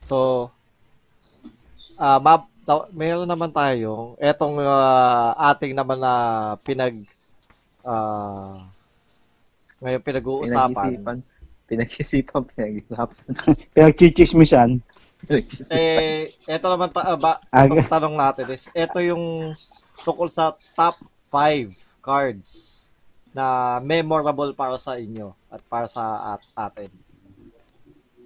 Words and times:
So, 0.00 0.48
ah 2.00 2.16
map, 2.16 2.48
ta- 2.64 2.88
meron 2.96 3.28
naman 3.28 3.52
tayong 3.52 4.16
etong 4.16 4.56
ah, 4.64 5.36
ating 5.52 5.76
naman 5.76 6.00
na 6.00 6.12
pinag 6.64 6.96
ah 7.84 8.56
ngayon 9.80 10.00
pinag-uusapan. 10.00 10.72
Pinag-isipan. 10.72 11.18
Pinag-isipan, 11.68 12.42
pinag-isipan. 12.52 13.08
Pinagchichismisan. 13.76 14.70
Eh, 15.68 16.32
eto 16.48 16.66
naman 16.72 16.88
ta- 16.88 17.16
ba, 17.20 17.44
Aga. 17.52 17.76
itong 17.76 17.92
tanong 17.92 18.16
natin 18.16 18.44
is, 18.56 18.72
eto 18.72 19.04
yung 19.04 19.52
tungkol 20.00 20.32
sa 20.32 20.56
top 20.76 20.96
5 21.28 21.68
cards 22.00 22.48
na 23.36 23.78
memorable 23.84 24.56
para 24.56 24.80
sa 24.80 24.96
inyo 24.96 25.36
at 25.52 25.60
para 25.68 25.86
sa 25.86 26.36
at 26.36 26.42
atin. 26.56 26.90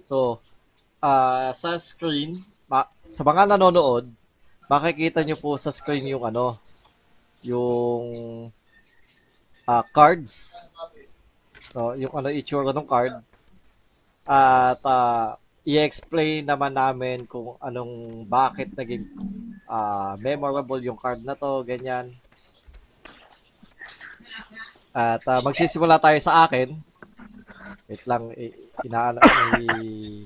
So, 0.07 0.39
ah 1.09 1.49
sa 1.61 1.71
screen, 1.89 2.31
ma- 2.71 2.89
sa 3.15 3.21
mga 3.29 3.43
nanonood, 3.53 4.05
makikita 4.71 5.19
nyo 5.23 5.37
po 5.43 5.51
sa 5.63 5.71
screen 5.79 6.05
yung 6.13 6.25
ano, 6.29 6.47
yung 7.51 8.05
ah, 9.67 9.83
cards. 9.93 10.33
So, 11.71 11.93
yung 11.99 12.13
ano 12.15 12.29
itsura 12.31 12.71
ng 12.73 12.87
card. 12.87 13.13
At 14.27 14.81
ah, 14.85 15.29
i-explain 15.65 16.45
naman 16.45 16.73
namin 16.81 17.17
kung 17.31 17.47
anong 17.67 17.93
bakit 18.37 18.69
naging 18.77 19.05
ah, 19.69 20.13
memorable 20.27 20.81
yung 20.87 20.99
card 21.03 21.19
na 21.25 21.33
to, 21.41 21.51
ganyan. 21.65 22.05
At 24.95 25.21
ah, 25.27 25.41
magsisimula 25.43 25.99
tayo 25.99 26.17
sa 26.23 26.47
akin. 26.47 26.69
Wait 27.89 28.03
lang, 28.09 28.23
i- 28.33 28.55
inaano, 28.85 29.19
i- 29.61 30.25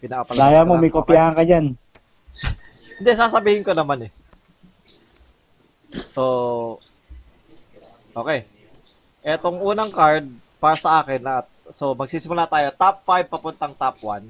pinapalabas 0.00 0.56
Laya 0.56 0.64
mo, 0.64 0.80
may 0.80 0.88
kopyahan 0.88 1.36
ka 1.36 1.44
dyan. 1.44 1.76
Hindi, 2.98 3.10
sasabihin 3.12 3.62
ko 3.62 3.76
naman 3.76 4.08
eh. 4.08 4.12
So, 5.90 6.24
okay. 8.16 8.48
Etong 9.20 9.60
unang 9.60 9.92
card 9.92 10.24
para 10.56 10.76
sa 10.80 11.04
akin 11.04 11.20
na 11.20 11.44
so 11.70 11.94
magsisimula 11.94 12.50
tayo 12.50 12.72
top 12.74 13.04
5 13.04 13.28
papuntang 13.28 13.74
top 13.76 14.00
1. 14.02 14.24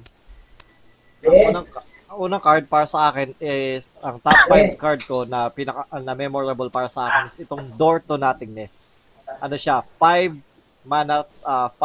Ang 1.27 1.35
unang 1.51 1.65
ang 2.11 2.17
unang 2.27 2.43
card 2.43 2.67
para 2.67 2.83
sa 2.83 3.07
akin 3.07 3.31
is 3.39 3.87
ang 4.03 4.19
top 4.19 4.35
5 4.51 4.75
card 4.75 4.99
ko 5.07 5.23
na 5.23 5.47
pinaka 5.47 5.87
na 6.03 6.11
memorable 6.11 6.67
para 6.67 6.91
sa 6.91 7.07
akin 7.07 7.31
is 7.31 7.39
itong 7.39 7.71
Door 7.79 8.03
to 8.03 8.19
Nothingness. 8.19 9.05
Ano 9.39 9.55
siya? 9.55 9.79
5 9.95 10.35
mana 10.83 11.23
5 11.45 11.77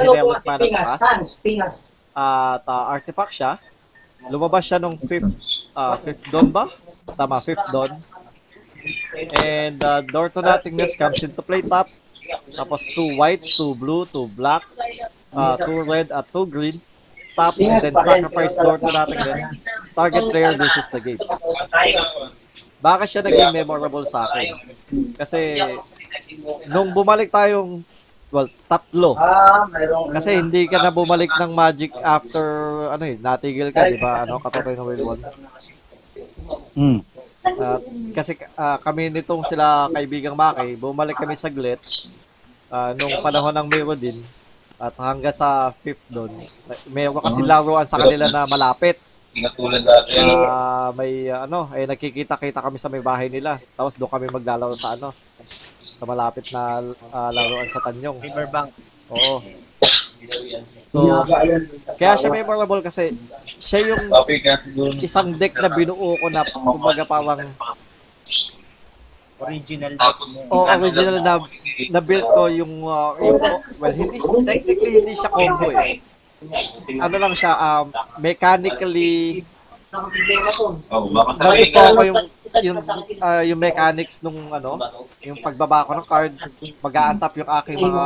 generic 0.00 0.40
mana 0.46 0.64
takas 0.64 1.02
at 2.14 2.62
uh, 2.66 2.84
artifact 2.90 3.32
siya. 3.34 3.58
Lumabas 4.28 4.66
siya 4.68 4.78
nung 4.82 5.00
5th 5.00 5.72
uh, 5.72 5.96
5th 6.02 6.24
dawn 6.28 6.48
ba? 6.52 6.68
Tama, 7.16 7.40
5th 7.40 7.66
dawn. 7.72 7.92
And 9.40 9.80
uh, 9.82 10.00
Door 10.04 10.36
to 10.36 10.40
Nothingness 10.42 10.96
comes 10.96 11.20
into 11.24 11.40
play 11.40 11.62
top. 11.62 11.88
Tapos 12.54 12.84
2 12.94 13.16
white, 13.16 13.42
2 13.42 13.74
blue, 13.80 14.06
2 14.06 14.38
black, 14.38 14.62
uh, 15.32 15.56
2 15.56 15.88
red 15.88 16.08
at 16.12 16.26
2 16.32 16.46
green. 16.46 16.76
Top 17.34 17.56
and 17.58 17.80
then 17.80 17.94
sacrifice 18.04 18.56
Door 18.56 18.78
to 18.84 18.90
Nothingness. 18.92 19.40
Target 19.94 20.24
player 20.30 20.52
loses 20.56 20.86
the 20.92 21.00
game. 21.00 21.20
Bakit 22.80 23.06
siya 23.08 23.22
naging 23.24 23.52
memorable 23.52 24.04
sa 24.08 24.24
akin? 24.28 24.56
Kasi 25.20 25.60
nung 26.68 26.96
bumalik 26.96 27.28
tayong 27.28 27.84
well, 28.30 28.48
tatlo. 28.70 29.18
Kasi 30.14 30.38
hindi 30.38 30.70
ka 30.70 30.78
na 30.78 30.94
bumalik 30.94 31.30
ng 31.34 31.52
Magic 31.52 31.92
after 32.00 32.46
ano 32.94 33.04
eh, 33.06 33.18
natigil 33.18 33.74
ka, 33.74 33.90
di 33.90 33.98
ba? 33.98 34.24
Ano, 34.24 34.38
katuloy 34.38 34.74
ng 34.74 34.86
Will 34.86 35.04
One. 35.04 35.22
Hmm. 36.74 36.98
At 37.40 37.82
kasi 38.12 38.36
ah, 38.54 38.76
kami 38.78 39.08
nitong 39.08 39.42
sila 39.48 39.88
kaibigang 39.90 40.36
Maki, 40.36 40.76
bumalik 40.76 41.16
kami 41.16 41.34
saglit 41.34 41.80
ah, 42.68 42.92
nung 42.94 43.20
panahon 43.24 43.54
ng 43.54 43.68
Merodin 43.68 44.16
at 44.80 44.96
hanggang 44.96 45.36
sa 45.36 45.72
fifth 45.84 46.04
doon. 46.08 46.32
Meron 46.88 47.20
kasi 47.20 47.44
laruan 47.44 47.84
sa 47.84 48.00
kanila 48.00 48.28
na 48.32 48.48
malapit. 48.48 48.96
Hindi 49.30 49.46
nga 49.46 49.52
tulad 49.52 49.82
dati. 49.84 50.20
Ah, 50.24 50.90
may 50.96 51.28
ah, 51.28 51.44
ano, 51.44 51.68
eh 51.76 51.84
nakikita-kita 51.84 52.64
kami 52.64 52.76
sa 52.80 52.88
may 52.88 53.04
bahay 53.04 53.28
nila. 53.28 53.60
Tapos 53.76 53.96
doon 54.00 54.08
kami 54.08 54.26
maglalaro 54.32 54.76
sa 54.76 54.96
ano, 54.96 55.12
sa 56.00 56.08
malapit 56.08 56.48
na 56.48 56.80
ah, 57.12 57.28
laruan 57.28 57.68
sa 57.68 57.84
Tanyong. 57.84 58.16
Riverbank. 58.18 58.72
Oo. 59.12 59.44
So, 60.88 61.04
kaya 61.94 62.16
siya 62.16 62.32
memorable 62.32 62.80
kasi 62.80 63.12
siya 63.44 63.92
yung 63.92 64.08
Topic 64.08 64.40
nga 64.42 64.56
siguro. 64.58 64.88
isang 64.98 65.36
deck 65.36 65.52
na 65.54 65.68
binuo 65.68 66.16
ko 66.16 66.26
na 66.28 66.40
kumbaga 66.46 67.04
parang 67.04 67.52
Original 69.40 69.92
deck 69.92 70.18
mo. 70.26 70.40
o 70.52 70.56
original 70.68 71.16
na 71.20 71.34
na 71.88 72.00
build 72.00 72.26
ko 72.26 72.44
yung 72.52 72.84
uh, 72.84 73.16
yung 73.18 73.40
well 73.80 73.94
hindi 73.94 74.20
technically 74.44 75.00
hindi 75.00 75.14
siya 75.16 75.32
combo 75.32 75.72
eh. 75.72 75.96
Ano 77.00 77.16
lang 77.16 77.32
siya 77.32 77.52
um, 77.56 77.88
mechanically 78.18 79.44
Oh, 80.86 81.10
baka 81.10 81.30
sa 81.34 81.50
nagustuhan 81.50 81.92
ko 81.92 82.02
yung 82.04 82.20
yung 82.58 82.82
ah, 83.20 83.42
yung 83.42 83.56
mechanics 83.56 84.18
nung 84.18 84.50
ano, 84.50 84.74
yung 85.22 85.38
pagbaba 85.38 85.86
ko 85.86 85.94
ng 85.94 86.02
card, 86.04 86.32
mag-a-untap 86.78 87.32
yung 87.36 87.50
aking 87.62 87.78
mga 87.78 88.02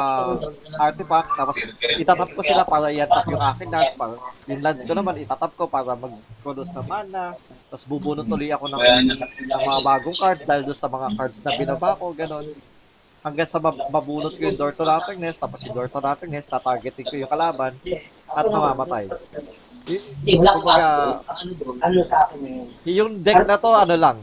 artifact 0.76 1.30
tapos 1.32 1.56
itatap 1.96 2.28
ko 2.28 2.40
sila 2.40 2.62
para 2.62 2.90
i-untap 2.90 3.24
yung 3.24 3.40
aking 3.40 3.70
lands 3.70 3.94
para 3.94 4.14
yung 4.44 4.60
lands 4.60 4.84
ko 4.84 4.92
naman 4.92 5.16
itatap 5.18 5.52
ko 5.54 5.64
para 5.64 5.96
mag-produce 5.96 6.72
ng 6.72 6.84
mana 6.84 7.32
tapos 7.68 7.84
bubunot 7.84 8.26
ulit 8.26 8.52
ako 8.52 8.68
ng, 8.68 8.80
ng 9.08 9.20
mga 9.48 9.80
bagong 9.82 10.18
cards 10.18 10.42
dahil 10.42 10.62
doon 10.62 10.76
sa 10.76 10.86
mga 10.86 11.08
cards 11.14 11.38
na 11.40 11.50
binaba 11.54 11.96
ko 11.96 12.12
ganon 12.12 12.44
hanggang 13.24 13.48
sa 13.48 13.56
mab- 13.56 13.88
mabunot 13.88 14.36
ko 14.36 14.42
yung 14.42 14.58
door 14.58 14.70
to 14.70 14.84
nothingness 14.84 15.40
tapos 15.40 15.64
yung 15.64 15.72
door 15.72 15.88
to 15.88 15.96
nothingness 15.96 16.44
tatargeting 16.44 17.08
ko 17.08 17.16
yung 17.16 17.30
kalaban 17.30 17.72
at 18.28 18.44
mamamatay. 18.44 19.08
Y- 19.84 20.00
Hindi, 20.00 20.32
wala 20.40 20.52
ko 20.56 20.68
ano 21.24 21.50
doon, 21.54 21.76
ano 21.78 21.96
sa 22.04 22.24
akin 22.24 22.38
yung, 22.40 22.68
yung 22.84 23.10
deck 23.20 23.44
na 23.44 23.56
to 23.56 23.68
ano 23.70 23.94
lang 23.94 24.16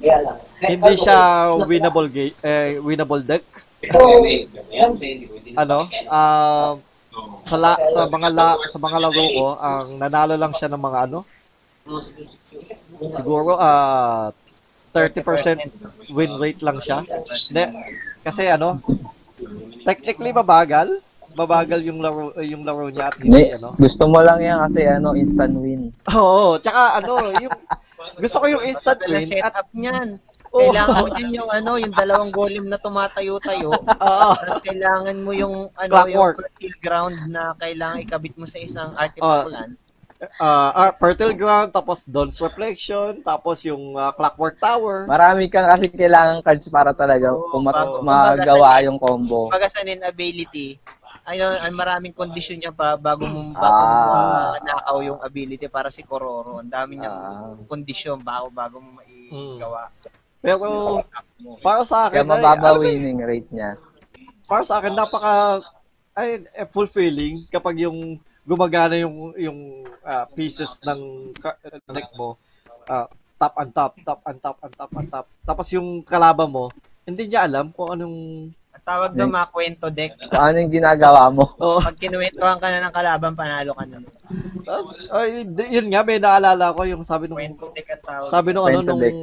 kaya 0.00 0.18
lang. 0.22 0.38
hindi 0.60 0.92
siya 0.96 1.18
winnable 1.64 2.08
game 2.08 2.34
eh, 2.40 2.78
winnable 2.80 3.22
deck? 3.22 3.44
So, 3.92 4.00
ano? 5.56 5.78
ah 6.10 6.76
sa 7.40 7.56
la, 7.56 7.72
sa 7.80 8.04
mga 8.08 8.28
la, 8.28 8.48
sa 8.68 8.76
mga 8.76 8.98
laro 9.00 9.24
ko 9.32 9.46
ang 9.56 9.96
nanalo 9.96 10.34
lang 10.36 10.52
siya 10.52 10.68
ng 10.68 10.82
mga 10.82 10.98
ano? 11.08 11.24
Siguro 13.08 13.56
ah 13.56 14.32
30% 14.92 16.12
win 16.12 16.32
rate 16.40 16.64
lang 16.64 16.80
siya. 16.80 17.04
Hindi, 17.04 17.64
kasi 18.24 18.48
ano 18.48 18.80
technically 19.84 20.32
mabagal. 20.32 21.00
Mabagal 21.36 21.84
yung 21.84 22.00
laro 22.00 22.32
yung 22.40 22.64
laro 22.64 22.88
niya 22.88 23.12
at 23.12 23.16
hindi 23.20 23.44
Hindi, 23.44 23.60
ano? 23.60 23.76
Gusto 23.76 24.08
mo 24.08 24.24
lang 24.24 24.40
yan 24.40 24.56
kasi 24.64 24.80
ano, 24.88 25.12
instant 25.12 25.54
win. 25.60 25.92
oo 26.16 26.56
tsaka 26.56 27.00
ano 27.00 27.28
yung 27.36 27.52
gusto 28.16 28.36
ko 28.38 28.46
yung 28.46 28.64
instant 28.64 29.00
win 29.04 29.16
at 29.16 29.26
setup 29.26 29.68
niyan. 29.72 30.08
oo 30.54 30.60
Kailangan 30.72 30.96
mo 30.96 31.08
din 31.12 31.30
yung 31.34 31.50
ano, 31.50 31.72
yung 31.76 31.92
dalawang 31.92 32.32
golem 32.32 32.66
na 32.66 32.78
tumatayo-tayo. 32.78 33.70
oo 34.10 34.30
Tapos 34.34 34.62
kailangan 34.62 35.16
mo 35.20 35.32
yung 35.34 35.68
ano, 35.74 35.92
Clockwork. 35.92 36.36
yung 36.38 36.44
fertile 36.48 36.78
ground 36.80 37.16
na 37.28 37.52
kailangan 37.58 38.00
ikabit 38.00 38.34
mo 38.38 38.46
sa 38.46 38.58
isang 38.58 38.90
Oh. 38.94 39.02
artifact 39.02 39.50
land. 39.52 39.74
ah 40.40 40.72
ah, 40.72 40.90
Fertile 40.96 41.36
Ground, 41.36 41.76
tapos 41.76 42.08
Dawn's 42.08 42.40
Reflection, 42.40 43.20
tapos 43.20 43.60
yung 43.68 44.00
ah, 44.00 44.16
Clockwork 44.16 44.56
Tower. 44.56 45.04
Marami 45.04 45.44
kang 45.52 45.68
kasi 45.68 45.92
kailangan 45.92 46.40
cards 46.40 46.64
para 46.72 46.96
talaga 46.96 47.36
kung 47.52 47.60
mat- 47.60 48.00
magawa 48.00 48.80
yung 48.80 48.96
combo. 48.96 49.52
Pagka 49.52 49.68
sa 49.68 49.84
ability, 49.84 50.80
ayun, 51.26 51.58
ang 51.58 51.74
maraming 51.74 52.14
kondisyon 52.14 52.62
niya 52.62 52.70
pa 52.70 52.94
bago 52.94 53.26
mo 53.26 53.52
bago 53.52 53.82
mo 53.82 53.96
Ah. 54.14 54.54
manakaw 54.56 54.98
yung 55.02 55.20
ability 55.20 55.66
para 55.66 55.90
si 55.90 56.00
Kororo. 56.00 56.62
Ang 56.62 56.70
dami 56.70 56.96
niyang 56.96 57.18
Ah. 57.18 57.54
kondisyon 57.66 58.22
bago 58.22 58.46
bago 58.48 58.78
mo 58.78 58.96
maigawa. 58.96 59.90
Pero 60.38 61.02
para 61.60 61.82
sa 61.82 62.06
Kaya 62.06 62.22
akin, 62.22 62.24
ay, 62.24 62.30
mababa 62.30 62.68
alam 62.70 62.78
mo, 62.78 62.86
winning 62.86 63.20
rate 63.20 63.50
niya. 63.50 63.74
para 64.46 64.62
sa 64.62 64.78
akin 64.78 64.94
napaka 64.94 65.58
ay 66.14 66.46
eh, 66.54 66.66
fulfilling 66.70 67.44
kapag 67.50 67.82
yung 67.82 68.16
gumagana 68.46 68.94
yung 68.94 69.34
yung 69.36 69.58
ah, 70.00 70.24
pieces 70.30 70.78
ng 70.80 71.34
deck 71.90 72.14
mo 72.14 72.38
ah, 72.86 73.10
top 73.36 73.54
and 73.60 73.72
top, 73.74 73.92
top 74.00 74.20
and 74.24 74.38
top 74.40 74.56
and 74.62 74.72
top 74.72 74.92
and 74.96 75.08
top. 75.10 75.26
Tapos 75.44 75.66
yung 75.74 76.00
kalaban 76.00 76.48
mo, 76.48 76.72
hindi 77.04 77.28
niya 77.28 77.44
alam 77.44 77.68
kung 77.68 77.92
anong 77.92 78.16
tawag 78.86 79.18
doon 79.18 79.34
mga 79.34 79.50
kwento 79.50 79.86
deck. 79.90 80.14
Ano 80.30 80.56
yung 80.56 80.70
ginagawa 80.70 81.26
mo. 81.26 81.42
oh, 81.58 81.82
Pag 81.82 81.98
kinuwentuhan 81.98 82.54
ka 82.56 82.70
na 82.70 82.86
ng 82.86 82.94
kalaban, 82.94 83.34
panalo 83.34 83.74
ka 83.74 83.82
na. 83.82 83.98
tapos, 84.62 84.86
ay, 85.10 85.42
yun 85.68 85.90
nga 85.90 86.06
may 86.06 86.22
naalala 86.22 86.70
ko 86.70 86.86
yung 86.86 87.02
sabi 87.02 87.26
nung 87.26 87.34
Kwento 87.34 87.66
deck 87.74 87.90
ang 87.90 88.02
tawag. 88.06 88.30
sabi 88.30 88.54
nung 88.54 88.62
ano 88.62 88.78
Kwento 88.78 88.88
nung 88.88 89.02
deck. 89.02 89.16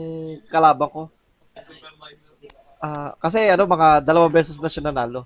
kalaban 0.51 0.89
ko. 0.91 1.01
Ah, 2.83 3.15
kasi 3.15 3.39
ano 3.47 3.63
mga 3.63 4.03
dalawang 4.03 4.35
beses 4.35 4.59
na 4.59 4.67
siya 4.67 4.83
nanalo. 4.83 5.23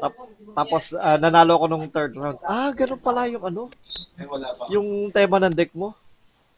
Tap, 0.00 0.16
Tapos 0.56 0.96
ah, 0.96 1.20
nanalo 1.20 1.60
ko 1.60 1.66
nung 1.68 1.84
third 1.86 2.16
round. 2.16 2.40
Ah, 2.40 2.72
ganun 2.72 2.96
pala 2.96 3.28
yung 3.28 3.44
ano, 3.44 3.68
yung 4.72 5.12
tema 5.12 5.36
ng 5.36 5.52
deck 5.52 5.76
mo. 5.76 5.92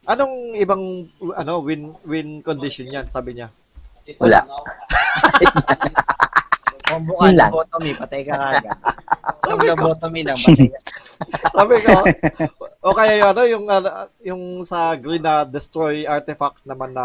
Anong 0.06 0.54
ibang 0.54 1.10
ano 1.34 1.58
win 1.58 1.90
win 2.06 2.38
condition 2.38 2.86
yan, 2.86 3.10
sabi 3.10 3.34
niya. 3.34 3.50
Wala. 4.22 4.46
Combo 6.96 7.12
ka, 7.14 7.24
Yun 7.28 7.36
lang. 7.36 7.50
lobotomy, 7.52 7.90
patay 7.92 8.20
ka 8.24 8.32
kagad. 8.34 8.78
Kung 9.38 9.60
lobotomy 9.60 10.20
lang, 10.24 10.36
patay 10.36 10.68
ka. 10.72 10.78
Sabi 11.56 11.76
ko, 11.80 11.92
o 12.82 12.92
kaya 12.92 13.12
yung 13.16 13.30
ano, 13.30 13.42
yung, 13.44 13.64
ano, 13.66 13.88
yung 14.20 14.42
sa 14.62 14.94
green 14.94 15.20
na 15.20 15.42
destroy 15.42 16.04
artifact 16.04 16.60
naman 16.64 16.92
na 16.92 17.04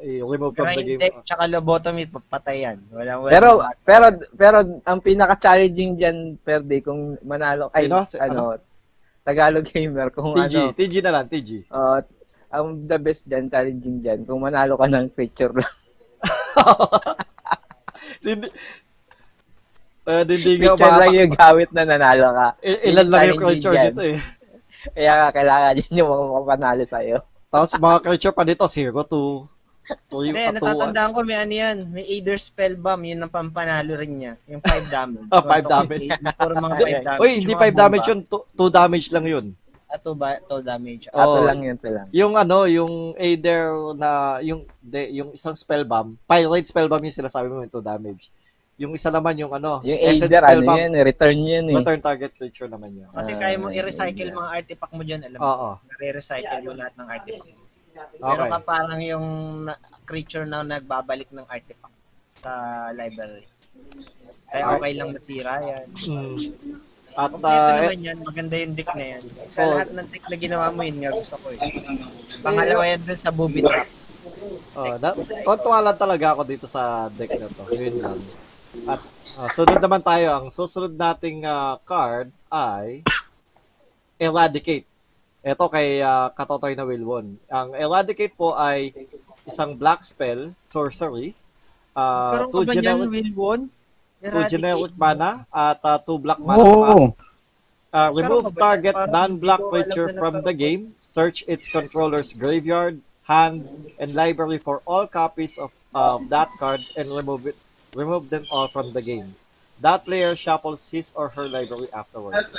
i-remove 0.00 0.52
from 0.52 0.72
the 0.72 0.84
game. 0.84 1.00
deck, 1.00 1.16
tsaka 1.24 1.48
lobotomy, 1.48 2.08
patay 2.08 2.64
yan. 2.64 2.78
Walang, 2.88 3.20
walang 3.20 3.32
Pero, 3.32 3.48
pero, 3.84 4.06
pero, 4.32 4.56
ang 4.82 5.00
pinaka-challenging 5.00 5.92
dyan, 5.96 6.16
per 6.38 6.60
day, 6.60 6.80
kung 6.80 7.16
manalo, 7.20 7.68
ay, 7.72 7.88
Sino? 7.88 8.04
Si- 8.04 8.20
ano, 8.20 8.56
Tagalog 9.22 9.64
gamer, 9.64 10.10
kung 10.10 10.34
TG, 10.34 10.54
ano, 10.58 10.74
TG 10.74 10.94
na 10.98 11.12
lang, 11.14 11.24
TG. 11.30 11.70
uh, 11.70 12.02
ang 12.52 12.84
the 12.84 12.98
best 13.00 13.24
dyan, 13.24 13.48
challenging 13.48 14.02
dyan, 14.02 14.20
kung 14.26 14.42
manalo 14.42 14.76
ka 14.76 14.84
ng 14.84 15.08
picture 15.14 15.54
lang. 15.54 15.72
Uh, 20.02 20.26
hindi 20.26 20.58
nga 20.58 20.74
Picture 20.74 20.82
lang 20.82 20.98
umatak. 20.98 21.14
yung 21.14 21.32
gawit 21.38 21.70
na 21.70 21.82
nanalo 21.86 22.26
ka. 22.34 22.48
I- 22.66 22.82
ilan 22.90 23.06
lang 23.06 23.22
yung 23.30 23.38
dyan. 23.54 23.84
dito 23.94 24.02
eh. 24.02 24.18
Kaya 24.90 25.12
nga, 25.14 25.28
kailangan 25.30 25.78
yun 25.78 25.98
yung 26.02 26.10
mga 26.10 26.24
mapanalo 26.42 26.82
sa'yo. 26.82 27.18
Tapos 27.46 27.70
mga 27.78 27.98
creature 28.02 28.34
pa 28.34 28.42
dito, 28.42 28.66
0, 28.66 28.90
2, 29.06 29.46
3, 30.10 30.26
Hindi, 30.26 30.42
2, 30.58 30.58
1. 30.58 30.58
natatandaan 30.58 31.10
ko 31.14 31.20
may 31.22 31.38
ano 31.38 31.54
yan. 31.54 31.76
May 31.92 32.04
Aether 32.08 32.38
Spell 32.40 32.74
Bomb, 32.74 33.06
yun 33.06 33.22
ang 33.22 33.30
pampanalo 33.30 33.94
rin 33.94 34.12
niya. 34.18 34.32
Yung 34.50 34.58
5 34.58 34.90
damage. 34.90 35.28
Ah, 35.34 35.44
five 35.46 35.66
damage. 35.70 36.10
Puro 36.34 36.54
mga 36.58 36.76
5 36.82 37.06
damage. 37.06 37.20
Uy, 37.22 37.30
hindi 37.38 37.54
5 37.54 37.74
damage 37.78 38.06
yun, 38.10 38.20
2 38.26 38.70
damage 38.74 39.08
lang 39.14 39.26
yun. 39.30 39.46
Ah, 39.86 40.00
2 40.00 40.16
ba, 40.18 40.40
2 40.48 40.64
damage. 40.64 41.04
Oh. 41.12 41.20
Ato 41.20 41.38
lang 41.46 41.60
yun, 41.62 41.76
lang. 41.78 42.06
Yung 42.10 42.32
ano, 42.34 42.64
yung 42.66 43.12
Aether 43.14 43.70
na, 43.94 44.40
yung, 44.42 44.64
de, 44.80 45.12
yung 45.14 45.30
isang 45.36 45.54
spell 45.54 45.84
bomb, 45.86 46.16
Pirate 46.24 46.66
spell 46.66 46.88
bomb 46.88 47.04
yung 47.04 47.14
sinasabi 47.14 47.46
mo 47.52 47.62
yung 47.62 47.70
2 47.70 47.84
damage. 47.84 48.32
Yung 48.82 48.92
isa 48.98 49.14
naman 49.14 49.38
yung 49.38 49.54
ano, 49.54 49.78
Yung 49.86 49.94
Essence 49.94 50.26
Aether, 50.26 50.42
spell 50.42 50.58
ano 50.58 50.66
bomb, 50.66 50.80
yun, 50.82 50.92
return 51.06 51.38
yun 51.38 51.64
eh. 51.70 51.76
return 51.78 52.00
target 52.02 52.32
creature 52.34 52.66
naman 52.66 52.90
yun. 52.98 53.06
Kasi 53.14 53.38
kaya 53.38 53.54
mo 53.54 53.70
i-recycle 53.70 54.34
mga 54.34 54.50
artifact 54.58 54.92
mo 54.98 55.02
dyan, 55.06 55.22
alam 55.22 55.38
mo. 55.38 55.46
Oo. 55.46 55.68
Nare-recycle 55.86 56.60
mo 56.66 56.72
lahat 56.74 56.94
ng 56.98 57.08
artifact. 57.08 57.54
Meron 58.18 58.48
Okay. 58.48 58.50
ka 58.50 58.60
parang 58.66 59.00
yung 59.04 59.26
creature 60.02 60.46
na 60.48 60.66
nagbabalik 60.66 61.30
ng 61.30 61.46
artifact 61.46 61.94
sa 62.42 62.52
library. 62.90 63.46
Kaya 64.50 64.64
okay 64.74 64.92
lang 64.98 65.08
masira 65.14 65.54
yan. 65.62 65.86
Mm. 65.94 66.36
At 67.12 67.28
uh, 67.28 67.38
naman 67.38 68.00
yan, 68.00 68.18
maganda 68.24 68.56
yung 68.56 68.74
deck 68.74 68.90
na 68.96 69.06
yan. 69.16 69.22
Sa 69.44 69.62
Oh. 69.62 69.76
lahat 69.76 69.92
ng 69.92 70.08
deck 70.08 70.24
na 70.26 70.36
ginawa 70.40 70.66
mo 70.72 70.80
yun, 70.80 70.96
nga 71.04 71.12
gusto 71.12 71.36
ko 71.38 71.52
eh. 71.52 71.60
Pangalawa 72.40 72.82
yan 72.88 73.00
dun 73.04 73.20
sa 73.20 73.30
booby 73.30 73.60
trap. 73.62 73.86
oh, 74.74 74.96
na, 74.96 75.12
lang 75.84 75.98
talaga 76.00 76.26
ako 76.34 76.42
dito 76.48 76.64
sa 76.66 77.12
deck 77.12 77.36
na 77.36 77.46
to. 77.52 77.64
Yun 77.70 77.96
lang. 78.00 78.18
At 78.88 79.04
uh, 79.36 79.50
sunod 79.52 79.80
naman 79.84 80.00
tayo. 80.00 80.40
Ang 80.40 80.46
susunod 80.48 80.96
nating 80.96 81.44
uh, 81.44 81.76
card 81.84 82.32
ay 82.48 83.04
Eradicate. 84.16 84.88
Ito 85.44 85.68
kay 85.68 86.00
uh, 86.00 86.32
Katotoy 86.32 86.72
na 86.72 86.88
Wilwon. 86.88 87.36
Ang 87.52 87.68
Eradicate 87.76 88.32
po 88.32 88.56
ay 88.56 88.94
isang 89.44 89.74
black 89.74 90.06
spell, 90.06 90.54
sorcery, 90.62 91.34
uh, 91.98 92.30
Karoon 92.30 92.48
ka 92.48 92.54
two 92.54 92.62
ba 92.62 92.72
niyan, 92.72 92.78
generic, 92.80 93.10
Wilbon? 93.10 93.60
two 94.22 94.44
generic 94.46 94.92
mana 94.94 95.44
at 95.50 95.82
uh, 95.82 95.98
two 95.98 96.22
black 96.22 96.38
mana 96.38 96.62
cost. 96.62 97.18
Uh, 97.92 98.08
remove 98.16 98.54
ka 98.56 98.72
target 98.72 98.96
non-black 99.12 99.60
creature 99.68 100.14
from 100.16 100.40
the 100.46 100.54
game. 100.54 100.94
Search 100.96 101.44
its 101.44 101.68
controller's 101.68 102.32
graveyard, 102.32 103.02
hand, 103.28 103.68
and 104.00 104.14
library 104.16 104.56
for 104.56 104.80
all 104.88 105.04
copies 105.04 105.58
of 105.60 105.74
of 105.92 106.24
that 106.32 106.48
card 106.56 106.80
and 106.96 107.04
remove 107.12 107.44
it. 107.44 107.58
Remove 107.94 108.30
them 108.32 108.46
all 108.48 108.68
from 108.68 108.92
the 108.96 109.02
game. 109.04 109.36
That 109.80 110.04
player 110.04 110.32
shuffles 110.36 110.88
his 110.88 111.12
or 111.14 111.28
her 111.36 111.48
library 111.48 111.92
afterwards. 111.92 112.56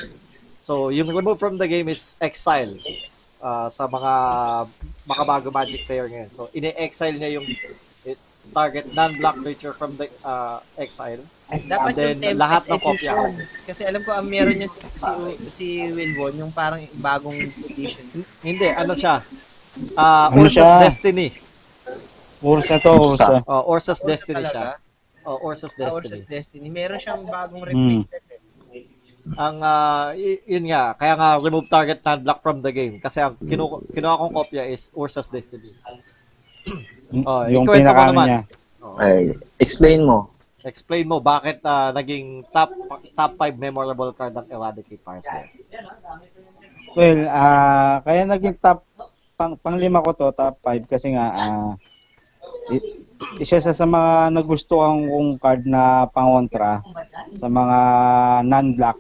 So, 0.62 0.90
yung 0.90 1.10
remove 1.10 1.40
from 1.40 1.58
the 1.58 1.68
game 1.68 1.90
is 1.90 2.16
exile 2.22 2.78
uh, 3.42 3.68
sa 3.68 3.88
mga 3.88 4.12
makabago 5.10 5.50
Magic 5.52 5.84
player 5.90 6.08
ngayon. 6.08 6.32
So, 6.32 6.54
ine-exile 6.54 7.18
niya 7.18 7.42
yung 7.42 7.48
it, 8.06 8.20
target 8.54 8.94
non-black 8.94 9.42
creature 9.42 9.74
from 9.74 9.98
the 9.98 10.08
uh, 10.24 10.62
exile. 10.78 11.20
Dapat 11.50 11.92
And 11.92 11.98
then, 11.98 12.16
yung 12.24 12.40
lahat 12.40 12.70
ng 12.70 12.80
kopya. 12.80 13.14
Kasi 13.66 13.84
alam 13.84 14.02
ko, 14.06 14.14
ang 14.14 14.28
meron 14.30 14.56
niya 14.56 14.70
si, 14.70 14.80
si, 14.96 15.12
si 15.50 15.66
Wilbon, 15.92 16.38
yung 16.38 16.54
parang 16.54 16.86
bagong 17.02 17.52
edition. 17.68 18.06
Hindi, 18.40 18.70
ano 18.70 18.94
siya? 18.94 19.26
Uh, 19.98 20.30
Ano 20.30 20.46
Ursa's 20.46 20.70
siya? 20.70 20.80
Destiny. 20.80 21.28
Ursa 22.44 22.78
to, 22.78 22.94
Ursa. 23.00 23.42
Oh, 23.48 23.74
Ursa's 23.74 24.00
Ursa 24.04 24.08
Destiny 24.08 24.44
talaga? 24.44 24.52
siya. 24.52 24.68
Oh, 25.24 25.40
Ursa's 25.42 25.74
Ah, 25.74 25.88
Destiny. 25.90 26.28
Destiny. 26.28 26.68
Meron 26.70 26.98
siyang 26.98 27.24
bagong 27.26 27.64
Hmm. 27.64 28.04
reprinted 28.04 28.24
eh. 28.28 28.42
Ang 29.36 29.56
ah, 29.60 30.12
y- 30.14 30.44
yun 30.46 30.68
nga, 30.68 30.92
kaya 30.94 31.16
nga 31.16 31.40
remove 31.40 31.68
target 31.68 32.00
non-black 32.02 32.40
from 32.40 32.60
the 32.60 32.70
game 32.70 33.00
kasi 33.00 33.18
ang 33.18 33.40
kinu 33.40 33.66
kinuha 33.88 34.20
kong 34.20 34.34
kopya 34.34 34.68
is 34.68 34.92
Ursa's 34.92 35.28
Destiny. 35.28 35.72
Oh, 37.24 37.46
yung 37.46 37.64
pinaka 37.64 38.10
naman. 38.10 38.28
niya. 38.28 38.42
Oh, 38.80 39.00
Ay, 39.00 39.32
explain 39.58 40.04
mo. 40.04 40.28
explain 40.62 41.04
mo 41.04 41.20
bakit 41.20 41.60
ah, 41.62 41.92
naging 41.92 42.44
top 42.50 42.72
top 43.14 43.32
5 43.38 43.56
memorable 43.58 44.12
card 44.12 44.32
ng 44.34 44.48
Eradicate 44.50 45.00
para 45.00 45.20
sa 45.20 45.44
Well, 46.94 47.26
ah 47.26 48.00
kaya 48.00 48.24
naging 48.24 48.56
top 48.58 48.84
pang 49.34 49.58
panglima 49.58 50.00
ko 50.00 50.14
to, 50.14 50.32
top 50.32 50.56
5 50.62 50.84
kasi 50.86 51.12
nga 51.12 51.26
ah 51.28 51.72
i- 52.70 53.03
isa 53.40 53.60
sa 53.60 53.74
sa 53.76 53.88
mga 53.88 54.34
nagustuhan 54.34 55.08
kong 55.08 55.32
card 55.40 55.64
na 55.68 56.08
pangontra 56.10 56.84
sa 57.38 57.48
mga 57.48 57.80
non-black. 58.48 59.00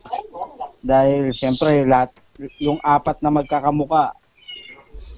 Dahil 0.84 1.31
siyempre 1.31 1.88
lahat 1.88 2.12
yung 2.60 2.81
apat 2.84 3.22
na 3.24 3.31
magkakamuka 3.31 4.18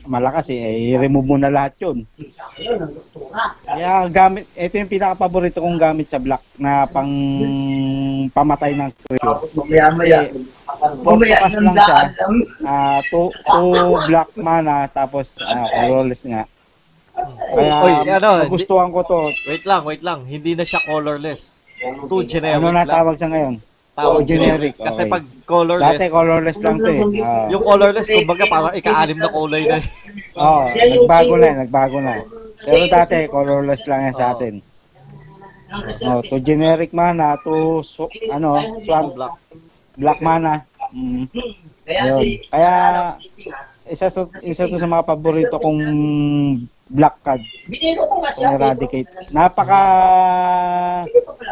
malakas 0.05 0.53
eh, 0.53 0.93
i-remove 0.93 1.25
mo 1.25 1.35
na 1.37 1.49
lahat 1.49 1.73
'yun. 1.81 2.05
Kaya 3.65 4.05
gamit, 4.09 4.45
ito 4.53 4.73
yung 4.77 4.91
pinaka-paborito 4.91 5.59
kong 5.59 5.81
gamit 5.81 6.07
sa 6.09 6.21
black 6.21 6.41
na 6.61 6.85
pang 6.85 7.09
pamatay 8.31 8.77
ng 8.77 8.91
creature. 9.05 9.39
Mamaya-maya. 9.57 10.29
Focus 11.01 11.55
lang 11.57 11.77
siya. 11.77 11.97
Ah, 12.65 12.99
two, 13.09 13.33
two 13.33 13.73
black 14.05 14.29
mana 14.37 14.85
tapos 14.93 15.33
ah, 15.41 15.65
colorless 15.69 16.25
nga. 16.25 16.45
Kaya 17.15 17.73
Oy, 17.79 17.93
ano, 18.11 18.29
nagustuhan 18.43 18.91
ko 18.91 18.99
to. 19.07 19.19
Wait 19.47 19.63
lang, 19.63 19.81
wait 19.87 20.03
lang. 20.03 20.27
Hindi 20.27 20.51
na 20.53 20.67
siya 20.67 20.83
colorless. 20.83 21.63
Two 22.11 22.23
generic 22.27 22.59
Ano 22.59 22.75
na 22.75 22.83
lang. 22.83 22.91
tawag 22.91 23.15
sa 23.15 23.27
ngayon? 23.31 23.55
Tawag 23.95 24.19
Oh, 24.19 24.27
generic, 24.27 24.75
Kasi 24.75 25.07
okay. 25.07 25.11
pag 25.11 25.23
colorless, 25.47 25.95
Dati 25.95 26.11
colorless 26.11 26.59
lang 26.59 26.75
to 26.83 26.89
eh. 26.91 26.99
Ah. 27.23 27.47
yung 27.47 27.63
colorless, 27.63 28.11
kumbaga 28.11 28.43
parang 28.51 28.75
ika-anim 28.75 29.15
na 29.15 29.31
kulay 29.31 29.63
na. 29.63 29.79
Oo, 30.35 30.61
nagbago 30.67 31.33
na, 31.39 31.45
eh, 31.47 31.55
nagbago 31.63 31.97
na. 32.03 32.13
Pero 32.59 32.83
dati 32.91 33.15
colorless 33.31 33.87
lang 33.87 34.11
yan 34.11 34.15
sa 34.19 34.35
atin. 34.35 34.53
Oh, 36.11 36.19
to 36.27 36.43
generic 36.43 36.91
mana, 36.91 37.39
to 37.39 37.79
so, 37.87 38.11
ano, 38.27 38.59
swamp 38.83 39.15
black. 39.15 39.35
black 39.95 40.19
mana. 40.19 40.67
Mm. 40.91 41.31
Yun. 41.87 42.23
Kaya 42.51 42.73
isa 43.85 44.09
to, 44.09 44.29
isa 44.41 44.65
to 44.65 44.81
sa 44.81 44.89
mga 44.89 45.05
paborito 45.05 45.61
kong 45.61 45.81
black 46.89 47.17
card. 47.21 47.41
Kung 48.35 48.53
eradicate. 48.57 49.09
Napaka 49.33 49.81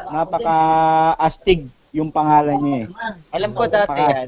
napaka 0.10 0.58
astig 1.18 1.70
yung 1.94 2.10
pangalan 2.10 2.58
niya 2.58 2.78
eh. 2.82 2.88
Alam 3.38 3.54
ko 3.54 3.70
dati 3.70 4.02
yan, 4.02 4.28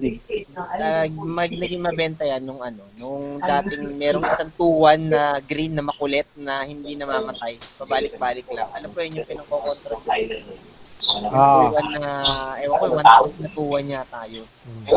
uh, 0.53 1.05
mag, 1.25 1.50
naging 1.50 1.81
mabenta 1.81 2.21
yan 2.21 2.45
nung 2.45 2.62
ano, 2.62 2.85
nung 3.01 3.41
dating 3.41 3.97
merong 3.97 4.21
isang 4.29 4.53
2-1 4.53 5.09
na 5.09 5.41
green 5.41 5.74
na 5.74 5.81
makulit 5.81 6.29
na 6.38 6.62
hindi 6.62 6.93
namamatay. 6.93 7.57
Pabalik-balik 7.57 8.45
lang. 8.53 8.69
Alam 8.69 8.93
ko 8.93 9.01
yun 9.01 9.17
yung 9.17 9.29
pinangkokontra. 9.33 9.97
Ah, 11.05 11.69
2-1 11.69 12.01
na, 12.01 12.12
ewan 12.59 12.77
ko, 12.77 12.85
1,000 12.97 13.38
na 13.38 13.50
2-1 13.51 13.93
yata 13.93 14.19
yun. 14.25 14.47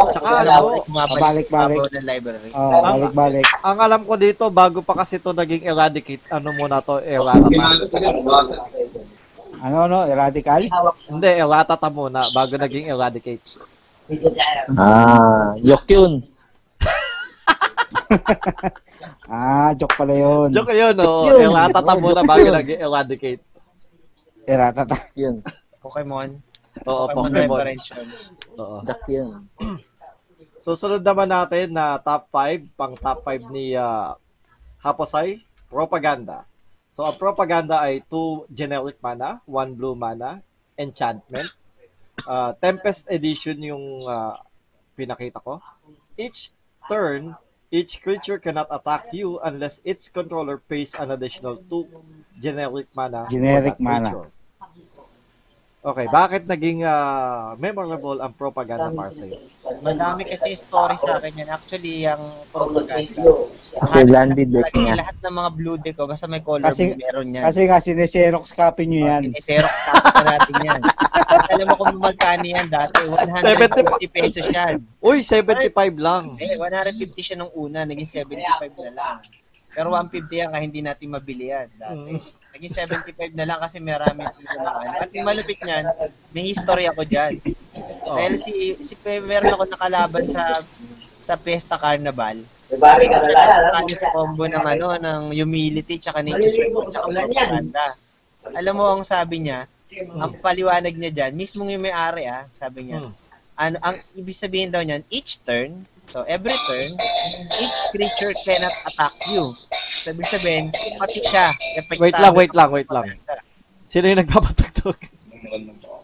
Tsaka 0.09 0.29
ano, 0.41 0.81
Bumabalik, 0.83 1.47
Pabalik-balik. 1.47 1.79
ng 1.93 2.07
library. 2.07 2.51
oh, 2.53 2.71
balik-balik. 2.81 3.45
ang 3.61 3.79
alam 3.79 4.03
ko 4.03 4.15
dito, 4.17 4.45
bago 4.49 4.81
pa 4.81 4.97
kasi 4.97 5.21
to 5.21 5.33
naging 5.33 5.63
eradicate, 5.63 6.25
ano 6.29 6.49
muna 6.53 6.81
to, 6.81 6.99
eratata. 6.99 7.51
Ano 9.59 9.77
no, 9.85 10.07
radical? 10.07 10.63
Hindi, 11.05 11.31
eratata 11.35 11.89
muna, 11.89 12.25
bago 12.31 12.55
naging 12.57 12.89
eradicate. 12.89 13.45
Ah, 14.73 15.53
yok 15.61 15.85
yun. 15.87 16.13
Ah, 19.29 19.77
joke 19.77 19.93
pala 19.95 20.17
yun. 20.17 20.49
Joke 20.49 20.73
yun, 20.73 20.97
oh. 20.99 21.29
Yun. 21.29 21.53
Eratata 21.53 21.93
muna 21.95 22.25
bago 22.25 22.49
naging 22.49 22.81
eradicate. 22.81 23.45
Eratata. 24.49 24.97
Yun. 25.13 25.45
Pokemon. 25.83 26.39
Oo, 26.87 27.05
Pokemon. 27.11 27.79
Oo. 28.59 28.79
Duck 28.85 29.03
yun. 29.11 29.47
Susunod 30.65 31.03
naman 31.07 31.31
natin 31.31 31.71
na 31.71 31.99
top 32.03 32.31
5, 32.35 32.75
pang 32.75 32.95
top 32.99 33.23
5 33.23 33.55
ni 33.55 33.79
ah, 33.79 34.19
Haposay, 34.83 35.43
Propaganda. 35.71 36.47
So, 36.91 37.07
ang 37.07 37.15
Propaganda 37.15 37.79
ay 37.79 38.03
2 38.11 38.51
generic 38.51 38.99
mana, 38.99 39.39
1 39.47 39.79
blue 39.79 39.95
mana, 39.95 40.43
enchantment. 40.75 41.51
Ah, 42.27 42.51
Tempest 42.59 43.07
Edition 43.07 43.59
yung 43.63 44.03
ah, 44.07 44.43
pinakita 44.99 45.39
ko. 45.39 45.63
Each 46.19 46.51
turn, 46.91 47.39
each 47.71 48.03
creature 48.03 48.43
cannot 48.43 48.67
attack 48.73 49.15
you 49.15 49.39
unless 49.47 49.79
its 49.87 50.11
controller 50.11 50.59
pays 50.59 50.99
an 50.99 51.15
additional 51.15 51.63
2 51.71 51.87
generic 52.43 52.91
mana 52.95 53.31
Generic 53.31 53.79
for 53.79 53.79
that 53.79 53.83
mana. 53.83 54.11
creature. 54.11 54.29
Okay, 55.79 56.11
bakit 56.11 56.43
naging 56.43 56.83
ah, 56.83 57.55
memorable 57.55 58.19
ang 58.19 58.35
Propaganda 58.35 58.91
para 58.91 59.15
sa'yo? 59.15 59.39
Madami 59.79 60.27
kasi 60.27 60.59
story 60.59 60.99
sa 60.99 61.23
akin 61.23 61.39
yan. 61.39 61.49
Actually, 61.49 62.03
yung 62.03 62.19
propaganda. 62.51 63.47
Kasi 63.79 64.03
landed 64.03 64.51
lahat- 64.51 64.75
deck 64.75 64.83
niya. 64.83 64.95
Lahat 64.99 65.17
ng 65.23 65.35
mga 65.39 65.51
blue 65.55 65.79
deck 65.79 65.95
ko, 65.95 66.11
basta 66.11 66.27
may 66.27 66.43
color 66.43 66.67
Kasi- 66.67 66.93
blue, 66.93 66.99
meron 66.99 67.31
yan. 67.31 67.47
Kasi 67.47 67.61
nga, 67.71 67.79
sineserox 67.79 68.51
copy 68.51 68.91
nyo 68.91 69.07
yan. 69.07 69.23
Kasi 69.31 69.55
Xerox 69.55 69.75
copy 69.87 70.11
na 70.11 70.23
natin 70.35 70.55
yan. 70.67 70.81
Alam 71.55 71.67
mo 71.71 71.75
kung 71.79 71.95
magkano 72.03 72.43
yan 72.43 72.67
dati, 72.67 72.99
150 73.07 74.11
pesos 74.11 74.47
yan. 74.51 74.83
Uy, 74.99 75.23
75 75.23 75.95
lang. 75.95 76.35
Eh, 76.43 76.59
150 76.59 77.23
siya 77.23 77.39
nung 77.39 77.55
una, 77.55 77.87
naging 77.87 78.27
75 78.27 78.75
na 78.83 78.93
lang. 78.99 79.17
Pero 79.71 79.95
150 79.95 80.27
yan 80.33 80.49
kaya 80.51 80.63
hindi 80.65 80.83
natin 80.83 81.07
mabili 81.15 81.55
yan 81.55 81.71
dati. 81.79 82.19
Naging 82.57 82.73
75 82.73 83.39
na 83.39 83.45
lang 83.45 83.59
kasi 83.61 83.77
marami 83.79 84.25
dito 84.25 84.57
na 84.57 84.71
ano. 84.83 84.97
At 85.05 85.11
yung 85.13 85.27
malupit 85.29 85.61
niyan, 85.61 85.85
may 86.33 86.45
history 86.49 86.89
ako 86.89 87.05
dyan. 87.05 87.39
Oh. 88.09 88.17
Dahil 88.17 88.35
si, 88.41 88.75
si 88.81 88.95
meron 89.05 89.53
ako 89.53 89.69
nakalaban 89.69 90.25
sa 90.27 90.57
sa 91.21 91.37
Pesta 91.37 91.77
Carnival. 91.77 92.41
Bari 92.69 93.05
ka 93.09 93.21
na 93.21 93.73
lang. 93.73 93.85
sa 93.93 94.09
combo 94.13 94.45
ng 94.49 94.65
ano, 94.65 94.97
ng 94.97 95.23
humility, 95.33 96.01
tsaka 96.01 96.25
nature 96.25 96.53
swing, 96.53 96.73
tsaka 96.89 97.09
propaganda. 97.09 97.87
Alam 98.57 98.75
mo 98.81 98.85
ang 98.89 99.05
sabi 99.05 99.45
niya, 99.45 99.69
ang 100.17 100.37
paliwanag 100.41 100.93
niya 100.97 101.13
dyan, 101.13 101.33
mismong 101.37 101.77
yung 101.77 101.85
may-ari 101.85 102.29
ah, 102.29 102.45
sabi 102.53 102.89
niya, 102.89 103.09
Hmm. 103.09 103.13
ano, 103.57 103.77
ang 103.81 103.97
ibig 104.17 104.37
sabihin 104.37 104.73
daw 104.73 104.81
niyan, 104.85 105.05
each 105.13 105.41
turn, 105.45 105.85
so 106.09 106.25
every 106.25 106.53
turn, 106.53 106.91
each 107.61 107.79
creature 107.93 108.33
cannot 108.45 108.75
attack 108.89 109.15
you. 109.31 109.53
So, 110.03 110.13
ibig 110.13 110.29
sabihin, 110.29 110.65
pati 110.97 111.21
siya. 111.25 111.53
epektado 111.79 112.03
Wait 112.05 112.17
lang, 112.19 112.35
wait 112.35 112.53
ng 112.53 112.59
lang, 112.59 112.71
wait 112.73 112.91
lang. 112.91 113.07
Sino 113.89 114.05
yung 114.09 114.21
nagpapatugtog? 114.21 114.99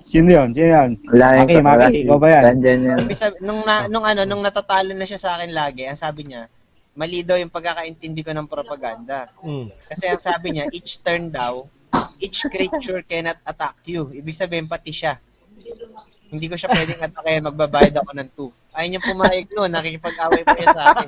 Sino 0.09 0.29
yun? 0.31 0.49
Sino 0.55 0.69
yun? 0.71 0.91
Maki, 1.11 1.59
Maki, 1.61 2.07
ikaw 2.07 2.19
ba 2.23 2.29
yan? 2.31 2.63
Ibig 3.05 3.19
sabi, 3.19 3.37
nung, 3.43 3.67
na, 3.67 3.91
nung 3.91 4.07
ano, 4.07 4.23
nung 4.25 4.41
natatalo 4.45 4.95
na 4.95 5.09
siya 5.09 5.21
sa 5.21 5.31
akin 5.37 5.51
lagi, 5.53 5.85
ang 5.85 5.99
sabi 5.99 6.29
niya, 6.29 6.47
mali 6.95 7.27
daw 7.27 7.35
yung 7.35 7.51
pagkakaintindi 7.51 8.23
ko 8.23 8.31
ng 8.31 8.47
propaganda. 8.47 9.27
Hmm. 9.43 9.69
Kasi 9.91 10.07
ang 10.07 10.23
sabi 10.23 10.55
niya, 10.55 10.71
each 10.71 11.03
turn 11.03 11.35
daw, 11.35 11.67
each 12.23 12.47
creature 12.47 13.03
cannot 13.03 13.43
attack 13.43 13.75
you. 13.85 14.07
Ibig 14.15 14.39
sabihin, 14.39 14.71
pati 14.71 14.95
siya. 14.95 15.19
Hindi 16.31 16.47
ko 16.47 16.55
siya 16.55 16.71
pwedeng 16.71 17.03
atakin, 17.03 17.47
magbabayad 17.51 17.95
ako 17.99 18.11
ng 18.15 18.31
2. 18.39 18.64
Ayun 18.75 18.99
yung 18.99 19.07
pumayag 19.07 19.47
nun, 19.55 19.71
nakikipag-away 19.71 20.43
pa 20.43 20.55
niya 20.59 20.75
sa 20.75 20.83
akin. 20.91 21.07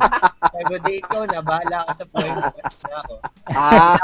Sabi 0.54 0.64
ko, 0.70 0.76
di 0.86 1.02
ikaw 1.02 1.22
na, 1.26 1.42
bahala 1.42 1.82
ka 1.90 1.98
sa 1.98 2.06
buhay 2.06 2.30
mo. 2.30 2.46
Tapos 2.46 2.80
na 2.86 2.96
ako. 3.02 3.14
Ah, 3.50 3.98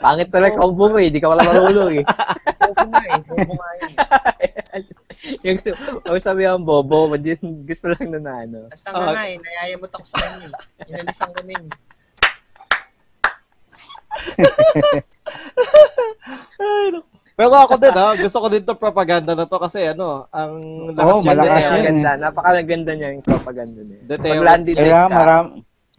Pangit 0.00 0.32
talaga 0.32 0.56
combo 0.56 0.88
mo 0.88 0.98
eh. 1.00 1.10
Di 1.10 1.20
ka 1.20 1.28
wala 1.28 1.44
marulog 1.44 1.92
eh. 1.92 2.04
Bobo 2.60 2.84
nga 2.88 3.02
eh, 3.04 3.20
bobo 3.26 3.52
nga 3.58 3.70
yun. 3.82 3.92
yung, 5.44 5.58
ang 6.06 6.20
sabi 6.22 6.42
ang 6.46 6.64
bobo, 6.64 7.10
gusto 7.66 7.84
lang 7.90 8.08
na 8.14 8.20
na 8.22 8.34
ano. 8.46 8.58
Ang 8.70 8.82
tanga 8.86 9.10
nga 9.12 9.24
eh, 9.26 9.36
nayayamot 9.36 9.90
ako 9.92 10.04
sa 10.06 10.16
kanya. 10.22 10.46
eh. 10.48 10.52
Inalisan 10.88 11.30
ko 11.34 11.40
na 11.42 11.52
yun. 11.52 11.68
ay, 16.60 16.90
no. 16.94 17.09
Pero 17.40 17.56
ako 17.56 17.74
din 17.80 17.96
ha, 17.96 18.08
gusto 18.20 18.36
ko 18.36 18.46
din 18.52 18.60
'tong 18.60 18.76
propaganda 18.76 19.32
na 19.32 19.48
to 19.48 19.56
kasi 19.56 19.80
ano, 19.88 20.28
ang 20.28 20.52
lakas 20.92 21.24
niya 21.24 21.32
malakas 21.32 21.48
yan. 21.48 21.64
Napakaganda. 21.64 22.10
Napakaganda 22.20 22.92
niya 22.92 23.08
yung 23.16 23.24
propaganda 23.24 23.80
niya. 23.80 23.98
Pag 24.12 24.44
landed 24.44 24.74
Kaya 24.76 25.00
ka, 25.08 25.08
maram, 25.08 25.46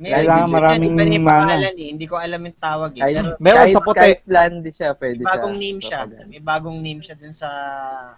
Kailangan 0.01 0.49
maraming 0.49 0.93
iba 0.97 1.03
yung 1.05 1.25
mana. 1.25 1.41
pangalan 1.45 1.75
eh. 1.77 1.87
Hindi 1.93 2.05
ko 2.09 2.15
alam 2.17 2.41
yung 2.41 2.57
tawag 2.57 2.91
eh. 2.97 3.01
kahit, 3.01 3.15
Pero 3.21 3.37
Meron 3.37 3.57
kahit, 3.61 3.73
sa 3.73 3.81
puti. 3.81 3.99
Kahit 4.01 4.21
landed 4.25 4.73
siya, 4.73 4.89
pwede 4.97 5.17
may 5.21 5.29
bagong 5.29 5.55
siya. 5.57 5.61
name 5.61 5.79
siya. 5.81 5.99
May 6.25 6.41
bagong 6.41 6.79
name 6.81 7.01
siya 7.01 7.15
dun 7.17 7.35
sa 7.37 7.49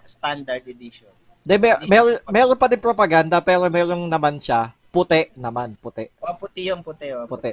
standard 0.04 0.64
edition. 0.64 1.12
De, 1.44 1.60
may, 1.60 2.00
meron 2.28 2.56
pa 2.56 2.72
din 2.72 2.80
propaganda 2.80 3.36
pero 3.44 3.68
meron 3.68 4.08
naman 4.08 4.40
siya 4.40 4.72
puti 4.88 5.28
naman, 5.36 5.74
puti. 5.76 6.08
O, 6.22 6.32
puti 6.38 6.70
yung 6.70 6.80
puti. 6.80 7.10
O. 7.12 7.26
Puti. 7.28 7.52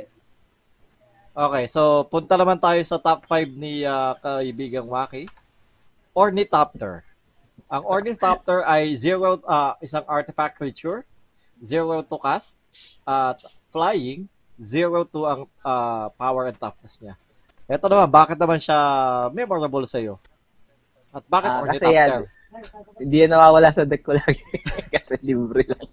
Okay, 1.31 1.65
so 1.65 2.05
punta 2.05 2.37
naman 2.37 2.59
tayo 2.61 2.77
sa 2.85 3.01
top 3.01 3.25
5 3.25 3.51
ni 3.57 3.81
ah, 3.81 4.13
kaibigang 4.15 4.85
Waki. 4.85 5.25
Ornithopter. 6.11 7.03
Ang 7.71 7.83
Ornithopter 7.87 8.67
ay 8.67 8.95
zero, 8.99 9.39
ah, 9.47 9.79
isang 9.79 10.03
artifact 10.07 10.59
creature, 10.59 11.07
zero 11.63 12.03
to 12.03 12.19
cast, 12.19 12.59
at 13.07 13.39
flying, 13.71 14.27
zero 14.59 15.07
to 15.07 15.23
ang 15.23 15.41
ah, 15.63 16.11
power 16.19 16.51
and 16.51 16.57
toughness 16.59 16.99
niya. 16.99 17.15
Ito 17.71 17.87
naman, 17.87 18.11
bakit 18.11 18.35
naman 18.35 18.59
siya 18.59 18.77
memorable 19.31 19.87
sa 19.87 20.03
iyo? 20.03 20.19
At 21.15 21.23
bakit 21.31 21.49
Ah, 21.49 21.63
kasi 21.63 21.85
Ornithopter? 21.87 22.27
Hindi 22.99 23.15
yan 23.23 23.31
nawawala 23.31 23.71
sa 23.71 23.87
deck 23.87 24.03
ko 24.03 24.11
lagi. 24.11 24.43
Kasi 24.93 25.15
libre 25.23 25.63
lang. 25.63 25.87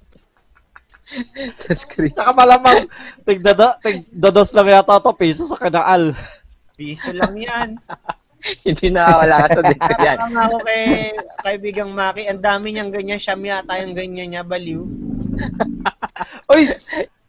Tapos 1.63 1.83
crit. 1.87 2.13
Saka 2.13 2.35
malamang, 2.35 2.91
tigdada, 3.23 3.79
tigdados 3.81 4.51
lang 4.53 4.69
yata 4.69 4.99
to 4.99 5.15
piso 5.15 5.47
sa 5.47 5.57
kanaal. 5.57 6.13
Piso 6.75 7.15
lang 7.15 7.35
yan. 7.39 7.69
Hindi 8.67 8.87
nawawala 8.95 9.51
ka 9.51 9.59
sa 9.59 9.63
ko 9.63 9.95
yan. 9.99 10.17
Tama 10.19 10.41
ako 10.47 10.59
kay 10.63 10.83
kaibigang 11.43 11.93
Maki. 11.93 12.31
Ang 12.31 12.43
dami 12.43 12.75
niyang 12.75 12.93
ganyan. 12.95 13.19
Siyam 13.19 13.43
yata 13.43 13.79
yung 13.83 13.95
ganyan 13.95 14.29
niya. 14.35 14.43
Baliw. 14.47 14.83
Uy! 16.55 16.63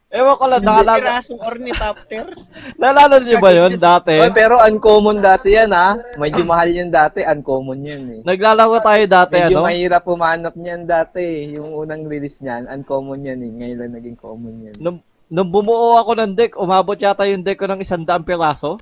Ewan 0.09 0.41
ko 0.41 0.45
lang, 0.49 0.65
naalala, 0.65 1.21
Pirasong 1.21 1.37
ornithopter. 1.37 2.33
naalala 2.81 3.21
niyo 3.21 3.37
ba 3.37 3.53
yun 3.53 3.77
dati? 3.77 4.17
Oy, 4.17 4.33
pero 4.33 4.57
uncommon 4.57 5.21
dati 5.21 5.53
yan 5.53 5.69
ha. 5.69 6.01
Medyo 6.17 6.49
mahal 6.49 6.73
yan 6.73 6.89
dati. 6.89 7.21
Uncommon 7.21 7.85
yan 7.85 8.03
eh. 8.17 8.19
Naglalaro 8.25 8.81
tayo 8.81 9.05
dati, 9.05 9.37
Medyo 9.37 9.61
ano? 9.61 9.69
mahirap 9.69 10.01
pumanap 10.01 10.57
niyan 10.57 10.89
dati. 10.89 11.53
Yung 11.53 11.77
unang 11.77 12.09
release 12.09 12.41
niyan, 12.41 12.65
uncommon 12.65 13.21
yan 13.21 13.37
eh. 13.45 13.51
Ngayon 13.53 13.77
lang 13.85 13.93
naging 14.01 14.17
common 14.17 14.55
yan. 14.65 14.75
Nung, 14.81 14.97
nung 15.29 15.49
bumuo 15.53 16.01
ako 16.01 16.17
ng 16.17 16.33
deck, 16.33 16.57
umabot 16.57 16.97
yata 16.97 17.29
yung 17.29 17.45
deck 17.45 17.61
ko 17.61 17.69
ng 17.69 17.85
isang 17.85 18.01
daang 18.01 18.25
piraso. 18.25 18.81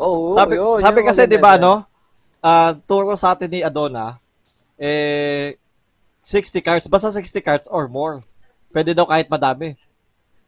Oo, 0.00 0.32
sabi 0.32 0.56
yun, 0.56 0.80
sabi 0.80 1.04
yun, 1.04 1.06
kasi, 1.12 1.28
di 1.28 1.36
ba, 1.36 1.60
no? 1.60 1.84
ah 2.38 2.72
turo 2.86 3.18
sa 3.18 3.34
atin 3.34 3.50
ni 3.50 3.60
Adona, 3.60 4.16
eh, 4.80 5.58
60 6.24 6.64
cards, 6.64 6.86
basta 6.88 7.12
60 7.12 7.40
cards 7.44 7.66
or 7.68 7.88
more. 7.88 8.24
Pwede 8.72 8.92
daw 8.92 9.08
kahit 9.08 9.28
madami. 9.28 9.76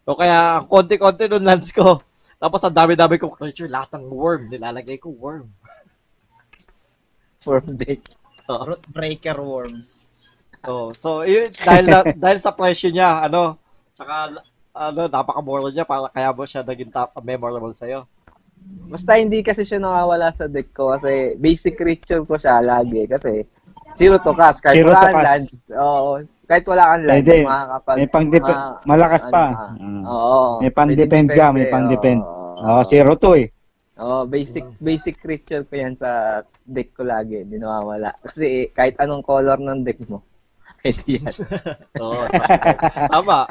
O 0.04 0.16
kaya, 0.16 0.60
ang 0.60 0.68
konti-konti 0.68 1.28
nung 1.28 1.44
lands 1.44 1.72
ko. 1.72 2.00
Tapos, 2.40 2.60
ang 2.64 2.72
dami-dami 2.72 3.20
kong 3.20 3.36
creature, 3.36 3.68
lahat 3.68 3.96
ng 3.96 4.08
worm. 4.08 4.48
Nilalagay 4.48 4.96
ko 4.96 5.12
worm. 5.12 5.48
Form 7.44 7.76
deck. 7.76 8.04
Root 8.48 8.84
breaker 8.92 9.40
worm. 9.40 9.84
Oh, 10.68 10.92
so 10.92 11.24
yun, 11.24 11.48
dahil 11.64 11.84
na- 11.88 12.12
dahil 12.28 12.38
sa 12.40 12.52
presyo 12.52 12.92
niya, 12.92 13.24
ano, 13.24 13.56
saka 13.96 14.44
ano, 14.76 15.00
napakamura 15.08 15.72
niya 15.72 15.88
para 15.88 16.12
kaya 16.12 16.32
mo 16.36 16.44
siya 16.44 16.60
naging 16.60 16.92
top 16.92 17.16
memorable 17.24 17.72
sa 17.72 17.88
Basta 18.90 19.14
hindi 19.14 19.38
kasi 19.40 19.62
siya 19.62 19.78
nawawala 19.78 20.34
sa 20.34 20.50
deck 20.50 20.74
ko 20.74 20.90
kasi 20.90 21.38
basic 21.38 21.78
creature 21.78 22.26
ko 22.26 22.34
siya 22.34 22.58
lagi 22.58 23.06
kasi 23.06 23.46
zero 23.94 24.18
to 24.18 24.34
cast. 24.34 24.58
Kahit 24.60 24.82
Zero 24.82 24.90
wala 24.90 25.02
kang 25.06 25.22
lands. 25.22 25.52
Oo. 25.70 26.10
Kahit 26.50 26.64
wala 26.66 26.84
kang 26.90 27.04
lands, 27.06 27.22
Pwede. 27.22 27.36
makakapag... 27.46 27.96
may 27.96 28.08
pang 28.10 28.26
ma- 28.26 28.74
malakas 28.82 29.22
pa. 29.30 29.44
ano, 29.46 29.78
Mm. 29.78 30.02
Oo. 30.06 30.42
May 30.58 30.72
pang-defend 30.74 31.28
Pwede 31.30 31.38
ka, 31.38 31.46
may 31.54 31.66
pang-defend. 31.70 32.20
oo. 32.26 32.54
Oo, 32.60 32.80
zero 32.82 33.14
to 33.14 33.38
eh. 33.38 33.46
Oo, 34.00 34.24
basic 34.24 34.64
basic 34.80 35.20
creature 35.20 35.62
ko 35.68 35.74
yan 35.76 35.92
sa 35.94 36.40
deck 36.64 36.96
ko 36.96 37.04
lagi. 37.04 37.44
Hindi 37.44 37.60
nawawala. 37.60 38.16
Kasi 38.24 38.72
kahit 38.72 38.96
anong 38.96 39.20
color 39.22 39.60
ng 39.60 39.84
deck 39.84 40.00
mo, 40.08 40.24
pwede 40.80 41.20
yan. 41.20 41.34
Oo, 42.02 42.24
tama. 43.06 43.44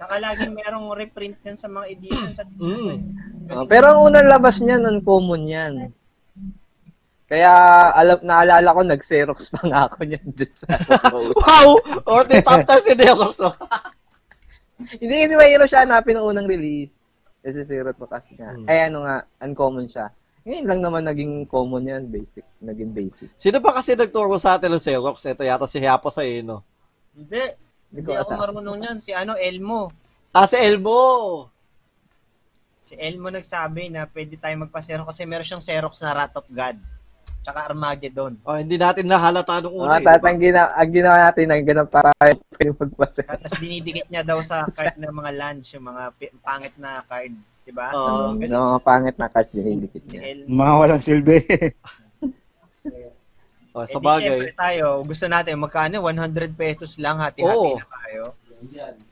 Saka 0.00 0.16
laging 0.16 0.56
merong 0.56 0.96
reprint 0.96 1.36
yan 1.44 1.60
sa 1.60 1.68
mga 1.68 1.86
edition 1.92 2.32
sa 2.32 2.48
Mm. 2.56 2.96
Oh, 3.52 3.66
pero 3.68 3.92
ang 3.92 4.08
unang 4.08 4.32
labas 4.32 4.62
niyan, 4.64 4.88
uncommon 4.88 5.44
yan. 5.44 5.72
Kaya 7.28 7.52
alam 7.94 8.18
naalala 8.24 8.74
ko 8.74 8.80
nag-Xerox 8.82 9.52
pa 9.52 9.60
nga 9.62 9.80
ako 9.86 10.02
niyan 10.02 10.24
dun 10.34 10.50
sa 10.56 10.66
Wow! 11.44 11.78
Or 12.08 12.24
the 12.26 12.40
top 12.42 12.64
10 12.64 12.86
si 12.90 12.92
Nerox. 12.96 13.38
oh. 13.44 13.54
Hindi 15.02 15.28
kasi 15.28 15.34
mahiro 15.36 15.68
siya 15.68 15.84
hanapin 15.84 16.16
ng 16.16 16.26
unang 16.26 16.48
release. 16.48 17.04
Kasi 17.44 17.62
zero 17.68 17.92
to 17.92 18.08
cast 18.08 18.32
nga. 18.34 18.56
Hmm. 18.56 18.64
Eh 18.66 18.88
ano 18.88 19.04
nga, 19.04 19.22
uncommon 19.44 19.86
siya. 19.86 20.08
Ngayon 20.48 20.66
lang 20.66 20.80
naman 20.80 21.04
naging 21.04 21.44
common 21.44 21.84
yan, 21.84 22.08
basic. 22.08 22.42
Naging 22.64 22.96
basic. 22.96 23.28
Sino 23.36 23.60
ba 23.60 23.76
kasi 23.76 23.92
nagturo 23.92 24.40
sa 24.40 24.56
atin 24.56 24.72
ng 24.72 24.82
Xerox? 24.82 25.20
Ito 25.28 25.44
yata 25.44 25.68
si 25.68 25.78
Hiapo 25.78 26.08
sa 26.08 26.24
Ino. 26.24 26.64
Hindi. 27.12 27.69
Hindi 27.90 28.00
ko 28.06 28.10
ako 28.14 28.30
ata. 28.32 28.40
marunong 28.40 28.78
yan. 28.86 28.96
Si 29.02 29.10
ano, 29.10 29.34
Elmo. 29.34 29.90
Ah, 30.30 30.46
si 30.46 30.54
Elmo! 30.54 31.02
Si 32.86 32.94
Elmo 32.98 33.30
nagsabi 33.30 33.90
na 33.90 34.06
pwede 34.10 34.34
tayo 34.38 34.54
magpasero 34.62 35.02
kasi 35.06 35.26
meron 35.26 35.46
siyang 35.46 35.62
Xerox 35.62 36.02
na 36.02 36.14
Wrath 36.14 36.38
of 36.38 36.46
God. 36.50 36.78
Tsaka 37.40 37.72
Armageddon. 37.72 38.36
Oh, 38.44 38.58
hindi 38.58 38.76
natin 38.76 39.08
nahalata 39.08 39.64
nung 39.64 39.74
una. 39.74 39.96
Mga 39.96 39.98
eh, 39.98 40.02
di 40.02 40.06
tat, 40.06 40.20
ba? 40.20 40.28
ang, 40.28 40.38
gina, 40.38 40.62
ang 40.76 40.90
ginawa 40.92 41.16
natin, 41.24 41.46
ang 41.48 41.64
ganun 41.64 41.88
para 41.88 42.10
kayo 42.20 42.72
magpasa. 42.76 43.24
Tapos 43.24 43.52
dinidikit 43.56 44.06
niya 44.12 44.22
daw 44.22 44.38
sa 44.44 44.68
card 44.68 45.00
ng 45.00 45.14
mga 45.14 45.30
lunch, 45.40 45.72
yung 45.72 45.86
mga 45.88 46.02
pangit 46.44 46.74
na 46.76 47.00
card. 47.08 47.32
Diba? 47.64 47.86
Oo. 47.96 47.96
So, 47.96 48.10
Yung 48.36 48.40
ganun. 48.44 48.60
mga 48.76 48.82
pangit 48.84 49.16
na 49.16 49.28
cards, 49.32 49.52
dinidikit 49.56 50.04
niya. 50.04 50.20
Mga 50.46 50.72
walang 50.76 51.02
silbi. 51.02 51.38
Oh, 53.70 53.86
Eh 53.86 53.88
sa 53.88 54.02
di 54.02 54.06
bagay. 54.06 54.38
tayo, 54.58 55.06
gusto 55.06 55.30
natin 55.30 55.62
magkano? 55.62 56.02
100 56.02 56.58
pesos 56.58 56.98
lang, 56.98 57.22
hati-hati 57.22 57.78
na 57.78 57.86
tayo. 57.86 58.22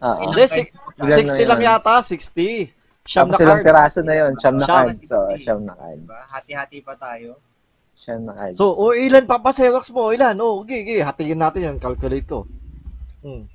Oo. 0.03 0.21
Hindi, 0.27 0.43
si- 0.51 0.71
Ilan 0.99 1.19
60 1.25 1.47
na 1.47 1.49
lang 1.55 1.61
yata, 1.63 1.95
60. 2.03 2.75
Siyam 3.09 3.31
na 3.31 3.39
cards. 3.39 3.65
piraso 3.65 4.01
na 4.05 4.15
yun? 4.19 4.33
Siyam 4.37 4.57
na 4.59 4.67
cards. 4.67 5.01
So, 5.07 5.17
siyam 5.39 5.63
na 5.65 5.73
cards. 5.73 6.03
Diba? 6.05 6.19
Hati-hati 6.29 6.79
pa 6.85 6.93
tayo. 6.99 7.39
Siyam 7.97 8.27
na 8.27 8.35
cards. 8.35 8.59
So, 8.59 8.75
oh, 8.75 8.93
ilan 8.93 9.25
pa 9.25 9.41
pa 9.41 9.55
Xerox 9.55 9.89
mo? 9.95 10.11
Ilan? 10.13 10.37
Oh, 10.43 10.61
okay, 10.61 10.85
okay. 10.85 11.01
Hatiin 11.01 11.39
natin 11.39 11.65
yan. 11.65 11.77
Calculate 11.79 12.27
ko. 12.27 12.45
Hmm. 13.23 13.47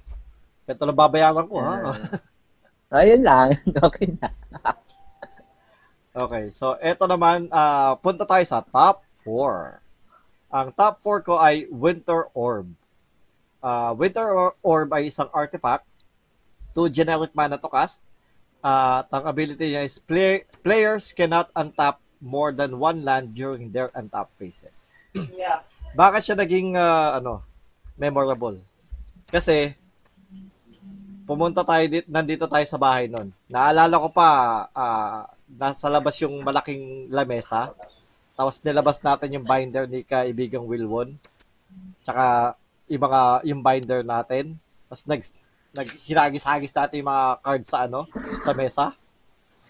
Ito 0.64 0.88
lang 0.88 0.98
babayaran 0.98 1.46
ko, 1.46 1.60
ha? 1.60 1.94
Ayun 2.96 3.22
lang. 3.22 3.60
okay 3.92 4.08
na. 4.18 4.32
Okay, 6.14 6.54
so 6.54 6.78
eto 6.78 7.10
naman, 7.10 7.50
ah, 7.50 7.98
punta 8.00 8.22
tayo 8.24 8.46
sa 8.46 8.62
top 8.64 9.02
4. 9.28 9.83
Ang 10.54 10.70
top 10.78 11.02
4 11.02 11.26
ko 11.26 11.42
ay 11.42 11.66
Winter 11.74 12.30
Orb. 12.38 12.70
Ah, 13.58 13.90
Winter 13.98 14.30
Or- 14.30 14.54
Orb 14.62 14.94
ay 14.94 15.10
isang 15.10 15.26
artifact, 15.34 15.82
two 16.78 16.86
generic 16.94 17.34
mana 17.34 17.58
to 17.58 17.66
cast. 17.66 18.06
At 18.62 19.10
ang 19.10 19.26
ability 19.26 19.74
niya 19.74 19.82
is 19.82 19.98
play- 19.98 20.46
players 20.62 21.10
cannot 21.10 21.50
untap 21.58 21.98
more 22.22 22.54
than 22.54 22.78
one 22.78 23.02
land 23.02 23.34
during 23.34 23.74
their 23.74 23.90
untap 23.98 24.30
phases. 24.38 24.94
Bakit 25.98 26.22
siya 26.22 26.36
naging 26.38 26.78
ah, 26.78 27.18
ano, 27.18 27.42
memorable? 27.98 28.62
Kasi 29.34 29.74
pumunta 31.26 31.66
tayo 31.66 31.82
dit 31.90 32.06
nandito 32.06 32.46
tayo 32.46 32.66
sa 32.70 32.78
bahay 32.78 33.10
noon. 33.10 33.34
Naalala 33.50 33.98
ko 33.98 34.14
pa 34.14 34.30
ah, 34.70 35.26
nasa 35.50 35.90
labas 35.90 36.14
yung 36.22 36.46
malaking 36.46 37.10
lamesa. 37.10 37.74
Tapos 38.34 38.62
nilabas 38.66 38.98
natin 39.06 39.40
yung 39.40 39.46
binder 39.46 39.86
ni 39.86 40.02
kaibigang 40.02 40.66
Wilwon. 40.66 41.18
Tsaka 42.02 42.58
yung 42.90 43.04
mga 43.06 43.22
yung 43.46 43.62
binder 43.62 44.02
natin. 44.02 44.58
Tapos 44.90 45.04
nag 45.06 45.22
naghinagis-hagis 45.74 46.74
natin 46.74 47.02
yung 47.02 47.10
mga 47.10 47.26
cards 47.42 47.70
sa 47.70 47.90
ano, 47.90 48.06
sa 48.46 48.54
mesa. 48.54 48.94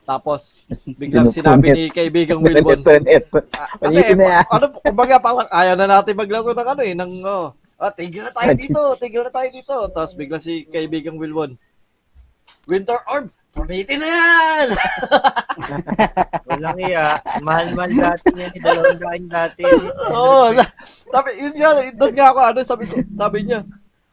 Tapos 0.03 0.67
biglang 1.00 1.32
sinabi 1.32 1.72
ni 1.72 1.84
kaibigang 1.88 2.43
punit. 2.43 3.24
Ah, 3.55 3.72
kasi, 3.79 4.12
yan. 4.12 4.43
ano, 4.51 4.65
kumbaga, 4.84 5.15
parang 5.15 5.48
ayaw 5.48 5.75
na 5.79 5.88
natin 5.88 6.20
maglaro 6.20 6.51
ng 6.51 6.70
ano 6.75 6.82
eh, 6.84 6.91
ng, 6.91 7.12
oh, 7.24 7.55
ah, 7.79 7.91
tigil 7.91 8.27
na 8.27 8.36
tayo 8.36 8.51
dito, 8.63 8.79
tigil 9.00 9.24
na 9.24 9.32
tayo 9.32 9.48
dito. 9.48 9.75
Tapos 9.96 10.12
bigla 10.20 10.43
si 10.43 10.67
kaibigang 10.67 11.15
Wilwon, 11.15 11.55
Winter 12.67 13.00
Orb, 13.08 13.32
punitin 13.53 14.01
na 14.01 14.07
yan! 14.10 14.67
Walang 16.50 16.79
iya. 16.81 17.22
Mahal-mahal 17.39 17.91
dati 17.93 18.27
niya 18.33 18.48
ni 18.50 18.60
dalawang 18.60 19.00
daan 19.00 19.24
dati. 19.29 19.63
Oo, 20.12 20.50
oh, 20.50 20.63
sabi, 21.13 21.29
yun 21.38 21.53
nga, 21.55 21.69
doon 21.93 22.13
nga 22.17 22.27
ako, 22.33 22.39
ano, 22.41 22.60
sabi 22.65 22.83
ko, 22.89 22.95
sabi 23.13 23.38
niya, 23.45 23.62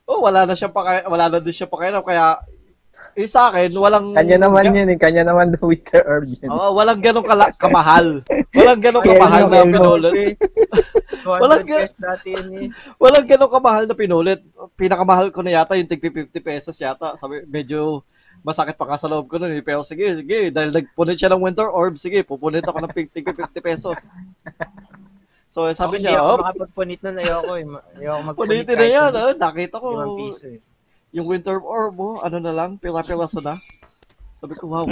oh, 0.05 0.21
wala 0.21 0.45
na 0.45 0.53
siya 0.53 0.69
pa, 0.69 1.03
wala 1.09 1.27
na 1.33 1.41
din 1.41 1.57
siya 1.57 1.67
pa 1.67 1.81
kaya, 1.81 2.37
eh, 3.19 3.27
sa 3.27 3.51
akin, 3.51 3.75
walang, 3.75 4.15
Kanya 4.15 4.47
naman 4.47 4.71
ga- 4.71 4.77
yun 4.77 4.93
eh. 4.95 4.99
Kanya 5.01 5.27
naman 5.27 5.51
the 5.51 5.59
Winter 5.59 6.23
yun. 6.23 6.47
Oo, 6.47 6.79
walang 6.79 7.03
ganong 7.03 7.27
kala- 7.27 7.55
kamahal. 7.59 8.23
Walang 8.55 8.81
ganong 8.81 9.03
Kaya 9.03 9.19
kamahal 9.19 9.43
na 9.51 9.67
pinulit. 9.67 10.15
200 11.27 11.41
Walang 11.43 11.65
ga- 11.67 11.83
eh. 11.83 12.71
Walang 13.03 13.27
ganong 13.27 13.53
kamahal 13.53 13.85
na 13.91 13.99
pinulit. 13.99 14.41
Pinakamahal 14.79 15.35
ko 15.35 15.43
na 15.43 15.59
yata 15.59 15.75
yung 15.75 15.91
tig 15.91 15.99
50 15.99 16.31
pesos 16.39 16.77
yata. 16.79 17.19
Sabi, 17.19 17.43
medyo 17.51 18.07
masakit 18.41 18.77
pa 18.77 18.89
nga 18.89 19.01
sa 19.01 19.09
loob 19.09 19.29
ko 19.29 19.37
nun 19.37 19.53
eh. 19.53 19.65
Pero 19.65 19.85
sige, 19.85 20.21
sige, 20.21 20.49
dahil 20.53 20.73
nagpunit 20.73 21.17
siya 21.17 21.33
ng 21.33 21.43
Winter 21.45 21.69
Orb, 21.69 21.97
sige, 22.01 22.25
pupunit 22.25 22.65
ako 22.65 22.85
ng 22.85 22.93
tig 22.93 23.13
50 23.13 23.61
pesos. 23.61 24.09
So, 25.51 25.67
eh, 25.67 25.75
sabi 25.75 25.99
Hindi 25.99 26.15
niya, 26.15 26.23
oh, 26.23 26.39
makapagpunit 26.39 27.03
nun. 27.03 27.17
Ayoko 27.19 27.53
eh. 27.59 27.67
Ayoko 27.99 28.21
magpunit. 28.23 28.39
punitin 28.39 28.77
na 28.79 28.87
yan, 28.87 29.11
ah. 29.19 29.35
Nakita 29.35 29.83
ko, 29.83 29.89
piso 30.15 30.47
eh. 30.47 30.63
yung 31.11 31.27
Winter 31.27 31.59
Orb 31.59 31.93
mo, 31.99 32.11
ano 32.23 32.39
na 32.39 32.55
lang, 32.55 32.79
pila-pilaso 32.79 33.43
na. 33.43 33.59
Sabi 34.39 34.55
ko, 34.55 34.71
wow. 34.71 34.87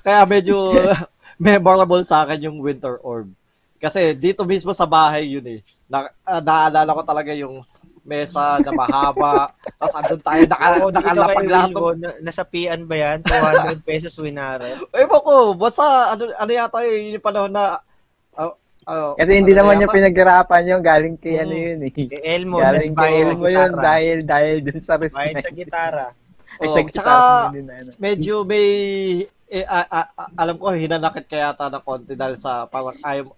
Kaya 0.00 0.24
medyo 0.24 0.56
memorable 1.36 2.00
sa 2.02 2.24
akin 2.24 2.48
yung 2.48 2.58
Winter 2.64 2.96
Orb. 3.04 3.28
Kasi 3.76 4.16
dito 4.16 4.48
mismo 4.48 4.72
sa 4.72 4.88
bahay 4.88 5.28
yun 5.28 5.44
eh. 5.44 5.60
Na, 5.84 6.08
ah, 6.24 6.40
naalala 6.40 6.96
ko 6.96 7.02
talaga 7.04 7.36
yung 7.36 7.60
mesa 8.02 8.58
na 8.58 8.70
mahaba. 8.70 9.46
Tapos 9.78 9.94
andun 9.94 10.20
tayo, 10.20 10.42
naka, 10.44 10.66
dito 10.74 10.90
nakalapag 10.92 11.46
lahat. 11.46 11.70
Ng, 11.70 11.98
na- 11.98 12.18
nasa 12.20 12.42
PN 12.42 12.82
ba 12.84 12.96
yan? 12.96 13.18
200 13.22 13.78
pesos 13.88 14.14
winare. 14.18 14.78
ewan 14.92 15.22
ko, 15.22 15.34
basta 15.54 15.84
ano, 16.10 16.30
ano 16.32 16.50
yata 16.50 16.82
yun, 16.82 17.14
yung 17.14 17.22
panahon 17.22 17.50
na, 17.50 17.78
ah, 18.34 18.52
ah, 18.84 19.14
Kasi 19.14 19.30
hindi 19.32 19.54
ano 19.54 19.60
naman 19.64 19.74
niya 19.78 19.88
pinaghirapan 19.88 20.62
yun. 20.66 20.80
Galing 20.80 21.16
kay 21.16 21.34
Mm. 21.34 21.42
ano 21.42 21.54
yun 21.54 21.78
eh. 21.80 21.90
Kay 21.92 22.20
Elmo, 22.20 22.56
Galing 22.58 22.94
kay 22.94 23.12
Elmo 23.22 23.46
yun 23.46 23.70
dahil 23.72 24.16
dahil 24.22 24.56
dun 24.60 24.80
sa 24.80 24.98
Bayad 24.98 25.14
sa 25.14 25.22
respect. 25.48 25.54
gitara. 25.54 26.06
Ay, 26.60 26.68
Oh, 26.68 26.74
sa 26.74 26.80
tsaka, 26.84 27.14
gitara 27.16 27.54
din 27.54 27.66
ano. 27.66 27.90
medyo 27.96 28.42
may 28.42 28.66
eh, 29.46 29.64
ah, 29.64 29.84
ah, 29.86 30.08
ah, 30.14 30.28
alam 30.34 30.56
ko 30.56 30.68
hinanakit 30.68 31.24
kaya 31.24 31.52
yata 31.52 31.68
ng 31.68 31.80
konti 31.80 32.12
dahil 32.12 32.36
sa 32.36 32.64
parang 32.64 32.96
ayaw 32.98 33.28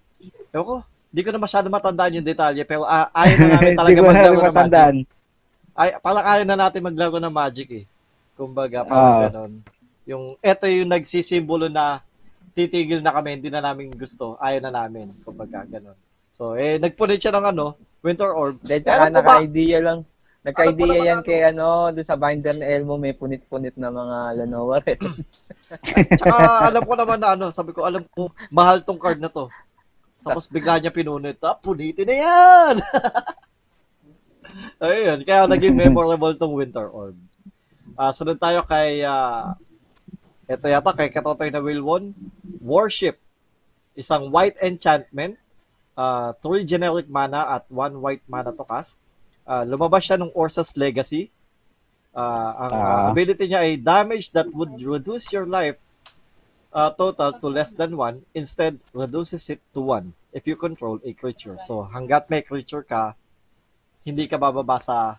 ewan 0.51 0.65
ko 0.65 0.75
di 1.15 1.23
ko 1.23 1.31
na 1.31 1.39
masyado 1.39 1.71
matandaan 1.71 2.19
yung 2.19 2.27
detalye 2.27 2.67
pero 2.67 2.83
ah, 2.83 3.07
ayaw 3.15 3.37
na 3.39 3.47
namin 3.55 3.71
Hindi 3.79 3.79
talaga 3.79 3.95
na 3.95 4.09
maglaro 4.11 4.19
rin 4.27 4.35
ng 4.35 4.35
magic 4.35 4.51
matandaan. 4.51 4.97
ay 5.75 5.89
parang 6.01 6.25
ayaw 6.27 6.45
na 6.45 6.57
natin 6.59 6.81
maglaro 6.83 7.17
ng 7.17 7.35
magic 7.35 7.69
eh 7.71 7.85
kumbaga 8.35 8.83
parang 8.83 9.15
Ah. 9.15 9.23
ganon 9.25 9.53
yung 10.05 10.25
eto 10.43 10.67
yung 10.67 10.91
nagsisimbolo 10.91 11.71
na 11.71 12.03
titigil 12.51 12.99
na 12.99 13.15
kami 13.15 13.39
hindi 13.39 13.47
na 13.47 13.63
namin 13.63 13.95
gusto 13.95 14.35
ayaw 14.37 14.59
na 14.61 14.75
namin 14.75 15.15
kumbaga 15.23 15.63
ganon 15.65 15.95
so 16.29 16.53
eh 16.55 16.77
nagpunit 16.77 17.17
siya 17.17 17.31
ng 17.31 17.47
ano 17.49 17.79
winter 18.03 18.35
orb 18.35 18.59
ko 18.59 18.69
ba- 18.69 19.09
naka-idea 19.09 19.79
lang. 19.81 20.01
Nagka-idea 20.45 20.85
naman 20.93 21.09
yan 21.09 21.17
ano? 21.17 21.25
kay 21.25 21.41
ano, 21.41 21.67
doon 21.89 22.05
sa 22.05 22.21
binder 22.21 22.53
ni 22.53 22.69
Elmo 22.69 23.01
may 23.01 23.17
punit-punit 23.17 23.73
na 23.81 23.89
mga 23.89 24.45
Lenovo 24.45 24.77
rin. 24.85 25.01
Tsaka 26.13 26.69
alam 26.69 26.85
ko 26.85 26.93
naman 26.93 27.17
na 27.17 27.33
ano, 27.33 27.49
sabi 27.49 27.73
ko, 27.73 27.89
alam 27.89 28.05
ko, 28.13 28.29
mahal 28.51 28.85
tong 28.85 29.01
card 29.01 29.17
na 29.19 29.33
to. 29.33 29.49
Tapos 30.25 30.49
bigla 30.49 30.81
niya 30.81 30.89
pinunit, 30.89 31.37
ah, 31.45 31.53
punitin 31.53 32.09
na 32.09 32.17
yan! 32.17 32.75
Ayun, 34.81 35.21
kaya 35.25 35.45
naging 35.45 35.77
memorable 35.77 36.33
tong 36.35 36.57
Winter 36.57 36.89
Orb. 36.89 37.17
Ah, 37.95 38.11
sunod 38.11 38.41
tayo 38.41 38.65
kay, 38.65 39.05
ah, 39.05 39.53
ito 40.49 40.67
yata, 40.67 40.97
kay 40.97 41.13
Katotoy 41.13 41.53
na 41.53 41.61
Wilwon, 41.61 42.17
Worship. 42.65 43.21
Isang 43.95 44.33
white 44.33 44.57
enchantment, 44.65 45.37
ah, 45.95 46.33
three 46.41 46.65
generic 46.65 47.07
mana 47.07 47.61
at 47.61 47.69
one 47.69 48.01
white 48.01 48.25
mana 48.25 48.51
to 48.51 48.65
cast. 48.65 48.97
Ah, 49.45 49.63
lumabas 49.63 50.09
siya 50.09 50.17
ng 50.17 50.33
Orsa's 50.33 50.73
Legacy. 50.75 51.29
Ah, 52.17 52.69
ang 52.69 52.73
Ah. 52.73 53.05
ability 53.13 53.45
niya 53.45 53.61
ay 53.61 53.77
damage 53.77 54.33
that 54.33 54.49
would 54.55 54.73
reduce 54.81 55.29
your 55.35 55.45
life 55.45 55.77
uh, 56.75 56.91
total 56.99 57.39
to 57.39 57.47
less 57.49 57.73
than 57.73 57.97
1, 57.97 58.35
instead 58.35 58.77
reduces 58.93 59.47
it 59.49 59.63
to 59.73 59.81
1 59.81 60.11
if 60.35 60.45
you 60.51 60.59
control 60.59 60.99
a 61.07 61.15
creature. 61.15 61.57
So, 61.63 61.87
hanggat 61.87 62.29
may 62.29 62.43
creature 62.43 62.83
ka, 62.83 63.15
hindi 64.03 64.27
ka 64.27 64.37
bababa 64.37 64.83
sa 64.83 65.17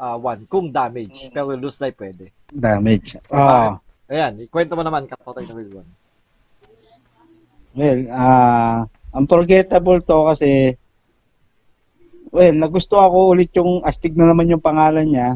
1 0.00 0.50
kung 0.50 0.72
damage. 0.72 1.30
Pero 1.30 1.54
lose 1.54 1.78
life 1.78 1.94
pwede. 2.00 2.32
Damage. 2.50 3.20
Ah. 3.30 3.78
Oh. 3.78 4.10
Ayan, 4.12 4.42
ikwento 4.44 4.74
mo 4.74 4.82
naman, 4.82 5.06
Katotoy 5.06 5.46
na 5.46 5.54
Will 5.54 5.72
one. 5.84 5.90
Well, 7.72 8.00
ah, 8.12 8.84
unforgettable 9.16 10.04
to 10.04 10.16
kasi 10.28 10.76
well, 12.28 12.52
nagusto 12.52 13.00
ako 13.00 13.36
ulit 13.36 13.52
yung 13.56 13.80
astig 13.84 14.12
na 14.16 14.28
naman 14.28 14.52
yung 14.52 14.60
pangalan 14.60 15.08
niya. 15.08 15.28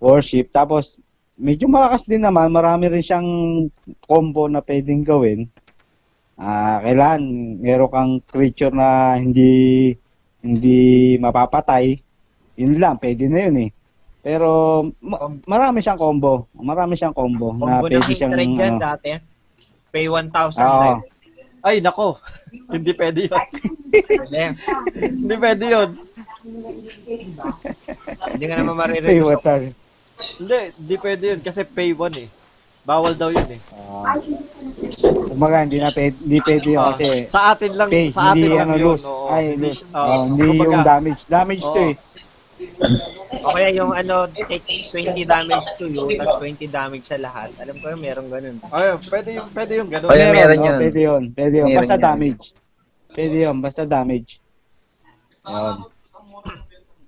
Worship. 0.00 0.52
Tapos 0.52 1.00
medyo 1.34 1.66
malakas 1.66 2.06
din 2.06 2.22
naman, 2.22 2.50
marami 2.50 2.90
rin 2.90 3.04
siyang 3.04 3.28
combo 4.06 4.46
na 4.46 4.62
pwedeng 4.62 5.02
gawin. 5.02 5.50
Ah, 6.34 6.82
kailan 6.82 7.22
meron 7.62 7.90
kang 7.90 8.12
creature 8.26 8.74
na 8.74 9.14
hindi 9.14 9.94
hindi 10.42 11.14
mapapatay. 11.18 11.94
Yun 12.58 12.78
lang, 12.78 12.98
pwede 12.98 13.26
na 13.30 13.40
yun 13.48 13.56
eh. 13.66 13.70
Pero 14.24 14.48
ma- 15.04 15.30
marami 15.44 15.84
siyang 15.84 16.00
combo. 16.00 16.48
Marami 16.56 16.96
siyang 16.96 17.14
combo, 17.14 17.52
na 17.54 17.78
Combo 17.78 17.86
ng 17.86 17.92
pwede 17.92 18.14
siyang 18.14 18.32
hatred 18.34 18.50
dyan 18.56 18.74
ano, 18.76 18.82
dati. 18.82 19.10
Pay 19.94 20.06
1,000 20.10 20.64
Oo. 20.64 20.80
life. 20.80 21.04
Ay, 21.64 21.76
nako. 21.80 22.18
hindi 22.74 22.92
pwede 22.92 23.20
yun. 23.30 23.44
Hindi 24.98 25.34
pwede 25.38 25.64
yun. 25.70 25.90
Hindi 28.32 28.44
ka 28.44 28.54
naman 28.58 28.74
Ay, 28.74 28.80
marireduce. 28.80 29.28
water. 29.28 29.60
Hindi, 30.14 30.58
hindi 30.74 30.94
pwede 30.96 31.24
yun 31.28 31.40
kasi 31.40 31.60
pay 31.64 31.90
one 31.90 32.16
eh. 32.20 32.28
Bawal 32.84 33.16
daw 33.16 33.32
yun 33.32 33.48
eh. 33.48 33.60
Ah. 33.72 34.14
Kumbaga, 35.26 35.64
hindi 35.64 35.80
na 35.80 35.88
pwede, 35.88 36.14
hindi 36.16 36.38
pwede 36.38 36.66
yun 36.68 36.78
Ah, 36.78 36.92
kasi 36.92 37.06
sa 37.26 37.40
atin 37.50 37.72
lang, 37.72 37.88
pay, 37.88 38.06
sa 38.08 38.30
atin 38.30 38.36
hindi 38.36 38.48
lang 38.50 38.68
ano 38.68 38.76
yun. 38.76 38.86
loose. 38.92 39.04
oo. 39.04 39.26
Ay, 39.26 39.44
hindi, 39.56 39.70
loose. 39.72 39.82
oo. 39.86 39.98
Oh, 39.98 40.22
hindi 40.28 40.42
Kumbaga, 40.46 40.70
yung 40.70 40.86
damage. 40.86 41.20
Damage 41.26 41.64
to 41.64 41.72
Oo. 41.74 41.88
eh. 41.88 41.94
O 43.36 43.50
kaya 43.50 43.68
yung 43.72 43.92
ano, 43.92 44.16
take 44.30 44.62
20 44.88 45.26
damage 45.26 45.66
to 45.74 45.84
you, 45.86 46.04
tapos 46.14 46.36
20 46.40 46.64
damage 46.70 47.04
sa 47.04 47.18
lahat. 47.18 47.50
Alam 47.58 47.76
ko 47.76 47.90
yun, 47.90 48.00
meron 48.00 48.26
ganun. 48.28 48.56
Ay, 48.70 48.86
pwede 49.10 49.28
yung, 49.34 49.48
pwede 49.50 49.72
yung 49.74 49.90
ganun. 49.90 50.08
Yeah, 50.10 50.30
meron 50.30 50.58
yun. 50.60 50.76
Pwede 50.78 51.00
yun. 51.02 51.22
Pwede 51.32 51.54
yun. 51.58 51.66
Meron 51.66 51.80
Basta 51.82 51.96
yun. 51.96 52.04
damage. 52.04 52.44
Pwede 53.10 53.36
yun. 53.42 53.56
Basta 53.58 53.82
damage. 53.84 54.30
Yun. 55.44 55.76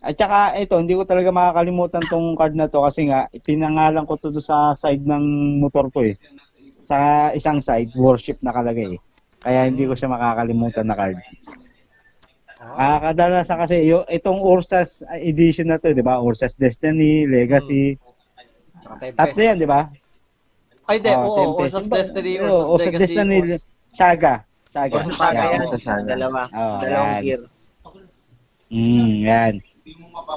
At 0.07 0.15
saka, 0.15 0.55
ito, 0.55 0.79
hindi 0.79 0.95
ko 0.95 1.03
talaga 1.03 1.35
makakalimutan 1.35 2.07
tong 2.07 2.39
card 2.39 2.55
na 2.55 2.71
to 2.71 2.87
kasi 2.87 3.11
nga, 3.11 3.27
pinangalan 3.43 4.07
ko 4.07 4.15
to 4.15 4.31
doon 4.31 4.45
sa 4.45 4.71
side 4.79 5.03
ng 5.03 5.59
motor 5.59 5.91
ko 5.91 6.07
eh. 6.07 6.15
Sa 6.87 7.31
isang 7.35 7.59
side, 7.59 7.91
worship 7.99 8.39
nakalagay 8.39 8.95
eh. 8.95 9.01
Kaya 9.43 9.67
hindi 9.67 9.83
ko 9.83 9.99
siya 9.99 10.07
makakalimutan 10.07 10.87
na 10.87 10.95
card. 10.95 11.19
Ah, 12.57 13.03
kadalasan 13.03 13.59
kasi 13.59 13.85
yung 13.85 14.07
itong 14.07 14.39
Ursas 14.41 15.03
edition 15.19 15.69
na 15.69 15.77
to, 15.81 15.93
'di 15.93 16.01
ba? 16.07 16.23
Ursas 16.23 16.55
Destiny, 16.57 17.25
Legacy. 17.29 17.97
Tempest. 18.81 19.17
Tatlo 19.17 19.41
'yan, 19.43 19.57
'di 19.61 19.69
ba? 19.69 19.93
Ay, 20.87 20.97
hindi. 21.03 21.11
Oh, 21.13 21.27
Oo, 21.27 21.37
Tempest. 21.37 21.61
Ursas 21.63 21.87
Destiny, 21.91 22.33
Ursas 22.41 22.69
Ursas 22.71 22.81
Legacy, 22.81 23.01
Destiny, 23.13 23.37
Urs- 23.43 23.67
Saga. 23.93 24.35
Saga. 24.73 24.95
Ursas 24.97 25.15
Saga 25.17 25.41
Saga, 25.41 25.53
yan. 25.53 26.05
Dalawa. 26.09 26.43
Oo, 26.53 26.77
Dalawang 26.81 27.13
yan. 27.13 27.23
gear. 27.25 27.43
Mm, 28.73 29.13
yan. 29.25 29.55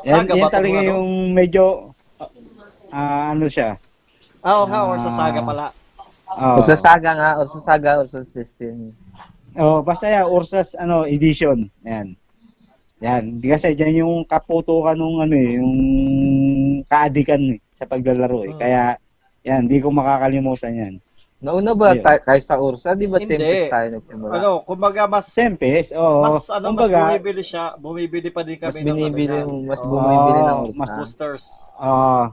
Yan, 0.06 0.23
Saga 0.23 0.34
yan 0.38 0.43
ba 0.45 0.49
talaga 0.54 0.80
ano? 0.80 0.89
yung 0.93 1.08
medyo 1.34 1.93
ah 2.89 3.34
ano 3.34 3.45
siya. 3.49 3.78
Ah, 4.39 4.63
oo 4.63 4.65
nga, 4.69 4.88
Ursas 4.88 5.13
Ah. 5.13 5.17
Saga 5.28 5.41
pala. 5.43 5.65
Oh. 6.30 6.62
Ursa 6.62 6.78
Saga 6.78 7.12
nga, 7.17 7.30
Ursa 7.41 7.60
Saga, 7.60 7.91
Ursa 8.06 8.21
Destiny. 8.32 8.93
Oh, 9.58 9.82
basta 9.82 10.06
yan, 10.06 10.30
Ursas 10.30 10.78
ano 10.78 11.04
edition. 11.04 11.67
Yan. 11.82 12.13
Yan, 13.02 13.39
di 13.41 13.47
kasi 13.49 13.73
diyan 13.73 14.04
yung 14.06 14.15
kaputukan 14.28 14.93
nung 14.93 15.23
ano 15.23 15.34
eh, 15.34 15.56
yung 15.58 15.73
kaadikan 16.86 17.39
eh, 17.56 17.60
sa 17.73 17.88
paglalaro 17.88 18.43
eh. 18.45 18.54
Hmm. 18.54 18.60
Kaya 18.60 18.84
yan, 19.41 19.65
di 19.71 19.80
ko 19.80 19.89
makakalimutan 19.89 20.75
yan. 20.75 20.93
Nauna 21.39 21.71
ba 21.71 21.95
Ayun. 21.95 22.04
tayo 22.04 22.19
kaysa 22.19 22.60
Ursa? 22.60 22.99
Di 22.99 23.08
ba 23.08 23.15
Hindi. 23.15 23.39
Tempest 23.39 23.71
tayo 23.71 23.88
nagsimula? 23.95 24.32
Ano, 24.36 24.52
kumbaga 24.67 25.08
mas 25.08 25.32
Tempest, 25.32 25.95
oo. 25.95 26.19
mas 26.19 26.52
ano, 26.52 26.75
mas 26.75 26.84
Kumbaga, 26.84 26.99
bumibili 27.08 27.43
siya, 27.47 27.65
bumibili 27.80 28.28
pa 28.28 28.43
din 28.43 28.60
mas 28.60 28.67
kami 28.67 28.80
ng 28.80 28.88
binibili, 28.91 29.32
ano 29.32 29.47
yan. 29.56 29.63
mas 29.63 29.80
Oo, 29.80 29.88
bumibili 29.88 30.39
ng 30.41 30.52
Oh, 30.52 30.63
Ursa. 30.67 30.75
mas 30.75 30.89
boosters. 30.91 31.45
ah 31.80 32.25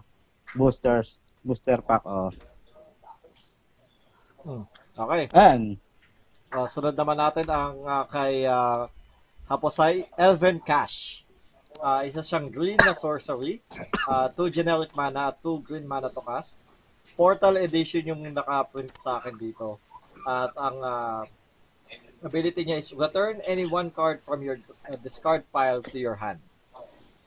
boosters, 0.52 1.08
booster 1.40 1.78
pack, 1.80 2.02
oh. 2.02 2.34
Okay. 4.96 5.22
Ayan. 5.30 5.78
Uh, 6.48 6.66
sunod 6.66 6.94
naman 6.94 7.14
natin 7.14 7.46
ang 7.46 7.78
ah, 7.84 8.06
kay 8.06 8.42
uh, 8.42 8.90
Haposay 9.44 10.06
Elven 10.16 10.58
Cash. 10.58 11.22
Ah, 11.76 12.02
isa 12.02 12.24
siyang 12.24 12.48
green 12.48 12.80
na 12.80 12.90
sorcery, 12.90 13.60
2 14.08 14.32
generic 14.48 14.96
mana 14.96 15.28
at 15.28 15.38
2 15.44 15.60
green 15.60 15.84
mana 15.84 16.08
to 16.08 16.24
cast. 16.24 16.58
Portal 17.16 17.56
edition 17.58 18.04
yung 18.04 18.22
naka-print 18.30 18.92
sa 19.00 19.18
akin 19.18 19.34
dito. 19.40 19.80
At 20.28 20.52
ang 20.54 20.76
ah, 20.84 21.22
ability 22.20 22.64
niya 22.64 22.80
is 22.80 22.92
return 22.92 23.40
any 23.48 23.64
one 23.64 23.88
card 23.88 24.20
from 24.24 24.44
your 24.44 24.60
uh, 24.88 24.96
discard 25.00 25.42
pile 25.48 25.80
to 25.80 25.96
your 25.96 26.16
hand. 26.16 26.40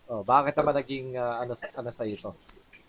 Oh, 0.10 0.26
bakit 0.26 0.58
naman 0.58 0.74
naging 0.78 1.18
ah, 1.18 1.42
ano 1.42 1.54
sa 1.54 1.70
ano 1.74 1.90
sa 1.94 2.06
ito? 2.06 2.34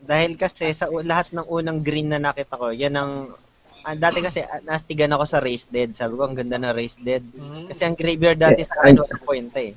Dahil 0.01 0.41
kasi 0.41 0.73
sa 0.73 0.89
u- 0.89 1.05
lahat 1.05 1.33
ng 1.37 1.45
unang 1.45 1.85
green 1.85 2.09
na 2.09 2.21
nakita 2.21 2.57
ko, 2.57 2.73
yan 2.73 2.97
ang 2.97 3.37
ah, 3.85 3.97
dati 3.97 4.25
kasi 4.25 4.41
ah, 4.41 4.61
nastigan 4.65 5.13
ako 5.13 5.25
sa 5.29 5.41
Raised 5.45 5.69
Dead. 5.69 5.93
Sabi 5.93 6.17
ko, 6.17 6.25
ang 6.25 6.37
ganda 6.37 6.57
na 6.57 6.73
Raised 6.73 7.05
Dead. 7.05 7.21
Kasi 7.69 7.85
ang 7.85 7.97
graveyard 7.97 8.41
dati 8.41 8.65
sa 8.65 8.81
akin, 8.81 9.05
wala 9.05 9.17
point 9.21 9.53
eh. 9.61 9.77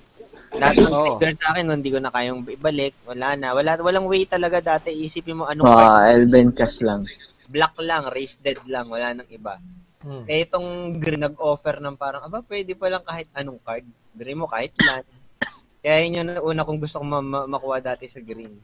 Ng 0.72 0.88
Oo. 0.88 1.20
graveyard 1.20 1.38
sa 1.38 1.52
akin, 1.52 1.66
hindi 1.68 1.92
ko 1.92 2.00
na 2.00 2.14
kayang 2.14 2.48
ibalik. 2.48 2.96
Wala 3.04 3.36
na. 3.36 3.52
Wala, 3.52 3.76
walang 3.84 4.08
way 4.08 4.24
talaga 4.24 4.64
dati. 4.64 4.96
Isipin 4.96 5.42
mo 5.42 5.46
anong 5.46 5.68
card. 5.68 5.92
Ah, 5.92 6.08
Elven 6.08 6.50
Cash 6.56 6.80
lang. 6.80 7.04
Black 7.52 7.76
lang, 7.84 8.08
Raised 8.08 8.40
Dead 8.40 8.62
lang. 8.66 8.88
Wala 8.88 9.12
nang 9.12 9.28
iba. 9.28 9.60
Hmm. 10.00 10.24
Eh, 10.28 10.44
itong 10.44 11.00
green 11.00 11.24
nag-offer 11.24 11.80
ng 11.80 11.96
parang, 11.96 12.24
aba, 12.24 12.44
pwede 12.44 12.76
pa 12.76 12.88
lang 12.88 13.04
kahit 13.04 13.28
anong 13.34 13.60
card. 13.60 13.84
Green 14.14 14.40
mo 14.40 14.48
kahit 14.48 14.72
land. 14.80 15.08
Kaya 15.80 16.00
yun 16.04 16.16
yung 16.16 16.56
una 16.56 16.64
kong 16.64 16.80
gusto 16.80 17.00
kong 17.00 17.12
ma- 17.12 17.24
ma- 17.24 17.50
makuha 17.50 17.84
dati 17.84 18.08
sa 18.08 18.24
green. 18.24 18.56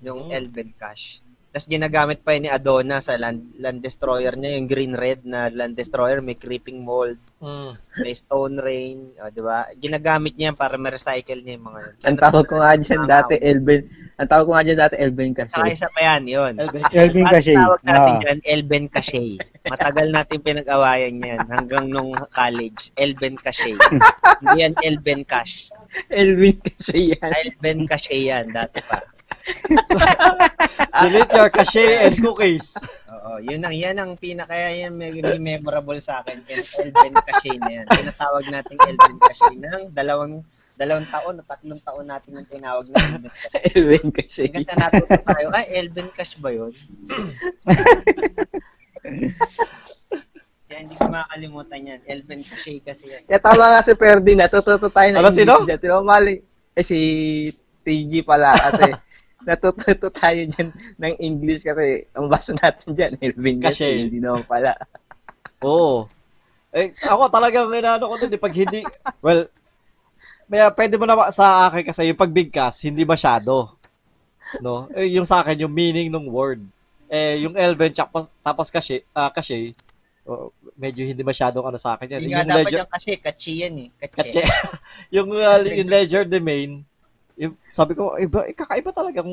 Yung 0.00 0.28
Mm. 0.28 0.36
Elven 0.36 0.70
Cash. 0.76 1.24
Tapos 1.52 1.68
ginagamit 1.68 2.24
pa 2.24 2.32
yun 2.32 2.42
ni 2.42 2.50
Adona 2.50 2.96
sa 2.96 3.20
land, 3.20 3.60
land 3.60 3.84
destroyer 3.84 4.32
niya, 4.32 4.56
yung 4.56 4.64
green-red 4.64 5.20
na 5.22 5.52
land 5.52 5.76
destroyer, 5.76 6.18
may 6.18 6.32
creeping 6.34 6.80
mold, 6.80 7.20
Mm. 7.44 7.76
may 8.00 8.14
stone 8.14 8.56
rain, 8.56 9.12
o, 9.18 9.28
di 9.28 9.42
ba? 9.42 9.68
Ginagamit 9.76 10.32
niya 10.32 10.48
yan 10.48 10.56
para 10.56 10.80
ma-recycle 10.80 11.44
niya 11.44 11.60
yung 11.60 11.66
mga. 11.68 11.80
Ang 12.06 12.16
tawag 12.16 12.46
ko 12.46 12.56
nga 12.56 12.72
dyan 12.72 13.04
dati, 13.04 13.34
Elven. 13.36 13.82
Ang 14.16 14.28
tawag 14.30 14.44
ko 14.46 14.52
nga 14.54 14.64
dyan 14.64 14.80
dati, 14.80 14.94
Elven 14.96 15.32
Cash. 15.34 15.52
Saka 15.52 15.68
isa 15.68 15.88
pa 15.90 16.00
yan, 16.00 16.22
yun. 16.24 16.54
Ang 16.56 16.70
kasi. 17.28 17.52
tawag 17.52 17.82
natin 17.84 18.12
Ah. 18.16 18.20
dyan, 18.22 18.38
Elben 18.46 18.84
Cachet. 18.88 19.36
Matagal 19.62 20.06
natin 20.08 20.38
pinag-awayan 20.40 21.14
yan 21.18 21.42
hanggang 21.50 21.84
nung 21.86 22.16
college. 22.30 22.94
Elben 22.96 23.36
Cachet. 23.36 23.76
Hindi 24.40 24.56
yan 24.56 24.72
Elben 24.80 25.28
Cash. 25.28 25.68
Elven 26.08 26.56
Cash 26.64 26.96
yan. 26.96 27.28
Elben 27.28 27.78
Cachet 27.84 28.22
yan, 28.24 28.48
dati 28.48 28.80
pa. 28.80 29.04
Delete 31.02 31.32
your 31.34 31.50
cache 31.50 31.84
and 32.06 32.16
cookies. 32.20 32.76
Oo, 33.12 33.38
yun 33.38 33.62
ang, 33.62 33.74
yan 33.74 33.96
ang 34.02 34.12
pinaka, 34.18 34.54
yan 34.54 34.92
may 34.92 35.14
may 35.22 35.38
memorable 35.38 35.98
sa 36.02 36.20
akin. 36.22 36.42
El- 36.50 36.66
Elben 36.66 37.14
Cachet 37.22 37.58
na 37.62 37.70
yan. 37.80 37.86
Tinatawag 37.86 38.44
natin 38.50 38.76
Elben 38.82 39.16
Cachet 39.22 39.56
ng 39.56 39.82
dalawang 39.94 40.42
dalawang 40.74 41.06
taon 41.06 41.38
o 41.38 41.42
tatlong 41.46 41.82
taon 41.86 42.06
natin 42.10 42.42
yung 42.42 42.50
tinawag 42.50 42.86
na 42.90 42.98
Elben 43.72 44.10
Cachet. 44.10 44.50
Elven 44.52 44.66
Cash 44.66 44.68
sa 44.68 44.76
natuto 44.78 45.16
tayo, 45.22 45.46
ay, 45.54 45.66
Elben 45.78 46.08
Cash 46.10 46.34
ba 46.42 46.50
yun? 46.50 46.72
Kaya 50.72 50.78
hindi 50.88 50.96
ko 50.96 51.04
makakalimutan 51.04 51.84
yan. 51.84 52.00
Elben 52.08 52.40
Cachet 52.42 52.80
kasi 52.80 53.12
yan. 53.12 53.22
Kaya 53.28 53.40
tama 53.44 53.64
nga 53.76 53.84
si 53.84 53.92
Ferdi, 53.92 54.32
natututo 54.34 54.88
tayo 54.88 55.08
ng 55.12 55.20
Ano, 55.20 55.28
sino? 55.30 55.62
Dyan. 55.68 56.00
Mali? 56.00 56.40
Eh, 56.72 56.80
si 56.80 56.98
TG 57.84 58.24
pala 58.24 58.56
kasi 58.56 58.88
natututo 59.44 60.08
tayo 60.10 60.40
dyan 60.48 60.70
ng 60.98 61.14
English 61.18 61.66
kasi 61.66 62.06
ang 62.14 62.26
basa 62.30 62.54
natin 62.54 62.94
dyan, 62.94 63.12
Elvin 63.18 63.58
Kasi- 63.58 63.82
kasi 63.84 64.02
hindi 64.08 64.18
naman 64.22 64.46
pala. 64.46 64.74
Oo. 65.66 66.06
Eh, 66.72 66.96
ako 67.04 67.28
talagang 67.28 67.68
inaano 67.68 68.08
ko 68.08 68.16
din, 68.16 68.32
eh, 68.32 68.40
pag 68.40 68.54
hindi, 68.56 68.80
well, 69.20 69.44
may, 70.48 70.64
pwede 70.72 70.94
mo 70.96 71.04
na 71.04 71.28
sa 71.28 71.68
akin 71.68 71.84
kasi 71.84 72.08
yung 72.08 72.18
pag 72.18 72.32
bigkas, 72.32 72.80
hindi 72.88 73.04
masyado. 73.04 73.76
No? 74.60 74.88
Eh, 74.96 75.12
yung 75.12 75.28
sa 75.28 75.44
akin, 75.44 75.68
yung 75.68 75.72
meaning 75.72 76.08
ng 76.08 76.28
word. 76.28 76.64
Eh, 77.12 77.44
yung 77.44 77.52
Elven, 77.56 77.92
tapos, 77.92 78.32
tapos 78.40 78.72
kasi, 78.72 79.04
ah, 79.12 79.28
kasi, 79.28 79.76
oh, 80.24 80.48
medyo 80.76 81.04
hindi 81.04 81.20
masyadong 81.20 81.68
ano 81.68 81.76
sa 81.76 81.94
akin 81.96 82.08
yan. 82.08 82.20
Hindi 82.24 82.32
nga 82.32 82.40
Yung 82.40 82.48
dapat 82.48 82.64
ledger, 82.64 82.80
yung 82.80 82.92
kasi, 82.92 83.10
kachi 83.20 83.52
yan 83.68 83.74
eh. 83.76 83.88
Kachi. 84.00 84.16
kasi, 84.16 84.40
yung, 85.20 85.28
uh, 85.36 85.60
yung 85.60 85.90
ledger 85.92 86.24
domain, 86.24 86.84
sabi 87.72 87.92
ko, 87.96 88.14
iba, 88.20 88.44
eh, 88.44 88.54
kakaiba 88.54 88.92
talagang 88.92 89.30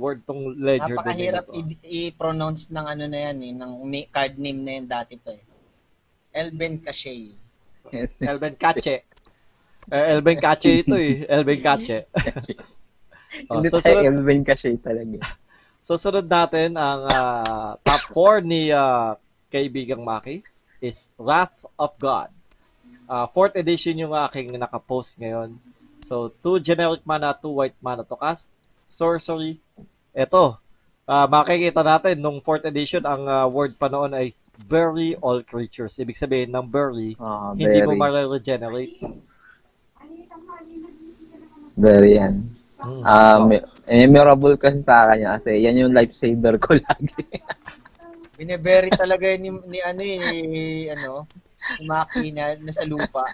word 0.00 0.24
tong 0.24 0.56
ledger 0.56 0.96
domain. 0.96 1.04
Napakahirap 1.04 1.44
i- 1.52 2.08
i-pronounce 2.08 2.72
ng 2.72 2.86
ano 2.86 3.04
na 3.06 3.18
yan 3.30 3.38
eh, 3.44 3.52
ng 3.52 3.72
card 4.08 4.34
name 4.40 4.60
na 4.64 4.72
yan 4.80 4.86
dati 4.88 5.14
pa 5.20 5.36
eh. 5.36 5.42
Elben 6.36 6.80
Cachet. 6.80 7.32
Elven 8.20 8.54
Cache. 8.56 9.06
Eh, 9.86 10.04
Elven 10.12 10.36
Cache 10.36 10.82
ito 10.82 10.96
eh. 10.98 11.24
Elven 11.24 11.60
Cache. 11.62 12.10
oh, 13.50 13.60
hindi 13.60 13.68
so, 13.68 13.78
tayo 13.80 14.00
sunod, 14.00 14.08
Elvin 14.16 14.42
kasi 14.42 14.76
talaga. 14.80 15.18
susunod 15.80 16.26
natin 16.26 16.74
ang 16.76 17.00
ah, 17.08 17.70
top 17.80 18.42
4 18.42 18.44
ni 18.44 18.72
ah, 18.72 19.16
kaibigang 19.52 20.02
Maki 20.02 20.42
is 20.80 21.08
Wrath 21.16 21.64
of 21.76 21.94
God. 22.00 22.30
Ah, 23.06 23.30
fourth 23.30 23.54
edition 23.54 23.94
yung 23.96 24.14
aking 24.14 24.56
nakapost 24.58 25.20
ngayon. 25.20 25.56
So, 26.00 26.32
2 26.40 26.58
generic 26.58 27.02
mana, 27.02 27.32
2 27.32 27.50
white 27.52 27.78
mana 27.78 28.02
to 28.02 28.14
cast. 28.14 28.50
Sorcery. 28.86 29.58
Ito, 30.12 30.56
ah, 31.04 31.26
makikita 31.26 31.80
natin 31.80 32.18
nung 32.18 32.38
fourth 32.40 32.64
edition, 32.64 33.02
ang 33.02 33.26
ah, 33.26 33.46
word 33.46 33.74
pa 33.74 33.86
noon 33.86 34.12
ay 34.12 34.32
bury 34.64 35.12
all 35.20 35.42
creatures. 35.42 35.96
Ibig 35.96 36.16
sabihin 36.16 36.50
ng 36.50 36.64
bury, 36.64 37.12
Oh, 37.16 37.52
hindi 37.52 37.80
mo 37.82 37.92
ma-regenerate. 37.94 38.96
very 41.76 42.16
yan. 42.16 42.48
Ah, 43.04 43.36
Oh. 43.36 43.48
me- 43.48 43.64
memorable 43.88 44.56
kasi 44.56 44.80
sa 44.80 45.04
akin 45.04 45.20
yan 45.20 45.30
kasi 45.36 45.50
yan 45.60 45.76
yung 45.76 45.92
lifesaver 45.92 46.56
ko 46.56 46.76
lagi. 46.80 47.24
Binebury 48.36 48.92
talaga 48.92 49.32
yun 49.32 49.40
ni, 49.42 49.50
ni 49.66 49.78
ano 49.80 50.00
eh, 50.00 50.16
ni, 50.44 50.64
ano, 50.88 51.24
yung 51.76 51.88
makina 51.88 52.52
na 52.56 52.68
sa 52.70 52.84
lupa. 52.84 53.32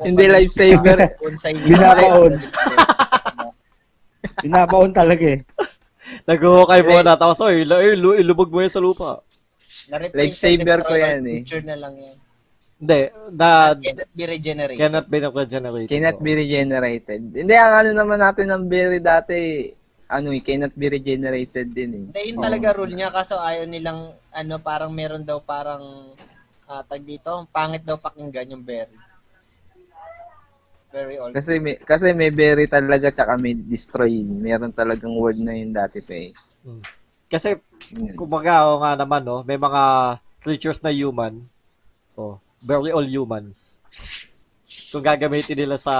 Hindi 0.00 0.24
lifesaver. 0.26 0.98
Binabaon. 1.62 2.32
Binabaon 4.42 4.90
talaga 4.92 5.24
eh. 5.26 5.40
Naghuhukay 6.24 6.82
muna. 6.82 7.14
Tapos, 7.14 7.38
oy, 7.40 7.62
ila- 7.62 7.82
eh, 7.82 7.94
lu- 7.94 8.14
ilubog 8.14 8.48
mo 8.48 8.60
yan 8.60 8.72
sa 8.72 8.82
lupa. 8.82 9.20
Lifesaver 10.12 10.82
ko 10.82 10.94
yan 10.94 11.22
eh. 11.26 11.38
Picture 11.42 11.64
na 11.64 11.76
lang 11.76 11.94
yan. 11.98 12.16
Hindi. 12.82 13.00
Na, 13.38 13.48
Cannot 13.78 14.10
be 14.10 14.24
regenerated. 14.26 14.76
cannot 14.76 15.06
be 15.06 15.18
regenerated. 15.20 15.88
Cannot 15.88 16.18
be 16.18 16.32
regenerated. 16.34 17.20
Hindi, 17.30 17.54
ang 17.54 17.74
ano 17.78 17.90
naman 17.94 18.18
natin 18.18 18.50
ng 18.50 18.64
berry 18.66 18.98
dati, 18.98 19.70
ano 20.10 20.34
eh, 20.34 20.42
cannot 20.42 20.74
be 20.74 20.90
regenerated 20.90 21.70
din 21.70 21.90
eh. 21.94 22.02
Hindi, 22.10 22.20
yun 22.26 22.42
talaga 22.42 22.74
rule 22.74 22.90
niya. 22.90 23.14
Kaso 23.14 23.38
ayaw 23.38 23.64
nilang, 23.64 24.10
ano, 24.34 24.54
parang 24.58 24.90
meron 24.90 25.22
daw 25.22 25.38
parang, 25.38 26.10
ah, 26.66 26.82
tag 26.82 27.06
dito, 27.06 27.46
pangit 27.54 27.86
daw 27.86 27.94
pakinggan 27.94 28.50
yung 28.50 28.66
berry. 28.66 28.90
Very 30.92 31.16
old. 31.16 31.32
Kasi 31.32 31.56
may, 31.56 31.80
kasi 31.80 32.12
may 32.12 32.28
berry 32.28 32.68
talaga 32.68 33.08
tsaka 33.08 33.40
may 33.40 33.56
destroy. 33.56 34.20
Meron 34.22 34.76
talagang 34.76 35.16
word 35.16 35.40
na 35.40 35.56
yun 35.56 35.72
dati 35.72 36.04
pa 36.04 36.12
eh. 36.12 36.30
Kasi, 37.32 37.56
Yun. 37.96 38.12
kumbaga, 38.12 38.68
o 38.68 38.84
nga 38.84 38.92
naman, 38.92 39.24
no, 39.24 39.40
may 39.40 39.56
mga 39.56 39.82
creatures 40.44 40.84
na 40.84 40.92
human. 40.92 41.40
Oh, 42.12 42.36
very 42.60 42.92
all 42.92 43.08
humans. 43.08 43.80
Kung 44.92 45.00
gagamitin 45.00 45.56
nila 45.56 45.80
sa 45.80 45.94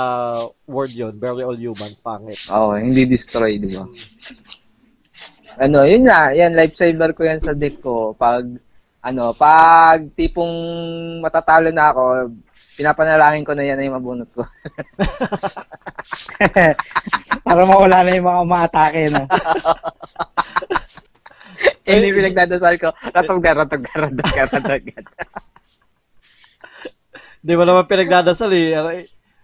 word 0.69 0.93
yon 0.93 1.17
very 1.17 1.41
all 1.41 1.57
humans, 1.57 2.05
pangit. 2.05 2.37
Oo, 2.53 2.77
hindi 2.77 3.09
destroy, 3.09 3.57
di 3.57 3.73
ba? 3.73 3.89
Ano, 5.57 5.89
yun 5.89 6.05
nga, 6.05 6.37
yan, 6.37 6.53
lifesaver 6.53 7.17
ko 7.17 7.25
yan 7.25 7.41
sa 7.41 7.57
deck 7.57 7.81
ko. 7.81 8.13
Pag, 8.13 8.61
ano, 9.01 9.33
pag 9.33 10.05
tipong 10.13 10.53
matatalo 11.25 11.73
na 11.73 11.97
ako, 11.97 12.05
pinapanalangin 12.77 13.45
ko 13.45 13.53
na 13.53 13.65
yan 13.65 13.81
ay 13.81 13.93
mabunot 13.93 14.29
ko. 14.33 14.43
Para 17.47 17.63
mawala 17.69 18.05
na 18.05 18.17
yung 18.17 18.29
mga 18.29 18.45
umaatake, 18.45 19.03
no? 19.13 19.25
Eh, 21.83 21.99
hindi 21.99 22.15
pinagdadasal 22.15 22.79
ko, 22.79 22.95
ratuggar, 23.11 23.59
ratuggar, 23.59 24.07
ratuggar, 24.07 24.47
ratuggar. 24.51 25.03
Di 27.43 27.59
mo 27.59 27.67
naman 27.67 27.91
pinagdadasal 27.91 28.55
eh. 28.55 28.79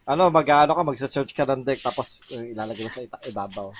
Ano, 0.06 0.30
mag-ano 0.30 0.70
ka, 0.70 0.86
magsa-search 0.86 1.34
ka 1.34 1.42
ng 1.42 1.66
deck, 1.66 1.82
tapos 1.82 2.22
eh, 2.30 2.54
ilalagay 2.54 2.86
mo 2.86 2.90
sa 2.94 3.02
ita- 3.02 3.26
ibabaw. 3.26 3.74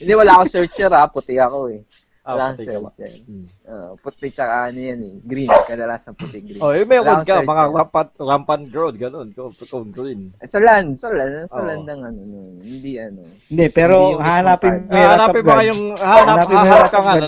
Hindi, 0.00 0.12
wala 0.16 0.40
akong 0.40 0.52
searcher 0.52 0.92
ha, 0.92 1.12
puti 1.12 1.36
ako 1.36 1.76
eh. 1.76 1.80
Ah, 2.22 2.38
Wala 2.38 2.54
searcher. 2.54 2.78
Hmm. 3.26 3.50
Ah, 3.66 3.98
puti 3.98 4.30
tsaka 4.30 4.70
ano 4.70 4.78
yan 4.78 5.00
eh, 5.02 5.14
green, 5.26 5.50
kadalasan 5.50 6.14
puti 6.14 6.38
green. 6.38 6.62
Oh, 6.62 6.70
eh, 6.70 6.86
may 6.86 7.02
wood 7.02 7.26
ka, 7.26 7.42
mga 7.42 7.64
rampant, 7.74 8.10
rampant 8.14 8.64
growth, 8.70 8.94
ganun, 8.94 9.34
kung, 9.34 9.50
kung 9.66 9.90
green. 9.90 10.30
Sa 10.46 10.62
land, 10.62 10.94
sa 10.94 11.10
land, 11.10 11.50
sa 11.50 11.58
Oo. 11.58 11.66
land 11.66 11.82
ng 11.82 12.00
ano, 12.06 12.20
hindi 12.62 12.94
ano. 13.02 13.26
Hindi, 13.50 13.66
pero 13.74 14.14
Hindi 14.14 14.22
hanapin 14.22 14.86
mo 14.86 14.94
Ah, 14.94 15.08
hanapin 15.18 15.42
mo 15.42 15.58
yung, 15.66 15.82
hanap, 15.98 16.26
Hanapin 16.46 16.56
hanap 16.62 16.90
ka 16.94 17.00
nga, 17.02 17.14
sa 17.18 17.26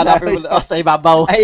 hanapin 0.00 0.32
mo, 0.32 0.48
oh, 0.48 0.64
sa 0.72 0.76
ibabaw. 0.80 1.18
Ay, 1.28 1.42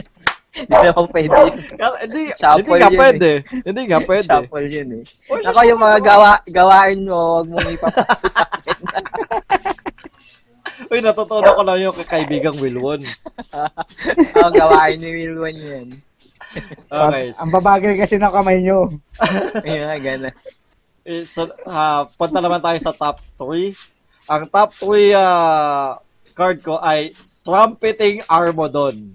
hindi 0.68 0.76
naman 0.84 1.06
pwede 1.08 1.32
yun. 1.32 1.54
Kasi, 1.80 1.96
hindi, 2.04 2.22
hindi 2.36 2.72
nga 2.76 2.90
pwede. 2.92 3.30
Hindi 3.64 3.80
nga 3.88 4.00
pwede. 4.04 4.28
Shuffle 4.28 4.68
yun 4.68 4.88
eh. 5.00 5.04
Oh, 5.32 5.40
Ako 5.40 5.60
yung 5.64 5.80
mga 5.80 5.98
gawa, 6.04 6.30
gawain 6.44 7.08
mo, 7.08 7.40
huwag 7.40 7.48
mong 7.56 7.68
ipapasa 7.72 8.26
sa 8.28 8.44
akin. 8.52 8.78
Uy, 10.88 11.04
natutunan 11.04 11.52
ko 11.52 11.62
lang 11.64 11.78
yung 11.84 11.96
kay 12.00 12.24
kaibigang 12.24 12.56
Wilwon. 12.56 13.04
Ako 13.52 14.48
gawain 14.60 14.96
ni 14.96 15.10
Wilwon 15.12 15.56
yan. 15.56 15.88
Okay. 16.88 17.36
Ang 17.36 17.52
babagay 17.52 18.00
kasi 18.00 18.16
ng 18.16 18.32
kamay 18.32 18.64
nyo. 18.64 18.88
Ayun 19.68 19.84
nga, 19.84 19.98
gana. 20.00 20.28
Eh, 21.04 21.28
so, 21.28 21.44
ah, 21.68 22.08
punta 22.16 22.40
naman 22.40 22.64
tayo 22.64 22.80
sa 22.80 22.96
top 22.96 23.20
3. 23.36 23.76
Ang 24.32 24.42
top 24.48 24.72
3 24.80 25.12
ah, 25.12 26.00
card 26.32 26.64
ko 26.64 26.80
ay 26.80 27.12
Trumpeting 27.44 28.24
Armodon. 28.24 29.12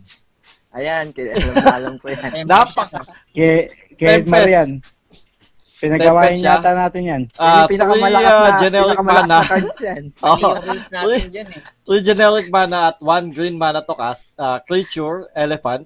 Ayan, 0.78 1.10
kaya 1.10 1.34
alam 1.38 1.54
na 1.54 1.74
alam 1.74 1.96
ko 1.98 2.14
yan. 2.14 2.46
Napak. 2.46 2.90
Kay, 3.34 3.74
kay 3.98 4.22
Tempest. 4.22 4.30
Marian. 4.30 4.70
Pinagawain 5.84 6.40
yata 6.40 6.72
natin 6.72 7.02
yan. 7.04 7.22
ah, 7.36 7.68
yung 7.68 7.68
3 7.68 7.72
pinakamalakas 7.76 8.32
na, 8.32 8.56
generic 8.58 8.96
pinakamalakas 8.96 9.20
mana. 9.20 9.36
na 9.36 9.40
cards 9.44 9.78
yan. 9.78 10.04
Mali 10.24 10.44
Oh, 11.04 11.28
dyan 11.28 11.48
eh. 11.50 11.62
3 11.84 12.08
generic 12.08 12.48
mana 12.48 12.78
at 12.88 12.98
1 12.98 13.36
green 13.36 13.56
mana 13.56 13.84
to 13.84 13.92
cast. 13.94 14.32
Ah, 14.34 14.60
creature, 14.60 15.28
elephant. 15.34 15.84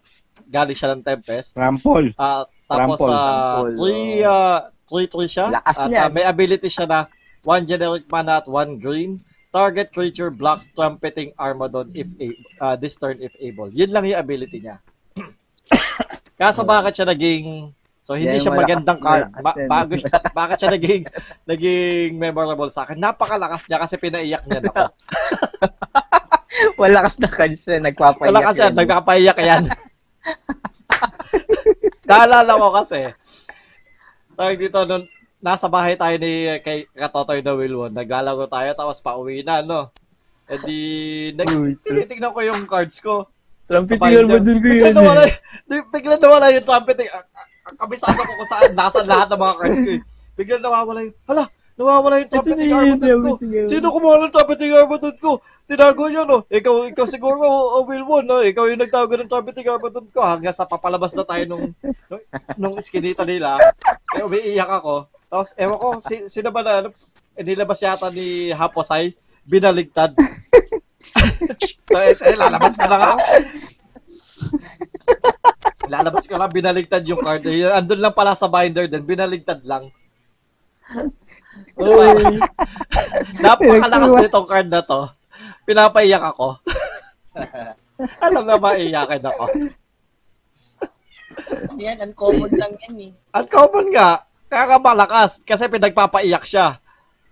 Galing 0.47 0.77
siya 0.77 0.93
ng 0.93 1.01
Tempest. 1.01 1.57
Rampol. 1.57 2.13
Ah, 2.13 2.45
tapos 2.63 3.01
Trample. 3.01 3.09
sa 3.09 3.17
Trample, 3.57 3.73
3 3.73 4.21
ah, 4.23 4.59
3 4.85 5.25
siya. 5.27 5.45
Lakas 5.49 5.75
at 5.75 5.89
ah, 5.89 6.07
may 6.07 6.23
ability 6.23 6.69
siya 6.69 6.85
na 6.85 6.99
1 7.41 7.65
generic 7.65 8.05
mana 8.05 8.37
at 8.37 8.45
1 8.45 8.77
green. 8.77 9.17
Target 9.49 9.89
creature 9.89 10.29
blocks 10.29 10.69
trumpeting 10.71 11.33
Armadon 11.35 11.89
if 11.91 12.05
a- 12.17 12.37
ah, 12.61 12.75
this 12.75 12.93
turn 12.95 13.17
if 13.17 13.33
able. 13.39 13.73
Yun 13.73 13.89
lang 13.89 14.05
yung 14.05 14.21
ability 14.21 14.61
niya. 14.61 14.77
Kaso 16.37 16.61
bakit 16.61 16.93
siya 16.93 17.07
naging 17.07 17.73
So 18.07 18.15
hindi 18.15 18.39
Yan, 18.39 18.43
siya 18.47 18.55
magandang 18.55 19.03
card. 19.03 19.35
Ba- 19.43 19.59
bago 19.67 19.99
siya, 19.99 20.07
bakit 20.39 20.63
siya 20.63 20.71
naging 20.71 21.03
naging 21.43 22.15
memorable 22.15 22.71
sa 22.71 22.87
akin? 22.87 22.95
Napakalakas 22.95 23.67
niya 23.67 23.83
kasi 23.83 23.99
pinaiyak 23.99 24.47
niya 24.47 24.63
ako. 24.63 24.95
Wala 26.79 27.03
kas 27.03 27.19
na 27.19 27.27
yan, 27.27 27.83
nagpapaiyak 27.83 28.31
Wala 28.31 28.39
kasi 28.47 28.59
yan, 28.63 28.71
yan. 28.71 28.77
nagpapaiyak 28.79 29.37
yan. 29.43 29.63
Naalala 32.07 32.55
ko 32.55 32.67
kasi, 32.71 33.11
tawag 34.39 34.55
dito, 34.55 34.79
nung 34.87 35.03
nasa 35.43 35.67
bahay 35.67 35.99
tayo 35.99 36.15
ni 36.15 36.47
kay 36.63 36.87
Katotoy 36.95 37.43
na 37.43 37.59
Wilwon, 37.59 37.91
naglalaro 37.91 38.47
tayo, 38.47 38.71
tapos 38.71 39.03
pauwi 39.03 39.43
na, 39.43 39.59
no? 39.59 39.91
E 40.47 40.55
di, 40.63 40.79
nag, 41.35 41.51
tinitignan 41.83 42.31
ko 42.31 42.39
yung 42.39 42.63
cards 42.63 43.03
ko. 43.03 43.27
Trumpeting 43.67 43.99
Sabay 43.99 44.15
Armadon 44.15 44.47
niya, 44.47 44.55
ko 44.55 44.63
Bigla 44.63 44.87
yan 44.87 44.95
nawala, 44.95 45.23
eh. 45.27 45.33
di- 45.67 45.87
bigla 45.91 46.15
nawala 46.15 46.47
yung 46.55 46.63
trumpeting. 46.65 47.09
Kabisado 47.75 48.19
ko 48.23 48.31
kung 48.31 48.51
saan, 48.51 48.71
nasa 48.71 49.03
lahat 49.03 49.27
ng 49.33 49.41
mga 49.41 49.55
cards 49.59 49.81
ko 49.83 49.91
eh. 49.91 50.01
Bigla 50.37 50.61
nawawala 50.61 50.99
yung, 51.03 51.17
hala, 51.27 51.43
nawawala 51.75 52.21
yung 52.23 52.31
trumpeting 52.31 52.71
armadon 52.71 53.19
ko. 53.21 53.31
Sino 53.67 53.85
kumuha 53.91 54.15
ng 54.23 54.33
trumpeting 54.33 54.73
armadon 54.77 55.17
ko? 55.19 55.31
Tinago 55.67 56.03
niyo, 56.07 56.23
no? 56.23 56.45
Ikaw, 56.47 56.75
ikaw 56.93 57.05
siguro, 57.09 57.43
o 57.45 57.83
Wilwon, 57.83 58.23
no? 58.23 58.39
Ikaw 58.39 58.65
yung 58.71 58.81
nagtago 58.81 59.13
ng 59.17 59.29
trumpeting 59.29 59.67
armadon 59.67 60.07
ko 60.13 60.21
hanggang 60.23 60.55
sa 60.55 60.69
papalabas 60.69 61.11
na 61.17 61.27
tayo 61.27 61.43
nung, 61.49 61.75
nung, 62.07 62.23
nung 62.55 62.75
iskinita 62.77 63.25
nila. 63.27 63.59
Eh, 64.15 64.23
umiiyak 64.23 64.69
ako. 64.69 65.09
Tapos, 65.27 65.51
ewan 65.59 65.77
ko, 65.81 65.87
si, 65.99 66.29
sino 66.31 66.49
ba 66.55 66.61
na, 66.63 66.73
ano, 66.85 66.89
eh, 67.37 67.43
nilabas 67.45 67.83
yata 67.83 68.09
ni 68.09 68.49
Haposay, 68.49 69.13
binaligtad. 69.45 70.17
so, 71.85 71.97
eh, 72.01 72.15
eh, 72.15 72.35
lalabas 72.37 72.73
ka 72.73 72.89
na 72.89 72.97
nga. 72.97 73.13
Lalabas 75.87 76.27
ko 76.27 76.35
lang, 76.35 76.51
binaligtad 76.51 77.03
yung 77.07 77.23
card. 77.23 77.47
Eh, 77.47 77.63
andun 77.63 78.03
lang 78.03 78.15
pala 78.15 78.35
sa 78.35 78.51
binder 78.51 78.91
din, 78.91 79.03
binaligtad 79.07 79.63
lang. 79.63 79.87
So, 81.79 81.89
Uy, 81.89 82.41
napakalakas 83.43 84.13
nitong 84.19 84.47
card 84.47 84.67
na 84.67 84.83
to. 84.83 85.07
Pinapaiyak 85.63 86.23
ako. 86.23 86.59
Alam 88.25 88.43
na 88.45 88.61
maiyakin 88.61 89.25
ako. 89.25 89.45
Yan, 91.77 91.97
uncommon 92.01 92.51
lang 92.57 92.73
yan 92.87 92.95
eh. 93.09 93.11
Uncommon 93.33 93.93
nga, 93.93 94.25
kaya 94.49 94.65
ka 94.69 94.77
malakas 94.81 95.41
kasi 95.45 95.69
pinagpapaiyak 95.69 96.43
siya. 96.45 96.81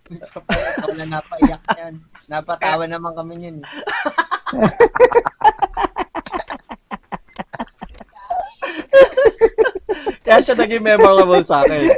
Ikaw 0.05 0.93
na 0.93 1.05
napaiyak 1.17 1.63
yan. 1.77 1.97
Napatawa 2.29 2.85
naman 2.85 3.13
kami 3.17 3.41
yun 3.41 3.57
eh. 3.61 3.65
Kaya 10.35 10.51
siya 10.51 10.59
naging 10.59 10.83
memorable 10.83 11.39
sa 11.47 11.63
akin. 11.63 11.95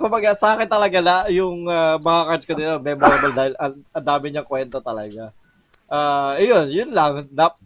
Kumbaga, 0.00 0.32
sa 0.32 0.56
akin 0.56 0.64
talaga 0.64 1.04
na 1.04 1.28
yung 1.28 1.68
ah, 1.68 2.00
mga 2.00 2.20
cards 2.24 2.46
ko 2.48 2.52
dito, 2.56 2.80
memorable 2.80 3.36
dahil 3.36 3.52
ang, 3.60 3.84
dami 4.00 4.32
niyang 4.32 4.48
kwento 4.48 4.80
talaga. 4.80 5.28
Ah, 5.92 6.40
yun, 6.40 6.72
yun 6.72 6.88
lang. 6.88 7.28
Nap, 7.36 7.60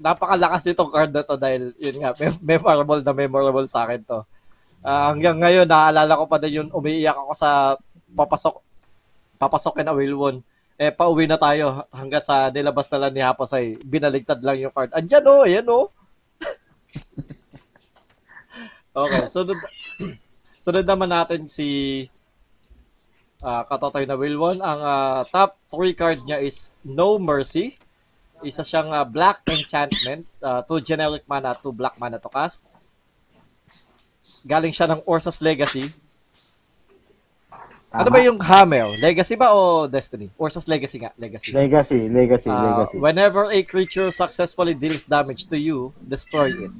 napakalakas 0.00 0.64
nitong 0.64 0.88
card 0.88 1.12
na 1.12 1.20
to 1.20 1.36
dahil 1.36 1.76
yun 1.76 2.00
nga, 2.00 2.16
mem- 2.16 2.40
memorable 2.40 3.04
na 3.04 3.12
memorable 3.12 3.68
sa 3.68 3.84
akin 3.84 4.00
to. 4.00 4.24
Ah, 4.80 5.12
hanggang 5.12 5.36
ngayon, 5.36 5.68
naaalala 5.68 6.16
ko 6.16 6.24
pa 6.24 6.40
din 6.40 6.64
yun, 6.64 6.68
umiiyak 6.72 7.12
ako 7.12 7.36
sa 7.36 7.76
papasok, 8.16 8.64
papasokin 9.36 9.84
na 9.84 9.92
Wilwon. 9.92 10.40
Eh, 10.80 10.88
pauwi 10.88 11.28
na 11.28 11.36
tayo 11.36 11.84
hanggang 11.92 12.24
sa 12.24 12.48
nilabas 12.48 12.88
na 12.88 12.96
lang 12.96 13.12
ni 13.12 13.20
Hapos 13.20 13.52
ay 13.52 13.76
binaligtad 13.84 14.40
lang 14.40 14.56
yung 14.56 14.72
card. 14.72 14.88
Andyan 14.96 15.28
o, 15.28 15.32
oh, 15.36 15.44
ayan 15.44 15.68
o. 15.68 15.92
okay, 18.94 19.24
sunod, 19.28 19.58
sunod 20.56 20.84
naman 20.84 21.08
natin 21.08 21.48
si 21.48 21.68
ah, 23.40 23.64
Katotoy 23.64 24.04
na 24.04 24.16
Wilwon. 24.16 24.60
Ang 24.60 24.80
ah, 24.80 25.22
top 25.28 25.56
3 25.72 25.92
card 25.94 26.18
niya 26.24 26.40
is 26.40 26.70
No 26.82 27.16
Mercy. 27.16 27.76
Isa 28.42 28.62
siyang 28.62 28.90
ah, 28.90 29.06
Black 29.06 29.42
Enchantment, 29.48 30.26
2 30.40 30.66
generic 30.82 31.24
mana, 31.26 31.54
2 31.54 31.70
black 31.70 31.96
mana 31.96 32.18
to 32.18 32.28
cast. 32.28 32.66
Galing 34.42 34.70
siya 34.70 34.86
ng 34.86 35.02
Ursa's 35.02 35.38
Legacy. 35.38 35.90
Ano 37.92 38.08
Tama. 38.08 38.14
ba 38.16 38.24
yung 38.24 38.40
Hammer? 38.40 38.96
Legacy 38.96 39.36
ba 39.36 39.52
o 39.52 39.84
Destiny? 39.84 40.32
Ursa's 40.40 40.64
Legacy 40.64 40.96
nga, 40.96 41.12
Legacy. 41.20 41.52
Legacy, 41.52 42.08
legacy, 42.08 42.48
Ah, 42.48 42.80
legacy. 42.80 42.96
whenever 42.96 43.52
a 43.52 43.60
creature 43.62 44.08
successfully 44.08 44.72
deals 44.72 45.04
damage 45.04 45.44
to 45.44 45.60
you, 45.60 45.92
destroy 46.00 46.48
it. 46.56 46.72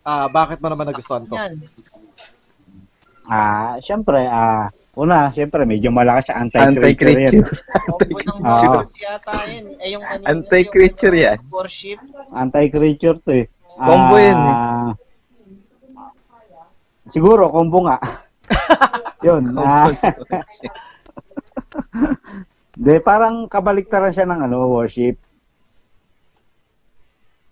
Ah, 0.00 0.26
bakit 0.32 0.58
mo 0.64 0.72
naman 0.72 0.88
nagustuhan 0.88 1.28
to? 1.28 1.36
Ah, 3.30 3.76
syempre, 3.84 4.26
ah, 4.26 4.72
una, 4.96 5.30
syempre, 5.30 5.62
medyo 5.62 5.92
malakas 5.94 6.28
siya 6.28 6.36
anti-creature 6.42 7.20
yan. 7.20 7.34
Anti-creature. 7.46 8.82
Eh, 9.78 9.94
yung 9.94 10.02
kanina, 10.02 10.26
Anti-creature 10.26 11.14
yung, 11.14 11.24
yan. 11.24 11.38
Worship. 11.52 12.00
Anti-creature 12.34 13.18
to 13.22 13.30
eh. 13.44 13.46
Combo 13.78 14.16
yan 14.18 14.40
eh. 14.40 14.56
Ah, 14.56 14.90
Siguro, 17.10 17.50
combo 17.50 17.86
nga. 17.86 17.98
Yun. 19.26 19.56
ah, 19.60 19.90
De, 22.80 22.96
parang 23.02 23.44
kabaliktaran 23.50 24.14
siya 24.14 24.24
ng 24.24 24.48
ano, 24.48 24.64
worship. 24.70 25.20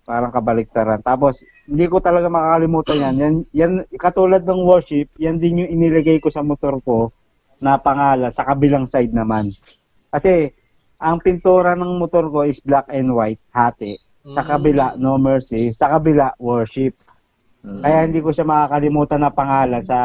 Parang 0.09 0.33
kabaliktaran. 0.33 1.05
Tapos, 1.05 1.45
hindi 1.69 1.85
ko 1.85 2.01
talaga 2.01 2.33
makakalimutan 2.33 2.97
yan. 2.97 3.15
Yan, 3.21 3.35
yan 3.53 3.73
katulad 3.93 4.41
ng 4.41 4.65
worship, 4.65 5.13
yan 5.21 5.37
din 5.37 5.61
yung 5.61 5.69
inilagay 5.69 6.17
ko 6.17 6.33
sa 6.33 6.41
motor 6.41 6.81
ko 6.81 7.13
na 7.61 7.77
pangalan 7.77 8.33
sa 8.33 8.41
kabilang 8.41 8.89
side 8.89 9.13
naman. 9.13 9.53
Kasi, 10.09 10.49
ang 10.97 11.21
pintura 11.21 11.77
ng 11.77 12.01
motor 12.01 12.25
ko 12.33 12.41
is 12.41 12.57
black 12.57 12.89
and 12.89 13.13
white, 13.13 13.37
hati. 13.53 14.01
Sa 14.33 14.41
Mm. 14.41 14.49
kabila, 14.49 14.85
no 14.97 15.21
mercy. 15.21 15.69
Sa 15.77 15.93
kabila, 15.93 16.33
worship. 16.41 16.97
Mm. 17.61 17.81
Kaya 17.85 17.97
hindi 18.09 18.19
ko 18.25 18.33
siya 18.33 18.49
makakalimutan 18.49 19.21
na 19.21 19.29
pangalan 19.29 19.85
sa 19.85 19.97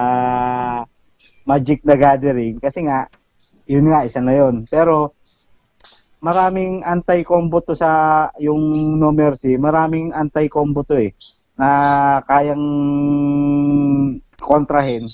Magic 1.48 1.80
the 1.80 1.96
Gathering. 1.96 2.60
Kasi 2.60 2.84
nga, 2.84 3.08
yun 3.64 3.88
nga, 3.88 4.04
isa 4.04 4.20
na 4.20 4.36
yun. 4.36 4.68
Pero, 4.68 5.16
maraming 6.24 6.80
anti-combo 6.80 7.60
to 7.60 7.76
sa 7.76 8.32
yung 8.40 8.96
No 8.96 9.12
Mercy. 9.12 9.60
Maraming 9.60 10.16
anti-combo 10.16 10.80
to 10.88 10.96
eh. 10.96 11.12
Na 11.60 11.68
kayang 12.24 12.64
kontrahin 14.40 15.04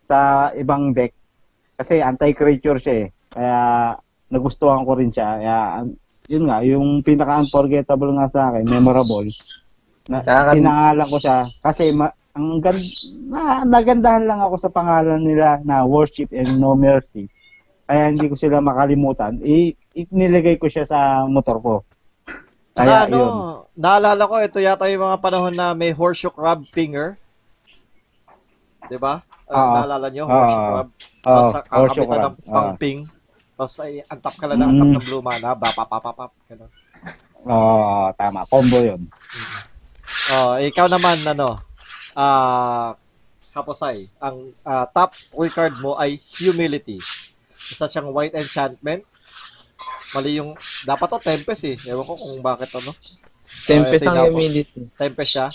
sa 0.00 0.48
ibang 0.56 0.96
deck. 0.96 1.12
Kasi 1.76 2.00
anti-creature 2.00 2.80
siya 2.80 2.94
eh. 3.04 3.08
Kaya, 3.28 3.58
nagustuhan 4.32 4.88
ko 4.88 4.96
rin 4.96 5.12
siya. 5.12 5.28
Kaya, 5.36 5.58
yun 6.32 6.48
nga, 6.48 6.64
yung 6.64 7.04
pinaka-unforgettable 7.04 8.16
nga 8.16 8.26
sa 8.32 8.40
akin, 8.48 8.64
memorable, 8.64 9.28
na, 10.08 10.24
Tsaka- 10.24 10.56
sinangalan 10.56 11.06
ko 11.08 11.16
siya 11.20 11.36
kasi 11.64 11.92
ma, 11.92 12.08
ang 12.34 12.60
gan, 12.60 12.76
na, 13.28 13.64
nagandahan 13.64 14.24
lang 14.24 14.40
ako 14.40 14.56
sa 14.56 14.72
pangalan 14.72 15.20
nila 15.20 15.60
na 15.64 15.84
Worship 15.84 16.32
and 16.32 16.56
No 16.60 16.72
Mercy. 16.76 17.28
Kaya 17.84 18.08
hindi 18.08 18.26
ko 18.26 18.36
sila 18.36 18.64
makalimutan. 18.64 19.36
I, 19.44 19.76
inilagay 19.92 20.56
ko 20.56 20.72
siya 20.72 20.88
sa 20.88 21.28
motor 21.28 21.60
ko. 21.60 21.74
Saka 22.74 22.80
Kaya 22.80 22.96
ano, 23.06 23.18
yun. 23.20 23.32
naalala 23.76 24.24
ko, 24.24 24.34
ito 24.40 24.58
yata 24.58 24.88
yung 24.88 25.04
mga 25.04 25.20
panahon 25.20 25.54
na 25.54 25.76
may 25.76 25.92
horseshoe 25.92 26.32
crab 26.32 26.64
finger. 26.66 27.20
'Di 28.88 28.98
ba? 28.98 29.20
Uh, 29.46 29.54
Oo. 29.54 29.72
naalala 29.76 30.08
nyo, 30.08 30.24
Oo. 30.26 30.32
horseshoe 30.32 30.66
crab. 30.66 30.88
Oh, 30.88 30.98
Tapos 31.22 31.46
horseshoe 31.70 32.08
kakabitan 32.08 32.20
ng 32.24 32.36
crab. 32.42 32.66
Oo. 32.66 32.72
ping. 32.80 33.00
Tapos 33.54 33.74
ay 33.78 33.92
antap 34.10 34.34
ka 34.34 34.44
lang 34.50 34.58
ng 34.58 34.70
antap 34.74 34.88
Mm. 34.90 34.94
ng 34.98 35.04
blue 35.06 35.22
mana, 35.22 35.48
ba 35.54 35.70
pa 35.70 35.84
pa 35.86 35.98
pa 36.02 36.10
pa. 36.10 36.24
Ganun. 36.50 36.70
Oo, 37.44 38.10
tama. 38.16 38.40
Combo 38.48 38.80
yun. 38.80 39.02
Oh, 40.32 40.56
ikaw 40.56 40.88
naman 40.88 41.20
ano, 41.22 41.60
ah 42.16 42.96
Haposay, 43.54 44.10
ang 44.18 44.50
ah, 44.66 44.82
top 44.90 45.14
3 45.30 45.46
card 45.46 45.74
mo 45.78 45.94
ay 45.94 46.18
Humility. 46.18 46.98
Isa 47.72 47.86
siyang 47.88 48.12
white 48.12 48.34
enchantment. 48.36 49.04
Mali 50.14 50.38
yung 50.38 50.54
dapat 50.84 51.08
to 51.10 51.18
Tempest 51.18 51.62
eh. 51.66 51.76
Ewan 51.90 52.06
ko 52.06 52.14
kung 52.14 52.38
bakit 52.44 52.70
ano. 52.76 52.92
Tempest 53.64 54.04
ang 54.04 54.16
ko. 54.18 54.24
humility. 54.30 54.82
Tempest 54.98 55.30
siya. 55.30 55.46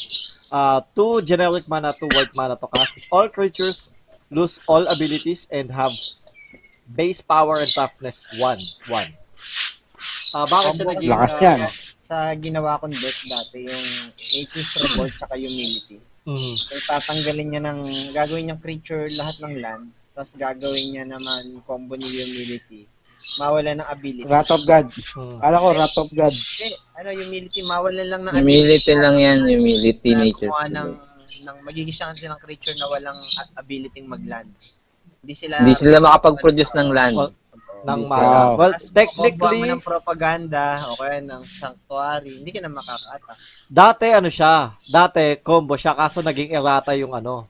Uh, 0.49 0.79
two 0.97 1.21
generic 1.21 1.69
mana, 1.69 1.93
two 1.93 2.09
white 2.09 2.33
mana 2.33 2.57
to 2.57 2.67
cast. 2.67 2.97
All 3.13 3.29
creatures 3.29 3.93
lose 4.29 4.61
all 4.69 4.85
abilities 4.89 5.45
and 5.49 5.69
have 5.71 5.93
base 6.89 7.21
power 7.21 7.57
and 7.57 7.69
toughness 7.73 8.25
1. 8.37 8.89
1. 8.89 9.13
Ah, 10.33 10.45
bakit 10.45 10.71
siya 10.77 10.85
naging 10.89 11.09
Lakas 11.09 11.33
ah, 11.33 11.41
yan. 11.41 11.59
Sa 12.09 12.15
ginawa 12.41 12.81
kong 12.81 12.93
deck 12.93 13.17
dati, 13.29 13.69
yung 13.69 13.85
Nature's 14.17 14.69
Revolt 14.81 15.13
saka 15.13 15.37
Humility. 15.37 15.97
mm, 16.25 16.37
So, 16.65 16.73
tatanggalin 16.89 17.47
niya 17.53 17.61
ng, 17.65 17.79
gagawin 18.13 18.49
niyang 18.49 18.61
creature 18.61 19.05
lahat 19.13 19.35
ng 19.45 19.53
land, 19.61 19.85
tapos 20.19 20.35
gagawin 20.35 20.91
niya 20.91 21.07
naman 21.07 21.63
combo 21.63 21.95
ni 21.95 22.03
Humility. 22.03 22.83
Mawala 23.39 23.71
ng 23.71 23.87
ability. 23.87 24.27
Wrath 24.27 24.51
of 24.51 24.67
God. 24.67 24.91
mm. 24.91 25.39
Kala 25.39 25.63
ko 25.63 25.67
Wrath 25.71 25.95
of 25.95 26.11
God. 26.11 26.35
Hindi, 26.35 26.75
ano, 26.99 27.09
Humility, 27.15 27.59
mawala 27.63 28.03
lang 28.03 28.21
ng 28.27 28.35
Humility 28.35 28.93
lang 28.99 29.15
yan, 29.15 29.47
humility 29.47 30.11
na 30.11 30.19
nature. 30.19 30.51
gumawa 30.51 30.67
ng, 30.67 30.89
ng 31.23 31.57
magiging 31.63 31.95
siya 31.95 32.11
kasi 32.11 32.27
ng 32.27 32.41
creature 32.43 32.75
na 32.75 32.91
walang 32.91 33.19
ability 33.55 34.03
mag-land. 34.03 34.51
Hindi 35.23 35.35
sila... 35.39 35.63
Hindi 35.63 35.79
sila 35.79 36.03
makapag-produce 36.03 36.75
ng 36.75 36.89
land. 36.91 37.15
Well, 37.15 37.31
ng 37.79 38.01
mana. 38.11 38.27
Wow. 38.27 38.59
Well, 38.59 38.75
technically, 38.75 39.63
mo 39.63 39.71
ng 39.79 39.83
propaganda 39.87 40.83
o 40.83 40.99
kaya 40.99 41.23
ng 41.23 41.47
sanctuary, 41.47 42.43
hindi 42.43 42.51
ka 42.51 42.59
na 42.59 42.75
makakata. 42.75 43.39
dati 43.71 44.05
ano 44.11 44.27
siya, 44.27 44.75
dati 44.91 45.39
combo 45.39 45.79
siya 45.79 45.95
kaso 45.95 46.19
naging 46.19 46.51
errata 46.51 46.91
yung 46.91 47.15
ano, 47.15 47.47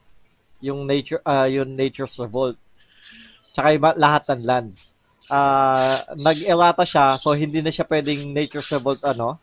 yung 0.60 0.84
nature 0.84 1.20
ah, 1.24 1.48
yung 1.48 1.72
nature's 1.74 2.16
revolt. 2.20 2.56
Tsaka 3.50 3.74
yung 3.74 3.84
lahat 3.98 4.22
ng 4.30 4.42
lands. 4.46 4.94
Ah, 5.28 6.06
nag-errata 6.16 6.84
siya 6.86 7.16
so 7.20 7.36
hindi 7.36 7.60
na 7.60 7.68
siya 7.68 7.84
pwedeng 7.84 8.32
nature's 8.32 8.70
revolt 8.72 9.02
ano, 9.04 9.36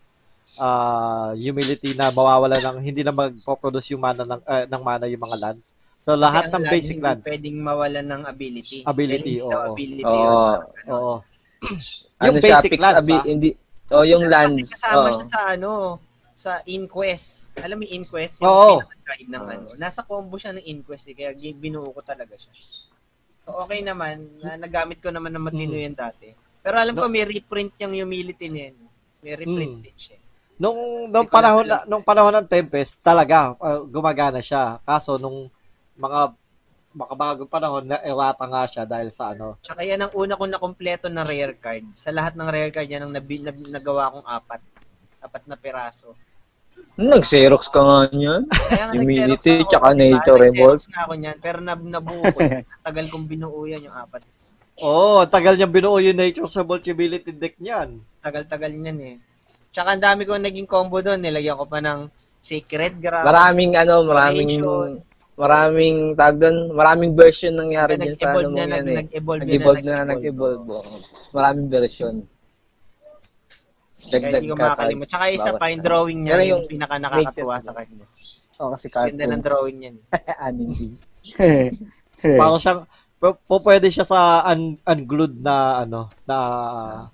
ah 0.58 1.36
humility 1.36 1.94
na 1.94 2.10
mawawala 2.10 2.58
ng 2.58 2.78
hindi 2.80 3.04
na 3.04 3.14
magpo-produce 3.14 3.94
yung 3.94 4.02
mana 4.02 4.24
ng 4.24 4.42
ah, 4.48 4.66
ng 4.66 4.84
mana 4.84 5.06
yung 5.06 5.22
mga 5.22 5.38
lands. 5.38 5.76
So 5.98 6.14
lahat 6.14 6.50
Kasi 6.50 6.54
ng 6.54 6.66
basic 6.70 6.98
hindi 6.98 7.06
lands. 7.10 7.26
pwedeng 7.26 7.58
mawala 7.62 8.00
ng 8.06 8.22
ability. 8.26 8.78
Ability, 8.86 9.34
oo. 9.42 9.52
ability 9.52 10.06
Oo. 10.06 10.22
yun. 10.22 10.60
Oo. 10.94 11.14
Ano 12.22 12.26
yung 12.30 12.38
siya, 12.38 12.46
basic 12.46 12.72
fixed 12.74 12.84
lands, 12.86 13.00
abi- 13.02 13.18
ah. 13.18 13.26
hindi, 13.26 13.50
oh, 13.94 14.06
yung 14.06 14.26
land. 14.30 14.58
Kasi 14.62 14.74
kasama 14.78 15.08
oh. 15.10 15.14
siya 15.14 15.28
sa 15.28 15.42
ano, 15.58 15.72
sa 16.38 16.62
Inquest. 16.69 17.58
Alam 17.58 17.82
mo 17.82 17.84
yung 17.84 18.06
Inquest? 18.06 18.45
Yung 18.45 18.54
Oo. 18.54 18.78
pinaka-guide 18.78 19.30
ng 19.34 19.45
ano. 19.50 19.67
Nasa 19.76 20.06
combo 20.06 20.38
siya 20.38 20.54
ng 20.54 20.62
Inquest 20.63 21.10
eh, 21.10 21.15
kaya 21.17 21.32
gi- 21.34 21.58
binuo 21.58 21.89
ko 21.89 22.06
talaga 22.06 22.38
siya. 22.38 22.54
So 23.41 23.58
okay 23.58 23.82
naman, 23.82 24.38
na 24.38 24.54
nagamit 24.54 25.02
ko 25.02 25.10
naman 25.10 25.34
na 25.34 25.41
matino 25.41 25.73
Hmm. 25.73 25.86
yan 25.89 25.97
dati. 25.97 26.30
Pero 26.62 26.78
alam 26.78 26.93
ko 26.93 27.10
may 27.10 27.26
reprint 27.26 27.73
yung 27.82 27.97
humility 27.97 28.47
niya. 28.47 28.69
eh. 28.69 28.78
May 29.26 29.34
reprint 29.34 29.76
Hmm. 29.82 29.84
din 29.84 29.97
siya. 29.97 30.17
Nung 30.58 30.78
nung 31.10 31.26
Hindi 31.26 31.34
ko 31.34 31.38
panahon 31.38 31.65
na 31.65 31.78
na, 31.82 31.86
nung 31.86 32.06
panahon 32.06 32.34
ng 32.38 32.47
Tempest, 32.47 33.02
talaga 33.02 33.58
uh, 33.58 33.82
gumagana 33.82 34.38
siya. 34.38 34.78
Kaso 34.84 35.17
nung 35.17 35.50
mga 35.97 36.38
makabagong 36.93 37.50
panahon 37.50 37.86
na 37.86 38.02
errata 38.02 38.41
nga 38.43 38.65
siya 38.65 38.84
dahil 38.84 39.10
sa 39.10 39.34
ano. 39.34 39.58
Tsaka 39.62 39.82
yan 39.82 40.02
ang 40.02 40.13
una 40.13 40.34
kong 40.34 40.54
nakompleto 40.54 41.08
na 41.10 41.21
rare 41.21 41.54
card. 41.56 41.86
Sa 41.93 42.10
lahat 42.10 42.34
ng 42.34 42.45
rare 42.45 42.69
card 42.69 42.89
yan 42.89 43.06
ang 43.06 43.13
nabi, 43.13 43.41
nab, 43.41 43.54
nagawa 43.54 44.13
kong 44.13 44.26
apat. 44.28 44.62
Apat 45.17 45.43
na 45.45 45.58
piraso. 45.58 46.13
Nag-xerox 46.98 47.70
ka 47.70 47.82
nga 47.86 48.00
niyan. 48.10 48.42
Kaya 48.50 48.84
nga 48.90 48.94
Humility, 48.98 49.62
nag-xerox 49.62 49.62
ako, 49.62 49.70
tsaka 49.70 49.88
diba? 49.94 50.02
nature 50.02 50.18
Nag-xerox 50.18 50.42
revolt. 50.42 50.82
nga 50.90 51.02
ako 51.06 51.14
niyan, 51.14 51.38
pero 51.38 51.58
nab 51.62 51.82
nabuo 51.86 52.24
ko 52.34 52.40
yan. 52.42 52.66
Tagal 52.88 53.06
kong 53.14 53.26
binuo 53.30 53.62
yan 53.70 53.86
yung 53.86 53.94
apat. 53.94 54.22
Oo, 54.78 55.22
oh, 55.22 55.22
tagal 55.26 55.58
niya 55.58 55.66
binuo 55.66 55.98
yung 55.98 56.18
Nature's 56.18 56.54
Multibility 56.62 57.34
deck 57.34 57.58
niyan. 57.58 57.98
Tagal-tagal 58.22 58.70
niyan 58.74 58.98
eh. 59.02 59.16
Tsaka 59.74 59.98
ang 59.98 60.02
dami 60.02 60.26
ko 60.26 60.38
naging 60.38 60.70
combo 60.70 61.02
doon. 61.02 61.18
Nilagyan 61.22 61.58
ko 61.58 61.66
pa 61.66 61.82
ng 61.82 62.10
Sacred 62.42 63.02
Ground. 63.02 63.26
Maraming 63.26 63.74
ano, 63.74 64.06
maraming 64.06 64.62
maraming 65.38 66.17
tag 66.17 66.42
doon, 66.42 66.74
maraming 66.74 67.13
version 67.13 67.54
nangyari 67.54 67.94
din 67.94 68.17
sa 68.17 68.34
ano 68.34 68.50
mo 68.50 68.58
na, 68.58 68.65
yan 68.65 68.90
eh. 68.90 68.98
nag-evolve, 69.06 69.42
Nag-evolve 69.46 69.84
na, 69.86 69.94
na, 70.02 70.13
nag-evolve. 70.17 70.65
Maraming 71.30 71.67
version. 71.69 72.26
Kaya 74.08 74.28
hindi 74.34 74.48
ko 74.48 74.56
ka 74.56 74.64
makakalimut. 74.66 75.08
Tsaka 75.08 75.26
isa 75.30 75.52
pa 75.54 75.66
yung 75.68 75.80
tags. 75.80 75.88
drawing 75.88 76.20
niya, 76.24 76.36
yung, 76.38 76.48
yung 76.48 76.64
pinaka 76.66 76.96
nakakatuwa 76.98 77.56
sa 77.60 77.72
kanya. 77.72 78.06
Oh, 78.58 78.74
kasi 78.74 78.88
Ganda 78.90 79.12
ng 79.24 79.38
cartoons. 79.38 79.46
drawing 79.46 79.78
niyan. 79.78 79.96
Anime. 80.48 80.88
Parang 82.42 82.58
siyang 82.58 82.82
po 83.18 83.56
pwede 83.62 83.90
siya 83.90 84.06
sa 84.06 84.20
un- 84.48 84.78
unglued 84.80 85.42
na 85.42 85.82
ano 85.82 86.06
na 86.24 86.38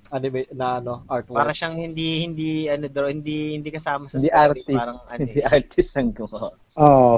anime 0.10 0.44
na 0.52 0.78
ano 0.78 1.08
artwork. 1.08 1.40
Para 1.40 1.56
siyang 1.56 1.80
hindi 1.80 2.22
hindi 2.22 2.68
ano 2.68 2.88
draw, 2.88 3.08
hindi 3.08 3.56
hindi 3.56 3.72
kasama 3.72 4.08
sa 4.08 4.20
Hindi 4.20 4.28
story, 4.28 4.44
artist. 4.68 4.78
parang 4.78 5.00
ano. 5.10 5.20
Hindi 5.20 5.40
eh. 5.40 5.48
artist 5.48 5.92
ang 5.96 6.12
gumawa. 6.12 6.50
Oo. 6.78 7.16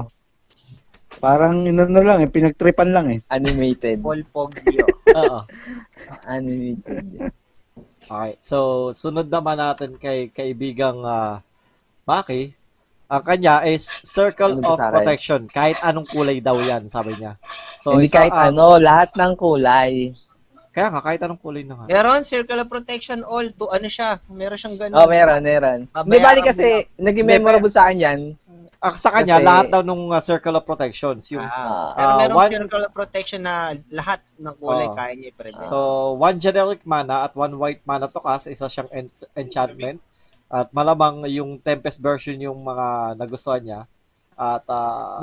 Parang 1.15 1.55
inano 1.65 1.99
lang 1.99 2.21
eh, 2.21 2.29
pinagtripan 2.29 2.89
lang 2.91 3.07
eh. 3.09 3.19
Animated. 3.29 4.05
Paul 4.05 4.21
Poggio. 4.29 4.85
Oo. 5.13 5.39
Animated. 6.25 7.05
Okay. 8.05 8.37
So, 8.41 8.89
sunod 8.93 9.27
naman 9.33 9.57
natin 9.57 9.97
kay 9.97 10.29
kaibigang 10.29 11.01
ah, 11.01 11.41
Maki. 12.05 12.53
Ang 13.05 13.21
kanya 13.21 13.61
is 13.65 13.89
Circle 14.01 14.61
Ano 14.61 14.77
of? 14.77 14.77
Protection. 14.81 15.45
Kahit 15.49 15.77
anong 15.81 16.09
kulay 16.09 16.41
daw 16.41 16.57
yan, 16.57 16.89
sabi 16.89 17.17
niya. 17.17 17.37
So, 17.81 17.97
Hindi 17.97 18.09
isa- 18.09 18.17
kahit 18.25 18.33
ah, 18.33 18.49
ano, 18.49 18.81
lahat 18.81 19.13
ng 19.13 19.33
kulay. 19.37 20.13
Kaya 20.75 20.91
nga, 20.91 20.99
kahit 20.99 21.21
anong 21.23 21.39
kulay 21.39 21.63
na 21.63 21.79
nga. 21.79 21.85
Meron, 21.87 22.27
Circle 22.27 22.65
of 22.65 22.69
Protection 22.69 23.23
all 23.23 23.47
to 23.55 23.71
ano 23.71 23.87
siya, 23.87 24.19
meron 24.27 24.59
siyang 24.59 24.75
ganun. 24.75 24.97
Oh, 24.99 25.07
meron, 25.07 25.39
meron. 25.39 25.79
Hindi 25.87 26.17
bali 26.19 26.41
mo 26.43 26.47
kasi, 26.51 26.89
naging 26.99 27.25
memorable 27.29 27.71
sa 27.71 27.87
akin 27.87 27.97
yan. 28.01 28.19
Ah, 28.77 28.93
sa 28.93 29.09
kanya, 29.09 29.39
Kasi- 29.39 29.45
lahat 29.45 29.65
daw 29.69 29.81
nung 29.81 30.09
ah, 30.09 30.19
Circle 30.19 30.55
of 30.55 30.63
Protections. 30.63 31.27
Yung, 31.31 31.41
Ah, 31.41 31.49
Ah, 31.49 31.89
pero 31.93 32.07
ah, 32.07 32.17
merong 32.19 32.37
one- 32.37 32.53
Circle 32.53 32.83
of 32.83 32.93
Protection 32.93 33.41
na 33.41 33.55
lahat 33.89 34.19
ng 34.35 34.55
kulay 34.55 34.87
Oh. 34.87 34.93
kaya 34.93 35.11
niya 35.13 35.29
i-present. 35.29 35.65
So, 35.65 35.77
one 36.13 36.37
generic 36.37 36.83
mana 36.83 37.23
at 37.23 37.33
one 37.33 37.55
white 37.55 37.81
mana 37.83 38.05
to 38.05 38.19
cast, 38.19 38.45
isa 38.45 38.65
siyang 38.65 38.89
en- 38.91 39.11
enchantment. 39.35 39.99
At 40.47 40.69
malamang 40.71 41.25
yung 41.27 41.57
Tempest 41.57 41.97
version 41.97 42.37
yung 42.37 42.61
mga 42.61 43.17
nagustuhan 43.17 43.61
niya. 43.61 43.81
At 44.35 44.67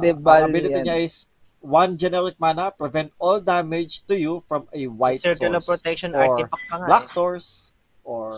Di, 0.01 0.11
ang 0.11 0.49
ability 0.49 0.83
yan. 0.83 0.85
niya 0.85 0.99
is 0.99 1.29
one 1.61 1.95
generic 1.95 2.35
mana, 2.37 2.73
prevent 2.73 3.15
all 3.17 3.39
damage 3.39 4.03
to 4.03 4.19
you 4.19 4.43
from 4.45 4.67
a 4.73 4.91
white 4.91 5.23
Circle 5.23 5.55
of 5.55 5.63
source. 5.63 5.79
Protection 5.79 6.11
or 6.13 6.27
artifact 6.27 6.65
pa 6.67 6.77
nga. 6.77 6.87
Black 6.91 7.07
eh. 7.07 7.13
source 7.15 7.71
or 8.03 8.35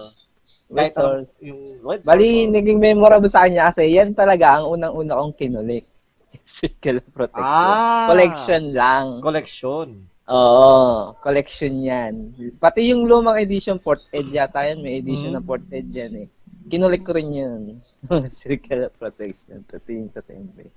kahit 0.68 0.92
Source. 0.92 1.32
yung 1.40 1.60
red 1.80 2.00
source. 2.00 2.06
Bali, 2.06 2.28
or- 2.44 2.52
naging 2.52 2.78
memorable 2.78 3.28
sa 3.28 3.44
kanya 3.44 3.68
kasi 3.68 3.88
yan 3.90 4.12
talaga 4.12 4.58
ang 4.58 4.70
unang-una 4.70 5.18
kong 5.18 5.34
kinulik. 5.34 5.84
Circle 6.44 6.98
of 6.98 7.08
Protection. 7.10 7.46
Ah! 7.46 8.06
Collection 8.06 8.62
lang. 8.70 9.04
collection. 9.20 9.88
Oo, 10.24 10.72
collection 11.18 11.72
yan. 11.78 12.12
Pati 12.56 12.88
yung 12.88 13.04
lumang 13.04 13.36
edition, 13.36 13.76
Port 13.76 14.00
Ed 14.10 14.28
yata 14.28 14.64
yan. 14.64 14.80
May 14.80 14.98
edition 14.98 15.30
Mm. 15.30 15.36
na 15.36 15.42
Port 15.42 15.64
Ed 15.68 15.84
yan 15.86 16.12
eh. 16.16 16.28
Kinulik 16.64 17.04
ko 17.04 17.12
rin 17.12 17.28
yun. 17.28 17.62
Circle 18.32 18.88
of 18.88 18.96
Protection. 18.96 19.60
Tating 19.64 20.08
sa 20.10 20.20
tempe. 20.20 20.72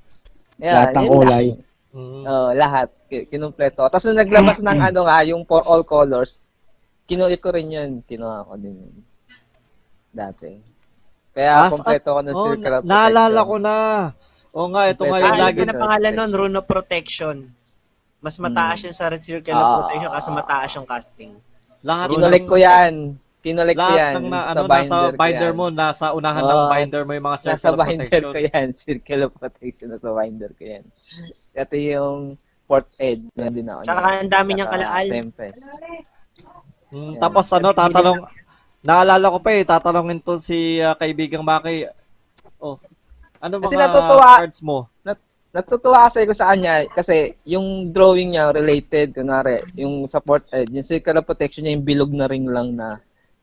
Lahat 0.58 0.92
ng 0.94 1.08
kulay. 1.08 1.48
Mm. 1.90 2.24
Oo, 2.24 2.50
lahat. 2.52 2.92
Ki- 3.08 3.24
Kinumpleto. 3.26 3.88
Tapos 3.88 4.04
nung 4.04 4.20
naglabas 4.20 4.60
ng 4.60 4.68
ano 4.92 5.08
nga, 5.08 5.24
yung 5.24 5.48
for 5.48 5.64
all 5.64 5.82
colors, 5.82 6.44
kinulik 7.04 7.40
ko 7.40 7.50
rin 7.50 7.72
yun. 7.72 7.92
Kinuha 8.04 8.44
ko 8.44 8.60
din 8.60 8.76
yun. 8.76 8.96
Dati. 10.18 10.52
Kaya 11.32 11.54
As- 11.62 11.72
kompleto 11.72 12.10
ko 12.10 12.20
ng 12.20 12.34
Oh, 12.34 12.46
Circle 12.50 12.58
na- 12.64 12.74
of 12.74 12.82
Protection. 12.82 12.90
naalala 12.90 13.40
ko 13.44 13.56
na. 13.60 13.76
O 14.50 14.62
nga, 14.68 14.82
ito 14.88 15.04
nga 15.04 15.18
yung 15.20 15.32
Ah, 15.32 15.42
lagi. 15.44 15.60
Na 15.62 15.76
pangalan 15.78 16.14
nun, 16.16 16.32
Rune 16.34 16.56
of 16.58 16.66
Protection. 16.66 17.38
Mas 18.18 18.42
mataas 18.42 18.82
Hmm. 18.82 18.86
yung 18.90 18.96
sa 18.96 19.14
Circle 19.14 19.54
of 19.54 19.62
Ah. 19.64 19.76
Protection 19.80 20.12
kasi 20.12 20.30
mataas 20.34 20.70
yung 20.74 20.88
casting. 20.88 21.32
Lahat 21.80 22.10
Kinulik 22.10 22.42
ng- 22.42 22.50
ko 22.50 22.56
yan. 22.58 22.94
Kinulik 23.38 23.78
ko 23.78 23.86
Lahat 23.86 24.00
yan. 24.02 24.14
ng 24.18 24.28
na, 24.28 24.34
sa 24.36 24.50
ano, 24.50 24.60
binder 24.60 24.82
nasa 24.82 24.96
ko 24.98 25.08
binder 25.16 25.46
yan. 25.46 25.56
mo, 25.56 25.66
nasa 25.70 26.06
unahan 26.12 26.44
ng 26.44 26.58
Oo. 26.58 26.68
binder 26.68 27.02
mo 27.06 27.12
yung 27.14 27.28
mga 27.28 27.38
Nasa 27.38 27.46
circle 27.48 27.70
of 27.70 27.78
binder 27.80 27.96
protection. 28.04 28.26
ko 28.26 28.40
yan. 28.42 28.68
Circle 28.82 29.22
of 29.22 29.32
Protection. 29.32 29.88
Nasa 29.88 30.10
binder 30.12 30.52
ko 30.52 30.64
yan. 30.66 30.84
Ito 31.54 31.76
yung 31.78 32.20
Port 32.66 32.88
Ed. 32.98 33.22
Yan 33.32 33.54
din 33.54 33.70
ako. 33.70 33.82
Tsaka 33.86 34.00
ang 34.18 34.28
dami 34.28 34.50
niyang 34.52 34.68
kalaal. 34.68 35.06
Tempest. 35.08 35.62
Mm, 36.90 37.14
tapos 37.18 37.46
ano, 37.52 37.70
tatanong, 37.72 38.20
naalala 38.88 39.28
ko 39.36 39.44
pa 39.44 39.52
eh, 39.52 39.68
tatanungin 39.68 40.24
to 40.24 40.40
si 40.40 40.80
ah, 40.80 40.96
kaibigang 40.96 41.44
Maki, 41.44 41.84
oh, 42.64 42.80
ano 43.44 43.60
Kasi 43.60 43.76
mga 43.76 43.84
natutuwa- 43.84 44.40
cards 44.40 44.62
mo? 44.64 44.88
Natutuwa 45.58 46.06
kasi 46.06 46.28
ko 46.28 46.34
sa 46.38 46.54
kanya 46.54 46.86
kasi 46.94 47.34
yung 47.42 47.90
drawing 47.90 48.36
niya 48.36 48.54
related, 48.54 49.12
kunwari, 49.12 49.58
yung 49.74 50.06
sa 50.06 50.22
Port 50.22 50.46
Ed, 50.54 50.70
yung 50.70 50.86
Circle 50.86 51.18
of 51.20 51.28
Protection 51.28 51.66
niya, 51.66 51.76
yung 51.76 51.88
bilog 51.88 52.12
na 52.14 52.30
ring 52.30 52.46
lang 52.46 52.78
na 52.78 53.02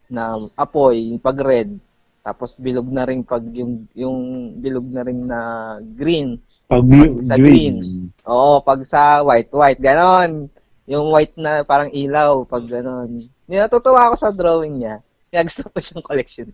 na 0.08 0.38
apoy, 0.54 1.10
yung 1.10 1.20
pag 1.20 1.36
red. 1.40 1.74
Tapos 2.22 2.56
bilog 2.56 2.86
na 2.88 3.04
ring 3.04 3.20
pag 3.26 3.42
yung 3.50 3.88
yung 3.92 4.16
bilog 4.62 4.86
na 4.88 5.02
ring 5.02 5.20
na 5.26 5.40
green. 5.82 6.38
Pag 6.70 6.86
blue, 6.86 7.20
Sa 7.24 7.36
green. 7.36 8.08
Oo, 8.24 8.62
pag 8.62 8.80
sa 8.88 9.20
white, 9.20 9.50
white, 9.52 9.80
ganon. 9.82 10.48
Yung 10.88 11.12
white 11.12 11.34
na 11.36 11.66
parang 11.66 11.90
ilaw, 11.90 12.46
pag 12.46 12.64
ganon. 12.64 13.26
Yung 13.50 13.60
natutuwa 13.64 14.08
ako 14.08 14.14
sa 14.16 14.30
drawing 14.30 14.80
niya. 14.80 15.02
Kaya 15.34 15.50
gusto 15.50 15.66
ko 15.66 15.82
siyang 15.82 16.06
collection. 16.06 16.46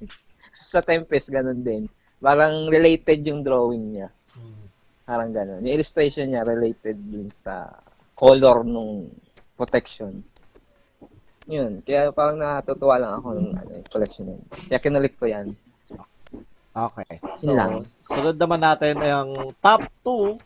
sa 0.56 0.80
Tempest, 0.80 1.28
ganon 1.28 1.60
din. 1.60 1.84
Parang 2.16 2.64
related 2.72 3.20
yung 3.28 3.44
drawing 3.44 3.92
niya. 3.92 4.08
Parang 5.04 5.36
ganon. 5.36 5.60
Yung 5.60 5.76
illustration 5.76 6.32
niya 6.32 6.48
related 6.48 6.96
dun 6.96 7.28
sa 7.28 7.76
color 8.16 8.64
nung 8.64 9.12
protection. 9.52 10.24
Yun. 11.44 11.84
Kaya 11.84 12.08
parang 12.08 12.40
natutuwa 12.40 12.96
lang 12.96 13.12
ako 13.20 13.28
ng 13.36 13.48
ano, 13.52 13.70
yung 13.84 13.90
collection 13.92 14.24
niya. 14.32 14.40
Kaya 14.48 14.80
kinulik 14.80 15.20
ko 15.20 15.28
yan. 15.28 15.52
Okay. 16.72 17.20
So, 17.36 17.52
Yun 17.52 17.60
lang. 17.60 17.72
sunod 18.00 18.40
naman 18.40 18.64
natin 18.64 18.96
ang 18.96 19.52
top 19.60 19.84
2 20.08 20.40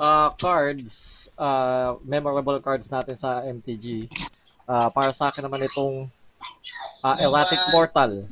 uh, 0.00 0.32
cards, 0.40 1.28
uh, 1.36 2.00
memorable 2.00 2.56
cards 2.64 2.88
natin 2.88 3.20
sa 3.20 3.44
MTG. 3.44 4.08
Uh, 4.64 4.88
para 4.88 5.12
sa 5.12 5.28
akin 5.28 5.44
naman 5.44 5.68
itong 5.68 6.08
uh, 7.04 7.16
Erratic 7.20 7.60
Portal. 7.70 8.26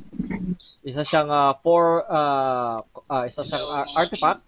Isa 0.87 1.03
siyang 1.03 1.27
uh, 1.27 1.53
four, 1.59 2.07
uh, 2.07 2.79
uh, 3.11 3.23
isa 3.27 3.43
siyang 3.43 3.65
uh, 3.67 3.85
artifact, 3.95 4.41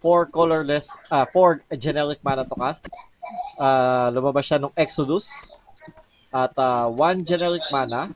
four 0.00 0.24
colorless, 0.26 0.96
uh, 1.12 1.28
four 1.28 1.60
generic 1.76 2.24
mana 2.24 2.44
to 2.48 2.56
cast. 2.56 2.88
Uh, 3.60 4.08
lumabas 4.12 4.48
siya 4.48 4.60
nung 4.60 4.74
Exodus. 4.76 5.56
At 6.34 6.56
uh, 6.58 6.90
one 6.90 7.22
generic 7.22 7.62
mana. 7.70 8.10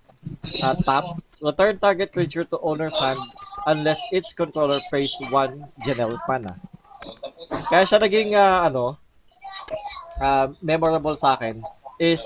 At 0.58 0.82
top, 0.82 1.22
return 1.42 1.78
target 1.78 2.10
creature 2.10 2.44
to 2.44 2.58
owner's 2.60 2.98
hand 2.98 3.20
unless 3.66 4.00
its 4.10 4.34
controller 4.34 4.80
pays 4.90 5.14
one 5.30 5.70
generic 5.84 6.20
mana. 6.26 6.58
Kaya 7.70 7.86
siya 7.86 8.02
naging 8.02 8.34
ah, 8.34 8.66
ano 8.66 8.98
ah, 10.18 10.50
memorable 10.60 11.14
sa 11.14 11.38
akin 11.38 11.62
is 11.98 12.22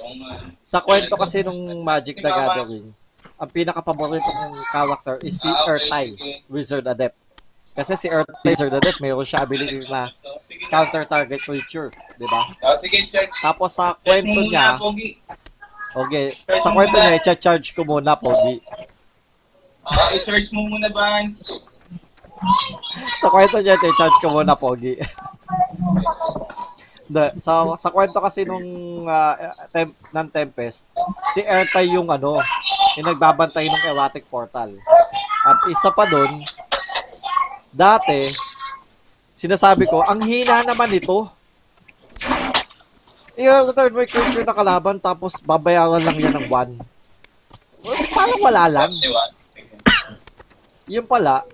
sa 0.62 0.84
kwento 0.84 1.16
kasi 1.16 1.40
nung 1.40 1.80
Magic 1.80 2.20
the 2.20 2.30
Gathering, 2.30 2.92
ang 3.40 3.50
pinaka-paborito 3.50 4.22
kong 4.22 4.54
character 4.70 5.16
is 5.26 5.40
si 5.40 5.50
Ertai, 5.50 6.14
Wizard 6.46 6.86
Adept. 6.86 7.18
Kasi 7.72 7.96
si 7.98 8.06
Ertai, 8.06 8.38
Wizard 8.46 8.70
Adept, 8.76 9.00
mayroon 9.02 9.26
siya 9.26 9.42
ability 9.42 9.82
na 9.90 10.12
counter 10.70 11.02
target 11.08 11.40
creature, 11.42 11.90
di 12.20 12.28
ba? 12.28 12.54
Check. 12.78 13.32
Tapos 13.42 13.74
sa 13.74 13.98
kwento 13.98 14.46
niya, 14.46 14.78
okay, 15.96 16.36
sa 16.38 16.70
kwento 16.70 16.96
niya, 17.00 17.18
i-charge 17.18 17.74
ko 17.74 17.82
muna, 17.82 18.14
Pogi. 18.14 18.62
Ah, 19.82 20.14
i-search 20.14 20.54
mo 20.54 20.68
muna 20.70 20.86
ba? 20.92 21.26
sa 23.18 23.28
kwento 23.32 23.58
niya, 23.58 23.74
i-charge 23.74 24.18
ko 24.22 24.28
muna, 24.38 24.54
Pogi. 24.54 24.94
De, 27.12 27.28
sa 27.44 27.68
sa 27.76 27.92
kwento 27.92 28.16
kasi 28.24 28.48
nung 28.48 28.64
ah, 29.04 29.36
temp, 29.68 29.92
ng 29.92 30.28
Tempest, 30.32 30.88
si 31.36 31.44
Ertay 31.44 31.92
yung 31.92 32.08
ano, 32.08 32.40
yung 32.96 33.06
nagbabantay 33.12 33.68
ng 33.68 33.84
erratic 33.92 34.24
portal. 34.32 34.72
At 35.44 35.60
isa 35.68 35.92
pa 35.92 36.08
doon, 36.08 36.40
dati, 37.68 38.24
sinasabi 39.36 39.84
ko, 39.84 40.00
ang 40.08 40.24
hina 40.24 40.64
naman 40.64 40.88
nito. 40.88 41.28
I-return 43.36 43.92
mo 43.92 44.00
yung 44.00 44.12
creature 44.12 44.46
na 44.48 44.56
kalaban 44.56 44.96
tapos 44.96 45.36
babayaran 45.44 46.00
lang 46.00 46.16
yan 46.16 46.32
ng 46.36 46.48
1. 46.48 46.80
Parang 48.16 48.40
wala 48.40 48.64
lang. 48.72 48.90
Yung 50.88 51.04
pala, 51.04 51.44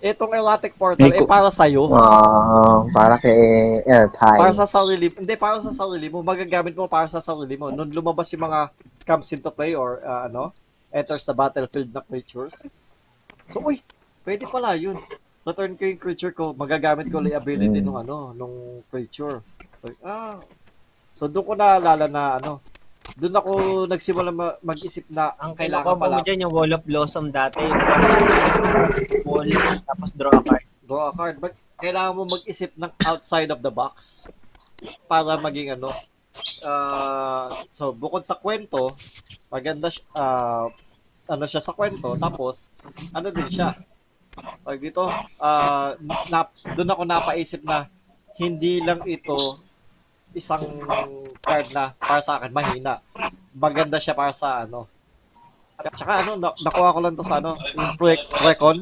itong 0.00 0.32
erratic 0.32 0.74
portal, 0.74 1.08
May 1.08 1.16
eh 1.16 1.22
ku- 1.22 1.28
para 1.28 1.50
sa'yo. 1.50 1.90
Ah, 1.90 2.86
para 2.90 3.18
kay 3.18 3.36
Airtime. 3.82 4.38
Para 4.38 4.54
sa 4.54 4.66
sarili, 4.66 5.10
hindi 5.10 5.34
para 5.34 5.58
sa 5.58 5.70
sarili 5.70 6.06
mo, 6.06 6.22
magagamit 6.22 6.72
mo 6.72 6.86
para 6.86 7.06
sa 7.06 7.18
sarili 7.18 7.56
mo. 7.56 7.70
Nung 7.70 7.90
lumabas 7.90 8.30
yung 8.30 8.46
mga 8.46 8.70
comes 9.02 9.30
into 9.30 9.50
play 9.50 9.74
or 9.74 9.98
uh, 10.00 10.26
ano, 10.26 10.50
enters 10.90 11.22
the 11.22 11.34
battlefield 11.34 11.90
na 11.90 12.00
creatures. 12.00 12.66
So, 13.50 13.60
uy, 13.60 13.82
pwede 14.22 14.46
pala 14.46 14.74
yun. 14.74 14.98
Return 15.42 15.78
ko 15.78 15.86
yung 15.86 16.00
creature 16.00 16.34
ko, 16.34 16.50
magagamit 16.52 17.06
ko 17.06 17.18
yung 17.18 17.30
ability 17.32 17.78
Mm. 17.78 17.86
nung 17.86 17.98
ano, 17.98 18.34
nung 18.34 18.54
creature. 18.90 19.42
So, 19.78 19.86
ah. 20.02 20.34
So, 21.10 21.26
doon 21.26 21.46
ko 21.46 21.52
naalala 21.54 22.06
na 22.06 22.38
ano, 22.38 22.58
doon 23.14 23.34
ako 23.38 23.52
nagsimula 23.86 24.30
ma- 24.34 24.58
mag-isip 24.66 25.06
na 25.06 25.30
Ang 25.38 25.54
kailangan 25.54 25.94
kailangan 25.94 26.02
pala 26.02 26.16
mo 26.18 26.26
dyan 26.26 26.42
yung 26.42 26.52
Wall 26.52 26.74
of 26.74 26.82
Blossom 26.82 27.30
dati. 27.30 27.62
Wall, 29.22 29.46
tapos 29.86 30.10
draw 30.18 30.34
a 30.34 30.42
card. 30.42 30.64
draw 30.82 31.02
a 31.08 31.12
card. 31.14 31.38
But 31.38 31.54
kailangan 31.78 32.12
mo 32.18 32.22
mag-isip 32.26 32.74
ng 32.74 32.92
outside 33.06 33.54
of 33.54 33.62
the 33.62 33.70
box 33.70 34.26
para 35.06 35.38
maging 35.38 35.78
ano. 35.78 35.94
ah, 36.68 37.64
so, 37.72 37.96
bukod 37.96 38.28
sa 38.28 38.36
kwento, 38.36 38.92
maganda 39.48 39.88
siya, 39.88 40.04
ah, 40.12 40.68
ano 41.26 41.44
siya 41.48 41.64
sa 41.64 41.72
kwento, 41.72 42.12
tapos, 42.20 42.68
ano 43.16 43.32
din 43.32 43.48
siya. 43.48 43.72
Pag 44.36 44.78
dito, 44.84 45.08
ah, 45.40 45.96
na, 46.28 46.44
doon 46.76 46.92
ako 46.92 47.02
napaisip 47.08 47.64
na 47.64 47.88
hindi 48.36 48.84
lang 48.84 49.00
ito 49.08 49.64
isang 50.36 50.62
card 51.40 51.72
na 51.72 51.96
para 51.96 52.20
sa 52.20 52.36
akin 52.36 52.52
mahina. 52.52 53.00
Maganda 53.50 53.96
siya 53.96 54.12
para 54.12 54.30
sa 54.30 54.62
ano, 54.62 54.84
Tsaka 55.76 56.24
ano, 56.24 56.40
na- 56.40 56.56
nakuha 56.56 56.88
ko 56.88 57.00
lang 57.00 57.12
to 57.12 57.20
sa 57.20 57.36
ano, 57.36 57.52
yung 57.72 57.96
pre 57.96 58.16
Precon. 58.16 58.80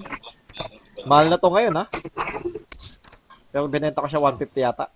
Mahal 1.05 1.27
na 1.27 1.39
to 1.39 1.51
ngayon, 1.51 1.75
ha? 1.75 1.91
Pero 3.51 3.67
binenta 3.67 3.99
ko 3.99 4.07
siya 4.07 4.23
150 4.23 4.63
yata. 4.63 4.87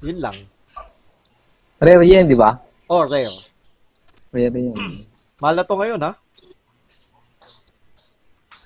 Yun 0.00 0.20
lang. 0.20 0.36
Rare 1.76 2.04
yan, 2.04 2.28
di 2.28 2.36
ba? 2.36 2.60
Oh, 2.84 3.04
rare. 3.04 3.32
Rare 4.28 4.60
yan. 4.60 4.76
Mahal 5.40 5.56
na 5.56 5.64
to 5.64 5.76
ngayon, 5.76 6.00
ha? 6.04 6.12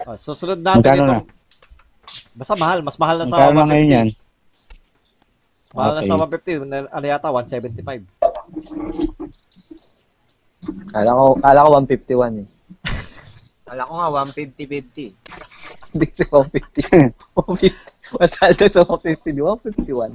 Ah, 0.05 0.19
susunod 0.19 0.59
natin 0.59 0.83
Magkano 0.83 0.99
ito. 1.01 1.07
na? 1.07 1.19
Basta 2.35 2.55
mahal. 2.59 2.79
Mas 2.83 2.99
mahal 2.99 3.17
na 3.23 3.25
sa 3.25 3.31
Magkano 3.31 3.63
na 3.63 3.67
ngayon 3.71 3.89
yan? 3.89 4.09
Mahal 5.75 5.93
na 5.93 6.03
sa 6.03 6.15
Okay. 6.17 6.63
150. 6.63 6.65
na- 6.65 6.89
Ano 6.89 7.05
yata? 7.05 7.29
175. 7.29 8.07
Kala 10.89 11.11
ko, 11.13 11.25
kala 11.37 11.61
ko 11.61 11.69
151 11.77 12.41
eh. 12.41 12.49
Kala 13.67 13.83
ko 13.83 13.93
nga 13.93 14.09
150-50. 14.23 15.13
Hindi 15.93 16.07
si 16.11 16.25
150. 16.25 17.13
150. 17.35 17.75
Masaldo 18.15 18.65
sa 18.67 18.81
150, 18.85 19.31
di 19.31 19.43
ba? 19.43 19.53
151. 19.57 20.15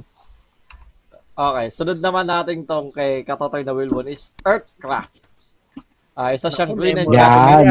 Okay, 1.32 1.66
sunod 1.68 1.98
naman 1.98 2.26
natin 2.26 2.64
tong 2.64 2.90
kay 2.90 3.22
Katotoy 3.22 3.62
na 3.62 3.72
Wilbon 3.72 4.06
is 4.06 4.28
Earthcraft. 4.42 5.24
Ah, 6.12 6.30
isa 6.30 6.48
siyang 6.48 6.74
green 6.74 7.00
and. 7.00 7.08
Yan. 7.08 7.64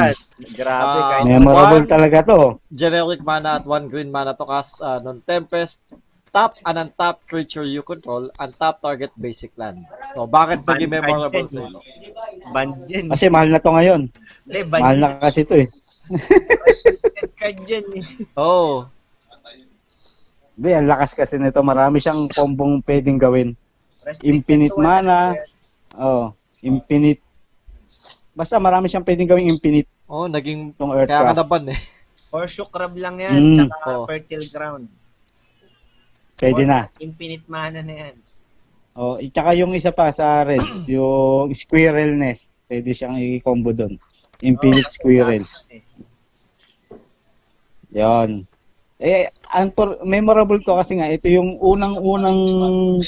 Grabe, 0.57 0.99
Ah, 0.99 1.09
kahit 1.13 1.25
Memorable 1.27 1.85
One. 1.85 1.91
talaga 1.91 2.17
to. 2.23 2.39
Generic 2.67 3.21
mana 3.21 3.61
at 3.61 3.65
one 3.67 3.85
green 3.85 4.09
mana 4.09 4.33
to 4.33 4.41
cast 4.43 4.79
uh, 4.79 4.97
non-tempest. 4.97 5.85
Tap 6.29 6.53
an 6.61 6.77
untap 6.79 7.25
creature 7.25 7.65
you 7.65 7.81
control, 7.81 8.29
untap 8.35 8.79
target 8.79 9.09
basic 9.15 9.49
land. 9.55 9.81
So, 10.13 10.25
bakit 10.25 10.61
naging 10.61 10.91
memorable 10.91 11.45
sa 11.45 11.63
ito? 11.63 11.81
band 12.49 12.85
yan. 12.85 13.09
Kasi 13.09 13.25
mahal 13.27 13.49
na 13.49 13.57
to 13.57 13.71
ngayon. 13.71 14.01
Hindi, 14.43 14.59
band 14.63 14.81
Mahal 14.81 14.97
na 14.97 15.09
kasi 15.17 15.41
to 15.41 15.55
eh. 15.57 15.67
card 17.35 17.57
yan 17.63 17.85
eh. 17.93 18.05
Oh, 18.35 18.85
Hindi, 20.53 20.69
ang 20.75 20.87
lakas 20.87 21.15
kasi 21.15 21.39
nito. 21.39 21.63
Marami 21.63 21.97
siyang 21.97 22.27
kombong 22.29 22.83
pwedeng 22.83 23.15
gawin. 23.15 23.55
Restricted 24.03 24.27
Infinite 24.27 24.73
to 24.73 24.81
mana. 24.81 25.17
100 25.33 25.57
Oh, 25.95 26.31
infinite. 26.61 27.23
Basta 28.31 28.59
marami 28.59 28.85
siyang 28.85 29.03
pwedeng 29.03 29.27
gawing 29.27 29.49
infinite 29.49 29.89
oh, 30.05 30.25
naging 30.25 30.73
tong 30.73 30.89
kaya 30.91 31.05
ka 31.05 31.33
naban 31.33 31.69
eh. 31.69 31.79
Horseshoe 32.29 32.67
crab 32.67 32.93
lang 32.93 33.17
yan, 33.17 33.33
Mm. 33.33 33.55
tsaka 33.69 33.89
Oh. 33.89 34.05
fertile 34.05 34.47
ground. 34.49 34.85
Pwede 36.39 36.63
na. 36.63 36.87
Infinite 36.97 37.43
mana 37.45 37.79
na 37.79 37.93
yan. 37.99 38.15
Oh, 38.95 39.15
tsaka 39.21 39.53
yung 39.53 39.71
isa 39.71 39.91
pa 39.91 40.09
sa 40.09 40.41
red, 40.41 40.63
yung 40.89 41.51
squirrel 41.53 42.15
nest. 42.15 42.47
Pwede 42.65 42.89
siyang 42.89 43.15
i-combo 43.15 43.71
doon. 43.71 43.99
Infinite 44.39 44.87
Oh, 44.87 44.93
squirrel. 44.93 45.43
eh. 45.69 45.83
Yon. 47.91 48.45
Eh, 48.97 49.31
ang 49.47 49.71
por- 49.71 50.03
memorable 50.03 50.59
to 50.59 50.75
kasi 50.75 50.95
nga, 50.95 51.07
ito 51.07 51.25
yung 51.25 51.55
unang-unang 51.57 52.39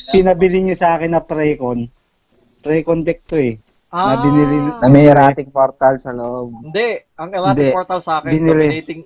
pinabili 0.09 0.63
niyo 0.63 0.75
sa 0.75 0.95
akin 0.95 1.11
na 1.11 1.21
Precon. 1.21 1.91
Precon 2.59 3.03
deck 3.03 3.21
to 3.25 3.35
eh. 3.35 3.55
Ah, 3.87 4.15
Na 4.15 4.23
binili- 4.23 4.75
Na 4.79 4.87
may 4.87 5.03
erratic 5.05 5.51
portal 5.51 5.99
sa 5.99 6.09
loob. 6.09 6.55
hindi. 6.63 6.95
Ang 7.13 7.29
erratic 7.29 7.59
Hindi. 7.65 7.75
portal 7.75 7.99
sa 7.99 8.13
akin, 8.17 8.31
Binili. 8.31 8.71
dominating 8.71 9.01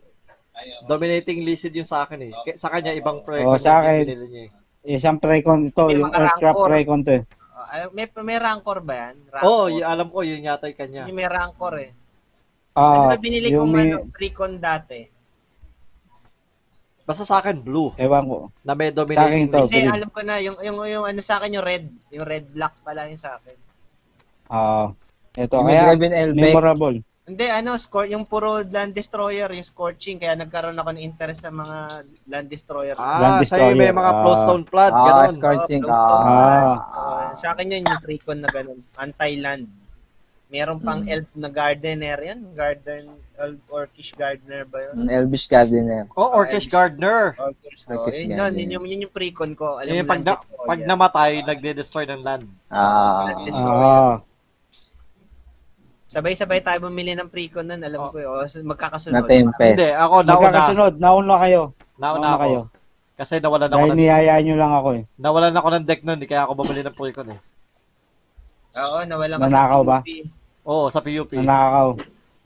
dominating 0.84 1.42
Lizard 1.42 1.74
yung 1.74 1.86
sa 1.86 2.04
akin 2.04 2.20
eh. 2.22 2.32
Kaya- 2.34 2.58
Sa 2.58 2.70
kanya, 2.70 2.92
ibang 2.92 3.22
pre. 3.22 3.42
Oh, 3.42 3.56
sa 3.56 3.80
akin. 3.80 4.04
Binili 4.04 4.28
niya 4.28 4.44
eh. 4.44 4.52
Eh, 4.86 4.98
siyang 4.98 5.18
Precon 5.18 5.66
ito, 5.66 5.84
May 5.84 5.98
yung 5.98 6.14
Earthcraft. 6.14 6.62
Precon 6.62 7.02
to 7.02 7.12
eh. 7.12 7.24
Oh, 7.52 7.66
alam- 7.66 7.92
may, 7.92 8.06
may 8.22 8.38
rancor 8.38 8.80
ba 8.80 8.94
yan? 8.94 9.16
Rancor. 9.28 9.46
Oh, 9.46 9.66
y- 9.68 9.82
alam 9.82 10.08
ko, 10.08 10.22
yun 10.22 10.42
yata 10.42 10.66
yung 10.66 10.78
kanya. 10.78 11.04
Yung 11.06 11.18
may 11.18 11.26
rancor 11.26 11.74
eh. 11.80 11.92
Ah, 12.76 13.08
ano 13.08 13.10
ba 13.10 13.18
binili 13.18 13.50
yung 13.50 13.66
kong 13.66 13.74
may, 13.74 13.88
ano, 13.90 13.98
precon 14.12 14.60
dati? 14.60 15.00
Basta 17.02 17.22
sa 17.22 17.38
akin, 17.38 17.62
blue. 17.62 17.94
ewan 17.96 18.26
ko. 18.26 18.38
Na 18.62 18.74
may 18.74 18.90
dominating 18.90 19.48
to. 19.48 19.62
Kasi 19.62 19.86
alam 19.86 20.10
ko 20.10 20.26
na, 20.26 20.42
yung, 20.42 20.58
yung, 20.60 20.78
yung 20.84 21.06
ano 21.06 21.22
sa 21.22 21.38
akin, 21.38 21.54
yung 21.54 21.62
red. 21.64 21.86
Yung 22.10 22.26
red 22.26 22.50
black 22.50 22.82
pala 22.82 23.06
yung 23.06 23.18
sa 23.18 23.38
akin. 23.38 23.58
Ah, 24.46 24.90
ito, 25.36 25.54
Yung 25.54 25.66
kaya 25.66 25.94
Elbeck. 25.94 26.34
memorable. 26.34 26.98
Hindi, 27.26 27.50
ano, 27.50 27.74
score, 27.76 28.06
yung 28.06 28.22
puro 28.24 28.62
land 28.62 28.94
destroyer, 28.94 29.50
yung 29.50 29.66
scorching, 29.66 30.22
kaya 30.22 30.38
nagkaroon 30.38 30.78
ako 30.78 30.94
ng 30.94 31.02
interest 31.02 31.42
sa 31.42 31.50
mga 31.50 32.06
land 32.24 32.48
destroyer. 32.48 32.94
Ah, 32.96 33.42
Land 33.42 33.50
sa'yo 33.50 33.74
may 33.74 33.90
Destroyer. 33.90 33.98
mga 33.98 34.12
Ah. 34.12 34.20
Flowstone 34.22 34.64
Flood, 34.64 34.94
Ah, 34.94 35.02
ganon. 35.04 35.34
Scorching. 35.34 35.82
Oh, 35.82 35.90
Ah. 35.90 36.06
Ah, 36.06 36.74
Uh, 37.26 37.30
sa 37.34 37.48
akin 37.52 37.66
yun, 37.68 37.82
yung 37.84 37.98
precon 38.00 38.38
na 38.38 38.48
ganun, 38.48 38.78
anti-land. 38.96 39.66
Meron 40.48 40.78
pang 40.78 41.02
Mm. 41.02 41.10
elf 41.10 41.30
na 41.34 41.50
gardener 41.50 42.20
yan, 42.22 42.46
garden, 42.54 43.10
elf, 43.36 43.58
orcish 43.68 44.14
gardener 44.14 44.62
ba 44.64 44.86
yun? 44.86 44.94
Ang 44.96 45.10
Elvish 45.12 45.50
Gardener. 45.50 46.06
Oh, 46.14 46.30
Orcish 46.32 46.70
Gardner. 46.70 47.34
Orcish, 47.36 47.90
oh, 47.90 48.06
Orcish 48.06 48.22
yun, 48.22 48.30
yun, 48.30 48.38
gardener. 48.38 48.70
yun, 48.70 48.86
yun 48.86 49.02
yung 49.02 49.12
precon 49.12 49.52
ko. 49.52 49.82
Alam 49.82 49.90
Yung 49.92 50.06
mo, 50.06 50.14
pag, 50.14 50.22
na, 50.22 50.34
destroyer. 50.38 50.68
pag 50.70 50.80
namatay, 50.86 51.32
nagde-destroy 51.42 52.06
ng 52.06 52.22
land. 52.22 52.46
Ah. 52.70 53.26
Land 53.26 53.42
destroyer. 53.44 53.82
ah, 53.82 54.16
Sabay-sabay 56.06 56.62
tayo 56.62 56.86
bumili 56.86 57.12
ng 57.12 57.28
precon 57.28 57.66
nun, 57.66 57.82
alam 57.82 57.98
Oh. 58.00 58.10
ko 58.10 58.18
yun. 58.20 58.30
O, 58.32 58.40
Na 58.40 58.62
magkakasunod. 58.68 59.26
Tempest. 59.26 59.74
Hindi, 59.74 59.90
ako 59.92 60.16
nauna. 60.22 60.30
magkakasunod, 60.30 60.94
nauna 60.96 61.36
kayo. 61.42 61.62
Nauna 61.96 62.14
Nauna 62.16 62.30
ako. 62.30 62.42
kayo. 62.42 62.60
Kasi 63.16 63.34
nawalan 63.40 63.70
ako 63.70 63.80
Dahil 63.80 63.90
ng, 63.90 63.98
niyayaan 63.98 64.42
nyo 64.44 64.56
lang 64.56 64.74
ako 64.76 64.90
eh. 64.92 65.04
nawalan 65.18 65.56
ako 65.56 65.68
ng 65.72 65.86
deck 65.86 66.02
nun, 66.04 66.20
eh, 66.20 66.28
kaya 66.28 66.42
ako 66.44 66.52
bumili 66.54 66.82
ng 66.82 66.94
Precon 66.94 67.30
eh. 67.32 67.40
Oo, 68.76 68.98
nawalan 69.02 69.36
ka 69.36 69.46
Nanakaw 69.46 69.82
sa 69.82 69.88
ba? 69.88 69.98
Oo, 70.66 70.86
sa 70.90 71.00
PUP. 71.00 71.32
Nanakaw. 71.34 71.90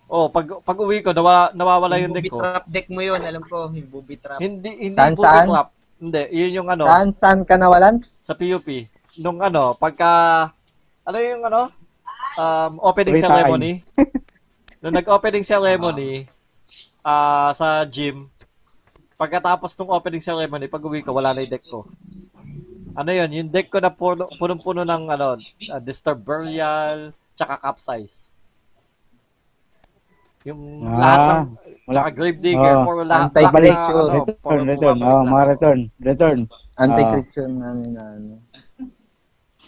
Oo, 0.09 0.25
pag, 0.27 0.45
pag 0.63 0.77
uwi 0.79 1.01
ko, 1.01 1.11
nawala, 1.11 1.51
nawawala 1.51 1.97
yung 1.97 2.09
Yung 2.09 2.15
deck 2.15 2.25
booby 2.25 2.33
ko. 2.33 2.39
trap 2.39 2.65
deck 2.65 2.87
mo 2.87 3.01
yun, 3.01 3.19
alam 3.19 3.43
ko, 3.43 3.67
yung 3.67 3.89
booby 3.89 4.15
trap. 4.15 4.39
Hindi, 4.39 4.71
hindi 4.79 4.95
Saan, 4.95 5.13
booby 5.13 5.25
saan? 5.25 5.47
trap. 5.47 5.67
Hindi, 5.99 6.21
yun 6.31 6.51
yung 6.55 6.69
ano, 6.69 6.83
Saan, 6.85 7.07
saan 7.13 7.39
ka 7.43 7.55
nawalan? 7.55 7.95
sa 8.15 8.33
PUP. 8.33 8.87
Nung 9.17 9.37
ano, 9.37 9.73
pagka, 9.73 10.09
ano 11.03 11.17
yung 11.17 11.43
ano, 11.43 11.73
um, 12.35 12.77
opening 12.79 13.15
Free 13.15 13.23
ceremony. 13.23 13.71
Nung 14.81 14.95
nag-opening 14.95 15.43
ceremony, 15.43 16.27
ah 17.01 17.51
sa 17.51 17.83
gym, 17.83 18.27
pagkatapos 19.15 19.73
ng 19.73 19.91
opening 19.91 20.21
ceremony, 20.21 20.65
pag 20.65 20.79
uwi 20.81 21.01
ko, 21.01 21.11
wala 21.11 21.31
na 21.31 21.41
yung 21.41 21.51
deck 21.51 21.65
ko. 21.65 21.83
Ano 22.93 23.09
yun, 23.09 23.29
yung 23.29 23.49
deck 23.49 23.67
ko 23.67 23.77
na 23.77 23.89
puno, 23.89 24.27
punong-puno 24.35 24.81
ng 24.81 25.03
ano, 25.09 25.35
uh, 25.39 25.79
Disturb 25.79 26.19
Burial, 26.19 27.11
tsaka 27.33 27.55
Capsize. 27.57 28.35
Yung 30.43 30.87
Ah, 30.87 30.95
lahat 30.95 31.19
ng, 31.19 31.43
wala. 31.83 31.91
tsaka 31.91 32.09
Gravedigger, 32.15 32.73
Oh, 32.73 32.83
puro 32.83 33.01
lahat, 33.03 33.27
Antay- 33.27 33.43
black 33.43 33.53
Balik. 33.53 33.71
na, 33.71 33.83
ano, 33.83 33.99
return, 34.07 34.37
puro 34.39 34.61
return. 34.63 34.97
Oh, 35.01 35.23
mga 35.25 35.45
return. 35.45 35.79
Return. 35.99 36.39
Anti-Christian 36.79 37.51
ano 37.59 37.83
na 37.85 38.03
ano. 38.15 38.33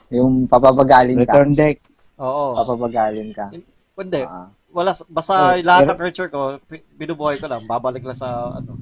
Yung 0.10 0.48
papabagalin 0.48 1.20
ka. 1.20 1.28
Return 1.28 1.52
deck. 1.54 1.84
Oo. 2.22 2.46
Papabagalin 2.54 3.34
ka. 3.34 3.50
Hindi, 3.98 4.22
Ah. 4.24 4.48
wala, 4.72 4.94
basta 5.10 5.34
Oh, 5.34 5.58
lahat 5.62 5.90
ng 5.90 6.00
creature 6.00 6.30
ko, 6.30 6.62
binubuhay 6.96 7.42
ko 7.42 7.50
lang, 7.50 7.66
babalik 7.66 8.06
lang 8.06 8.18
sa, 8.18 8.56
ano, 8.62 8.78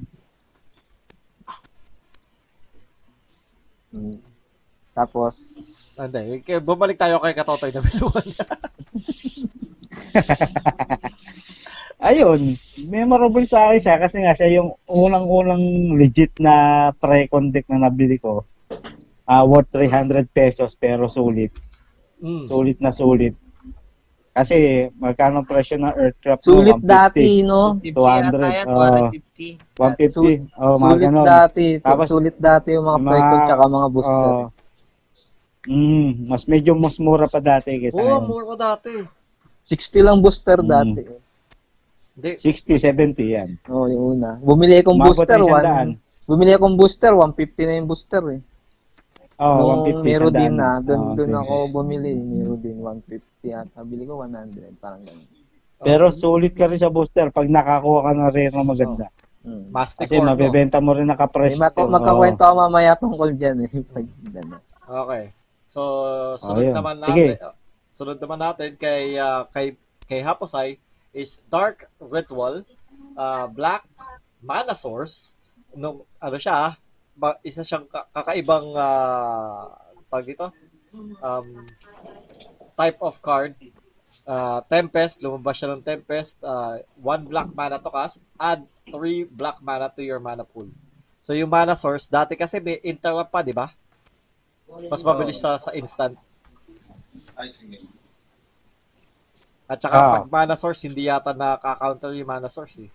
Mm. 3.90 4.22
Tapos, 4.94 5.50
hindi, 5.98 6.38
kaya 6.46 6.62
bumalik 6.62 6.94
tayo 6.94 7.18
kay 7.18 7.34
Katotoy 7.34 7.74
na 7.74 7.82
binubuhay. 7.82 8.22
Ayun, 12.00 12.56
memorable 12.88 13.44
sa 13.44 13.68
akin 13.68 13.80
siya 13.82 13.96
kasi 14.00 14.24
nga 14.24 14.32
siya 14.32 14.62
yung 14.62 14.72
unang-unang 14.88 15.98
legit 16.00 16.32
na 16.40 16.88
pre-con 16.96 17.52
deck 17.52 17.68
na 17.68 17.90
nabili 17.90 18.16
ko. 18.16 18.46
Ah, 19.26 19.44
worth 19.44 19.68
300 19.74 20.30
pesos 20.30 20.72
pero 20.78 21.10
sulit. 21.10 21.52
Mm. 22.20 22.44
Sulit 22.44 22.78
na 22.78 22.92
sulit. 22.92 23.34
Kasi 24.30 24.56
magkano 24.94 25.42
presyo 25.42 25.76
ng 25.76 25.90
Earthcraft? 25.90 26.38
mo? 26.38 26.46
sulit 26.46 26.78
150. 26.78 26.86
dati, 26.86 27.24
no? 27.42 27.62
50 27.76 27.90
200, 27.90 28.30
yata 28.30 28.48
yan, 28.48 28.66
oh. 28.68 28.78
250. 29.10 29.48
150. 29.74 30.54
Oh, 30.56 30.74
mga 30.76 30.78
Sulit 30.86 31.02
ganon. 31.02 31.26
dati. 31.26 31.66
Tapos, 31.78 32.06
sulit 32.06 32.36
dati 32.38 32.68
yung 32.70 32.86
mga 32.86 32.92
yung 32.92 33.02
mga- 33.02 33.10
precon 33.10 33.40
tsaka 33.42 33.64
mga 33.66 33.88
booster. 33.90 34.30
Oh. 34.30 34.46
Mm, 35.62 36.08
mas 36.24 36.42
medyo 36.46 36.72
mas 36.72 36.96
mura 36.96 37.26
pa 37.26 37.36
dati 37.38 37.68
Oo, 37.68 37.84
ngayon. 37.92 38.22
mura 38.24 38.44
ko 38.46 38.54
dati. 38.56 38.92
60 39.62 40.00
lang 40.00 40.18
booster 40.18 40.58
Mm. 40.58 40.68
dati. 40.68 41.00
Hindi, 42.10 42.30
60, 42.38 42.76
70 42.76 43.24
yan. 43.26 43.50
Oo, 43.66 43.84
yung 43.86 44.04
una. 44.14 44.36
Bumili 44.36 44.78
akong 44.78 44.96
Umabot 44.96 45.12
booster, 45.14 45.36
na 45.36 45.42
isang 45.42 45.52
one, 45.52 45.64
daan. 45.64 45.88
bumili 46.24 46.52
akong 46.52 46.76
booster, 46.76 47.12
150 47.12 47.64
na 47.64 47.76
yung 47.76 47.88
booster 47.88 48.22
eh. 48.30 48.40
Oh, 49.40 49.56
Nung 49.56 49.88
150 49.88 50.04
Mero 50.04 50.26
sa 50.26 50.36
din 50.36 50.52
na, 50.52 50.68
doon 50.78 51.00
Oh, 51.02 51.14
doon 51.16 51.32
okay. 51.32 51.40
ako 51.40 51.54
bumili, 51.72 52.12
Mero 52.12 52.54
din 52.54 52.76
150 52.76 53.24
at 53.56 53.88
bili 53.88 54.04
ko 54.04 54.20
100, 54.20 54.76
parang 54.76 55.00
ganun. 55.00 55.24
Pero 55.80 56.12
sulit 56.12 56.52
ka 56.52 56.68
rin 56.68 56.76
sa 56.76 56.92
booster 56.92 57.32
pag 57.32 57.48
nakakuha 57.48 58.04
ka 58.04 58.12
ng 58.12 58.28
rare 58.28 58.52
na 58.52 58.60
maganda. 58.62 59.08
Hmm. 59.40 59.72
Mastic 59.72 60.04
Kasi 60.04 60.20
mabebenta 60.20 60.76
mo 60.76 60.92
rin 60.92 61.08
May 61.08 61.16
nakapresyo. 61.16 61.56
mat- 61.56 61.72
magkakwento 61.72 62.44
ako 62.44 62.54
mamaya 62.60 62.92
tungkol 62.92 63.32
dyan 63.32 63.64
eh. 63.64 63.72
Pag. 63.96 64.04
Okay. 64.84 65.24
So, 65.64 65.80
sunod 66.36 66.68
yun. 66.68 66.76
naman 66.76 67.00
Sige. 67.00 67.24
natin. 67.32 67.56
Sunod 67.88 68.18
naman 68.20 68.38
natin 68.38 68.76
kay 68.76 69.16
ah, 69.16 69.48
kay 69.48 69.72
kay 70.04 70.20
Haposay 70.20 70.76
is 71.10 71.40
Dark 71.48 71.88
Ritual, 71.96 72.68
ah, 73.16 73.48
Black 73.48 73.88
Mana 74.38 74.76
Source. 74.76 75.32
No, 75.72 76.04
ano 76.18 76.36
siya? 76.36 76.76
Ba, 77.20 77.36
isa 77.44 77.60
siyang 77.60 77.84
ka- 77.84 78.08
kakaibang 78.10 78.72
uh, 78.72 79.68
tawag 80.08 80.24
dito. 80.26 80.48
Um, 81.20 81.68
type 82.74 82.96
of 82.98 83.20
card. 83.20 83.52
Ah, 84.24 84.62
Tempest, 84.64 85.18
lumabas 85.18 85.58
siya 85.58 85.74
ng 85.74 85.82
Tempest. 85.82 86.38
ah, 86.40 86.78
one 86.96 87.26
black 87.26 87.50
mana 87.50 87.76
to 87.76 87.90
cast. 87.90 88.22
Add 88.38 88.62
three 88.86 89.26
black 89.26 89.58
mana 89.60 89.90
to 89.90 90.00
your 90.00 90.18
mana 90.18 90.42
pool. 90.42 90.70
So 91.18 91.34
yung 91.34 91.50
mana 91.50 91.74
source, 91.74 92.06
dati 92.06 92.32
kasi 92.34 92.56
may 92.58 92.78
interrupt 92.80 93.28
pa, 93.28 93.42
di 93.42 93.52
ba? 93.52 93.68
Mas 94.86 95.02
mabilis 95.02 95.36
sa, 95.36 95.58
sa 95.58 95.74
instant. 95.74 96.14
At 99.66 99.78
saka 99.78 99.96
Ah. 99.96 100.10
pag 100.18 100.30
mana 100.30 100.54
source, 100.54 100.82
hindi 100.82 101.06
yata 101.06 101.30
nakaka-counter 101.30 102.10
yung 102.14 102.30
mana 102.30 102.46
source 102.46 102.86
eh. 102.86 102.90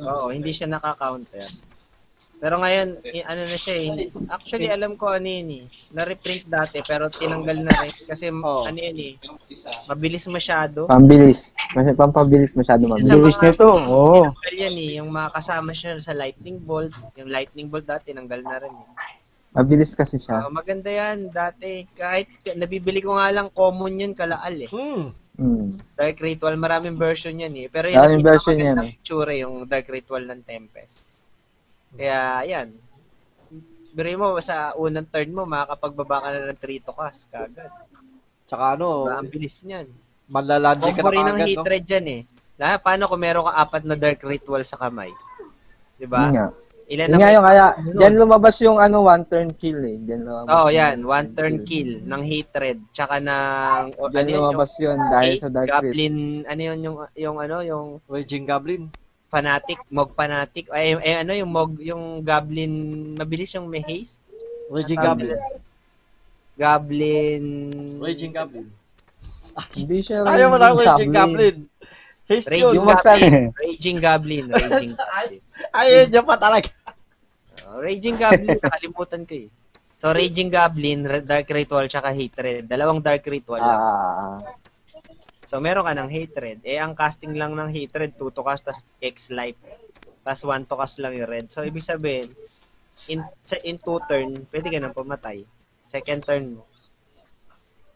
Oo, 0.00 0.28
hindi 0.28 0.52
siya 0.52 0.68
naka-counter. 0.68 1.44
Pero 2.38 2.62
ngayon, 2.62 3.02
i- 3.02 3.26
ano 3.26 3.42
na 3.42 3.58
siya 3.58 3.74
eh. 3.76 3.90
Actually, 4.30 4.70
alam 4.70 4.94
ko 4.94 5.10
ano 5.10 5.26
yun 5.26 5.50
eh. 5.50 5.64
Na-reprint 5.90 6.46
dati, 6.46 6.78
pero 6.86 7.10
tinanggal 7.10 7.66
na 7.66 7.74
rin. 7.76 7.90
Kasi 8.06 8.30
Oo. 8.30 8.62
ano 8.62 8.78
yun 8.78 8.94
eh. 8.96 9.12
Yung. 9.18 9.38
Mabilis 9.90 10.24
masyado. 10.30 10.86
Pambilis. 10.86 11.58
Mas 11.74 11.90
pampabilis 11.92 12.54
masyado 12.54 12.86
mabilis. 12.86 13.10
Mga- 13.10 13.42
nito, 13.42 13.66
oo. 13.66 14.30
Tinanggal 14.30 14.54
yan 14.56 14.76
eh. 14.78 14.90
Yung 15.02 15.10
mga 15.10 15.34
kasama 15.34 15.74
siya 15.74 15.98
sa 15.98 16.14
lightning 16.14 16.62
bolt. 16.62 16.94
Yung 17.18 17.26
lightning 17.26 17.66
bolt 17.66 17.84
dati, 17.84 18.14
tinanggal 18.14 18.40
na 18.40 18.56
rin 18.62 18.70
eh. 18.70 18.88
Mabilis 19.48 19.96
kasi 19.98 20.22
siya. 20.22 20.46
Ah, 20.46 20.52
maganda 20.52 20.86
yan 20.86 21.34
dati. 21.34 21.90
Kahit 21.90 22.30
nabibili 22.54 23.02
ko 23.02 23.18
nga 23.18 23.34
lang 23.34 23.50
common 23.50 23.98
yun 23.98 24.14
kalaal 24.14 24.54
eh. 24.54 24.70
Hmm. 24.70 25.10
Hmm. 25.38 25.78
Dark 25.94 26.18
Ritual, 26.18 26.58
maraming 26.58 26.98
version 26.98 27.34
yan 27.34 27.54
eh. 27.54 27.66
Pero 27.66 27.86
yun 27.86 27.98
Maraming 27.98 28.26
version 28.26 28.58
yan 28.58 28.78
eh. 28.82 28.98
itsura, 28.98 29.30
yung 29.34 29.66
Dark 29.66 29.86
Ritual 29.86 30.26
ng 30.26 30.42
Tempest. 30.42 31.07
Kaya, 31.96 32.44
yan. 32.44 32.68
Biro 33.88 34.10
mo, 34.20 34.28
sa 34.38 34.76
unang 34.76 35.08
turn 35.08 35.32
mo, 35.32 35.48
makakapagbaba 35.48 36.22
ka 36.22 36.28
na 36.36 36.52
ng 36.52 36.60
3 36.60 36.86
to 36.86 36.92
cast 36.92 37.32
kagad. 37.32 37.72
Tsaka 38.44 38.76
ano, 38.76 39.08
Diba? 39.08 39.16
Ang 39.18 39.28
bilis 39.32 39.56
niyan. 39.64 39.86
manlalandi 40.28 40.92
ka 40.92 41.00
na 41.02 41.10
rin 41.10 41.24
ng 41.24 41.38
kagad, 41.40 41.40
no? 41.40 41.62
hatred 41.64 41.84
dyan 41.88 42.06
eh. 42.06 42.20
Lahat, 42.58 42.78
paano 42.82 43.08
kung 43.08 43.22
meron 43.22 43.46
ka 43.48 43.54
apat 43.54 43.82
na 43.86 43.96
Dark 43.96 44.20
Ritual 44.26 44.66
sa 44.66 44.76
kamay? 44.76 45.14
Diba? 45.96 46.26
Yun 46.26 46.34
nga. 46.36 46.48
Ilan 46.88 47.06
Yun 47.12 47.20
may- 47.20 47.34
yung 47.36 47.44
kaya, 47.44 47.66
Ano? 47.76 47.98
diyan 48.00 48.14
lumabas 48.16 48.56
yung 48.64 48.78
ano, 48.80 48.96
one 49.04 49.24
turn 49.28 49.48
kill 49.52 49.76
eh. 49.84 49.96
Diyan 50.00 50.20
lumabas. 50.24 50.48
Oo, 50.56 50.68
yung 50.72 50.78
yan. 50.80 50.96
One 51.04 51.28
turn 51.36 51.56
kill 51.68 51.90
ng 52.00 52.22
hatred. 52.24 52.78
Tsaka 52.96 53.20
ng... 53.20 53.82
Diyan 53.92 54.24
ano 54.24 54.28
yun, 54.32 54.40
lumabas 54.40 54.72
yun 54.80 54.98
dahil 55.12 55.34
Haste, 55.36 55.42
sa 55.44 55.50
Dark. 55.52 55.68
Goblin, 55.68 56.16
ano 56.48 56.60
yun 56.64 56.78
yung, 56.80 56.96
yung 57.12 57.36
ano, 57.36 57.56
yung 57.60 57.86
Raging 58.08 58.48
Goblin. 58.48 58.88
Fanatic, 59.28 59.78
mog 59.92 60.16
fanatic, 60.16 60.72
ay, 60.72 60.96
ay 60.96 61.22
ano 61.22 61.32
yung 61.36 61.50
mog, 61.52 61.76
yung 61.80 62.24
goblin, 62.24 62.72
mabilis 63.16 63.52
yung 63.54 63.68
may 63.68 63.84
haste. 63.84 64.24
Raging 64.68 65.00
Goblin. 65.00 65.40
Goblin... 66.60 67.44
Raging 68.04 68.32
Goblin. 68.36 68.68
Hindi 69.72 69.98
siya 70.04 70.24
Ayaw 70.28 70.46
mo 70.52 70.56
na 70.60 70.76
Raging 70.76 71.12
Goblin. 71.12 71.56
Haste 72.28 72.52
Raging 72.52 72.76
yun. 72.76 72.84
Goblin. 72.84 73.32
Raging 73.56 73.98
Goblin. 73.98 74.44
Raging 74.52 74.92
Goblin. 74.92 75.40
Ayaw 75.80 76.00
niya 76.12 76.22
pa 76.22 76.36
talaga. 76.36 76.70
Oh, 77.68 77.80
Raging 77.80 78.20
Goblin, 78.20 78.60
nakalimutan 78.60 79.22
ko 79.24 79.34
eh. 79.36 79.48
So, 79.98 80.14
Raging 80.14 80.52
Goblin, 80.52 81.00
Dark 81.26 81.48
Ritual, 81.50 81.90
tsaka 81.90 82.14
Hatred. 82.14 82.68
Dalawang 82.68 83.02
Dark 83.02 83.24
Ritual 83.24 83.64
lang. 83.64 83.80
Ah, 83.80 84.36
So, 85.48 85.64
meron 85.64 85.88
ka 85.88 85.96
ng 85.96 86.12
Hatred. 86.12 86.60
Eh, 86.60 86.76
ang 86.76 86.92
casting 86.92 87.32
lang 87.32 87.56
ng 87.56 87.72
Hatred, 87.72 88.20
2 88.20 88.36
to 88.36 88.44
cast, 88.44 88.68
tas 88.68 88.84
X 89.00 89.32
life. 89.32 89.56
Tas 90.20 90.44
1 90.44 90.68
to 90.68 90.76
cast 90.76 91.00
lang 91.00 91.16
yung 91.16 91.24
red. 91.24 91.48
So, 91.48 91.64
ibig 91.64 91.80
sabihin, 91.80 92.28
in, 93.08 93.24
sa- 93.48 93.64
in 93.64 93.80
2 93.80 93.96
turn, 94.04 94.28
pwede 94.52 94.68
ka 94.68 94.76
nang 94.76 94.92
pumatay. 94.92 95.48
Second 95.80 96.20
turn 96.20 96.44
mo. 96.52 96.68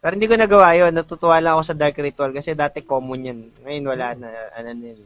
Pero 0.01 0.17
hindi 0.17 0.25
ko 0.25 0.33
nagawa 0.33 0.73
yun. 0.73 0.97
Natutuwa 0.97 1.37
lang 1.37 1.53
ako 1.53 1.63
sa 1.63 1.77
Dark 1.77 1.95
Ritual 1.95 2.33
kasi 2.33 2.57
dati 2.57 2.81
common 2.81 3.29
yan. 3.29 3.39
Ngayon 3.61 3.85
wala 3.85 4.07
na. 4.17 4.27
Ano 4.57 4.69
na 4.73 4.85
yun. 4.91 5.01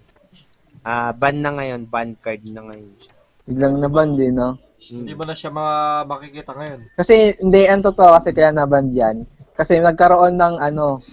Ah, 0.81 1.11
ban 1.11 1.37
na 1.37 1.51
ngayon. 1.51 1.83
Ban 1.85 2.15
card 2.15 2.47
na 2.47 2.63
ngayon. 2.63 2.95
biglang 3.43 3.75
naban 3.77 4.15
din, 4.15 4.33
no? 4.33 4.55
Hindi 4.87 5.13
mo 5.13 5.27
na 5.27 5.35
siya 5.35 5.51
ma- 5.51 6.07
makikita 6.07 6.55
ngayon. 6.55 6.95
Kasi, 6.95 7.35
hindi, 7.43 7.67
ang 7.67 7.83
totoo 7.83 8.15
kasi 8.15 8.31
kaya 8.31 8.55
naban 8.55 8.95
yan. 8.95 9.27
Kasi 9.51 9.77
nagkaroon 9.77 10.39
ng 10.39 10.55
ano, 10.57 11.03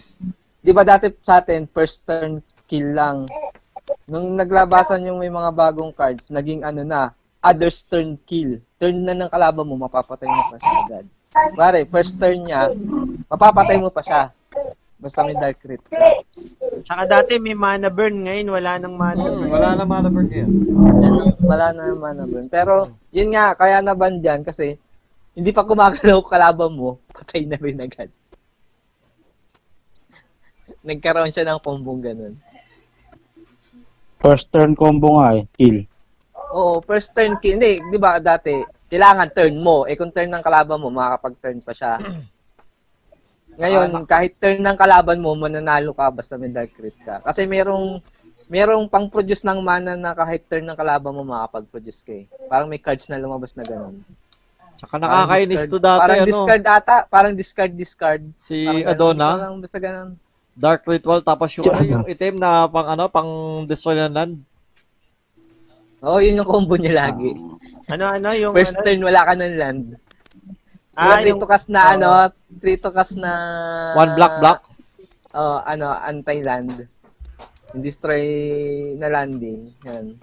di 0.65 0.73
ba 0.73 0.83
dati 0.83 1.13
sa 1.21 1.39
atin, 1.39 1.69
first 1.69 2.01
turn 2.03 2.41
kill 2.65 2.97
lang. 2.97 3.29
Nung 4.09 4.33
naglabasan 4.35 5.05
yung 5.05 5.21
may 5.21 5.29
mga 5.29 5.53
bagong 5.53 5.93
cards, 5.93 6.25
naging 6.29 6.65
ano 6.65 6.81
na, 6.81 7.13
others 7.39 7.85
turn 7.85 8.17
kill. 8.25 8.57
Turn 8.81 9.05
na 9.05 9.13
ng 9.13 9.29
kalaban 9.29 9.69
mo, 9.69 9.77
mapapatay 9.77 10.25
mo 10.25 10.41
pa 10.49 10.57
siya 10.57 10.75
agad. 10.83 11.05
Pare, 11.53 11.85
first 11.85 12.17
turn 12.17 12.49
niya, 12.49 12.73
mapapatay 13.29 13.77
mo 13.77 13.93
pa 13.93 14.01
siya. 14.01 14.23
Basta 14.97 15.21
may 15.21 15.37
dark 15.37 15.61
crit. 15.61 15.85
ka. 15.85 16.01
Tsaka 16.81 17.03
dati 17.05 17.37
may 17.37 17.53
mana 17.53 17.93
burn. 17.93 18.25
Ngayon 18.25 18.49
wala 18.49 18.81
nang 18.81 18.97
mana 18.97 19.21
Hmm, 19.21 19.37
burn. 19.37 19.51
wala 19.53 19.69
na 19.77 19.85
mana 19.85 20.09
burn 20.09 20.29
ngayon. 20.33 20.51
Wala 21.45 21.67
na 21.71 21.83
naman 21.85 22.15
na 22.17 22.25
burn. 22.25 22.47
Pero, 22.49 22.89
yun 23.13 23.37
nga, 23.37 23.53
kaya 23.53 23.85
naban 23.85 24.25
dyan 24.25 24.41
kasi 24.41 24.81
hindi 25.35 25.53
pa 25.53 25.61
gumagalaw 25.61 26.25
kalaban 26.25 26.73
mo, 26.73 26.97
patay 27.13 27.45
na 27.45 27.61
rin 27.61 27.85
agad. 27.85 28.09
Nagkaroon 30.85 31.33
siya 31.33 31.49
ng 31.49 31.65
kombong 31.65 32.05
ganun. 32.05 32.37
First 34.25 34.49
turn 34.53 34.73
combo 34.73 35.21
nga 35.21 35.37
eh, 35.37 35.45
kill. 35.57 35.85
Oo, 36.53 36.81
first 36.81 37.13
turn 37.13 37.37
kill. 37.41 37.61
Hindi, 37.61 37.81
di 37.93 38.01
ba 38.01 38.17
dati, 38.17 38.57
kailangan 38.89 39.33
turn 39.37 39.61
mo. 39.61 39.85
Eh 39.85 40.01
kung 40.01 40.13
turn 40.13 40.33
ng 40.33 40.41
kalaban 40.41 40.81
mo, 40.81 40.89
makakapag-turn 40.89 41.61
pa 41.61 41.77
siya. 41.77 42.01
Ngayon, 43.61 44.09
kahit 44.09 44.41
turn 44.41 44.65
ng 44.65 44.81
kalaban 44.81 45.21
mo, 45.21 45.37
mananalo 45.37 45.93
ka 45.93 46.09
basta 46.09 46.41
may 46.41 46.49
dark 46.49 46.73
crit 46.73 46.97
ka. 47.05 47.21
Kasi 47.21 47.45
merong 47.45 48.01
merong 48.49 48.89
pang-produce 48.89 49.45
ng 49.45 49.61
mana 49.61 49.93
na 49.97 50.13
kahit 50.13 50.45
turn 50.49 50.65
ng 50.65 50.77
kalaban 50.77 51.13
mo, 51.13 51.21
makakapag-produce 51.25 52.01
ka 52.01 52.13
eh. 52.13 52.25
Parang 52.49 52.69
may 52.69 52.81
cards 52.81 53.09
na 53.13 53.21
lumabas 53.21 53.53
na 53.57 53.65
ganun. 53.65 54.01
Tsaka 54.75 54.99
nakakainis 54.99 55.71
to 55.71 55.79
dati, 55.79 56.01
Parang 56.01 56.21
ano, 56.25 56.29
discard 56.33 56.65
ata. 56.67 56.97
Parang 57.07 57.33
discard, 57.37 57.73
discard. 57.77 58.23
si 58.35 58.65
Parang 58.65 58.81
ganun. 58.81 58.91
Adona, 58.91 59.29
Parang 59.37 59.57
basta 59.61 59.79
ganun. 59.79 60.11
Dark 60.55 60.87
Ritual, 60.87 61.21
tapos 61.21 61.51
yung, 61.59 61.67
ano, 61.67 61.83
yung 61.83 62.05
item 62.07 62.39
na 62.39 62.71
pang, 62.71 62.87
ano, 62.87 63.11
pang 63.11 63.31
destroy 63.67 63.99
ng 63.99 64.15
land. 64.15 64.35
Oo, 66.05 66.23
yun 66.23 66.39
yung 66.39 66.49
combo 66.49 66.79
niya 66.79 67.11
lagi. 67.11 67.35
Ano, 67.91 68.05
ano, 68.07 68.31
yung... 68.33 68.55
First 68.55 68.79
ano, 68.79 68.85
turn, 68.87 69.03
wala 69.03 69.27
ka 69.27 69.33
ng 69.35 69.57
land. 69.59 69.85
ah, 70.95 71.19
Ah, 71.19 71.21
yung... 71.27 71.43
to 71.43 71.49
cast 71.51 71.67
na 71.67 71.81
Oo. 71.83 71.93
ano, 71.99 72.09
three 72.63 72.79
to 72.79 72.95
cast 72.95 73.19
na 73.19 73.33
One 73.99 74.15
black 74.15 74.35
block. 74.39 74.59
Oh, 75.35 75.59
ano, 75.67 75.91
anti-land. 75.91 76.87
Yung 77.75 77.83
Destroy 77.83 78.23
na 78.95 79.11
landing. 79.11 79.75
Yan. 79.83 80.15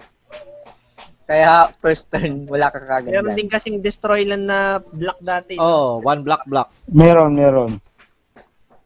Kaya 1.22 1.70
first 1.78 2.10
turn 2.10 2.44
wala 2.50 2.68
ka 2.68 2.82
kagad. 2.82 3.12
Meron 3.12 3.32
land. 3.32 3.38
din 3.38 3.48
kasing 3.48 3.78
destroy 3.80 4.26
lang 4.26 4.44
na 4.48 4.82
block 4.82 5.20
dati. 5.22 5.54
Oh, 5.56 6.02
one 6.02 6.24
black 6.26 6.42
block. 6.48 6.68
Meron, 6.90 7.36
meron. 7.38 7.78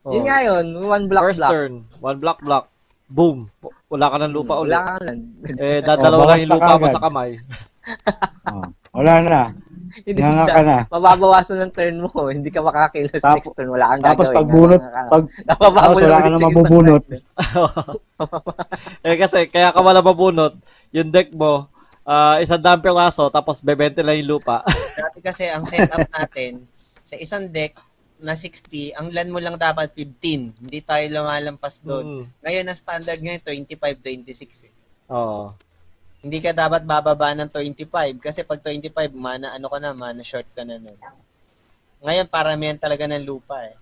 Oh. 0.06 0.14
Yun 0.14 0.22
nga 0.22 0.38
yun, 0.40 0.64
one 0.78 1.04
block 1.10 1.22
First 1.24 1.42
block. 1.42 1.50
turn, 1.50 1.72
one 1.98 2.18
block 2.18 2.38
block. 2.38 2.70
Boom. 3.08 3.50
Wala 3.86 4.06
ka 4.06 4.16
ng 4.18 4.30
lupa 4.30 4.54
ulit. 4.56 4.70
Wala 4.72 4.94
ka. 4.94 5.10
Eh, 5.56 5.78
dadalawa 5.80 6.22
Oh, 6.22 6.28
lang 6.28 6.40
yung 6.40 6.52
lupa 6.52 6.72
mo 6.76 6.86
sa 6.88 7.02
kamay. 7.02 7.30
Oh. 8.46 8.66
Wala 8.92 9.22
na. 9.22 9.40
Hindi 10.02 10.18
Nga 10.18 10.46
ka 10.48 10.58
na. 10.60 10.78
Mababawasan 10.88 11.62
ng 11.62 11.70
turn 11.70 12.02
mo. 12.02 12.10
Hindi 12.34 12.50
ka 12.50 12.58
makakilos 12.58 13.14
Tap- 13.14 13.38
next 13.38 13.54
turn. 13.54 13.70
Wala 13.70 13.94
kang 13.94 14.02
Tapos 14.04 14.26
gagawin. 14.26 14.36
pag 14.36 14.48
bunot, 14.50 14.80
Nga 14.80 14.90
nga 14.90 14.98
ka. 14.98 15.10
pag 15.10 15.24
tapos 15.78 15.94
wala 15.96 16.18
ka 16.18 16.28
na 16.28 16.38
mabubunot. 16.42 17.04
eh 19.02 19.16
kasi, 19.16 19.46
kaya 19.46 19.70
ka 19.70 19.80
wala 19.80 20.00
mabunot, 20.00 20.54
yung 20.90 21.10
deck 21.10 21.30
mo, 21.32 21.70
ah 22.02 22.38
isang 22.38 22.58
daang 22.58 22.82
piraso, 22.82 23.26
tapos 23.28 23.60
bebente 23.60 24.02
lang 24.02 24.18
yung 24.18 24.34
lupa. 24.34 24.62
Dati 24.96 25.18
kasi 25.20 25.46
ang 25.46 25.62
setup 25.62 26.06
natin, 26.08 26.66
sa 27.02 27.14
isang 27.14 27.46
deck 27.46 27.74
na 28.16 28.32
60, 28.32 28.96
ang 28.96 29.12
land 29.12 29.28
mo 29.28 29.40
lang 29.40 29.60
dapat 29.60 29.92
15. 29.92 30.64
Hindi 30.64 30.80
tayo 30.80 31.04
lumalampas 31.08 31.84
doon. 31.84 32.04
Mm. 32.04 32.24
Ngayon, 32.44 32.66
ang 32.66 32.78
standard 32.78 33.20
ngayon, 33.20 33.42
25-26 33.44 34.68
eh. 34.68 34.74
Oo. 35.12 35.52
Hindi 36.24 36.38
ka 36.40 36.56
dapat 36.56 36.82
bababa 36.82 37.36
ng 37.36 37.52
25 37.52 38.18
kasi 38.18 38.42
pag 38.42 38.58
25, 38.58 39.12
mana 39.14 39.52
ano 39.54 39.68
ka 39.68 39.78
na, 39.78 39.92
mana 39.92 40.24
short 40.24 40.48
ka 40.56 40.64
na 40.64 40.80
nun. 40.80 40.96
Ngayon, 42.02 42.26
paramihan 42.26 42.80
talaga 42.80 43.04
ng 43.06 43.22
lupa 43.22 43.62
eh. 43.62 43.76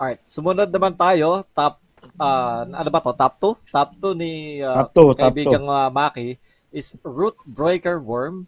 Alright, 0.00 0.20
sumunod 0.24 0.72
naman 0.72 0.96
tayo, 0.96 1.44
top, 1.52 1.76
ah 2.16 2.64
ano 2.64 2.88
ba 2.88 3.00
to, 3.04 3.12
top 3.12 3.34
2? 3.68 3.72
Top 3.72 3.90
2 4.00 4.16
ni 4.16 4.32
ah, 4.64 4.84
Top 4.84 4.96
two, 4.96 5.12
top 5.12 5.20
kaibigang 5.20 5.68
ah, 5.68 5.92
Maki 5.92 6.40
is 6.72 6.94
Root 7.02 7.36
Breaker 7.44 7.98
Worm. 8.00 8.46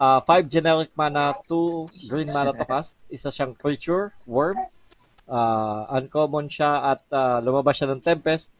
5 0.00 0.48
generic 0.48 0.88
mana, 0.96 1.36
2 1.44 2.08
green 2.08 2.32
mana 2.32 2.56
to 2.56 2.64
cast. 2.64 2.96
Isa 3.12 3.28
siyang 3.28 3.52
creature, 3.52 4.16
worm. 4.24 4.56
Ah, 5.28 5.84
uncommon 6.00 6.48
siya 6.48 6.96
at 6.96 7.04
ah, 7.12 7.38
lumabas 7.44 7.76
siya 7.76 7.92
ng 7.92 8.00
Tempest. 8.00 8.50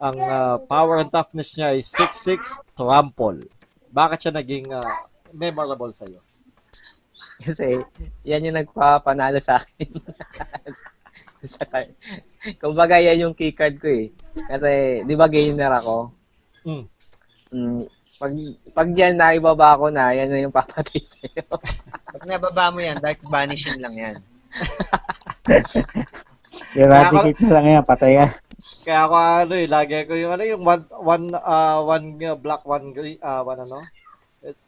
Ang 0.00 0.16
ah, 0.16 0.56
power 0.56 1.04
and 1.04 1.12
toughness 1.12 1.52
niya 1.60 1.76
ay 1.76 1.84
6-6 1.84 2.64
trample. 2.72 3.44
Bakit 3.92 4.18
siya 4.18 4.32
naging 4.32 4.72
ah, 4.72 4.88
memorable 5.28 5.92
sa'yo? 5.92 6.24
Kasi, 7.38 7.84
yan 8.24 8.48
yung 8.48 8.58
nagpapanalo 8.58 9.38
sa 9.38 9.60
akin. 9.60 9.92
sa 11.54 11.62
card. 11.68 11.94
Kumbaga, 12.58 12.98
yan 12.98 13.28
yung 13.28 13.36
keycard 13.36 13.78
ko 13.78 13.86
eh. 13.86 14.10
Kasi, 14.34 15.04
di 15.06 15.14
ba 15.14 15.30
gainer 15.30 15.70
ako? 15.78 16.10
Mm. 16.66 16.84
Mm, 17.48 17.80
pag, 18.18 18.34
pag 18.74 18.88
yan 18.92 19.14
naibaba 19.14 19.78
ko 19.78 19.94
na, 19.94 20.10
yan 20.10 20.28
na 20.28 20.42
yung 20.42 20.54
papatay 20.54 21.00
sa'yo. 21.00 21.46
Pag 22.08 22.24
nababa 22.24 22.74
mo 22.74 22.82
yan, 22.82 22.98
dark 22.98 23.22
vanishing 23.30 23.78
lang 23.78 23.94
yan. 23.94 24.16
Eradicate 26.74 27.40
na 27.44 27.52
lang 27.54 27.66
yan, 27.68 27.84
patay 27.86 28.12
ka. 28.18 28.26
Kaya 28.58 29.06
ako 29.06 29.14
ano 29.14 29.54
eh, 29.54 29.70
lagi 29.70 30.02
ko 30.10 30.18
yung 30.18 30.34
ano 30.34 30.42
yung 30.42 30.62
one 30.66 30.82
one 30.98 31.26
uh, 31.30 31.78
one 31.86 32.18
uh, 32.18 32.34
black 32.34 32.66
one 32.66 32.90
green 32.90 33.14
uh, 33.22 33.46
one 33.46 33.62
ano 33.62 33.78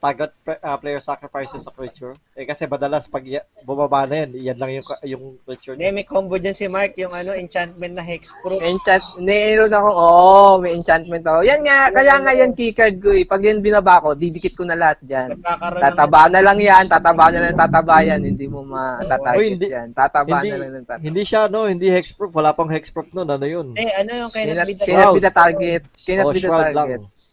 target 0.01 0.31
uh, 0.61 0.77
player 0.77 1.01
sacrifices 1.01 1.65
a 1.65 1.73
creature. 1.73 2.13
Eh 2.37 2.45
kasi 2.45 2.69
madalas 2.69 3.09
pag 3.09 3.25
bumaba 3.65 4.05
na 4.05 4.25
yan, 4.27 4.31
yan 4.53 4.59
lang 4.61 4.71
yung 4.77 4.87
yung 5.09 5.25
creature 5.43 5.75
niya. 5.75 5.91
may 5.91 6.05
combo 6.05 6.37
dyan 6.37 6.53
si 6.53 6.69
Mark, 6.69 6.93
yung 7.01 7.13
ano, 7.17 7.33
enchantment 7.33 7.97
na 7.97 8.05
hexproof. 8.05 8.61
Enchant, 8.61 9.03
meron 9.17 9.73
ako, 9.73 9.89
oh, 9.89 10.53
may 10.61 10.77
enchantment 10.77 11.25
ako. 11.25 11.41
Yan 11.49 11.65
nga, 11.65 11.89
kaya 11.89 12.15
nga 12.21 12.33
yan 12.37 12.53
keycard 12.53 13.01
ko 13.01 13.11
eh. 13.17 13.25
Pag 13.25 13.41
yan 13.41 13.65
binaba 13.65 14.05
ko, 14.05 14.13
didikit 14.13 14.53
ko 14.53 14.69
na 14.69 14.77
lahat 14.77 15.01
dyan. 15.01 15.41
Tataba 15.81 16.29
na 16.29 16.41
lang 16.45 16.59
yan, 16.61 16.85
tataba 16.85 17.33
na 17.33 17.49
lang 17.49 17.57
tataba 17.57 18.05
yan, 18.05 18.21
hindi 18.21 18.45
mo 18.45 18.61
matatarget 18.61 19.49
hindi- 19.57 19.73
yan. 19.73 19.89
Tataba 19.97 20.45
hindi- 20.45 20.53
na 20.53 20.59
lang 20.61 20.71
ng 20.77 20.87
tataba. 20.87 21.05
Hindi 21.07 21.23
siya 21.25 21.41
no, 21.49 21.65
hindi 21.65 21.87
hexproof, 21.89 22.31
wala 22.37 22.53
pang 22.53 22.69
hexproof 22.69 23.09
noon, 23.17 23.29
ano 23.31 23.47
yun? 23.49 23.67
Eh, 23.81 23.89
ano 23.97 24.29
yung 24.29 24.33
kay 24.33 24.51
Cannot, 24.51 24.79
cannot 24.83 25.15
be 25.15 25.21
the 25.23 25.31
target. 25.33 25.83
Cannot 26.07 26.27
Oh, 26.27 26.33
be 26.33 26.41
the 26.41 26.49
shroud 26.49 26.75
target. 26.75 27.01
lang. 27.01 27.30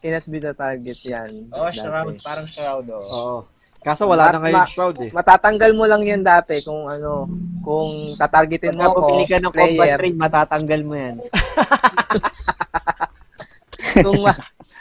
Cannot 0.00 0.24
be 0.32 0.38
the 0.40 0.56
target 0.56 0.98
yan. 1.04 1.52
Oh, 1.52 1.68
dati. 1.68 1.76
shroud. 1.76 2.16
Parang 2.24 2.48
shroud, 2.48 2.86
oh. 2.88 3.04
Oo. 3.04 3.36
Kaso 3.80 4.08
wala 4.08 4.32
na 4.32 4.36
Ma- 4.36 4.40
ngayon 4.44 4.56
ma- 4.60 4.68
shroud 4.68 4.96
eh. 5.04 5.10
Matatanggal 5.12 5.72
mo 5.72 5.84
lang 5.84 6.04
yan 6.04 6.24
dati 6.24 6.60
kung 6.64 6.88
ano, 6.88 7.28
kung 7.60 8.16
tatargetin 8.16 8.76
mo 8.76 8.80
Pagka 8.80 8.92
ako, 8.92 9.00
bumili 9.04 9.24
ka 9.24 9.36
ng 9.40 9.52
combat 9.52 9.96
train, 10.00 10.16
matatanggal 10.16 10.80
mo 10.84 10.94
yan. 10.96 11.16
kung 14.04 14.20
ma, 14.20 14.32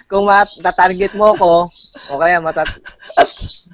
kung 0.07 0.23
matatarget 0.23 1.13
mo 1.15 1.35
ako, 1.35 1.51
o 2.11 2.19
kaya 2.19 2.39
matat... 2.39 2.67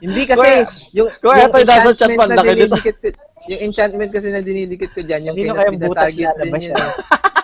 Hindi 0.02 0.26
kasi, 0.30 0.42
Kuya- 0.42 0.70
yung, 0.94 1.10
kuya, 1.22 1.46
ito 1.46 1.58
yung 1.58 1.70
nasa 1.70 1.90
chat 1.94 2.10
enchantment 2.10 2.20
man, 2.20 2.30
na 2.30 2.44
dinidikit 2.46 2.96
ko- 3.02 3.18
yung 3.50 3.62
enchantment 3.62 4.12
kasi 4.14 4.28
na 4.30 4.42
dinidikit 4.42 4.92
ko 4.94 5.02
dyan, 5.02 5.22
yung 5.30 5.36
Hindi 5.38 5.50
na 5.50 5.74
butas 5.78 6.10
target 6.10 6.30
din 6.42 6.54
yun. 6.74 6.74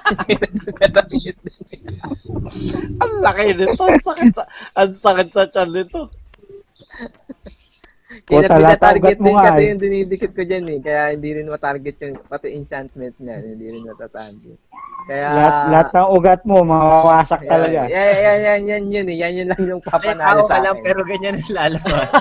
Ang 3.01 3.14
laki 3.22 3.43
nito, 3.55 3.84
ang 3.84 4.01
sakit 4.01 4.32
sa 4.36 4.43
ang 4.76 4.91
sakit 4.93 5.30
sa 5.32 5.43
chan 5.47 5.70
nito. 5.72 6.09
Cannot 8.28 8.28
Puta, 8.28 8.51
be 8.51 8.59
the 8.59 8.64
lahat 8.68 8.80
target 8.84 9.16
ugat 9.16 9.24
mo 9.24 9.28
din 9.32 9.38
kasi 9.39 9.62
eh. 9.64 9.68
yung 9.72 9.80
dinidikit 9.80 10.32
ko 10.36 10.41
dyan 10.43 10.66
eh. 10.68 10.80
Kaya 10.84 11.16
hindi 11.16 11.30
rin 11.32 11.47
matarget 11.47 11.95
yung, 12.03 12.16
pati 12.28 12.47
enchantment 12.59 13.16
niya, 13.24 13.39
hindi 13.39 13.72
rin 13.72 13.84
matatarget. 13.88 14.59
Kaya, 15.07 15.28
Lahat, 15.32 15.55
lahat 15.72 15.88
ng 15.95 16.09
ugat 16.20 16.41
mo, 16.43 16.57
mawawasak 16.62 17.41
talaga. 17.47 17.88
Yan, 17.88 18.16
yan, 18.20 18.39
yan, 18.43 18.62
yan, 18.68 18.84
yun 18.91 19.07
eh. 19.07 19.16
Yan 19.16 19.34
yun 19.39 19.47
lang 19.47 19.64
yung 19.64 19.82
papanalo 19.82 20.43
sa 20.43 20.59
lang, 20.59 20.76
akin. 20.76 20.84
pero 20.84 21.07
ganyan 21.07 21.39
ang 21.39 21.51
lalabas. 21.55 22.12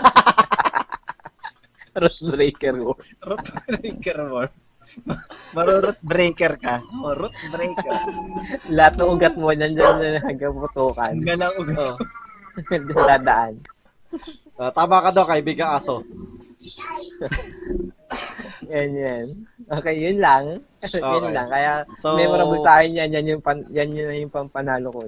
Road 2.00 2.16
breaker 2.22 2.74
mo. 2.78 2.94
root 3.26 3.46
breaker 3.66 4.18
mo. 4.30 4.46
Maro-root 5.56 6.00
breaker 6.00 6.56
ka. 6.56 6.80
Root 6.90 7.36
breaker. 7.52 8.00
Lahat 8.76 8.94
ng 8.96 9.10
ugat 9.12 9.34
mo, 9.36 9.52
nandiyan 9.52 9.96
na 10.00 10.20
hanggang 10.24 10.56
putukan. 10.56 11.12
Ang 11.12 11.26
galang 11.26 11.54
ugat. 11.60 11.78
Oh. 11.78 11.96
Dadaan. 13.10 13.54
Ah, 14.58 14.72
tama 14.74 15.04
ka 15.04 15.10
daw, 15.14 15.24
kaibigan 15.28 15.70
aso. 15.76 16.02
Yan, 18.68 18.90
yan. 18.92 19.26
Okay, 19.70 19.94
yun 19.96 20.18
lang. 20.18 20.50
yun 20.82 21.02
Okay. 21.02 21.32
lang. 21.32 21.48
Kaya, 21.48 21.72
So- 21.98 22.18
memorable 22.18 22.60
tayo 22.66 22.84
yan. 22.90 23.10
Yan 23.14 23.26
yung, 23.36 23.42
pan, 23.42 23.62
yan 23.70 23.90
yun 23.94 24.26
yung 24.26 24.34
pampanalo 24.34 24.90
ko. 24.90 25.00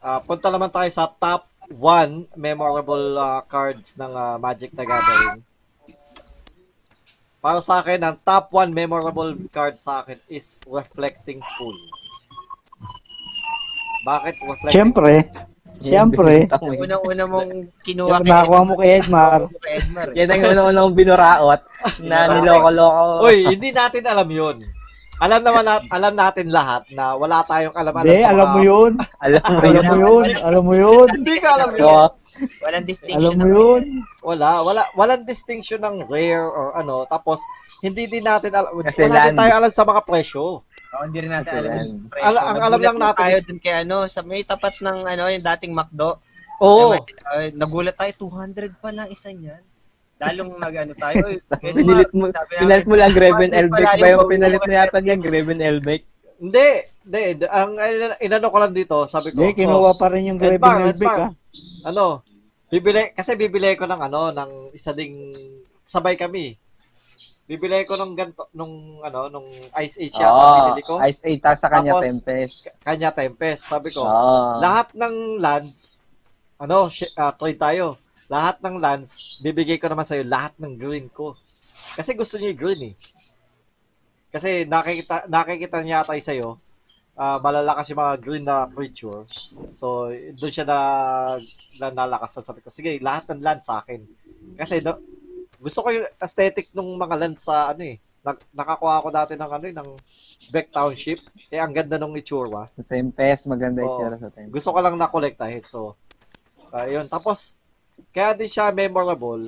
Ah, 0.00 0.22
punta 0.24 0.48
naman 0.48 0.70
tayo 0.72 0.88
sa 0.88 1.10
top 1.10 1.50
1 1.68 2.30
memorable 2.38 3.18
ah, 3.18 3.42
cards 3.44 3.98
ng 3.98 4.12
ah, 4.14 4.36
Magic 4.38 4.72
the 4.72 4.84
Gathering. 4.86 5.42
Para 7.46 7.62
sa 7.62 7.78
akin, 7.78 8.02
ang 8.02 8.18
top 8.26 8.50
1 8.50 8.74
memorable 8.74 9.38
card 9.54 9.78
sa 9.78 10.02
akin 10.02 10.18
is 10.26 10.58
Reflecting 10.66 11.38
Pool. 11.54 11.78
Bakit 14.02 14.34
Reflecting 14.42 14.74
Siyempre, 14.74 15.30
siyempre, 15.78 16.50
Yung 16.66 16.74
yun. 16.74 16.90
unang-una 16.90 17.24
mong 17.30 17.50
kinuha 17.86 18.18
yung 18.18 18.26
nakakuha 18.26 18.62
mo 18.66 18.74
kay 18.74 18.90
Edmar, 18.98 19.40
kay 19.62 19.78
Edmar. 19.78 20.06
eh. 20.10 20.18
Yan 20.18 20.30
ang 20.34 20.42
una-unang 20.42 20.90
binuraot 20.90 21.62
na 22.02 22.16
niloko-loko. 22.34 23.22
Uy, 23.22 23.46
hindi 23.46 23.70
natin 23.70 24.02
alam 24.10 24.26
yun. 24.26 24.56
Alam 25.16 25.40
naman 25.40 25.64
nat 25.64 25.82
alam 25.88 26.12
natin 26.12 26.46
lahat 26.52 26.84
na 26.92 27.16
wala 27.16 27.40
tayong 27.42 27.72
alam-alam 27.72 28.04
hindi, 28.04 28.20
sa 28.20 28.30
alam 28.30 28.46
mo 28.46 28.52
mga- 28.54 28.68
yun, 28.68 28.92
Alam 29.16 29.40
mo 29.40 29.56
alam 29.56 29.72
yun. 29.72 29.86
mo 29.86 29.96
yun, 29.96 30.26
alam 30.38 30.62
mo 30.62 30.74
yun, 30.76 31.08
Hindi 31.08 31.34
ka 31.36 31.48
alam 31.56 31.70
yun. 31.72 31.80
Walang 31.80 32.12
alam 32.60 32.84
distinction. 32.84 33.34
mo 33.34 33.46
yun. 33.48 33.82
Wala, 34.20 34.48
wala, 34.60 34.82
walang 34.92 35.24
distinction 35.24 35.80
ng 35.80 36.04
rare 36.06 36.44
or 36.44 36.76
ano. 36.76 37.08
Tapos, 37.08 37.40
hindi 37.80 38.04
din 38.04 38.22
natin 38.22 38.52
alam, 38.52 38.76
Kasi 38.76 39.00
wala 39.02 39.24
din 39.24 39.34
tayo 39.34 39.52
alam 39.56 39.72
sa 39.72 39.84
mga 39.84 40.00
presyo. 40.04 40.60
Oh, 40.62 41.02
hindi 41.02 41.18
rin 41.18 41.32
natin 41.32 41.52
alam 41.54 41.70
yan. 41.70 41.86
yung 41.86 42.08
presyo. 42.12 42.26
Ala- 42.26 42.44
ang 42.46 42.60
alam 42.62 42.80
lang 42.82 42.96
natin 42.98 43.16
tayo 43.18 43.36
is- 43.36 43.46
dun 43.48 43.58
kay 43.58 43.74
ano, 43.78 43.96
sa 44.06 44.20
may 44.20 44.44
tapat 44.44 44.74
ng 44.80 44.98
ano, 45.02 45.24
yung 45.28 45.44
dating 45.46 45.72
McDo. 45.72 46.20
Oo. 46.60 46.92
Ay, 47.32 47.52
nagulat 47.52 47.96
tayo, 47.96 48.12
200 48.18 48.76
pa 48.76 48.92
lang 48.92 49.08
isa 49.08 49.28
niyan. 49.28 49.60
Lalong 50.16 50.56
nag-ano 50.56 50.92
tayo. 50.96 51.24
eh, 51.28 51.40
pinalit 51.76 52.10
mo, 52.10 52.32
sabi 52.32 52.50
namin, 52.50 52.60
pinalit 52.64 52.86
mo 52.88 52.94
lang 52.96 53.12
Greven 53.12 53.50
200 53.52 53.60
Elbeck 53.60 53.84
ba 53.92 54.06
yung 54.06 54.18
bago 54.18 54.32
pinalit 54.32 54.62
mo 54.62 54.72
yata 54.72 54.98
niya? 54.98 55.16
Greven 55.16 55.60
Elbeck? 55.60 56.02
Hindi, 56.36 56.66
hindi. 57.04 57.20
Ang 57.48 57.70
ina- 57.76 58.20
inano 58.20 58.46
ko 58.48 58.58
lang 58.58 58.72
dito, 58.72 58.96
sabi 59.04 59.32
ko, 59.32 59.44
Hindi, 59.44 59.56
kinuha 59.58 59.92
pa 59.96 60.06
rin 60.08 60.32
yung 60.32 60.40
Edmar, 60.40 60.88
Elbeck, 60.88 61.16
ha. 61.18 61.28
ano, 61.84 62.24
bibili, 62.68 63.12
kasi 63.12 63.36
bibili 63.36 63.76
ko 63.76 63.84
ng 63.84 64.00
ano, 64.02 64.32
ng 64.32 64.50
isa 64.72 64.96
ding, 64.96 65.32
sabay 65.84 66.16
kami. 66.16 66.56
Bibili 67.46 67.86
ko 67.86 67.94
ng 67.94 68.12
ganto, 68.12 68.48
nung 68.52 69.00
ano, 69.00 69.28
nung 69.28 69.48
Ice 69.80 69.96
Age 69.96 70.16
yata, 70.16 70.32
Oo, 70.34 70.52
binili 70.58 70.82
ko. 70.82 70.94
Ice 71.00 71.20
8 71.22 71.56
sa 71.56 71.68
kanya 71.70 71.92
Tapos, 71.94 72.04
Tempest. 72.04 72.54
Kanya 72.80 73.10
Tempest. 73.12 73.62
Sabi 73.64 73.88
ko, 73.88 74.02
Oo. 74.02 74.60
lahat 74.60 74.92
ng 74.92 75.14
lands, 75.38 76.04
ano, 76.56 76.88
sh- 76.88 77.12
ah, 77.14 77.32
trade 77.32 77.56
tayo. 77.56 77.96
Lahat 78.26 78.58
ng 78.58 78.82
lands, 78.82 79.38
bibigay 79.38 79.78
ko 79.78 79.86
naman 79.86 80.02
sa'yo 80.02 80.26
lahat 80.26 80.54
ng 80.58 80.74
green 80.74 81.06
ko. 81.10 81.38
Kasi 81.94 82.18
gusto 82.18 82.36
niya 82.36 82.52
yung 82.52 82.60
green 82.60 82.82
eh. 82.90 82.94
Kasi 84.34 84.66
nakikita, 84.66 85.30
nakikita 85.30 85.78
niya 85.80 86.02
tayo 86.02 86.20
sa'yo, 86.20 86.48
ah 87.16 87.40
malalakas 87.40 87.88
yung 87.88 88.02
mga 88.02 88.14
green 88.20 88.44
na 88.44 88.68
creature. 88.68 89.24
So, 89.72 90.12
doon 90.12 90.52
siya 90.52 90.66
na, 90.68 90.78
na 91.80 91.88
nalakas. 92.04 92.36
Sabi 92.44 92.60
ko, 92.60 92.68
sige, 92.68 93.00
lahat 93.00 93.32
ng 93.32 93.40
land 93.40 93.62
sa 93.64 93.80
akin. 93.80 94.04
Kasi 94.58 94.84
no, 94.84 95.00
gusto 95.56 95.80
ko 95.80 95.88
yung 95.88 96.06
aesthetic 96.20 96.68
ng 96.76 97.00
mga 97.00 97.16
land 97.16 97.36
sa 97.40 97.72
ano 97.72 97.82
eh. 97.86 97.96
Nak- 98.26 98.50
nakakuha 98.52 98.94
ako 99.00 99.08
dati 99.14 99.32
ng 99.38 99.50
ano 99.50 99.64
eh, 99.64 99.74
ng 99.74 99.88
Beck 100.50 100.74
Township. 100.74 101.22
Eh, 101.48 101.62
ang 101.62 101.72
ganda 101.72 101.96
nung 101.96 102.12
itsura. 102.18 102.66
Sa 102.74 102.84
Tempest, 102.84 103.46
maganda 103.46 103.80
yung 103.80 104.02
tira 104.02 104.18
sa 104.18 104.28
Tempest. 104.34 104.52
Gusto 104.52 104.68
ko 104.74 104.78
lang 104.82 104.98
na-collectahin. 104.98 105.64
So, 105.64 105.94
ah, 106.74 106.90
yun. 106.90 107.06
Tapos, 107.06 107.56
kaya 108.12 108.36
din 108.36 108.50
siya 108.50 108.72
memorable 108.72 109.46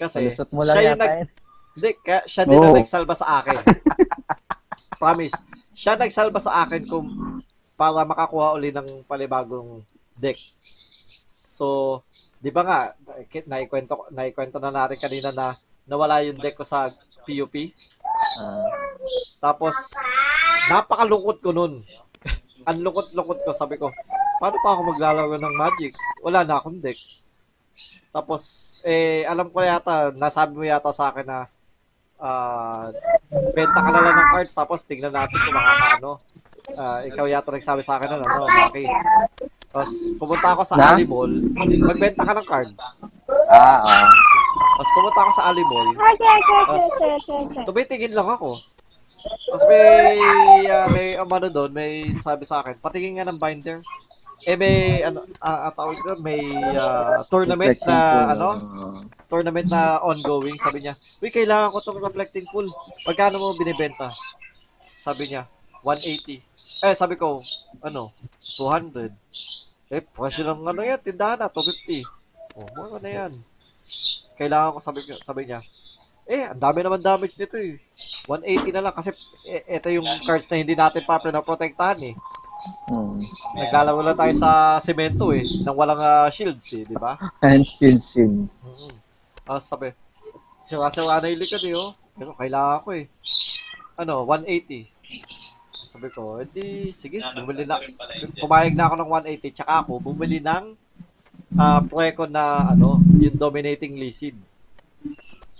kasi 0.00 0.32
Palusot 0.32 0.50
mo 0.56 0.62
lang 0.64 0.74
siya 0.74 0.84
yung 0.88 1.00
nag, 1.00 1.12
yun. 1.12 1.28
hindi, 1.76 1.90
kaya, 2.00 2.20
siya 2.24 2.44
din 2.48 2.56
ang 2.56 2.72
Oo. 2.72 2.78
nagsalba 2.80 3.14
sa 3.14 3.28
akin. 3.44 3.56
Promise. 5.00 5.36
Siya 5.76 5.94
nagsalba 6.00 6.40
sa 6.40 6.64
akin 6.64 6.82
kung 6.88 7.06
para 7.76 8.04
makakuha 8.04 8.56
uli 8.56 8.72
ng 8.72 9.04
palibagong 9.04 9.84
deck. 10.16 10.40
So, 11.52 12.00
di 12.40 12.48
ba 12.48 12.64
nga, 12.64 12.78
naikwento, 13.44 14.08
naikwento 14.12 14.56
na 14.56 14.72
natin 14.72 14.96
kanina 14.96 15.32
na 15.36 15.52
nawala 15.84 16.24
yung 16.24 16.40
deck 16.40 16.56
ko 16.56 16.64
sa 16.64 16.88
PUP. 17.28 17.52
Ah. 18.40 18.68
Tapos, 19.40 19.76
napakalungkot 20.72 21.44
ko 21.44 21.52
nun. 21.52 21.84
Ang 22.68 22.78
lungkot-lungkot 22.84 23.44
ko. 23.44 23.52
Sabi 23.52 23.76
ko, 23.76 23.92
paano 24.40 24.56
pa 24.60 24.76
ako 24.76 24.80
maglalaro 24.92 25.36
ng 25.36 25.54
Magic? 25.56 25.92
Wala 26.24 26.44
na 26.44 26.60
akong 26.60 26.80
deck. 26.80 26.96
Tapos, 28.10 28.42
eh, 28.82 29.22
alam 29.30 29.46
ko 29.48 29.62
yata, 29.62 30.10
nasabi 30.18 30.52
mo 30.58 30.64
yata 30.66 30.90
sa 30.90 31.14
akin 31.14 31.26
na 31.26 31.40
ah, 32.20 32.92
benta 33.54 33.80
ka 33.80 33.90
na 33.90 34.02
lang 34.02 34.16
ng 34.18 34.30
cards 34.36 34.52
tapos 34.52 34.84
tingnan 34.84 35.14
natin 35.14 35.38
kung 35.40 35.56
makakaano. 35.56 36.12
Ah, 36.76 37.00
ikaw 37.06 37.26
yata 37.26 37.50
nagsabi 37.50 37.82
sa 37.82 37.96
akin 37.98 38.14
nun, 38.14 38.22
ano, 38.22 38.44
Maki. 38.46 38.84
Tapos, 39.70 39.90
pumunta 40.18 40.48
ako 40.54 40.62
sa 40.66 40.74
Na? 40.74 40.98
Ali 40.98 41.06
Mall, 41.06 41.32
magbenta 41.86 42.26
ka 42.26 42.34
ng 42.34 42.46
cards. 42.46 43.06
Ah, 43.46 43.78
ah. 43.78 44.08
Tapos, 44.76 44.90
pumunta 44.94 45.18
ako 45.22 45.32
sa 45.34 45.46
Ali 45.50 45.64
Mall, 45.66 45.90
tapos, 46.66 46.84
tumitingin 47.66 48.14
lang 48.14 48.28
ako. 48.28 48.58
Tapos 49.20 49.64
may, 49.68 50.18
ah, 50.70 50.88
may 50.90 51.08
umano 51.20 51.46
doon, 51.52 51.70
may 51.70 52.10
sabi 52.18 52.42
sa 52.42 52.62
akin, 52.62 52.78
patingin 52.82 53.20
nga 53.20 53.28
ng 53.28 53.38
binder. 53.38 53.78
Eh 54.48 54.56
may, 54.56 55.04
ano, 55.04 55.20
ah, 55.44 55.68
tawag 55.76 56.00
doon, 56.00 56.20
may 56.24 56.40
ah, 56.72 57.20
tournament 57.28 57.76
na, 57.84 58.32
ano, 58.32 58.56
tournament 59.28 59.68
na 59.68 60.00
ongoing. 60.00 60.56
Sabi 60.56 60.80
niya, 60.80 60.96
uy, 61.20 61.28
kailangan 61.28 61.72
ko 61.76 61.84
itong 61.84 62.00
reflecting 62.00 62.48
pool. 62.48 62.64
Pagkano 63.04 63.36
mo 63.36 63.52
binibenta? 63.60 64.08
Sabi 64.96 65.28
niya, 65.28 65.44
180. 65.84 66.40
Eh, 66.88 66.96
sabi 66.96 67.20
ko, 67.20 67.36
ano, 67.84 68.16
200. 68.40 69.12
Eh, 69.92 70.00
presyo 70.00 70.48
ng 70.48 70.64
ano 70.64 70.80
yan, 70.80 71.00
tindahan 71.04 71.44
na, 71.44 71.52
250. 71.52 72.04
Oh, 72.56 72.68
mura 72.76 72.96
na 72.96 73.10
yan. 73.12 73.32
Kailangan 74.40 74.72
ko, 74.72 74.78
sabi, 74.80 75.00
sabi 75.04 75.42
niya, 75.52 75.60
eh, 76.30 76.46
ang 76.46 76.62
dami 76.62 76.80
naman 76.80 77.02
damage 77.02 77.34
nito 77.34 77.58
eh. 77.58 77.76
180 78.24 78.70
na 78.70 78.82
lang 78.86 78.94
kasi 78.94 79.10
eh, 79.42 79.66
ito 79.66 79.90
yung 79.90 80.06
cards 80.22 80.46
na 80.46 80.62
hindi 80.62 80.78
natin 80.78 81.02
pa 81.02 81.18
pinaprotektahan 81.18 81.98
eh. 82.06 82.14
Hmm. 82.90 83.16
Naglalaro 83.56 84.04
lang 84.04 84.18
tayo 84.18 84.34
sa 84.36 84.76
semento 84.84 85.32
eh, 85.32 85.44
nang 85.64 85.76
walang 85.76 86.00
ah, 86.00 86.28
shields 86.28 86.66
eh, 86.76 86.84
di 86.84 86.96
ba? 86.96 87.16
And 87.40 87.64
shield, 87.64 88.00
shield. 88.04 88.52
Mm-hmm. 88.52 88.92
Ah, 89.48 89.62
sabi, 89.62 89.96
sira-sira 90.62 91.18
na 91.18 91.32
yung 91.32 91.40
likod 91.40 91.64
eh, 91.64 91.74
oh. 91.74 91.92
Pero 92.20 92.36
kailangan 92.36 92.84
ko 92.84 92.90
eh. 92.92 93.08
Ano, 93.96 94.28
180. 94.28 94.92
Sabi 95.90 96.06
ko, 96.12 96.38
edi, 96.38 96.92
sige, 96.92 97.18
bumili 97.18 97.64
na. 97.64 97.80
Pumayag 98.38 98.76
na 98.76 98.86
ako 98.86 98.94
ng 99.00 99.10
180, 99.40 99.56
tsaka 99.56 99.72
ako 99.82 99.98
bumili 99.98 100.38
ng 100.38 100.76
ah 101.58 101.82
Precon 101.82 102.30
na, 102.30 102.76
ano, 102.76 103.00
yung 103.18 103.34
dominating 103.34 103.98
Lysid. 103.98 104.36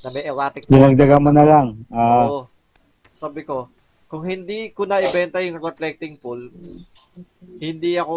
Na 0.05 0.09
may 0.15 0.23
erratic 0.29 0.69
Dinagdagan 0.71 1.25
mo 1.25 1.33
na 1.33 1.45
lang. 1.49 1.67
Ah, 1.91 2.29
Oo. 2.29 2.41
Sabi 3.11 3.43
ko, 3.43 3.67
kung 4.11 4.27
hindi 4.27 4.75
ko 4.75 4.91
na 4.91 4.99
ibenta 4.99 5.39
yung 5.39 5.63
reflecting 5.63 6.19
pool, 6.19 6.51
hindi 7.63 7.95
ako, 7.95 8.17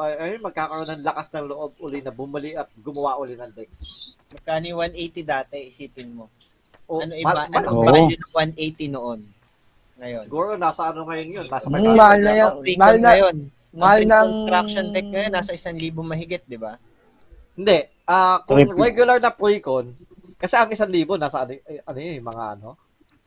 ay, 0.00 0.12
ay 0.16 0.30
magkakaroon 0.40 0.88
ng 0.96 1.04
lakas 1.04 1.28
ng 1.28 1.44
loob 1.44 1.76
uli 1.76 2.00
na 2.00 2.08
bumali 2.08 2.56
at 2.56 2.72
gumawa 2.80 3.20
uli 3.20 3.36
ng 3.36 3.52
deck. 3.52 3.68
Magkano 4.32 4.64
yung 4.64 4.80
180 4.80 5.28
dati, 5.28 5.68
isipin 5.68 6.16
mo. 6.16 6.32
O, 6.88 7.04
Ano 7.04 7.12
ma- 7.12 7.20
iba, 7.20 7.32
ma- 7.36 7.52
ano 7.52 7.68
Oo. 7.68 7.84
value 7.84 8.16
ng 8.16 8.32
180 8.32 8.88
noon? 8.88 9.20
Ngayon. 10.00 10.24
Siguro 10.24 10.56
nasa 10.56 10.88
ano 10.88 11.04
ngayon 11.04 11.28
yun, 11.28 11.46
nasa 11.52 11.68
Mm, 11.68 11.84
500 11.84 12.00
mahal 12.00 12.18
na. 12.18 12.32
Recon 12.32 12.78
Mahal 12.80 12.96
na- 12.96 13.04
ngayon. 13.06 13.36
Mahal 13.76 14.00
ng... 14.00 14.26
construction 14.32 14.86
deck 14.96 15.08
ngayon, 15.12 15.32
nasa 15.36 15.52
1,000 15.52 16.00
mahigit, 16.00 16.42
di 16.48 16.56
ba? 16.56 16.80
Hindi, 17.52 17.78
ah 18.08 18.40
kung 18.40 18.64
regular 18.72 19.20
na 19.20 19.28
pre-con, 19.28 19.92
kasi 20.40 20.56
ang 20.56 20.72
isang 20.72 20.88
libo, 20.88 21.20
nasa 21.20 21.44
ano, 21.44 21.52
eh, 21.52 21.84
ano 21.84 21.98
yun, 22.00 22.24
mga 22.24 22.44
ano, 22.56 22.68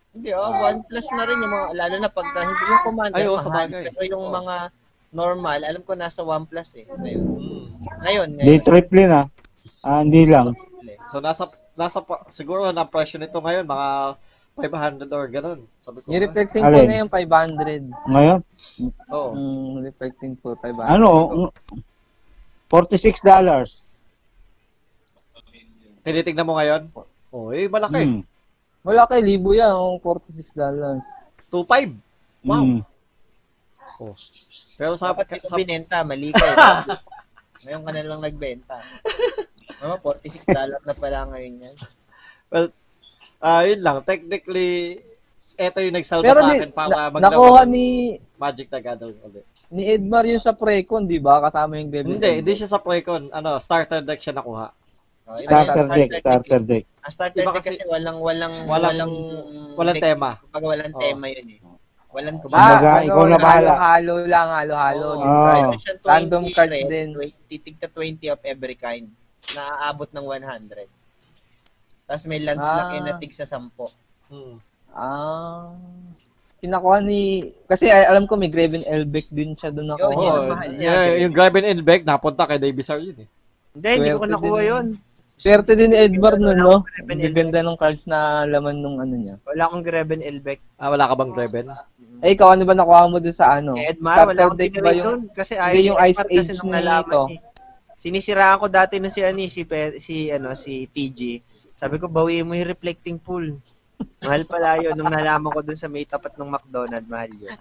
Hindi, 0.10 0.30
oh, 0.34 0.52
one 0.58 0.82
plus 0.90 1.08
na 1.14 1.24
rin 1.24 1.38
yung 1.38 1.54
mga, 1.54 1.68
lalo 1.78 1.96
na 2.02 2.10
pagka 2.10 2.40
hindi 2.42 2.64
yung 2.66 2.84
commander, 2.84 3.20
Ay, 3.22 3.26
oo, 3.30 3.38
mahal. 3.38 3.46
sa 3.46 3.52
bagay. 3.54 3.84
Pero 3.94 4.06
yung 4.10 4.26
Oo. 4.26 4.34
mga 4.34 4.56
normal, 5.10 5.60
alam 5.62 5.82
ko 5.86 5.92
nasa 5.94 6.22
one 6.26 6.46
plus 6.50 6.70
eh. 6.76 6.86
Ngayon, 6.90 7.22
mm. 7.22 7.66
ngayon, 8.04 8.28
Di 8.34 8.42
ngayon. 8.42 8.64
triple 8.66 9.04
na. 9.06 9.22
Ah, 9.86 10.02
hindi 10.02 10.26
lang. 10.26 10.54
so 11.06 11.22
nasa, 11.22 11.46
nasa, 11.78 12.02
pa- 12.02 12.26
siguro 12.28 12.74
na 12.74 12.90
presyo 12.90 13.22
nito 13.22 13.38
ngayon, 13.38 13.66
mga 13.66 13.88
500 14.60 15.08
or 15.14 15.26
ganun. 15.32 15.60
Sabi 15.80 16.04
ko, 16.04 16.12
Yung 16.12 16.26
reflecting 16.26 16.64
Alin? 16.66 16.76
pool 16.76 16.90
na 16.90 17.02
yung 17.06 17.14
500. 17.14 17.84
Ngayon, 18.10 18.40
oo. 19.14 19.30
Mm, 19.32 19.74
reflecting 19.88 20.34
pool, 20.36 20.58
500. 20.58 20.90
ano, 20.90 21.10
mm, 21.48 21.82
46 22.68 23.22
dollars. 23.22 23.86
Tinitignan 26.02 26.46
mo 26.46 26.58
ngayon? 26.58 26.90
Oh, 27.30 27.54
eh, 27.54 27.70
malaki. 27.70 28.02
Hmm. 28.04 28.22
Wala 28.84 29.04
kay 29.06 29.20
libo 29.20 29.52
yan, 29.52 29.76
oh, 29.76 30.00
46 30.02 30.56
dollars. 30.56 31.04
2.5. 31.52 32.00
Wow. 32.48 32.64
Hmm. 32.64 32.82
Oh. 34.00 34.16
Pero 34.80 34.94
sa, 34.96 35.12
Dapat 35.12 35.28
dito 35.36 35.50
sa, 35.50 35.58
binenta, 35.58 35.98
mali 36.06 36.32
ka 36.32 36.46
eh. 36.46 36.56
ngayon 37.68 37.84
ka 37.84 37.92
na 37.92 38.08
lang 38.08 38.22
nagbenta. 38.24 38.78
Mama, 39.84 39.96
46 40.00 40.48
dollar 40.48 40.80
na 40.84 40.96
pala 40.96 41.20
ngayon 41.32 41.64
yan. 41.68 41.76
well, 42.52 42.68
ah 43.44 43.64
yun 43.68 43.82
lang. 43.84 44.00
Technically, 44.08 45.04
eto 45.60 45.84
yung 45.84 45.96
nagsalba 45.96 46.24
Pero 46.32 46.40
sa 46.40 46.52
akin 46.56 46.72
para 46.72 46.88
na, 46.88 47.12
maglaro 47.12 47.36
nakuha 47.36 47.62
ni 47.68 48.16
Magic 48.40 48.72
the 48.72 48.80
Gathering 48.80 49.20
ulit. 49.28 49.44
ni 49.70 49.84
Edmar 49.86 50.24
yung 50.24 50.40
sa 50.40 50.56
Precon, 50.56 51.04
di 51.04 51.20
ba? 51.20 51.44
Kasama 51.44 51.76
yung 51.78 51.92
Devil 51.92 52.16
Hindi, 52.16 52.42
hindi 52.42 52.54
siya 52.56 52.72
sa 52.72 52.80
Precon. 52.80 53.28
Ano, 53.36 53.60
starter 53.60 54.02
deck 54.02 54.24
siya 54.24 54.40
nakuha. 54.40 54.72
Oh, 55.30 55.38
Starter 55.38 55.86
deck, 55.88 56.10
starter 56.18 56.62
deck. 56.66 56.84
Ang 57.06 57.14
starter 57.14 57.40
Iba 57.40 57.52
deck 57.54 57.58
kasi- 57.62 57.70
kasi, 57.78 57.84
walang, 57.86 58.18
walang, 58.18 58.50
Walang, 58.66 58.98
walang, 58.98 59.14
walang 59.78 59.98
deck. 60.02 60.06
tema. 60.10 60.42
Pag 60.50 60.64
walang 60.66 60.90
Oo. 60.90 60.98
tema 60.98 61.26
yun 61.30 61.48
eh. 61.54 61.60
Walang 62.10 62.38
Ah, 62.38 62.42
Kumbaga, 62.42 62.90
ano, 62.90 63.06
ikaw 63.06 63.24
na 63.24 63.38
bahala. 63.38 63.70
Halo-halo 63.70 64.14
lang, 64.26 64.48
halo-halo. 64.50 65.08
Siyang 65.78 66.02
20 66.02 66.10
Random 66.10 66.44
card 66.50 66.72
red, 66.74 66.90
din. 66.90 67.10
20, 67.14 67.56
tigta 67.62 67.86
20 67.86 68.26
of 68.28 68.42
every 68.42 68.74
kind. 68.74 69.06
Naaabot 69.54 70.10
ng 70.10 70.26
100. 70.26 70.90
Tapos 72.04 72.26
may 72.26 72.42
lands 72.42 72.66
Ah. 72.66 72.90
yun 72.90 73.06
na 73.06 73.14
tig 73.14 73.30
sa 73.30 73.46
10. 73.46 73.94
Hmm. 74.26 74.58
Ah. 74.90 75.70
Kinakuha 76.58 77.00
ni... 77.00 77.46
Kasi 77.64 77.88
alam 77.88 78.26
ko 78.26 78.34
may 78.34 78.50
Graven 78.50 78.82
Elbeck 78.84 79.30
din 79.30 79.54
siya 79.54 79.70
doon 79.70 79.94
ako. 79.94 80.10
Yun, 80.10 80.18
yun. 80.18 80.34
Oh, 80.34 80.50
mahal 80.50 80.70
niya, 80.74 80.90
yeah, 80.92 81.22
yung 81.22 81.32
Graben 81.32 81.64
and 81.64 81.86
Beck, 81.86 82.02
napunta 82.02 82.44
kay 82.44 82.58
Davis 82.58 82.90
R 82.90 83.00
yun 83.00 83.24
eh. 83.24 83.30
Hindi, 83.70 83.90
hindi 83.96 84.12
ko 84.12 84.26
nakuha 84.26 84.60
din. 84.60 84.68
yun. 84.68 84.86
Swerte 85.40 85.72
din 85.72 85.96
ni 85.96 85.98
Edmar 85.98 86.36
nun, 86.36 86.60
no? 86.60 86.84
Ang 87.08 87.32
ganda 87.32 87.64
ng 87.64 87.80
cards 87.80 88.04
na 88.04 88.44
laman 88.44 88.84
nung 88.84 89.00
ano 89.00 89.16
niya. 89.16 89.36
Wala 89.48 89.72
akong 89.72 89.88
Graven 89.88 90.20
Elbeck. 90.20 90.60
Ah, 90.76 90.92
wala 90.92 91.08
ka 91.08 91.16
bang 91.16 91.32
Graben? 91.32 91.72
Ay, 92.20 92.36
ikaw, 92.36 92.52
ano 92.52 92.68
ba 92.68 92.76
nakuha 92.76 93.08
mo 93.08 93.24
doon 93.24 93.32
sa 93.32 93.56
ano? 93.56 93.72
Kay 93.80 93.96
Edmar, 93.96 94.28
wala 94.28 94.52
akong 94.52 94.60
deck 94.60 94.76
ba 94.84 94.92
yung... 94.92 95.06
doon. 95.08 95.22
Kasi 95.32 95.56
ayaw 95.56 95.96
yung 95.96 96.00
Ice 96.12 96.20
Age 96.28 96.52
nung 96.60 96.76
nalaman 96.76 97.08
ito. 97.08 97.22
eh. 97.32 97.40
Sinisiraan 98.00 98.60
ko 98.60 98.68
dati 98.68 99.00
nung 99.00 99.16
si, 99.16 99.24
ano, 99.24 99.40
si, 99.48 99.64
si, 100.04 100.16
ano, 100.28 100.52
si 100.60 100.92
TG. 100.92 101.40
Sabi 101.80 101.96
ko, 102.04 102.12
bawiin 102.12 102.44
mo 102.44 102.60
yung 102.60 102.68
reflecting 102.68 103.16
pool. 103.16 103.56
Mahal 104.20 104.44
pala 104.44 104.84
yun. 104.84 104.92
Nung 105.00 105.08
nalaman 105.08 105.56
ko 105.56 105.64
dun 105.64 105.80
sa 105.80 105.88
may 105.88 106.04
tapat 106.04 106.36
ng 106.36 106.52
McDonald, 106.52 107.08
mahal 107.08 107.32
yun. 107.32 107.56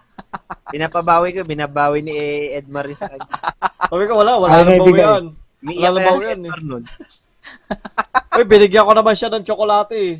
Pinapabawi 0.67 1.31
ko, 1.31 1.47
binabawi 1.47 2.03
ni 2.03 2.15
Edmar 2.51 2.83
rin 2.83 2.99
sa 2.99 3.07
kanya. 3.07 3.31
Sabi 3.87 4.03
ko, 4.03 4.19
wala, 4.19 4.35
wala 4.35 4.67
may 4.67 4.75
nang 4.75 4.83
bawi. 4.83 4.99
Umiiyak 5.59 5.91
Wala 5.91 5.99
kaya 6.03 6.35
nabaw 6.39 6.79
si 6.83 7.23
Uy, 8.39 8.45
binigyan 8.45 8.87
ko 8.87 8.93
naman 8.95 9.15
siya 9.17 9.29
ng 9.33 9.45
tsokolate 9.45 9.95
eh. 9.97 10.13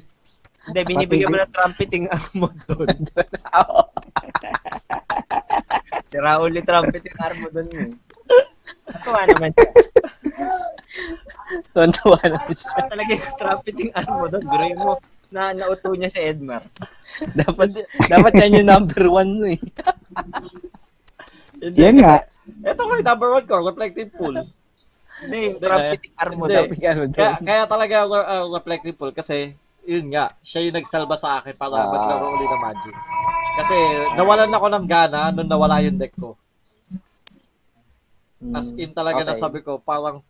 Hindi, 0.69 0.79
binibigyan 0.85 1.31
mo 1.33 1.37
ng 1.39 1.53
trumpeting 1.53 2.05
armo 2.11 2.47
doon. 2.67 2.97
Si 6.09 6.17
Raul 6.17 6.49
ni 6.49 6.65
trumpeting 6.65 7.17
armo 7.21 7.53
doon 7.53 7.69
eh. 7.69 7.89
Natuwa 8.89 9.21
naman 9.29 9.49
siya. 9.53 9.69
Tontuwa 11.77 12.21
na 12.25 12.41
siya. 12.49 12.81
Talaga 12.89 13.11
yung 13.13 13.37
trumpeting 13.37 13.91
armo 13.93 14.25
doon. 14.25 14.45
Biruin 14.49 14.77
mo 14.77 14.97
na 15.29 15.53
nauto 15.53 15.93
niya 15.93 16.09
si 16.09 16.21
Edmar. 16.21 16.65
dapat, 17.37 17.85
dapat 18.09 18.33
yan 18.41 18.61
yung 18.61 18.69
number 18.73 19.05
one 19.05 19.31
mo 19.37 19.45
eh. 19.53 19.61
Hindi, 21.61 21.77
Yan 21.77 21.97
kasi, 21.97 22.01
nga. 22.01 22.15
Ito 22.73 22.81
nga 22.81 22.95
yung 22.97 23.09
number 23.09 23.29
one 23.29 23.45
ko, 23.45 23.55
reflective 23.61 24.09
pool. 24.17 24.35
Hindi, 25.19 25.59
armo 26.15 26.47
Hindi. 26.47 26.55
daw. 26.55 26.65
Kaya, 27.11 27.33
kaya 27.43 27.63
talaga 27.67 27.95
uh, 28.07 28.47
reflective 28.47 28.95
pool 28.95 29.11
kasi 29.11 29.53
yun 29.83 30.07
nga, 30.13 30.31
siya 30.39 30.63
yung 30.69 30.77
nagsalba 30.79 31.15
sa 31.19 31.39
akin 31.41 31.55
para 31.57 31.75
Ah. 31.75 31.89
maglaro 31.89 32.35
uli 32.37 32.45
ng 32.45 32.61
Magic. 32.61 32.95
Kasi 33.59 33.75
nawalan 34.15 34.53
ako 34.53 34.65
ng 34.71 34.85
gana 34.87 35.33
nung 35.33 35.49
nawala 35.49 35.83
yung 35.83 35.99
deck 35.99 36.15
ko. 36.15 36.39
As 38.55 38.71
in 38.79 38.95
talaga 38.95 39.27
na 39.27 39.35
Okay. 39.35 39.41
sabi 39.43 39.59
ko, 39.59 39.83
parang 39.83 40.23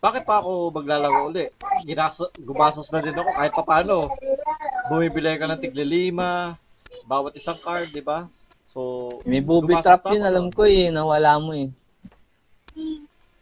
bakit 0.00 0.24
pa 0.24 0.40
ako 0.40 0.70
maglalaro 0.72 1.28
uli? 1.28 1.50
Ginaso, 1.84 2.30
gumasos 2.38 2.88
na 2.88 3.04
din 3.04 3.16
ako 3.16 3.30
kahit 3.32 3.52
papano. 3.52 3.98
Bumibili 4.88 5.34
ka 5.36 5.44
ng 5.50 5.60
tigli 5.60 5.84
lima, 5.84 6.54
bawat 7.04 7.34
isang 7.34 7.58
card, 7.58 7.90
di 7.90 8.00
ba? 8.00 8.30
So, 8.70 9.20
May 9.24 9.42
booby 9.42 9.74
trap 9.82 10.04
yun, 10.12 10.22
alam 10.22 10.46
ko 10.52 10.62
eh. 10.68 10.88
Nawala 10.92 11.40
mo 11.42 11.52
eh. 11.56 11.68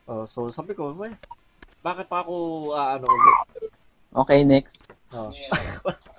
Oh, 0.05 0.29
so 0.29 0.53
sabi 0.53 0.77
ko, 0.77 0.93
"May, 0.93 1.17
bakit 1.81 2.09
pa 2.09 2.21
ako 2.21 2.35
ah, 2.77 3.01
ano 3.01 3.07
uli? 3.09 3.33
Okay, 4.15 4.41
next. 4.45 4.85
Oh. 5.13 5.33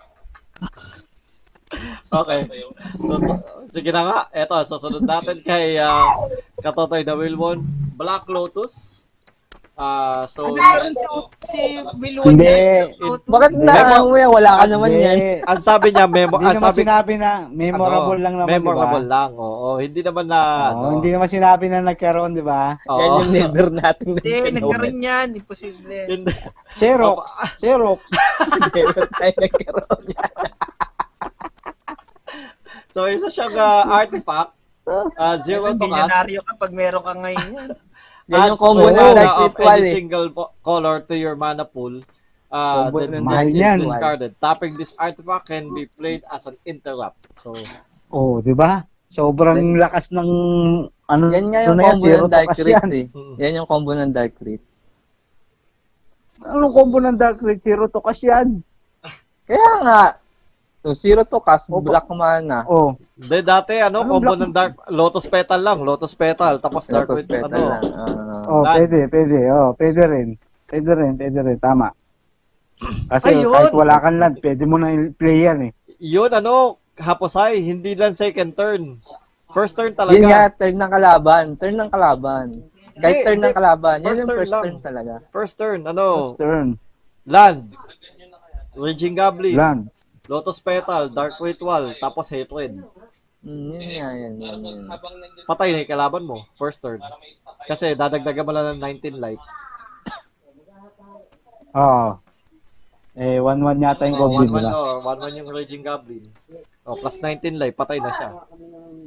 Okay. 2.13 2.47
So, 2.47 3.15
so, 3.19 3.33
sige 3.67 3.89
na 3.91 4.01
nga. 4.07 4.19
Eto, 4.31 4.55
susunod 4.63 5.03
natin 5.03 5.43
kay 5.43 5.75
uh, 5.75 6.07
Katotoy 6.63 7.03
na 7.03 7.17
Wilwon. 7.17 7.59
Black 7.97 8.27
Lotus. 8.31 9.04
Ah, 9.75 10.23
so, 10.23 10.55
Meron 10.55 10.95
si, 10.95 11.03
si 11.43 11.61
Wilwon 11.99 12.31
Hindi. 12.31 12.47
Bakit 13.27 13.59
na 13.59 13.73
Memo- 13.91 14.07
mo 14.07 14.15
yan? 14.15 14.31
Wala 14.31 14.51
ka 14.55 14.65
naman 14.71 14.87
Hindi. 14.87 15.03
yan. 15.03 15.17
ang 15.43 15.59
sabi 15.59 15.87
niya, 15.91 16.07
memo, 16.07 16.39
Hindi 16.39 16.47
ang 16.47 16.55
naman 16.55 16.63
sabi, 16.63 16.79
sinabi 16.79 17.13
na 17.19 17.31
memorable 17.45 18.15
ano, 18.15 18.23
lang 18.23 18.33
naman, 18.39 18.49
memorable 18.49 19.03
di 19.03 19.05
ba? 19.05 19.11
lang. 19.11 19.29
Oo, 19.35 19.67
hindi 19.75 19.99
naman 19.99 20.25
na, 20.25 20.39
Oo, 20.39 20.63
ano, 20.71 20.87
hindi 20.95 21.09
naman 21.11 21.27
sinabi 21.27 21.65
na 21.67 21.83
nagkaroon, 21.83 22.31
di 22.31 22.39
ba? 22.39 22.79
oo. 22.81 22.95
Yan 22.95 23.09
yung 23.19 23.31
never 23.35 23.67
natin 23.69 24.07
Hindi, 24.15 24.35
nagkaroon 24.55 24.97
yan. 24.97 25.27
Imposible. 25.35 26.03
Hindi. 26.07 26.33
Xerox, 26.71 27.19
Xerox. 27.59 27.99
Never 28.71 29.03
tayo 29.11 29.33
nagkaroon 29.37 30.03
yan. 30.07 30.33
So, 32.89 33.11
isa 33.11 33.27
siyang 33.27 33.59
ah, 33.59 33.83
artifact. 33.91 34.55
ah, 35.19 35.35
zero 35.43 35.67
to 35.69 35.83
cast. 35.83 35.83
Milyonaryo 35.83 36.39
ka 36.41 36.53
pag 36.55 36.71
meron 36.71 37.03
ka 37.03 37.11
ngayon 37.13 37.47
yan. 37.51 37.69
Yan 38.25 38.53
yung 38.53 38.57
combo 38.57 38.89
na 38.89 39.13
of 39.37 39.53
ritual 39.53 39.69
any 39.69 39.85
eh. 39.85 39.93
single 39.93 40.27
color 40.65 41.01
to 41.05 41.13
your 41.13 41.37
mana 41.37 41.61
pool. 41.65 42.01
Uh, 42.49 42.87
Combo 42.89 43.03
then 43.03 43.25
this 43.51 43.51
yan. 43.51 43.77
is 43.83 43.91
discarded. 43.91 44.31
Tapping 44.39 44.79
this 44.79 44.95
artifact 44.97 45.51
can 45.51 45.75
be 45.75 45.85
played 45.85 46.23
as 46.31 46.47
an 46.47 46.55
interrupt. 46.65 47.27
So, 47.35 47.51
Oh, 48.09 48.39
di 48.39 48.55
ba? 48.55 48.85
Sobrang 49.11 49.75
lakas 49.75 50.09
ng 50.09 50.29
ano 51.05 51.23
Yan 51.29 51.51
nga 51.51 51.59
ano 51.67 51.77
yung 51.77 51.81
yan, 51.83 51.85
combo 51.99 52.07
ng 52.07 52.31
Dark 52.31 52.49
Crit 52.55 52.73
yan. 52.73 52.89
eh. 52.89 53.05
mm. 53.11 53.33
Yan 53.37 53.53
yung 53.61 53.67
combo 53.69 53.91
ng 53.93 54.11
Dark 54.13 54.33
Crit. 54.39 54.63
Anong 56.41 56.73
combo 56.73 56.97
ng 56.99 57.17
Dark 57.17 57.39
Red 57.41 57.61
Zero 57.61 57.85
to 57.87 58.01
cast 58.01 58.23
yan? 58.23 58.61
Kaya 59.45 59.71
nga, 59.83 59.99
so 60.85 60.93
zero 60.93 61.25
to 61.25 61.41
cast, 61.41 61.65
Opo. 61.65 61.81
black 61.81 62.05
mana. 62.07 62.61
Oh, 62.63 62.93
Hindi, 63.17 63.41
dati, 63.41 63.81
ano, 63.81 64.05
Anong 64.05 64.09
combo 64.11 64.21
black- 64.29 64.41
ng 64.43 64.53
dark, 64.53 64.73
lotus 64.87 65.25
petal 65.25 65.57
lang, 65.57 65.81
lotus 65.81 66.13
petal, 66.13 66.61
tapos 66.61 66.85
dark 66.85 67.09
with, 67.09 67.25
petal 67.25 67.49
ano, 67.49 67.57
lang. 67.57 67.81
ah. 67.89 68.43
oh, 68.45 68.61
Lan. 68.61 68.75
pwede, 68.77 68.99
pwede. 69.09 69.37
Oh, 69.49 69.69
pwede 69.73 70.01
rin. 70.05 70.27
Pwede 70.63 70.91
rin, 70.93 71.13
pwede 71.17 71.39
rin. 71.41 71.57
Tama. 71.57 71.89
Kasi 73.07 73.33
Ayun! 73.33 73.49
kahit 73.49 73.73
wala 73.73 73.95
kang 73.97 74.19
land, 74.19 74.35
pwede 74.37 74.63
mo 74.63 74.77
na 74.77 74.93
i-play 74.93 75.37
yan 75.43 75.59
eh. 75.63 75.71
yun, 75.97 76.29
ano, 76.29 76.77
haposay, 76.95 77.57
hindi 77.59 77.97
lang 77.97 78.13
second 78.13 78.53
turn. 78.53 79.01
First 79.49 79.73
turn 79.73 79.97
talaga. 79.97 80.13
Yun 80.13 80.27
nga, 80.27 80.53
turn 80.53 80.75
ng 80.75 80.91
kalaban. 80.91 81.45
Turn 81.55 81.73
ng 81.73 81.89
kalaban. 81.89 82.47
Kahit 82.93 83.01
Hindi, 83.15 83.25
turn 83.25 83.33
hindi. 83.33 83.47
ng 83.47 83.55
kalaban. 83.55 83.97
Yan 83.97 84.05
First 84.05 84.15
yung 84.15 84.27
turn 84.27 84.37
first 84.37 84.51
lang. 84.51 84.63
turn 84.63 84.77
talaga. 84.79 85.13
First 85.33 85.55
turn, 85.57 85.79
ano, 85.81 86.05
First 86.29 86.37
turn, 86.37 86.67
land, 87.25 87.59
raging 88.75 89.15
goblin, 89.15 89.55
land. 89.55 89.83
Lotus 90.25 90.59
petal, 90.59 91.09
dark 91.09 91.37
ritual, 91.37 91.93
tapos 91.97 92.29
hatred. 92.29 92.81
Mm, 93.45 93.77
yun 93.77 93.81
nga, 93.93 94.09
yan, 94.11 94.33
yan, 94.41 94.59
yan. 94.59 94.79
Patay 95.45 95.69
na 95.69 95.85
yung 95.85 95.91
kalaban 95.91 96.25
mo, 96.25 96.49
first 96.57 96.81
turn. 96.81 96.97
Kasi 97.65 97.93
dadagdagan 97.93 98.41
mo 98.41 98.51
lang 98.51 98.73
ng 98.73 98.81
19 98.81 99.21
life. 99.21 99.43
Oo. 101.75 102.17
Eh, 103.15 103.39
1-1 103.39 103.79
yata 103.79 104.03
yung 104.09 104.19
Oh, 104.19 104.27
goblin 104.27 104.49
1-1 104.51 104.59
nila. 104.59 104.69
oh, 104.75 104.99
1-1 104.99 105.39
yung 105.39 105.49
raging 105.53 105.83
goblin. 105.85 106.23
Oh, 106.83 106.99
plus 106.99 107.15
19 107.17 107.55
life, 107.55 107.73
patay 107.73 107.97
na 107.97 108.11
siya. 108.11 108.29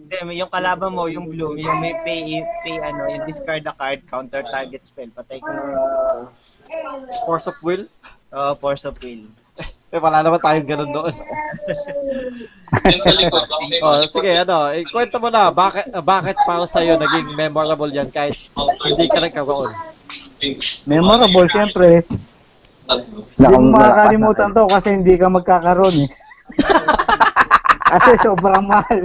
Hindi, 0.08 0.40
yung 0.40 0.48
kalaban 0.48 0.96
mo, 0.96 1.04
yung 1.06 1.28
blue, 1.28 1.54
yung 1.54 1.78
may 1.78 1.92
pay, 2.02 2.40
pay 2.64 2.76
ano, 2.80 3.04
yung 3.06 3.28
discard 3.28 3.68
a 3.68 3.74
card, 3.76 4.00
counter 4.08 4.40
target 4.48 4.80
spell, 4.82 5.12
patay 5.12 5.38
ka. 5.38 5.52
Force 7.22 7.46
of 7.46 7.58
will. 7.60 7.84
Oh, 8.32 8.56
force 8.56 8.88
of 8.88 8.96
will. 8.98 9.28
Eh, 9.89 9.97
wala 9.97 10.20
naman 10.20 10.36
tayong 10.36 10.68
ganun 10.68 10.93
doon. 10.93 11.09
Sa 12.76 13.11
likod. 13.16 13.49
may 13.72 13.80
Oh, 13.80 14.05
sige, 14.05 14.36
ano, 14.36 14.68
eh, 14.68 14.84
kwento 14.84 15.16
mo 15.16 15.32
na, 15.32 15.49
bakit, 15.49 15.89
bakit 16.05 16.36
para 16.45 16.68
sa'yo 16.68 17.01
naging 17.01 17.32
memorable 17.32 17.89
yan 17.89 18.12
kahit 18.12 18.36
hindi 18.84 19.09
ka 19.09 19.16
nagkaroon? 19.18 19.72
Memorable, 20.84 21.49
siyempre. 21.49 22.05
Tatlo. 22.84 23.24
Hindi 23.32 23.49
mo 23.49 23.49
Nakang- 23.49 23.72
makakalimutan 23.72 24.51
to 24.53 24.62
kasi 24.68 24.89
hindi 24.93 25.14
ka 25.16 25.26
magkakaroon 25.28 25.97
eh. 26.05 26.09
kasi 27.97 28.11
sobrang 28.20 28.64
mahal. 28.64 29.01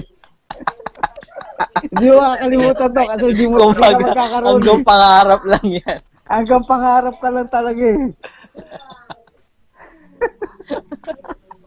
hindi 1.80 2.06
mo 2.06 2.16
makakalimutan 2.20 2.90
to 2.92 3.02
kasi 3.08 3.24
hindi 3.32 3.46
mo 3.48 3.56
hindi 3.72 3.80
ka 3.80 3.88
magkakaroon. 4.04 4.52
hanggang 4.60 4.82
pangarap 4.84 5.42
lang 5.48 5.64
yan. 5.64 6.00
Hanggang 6.24 6.64
pangarap 6.64 7.16
ka 7.20 7.30
lang 7.32 7.48
talaga 7.48 7.84
eh. 7.88 8.04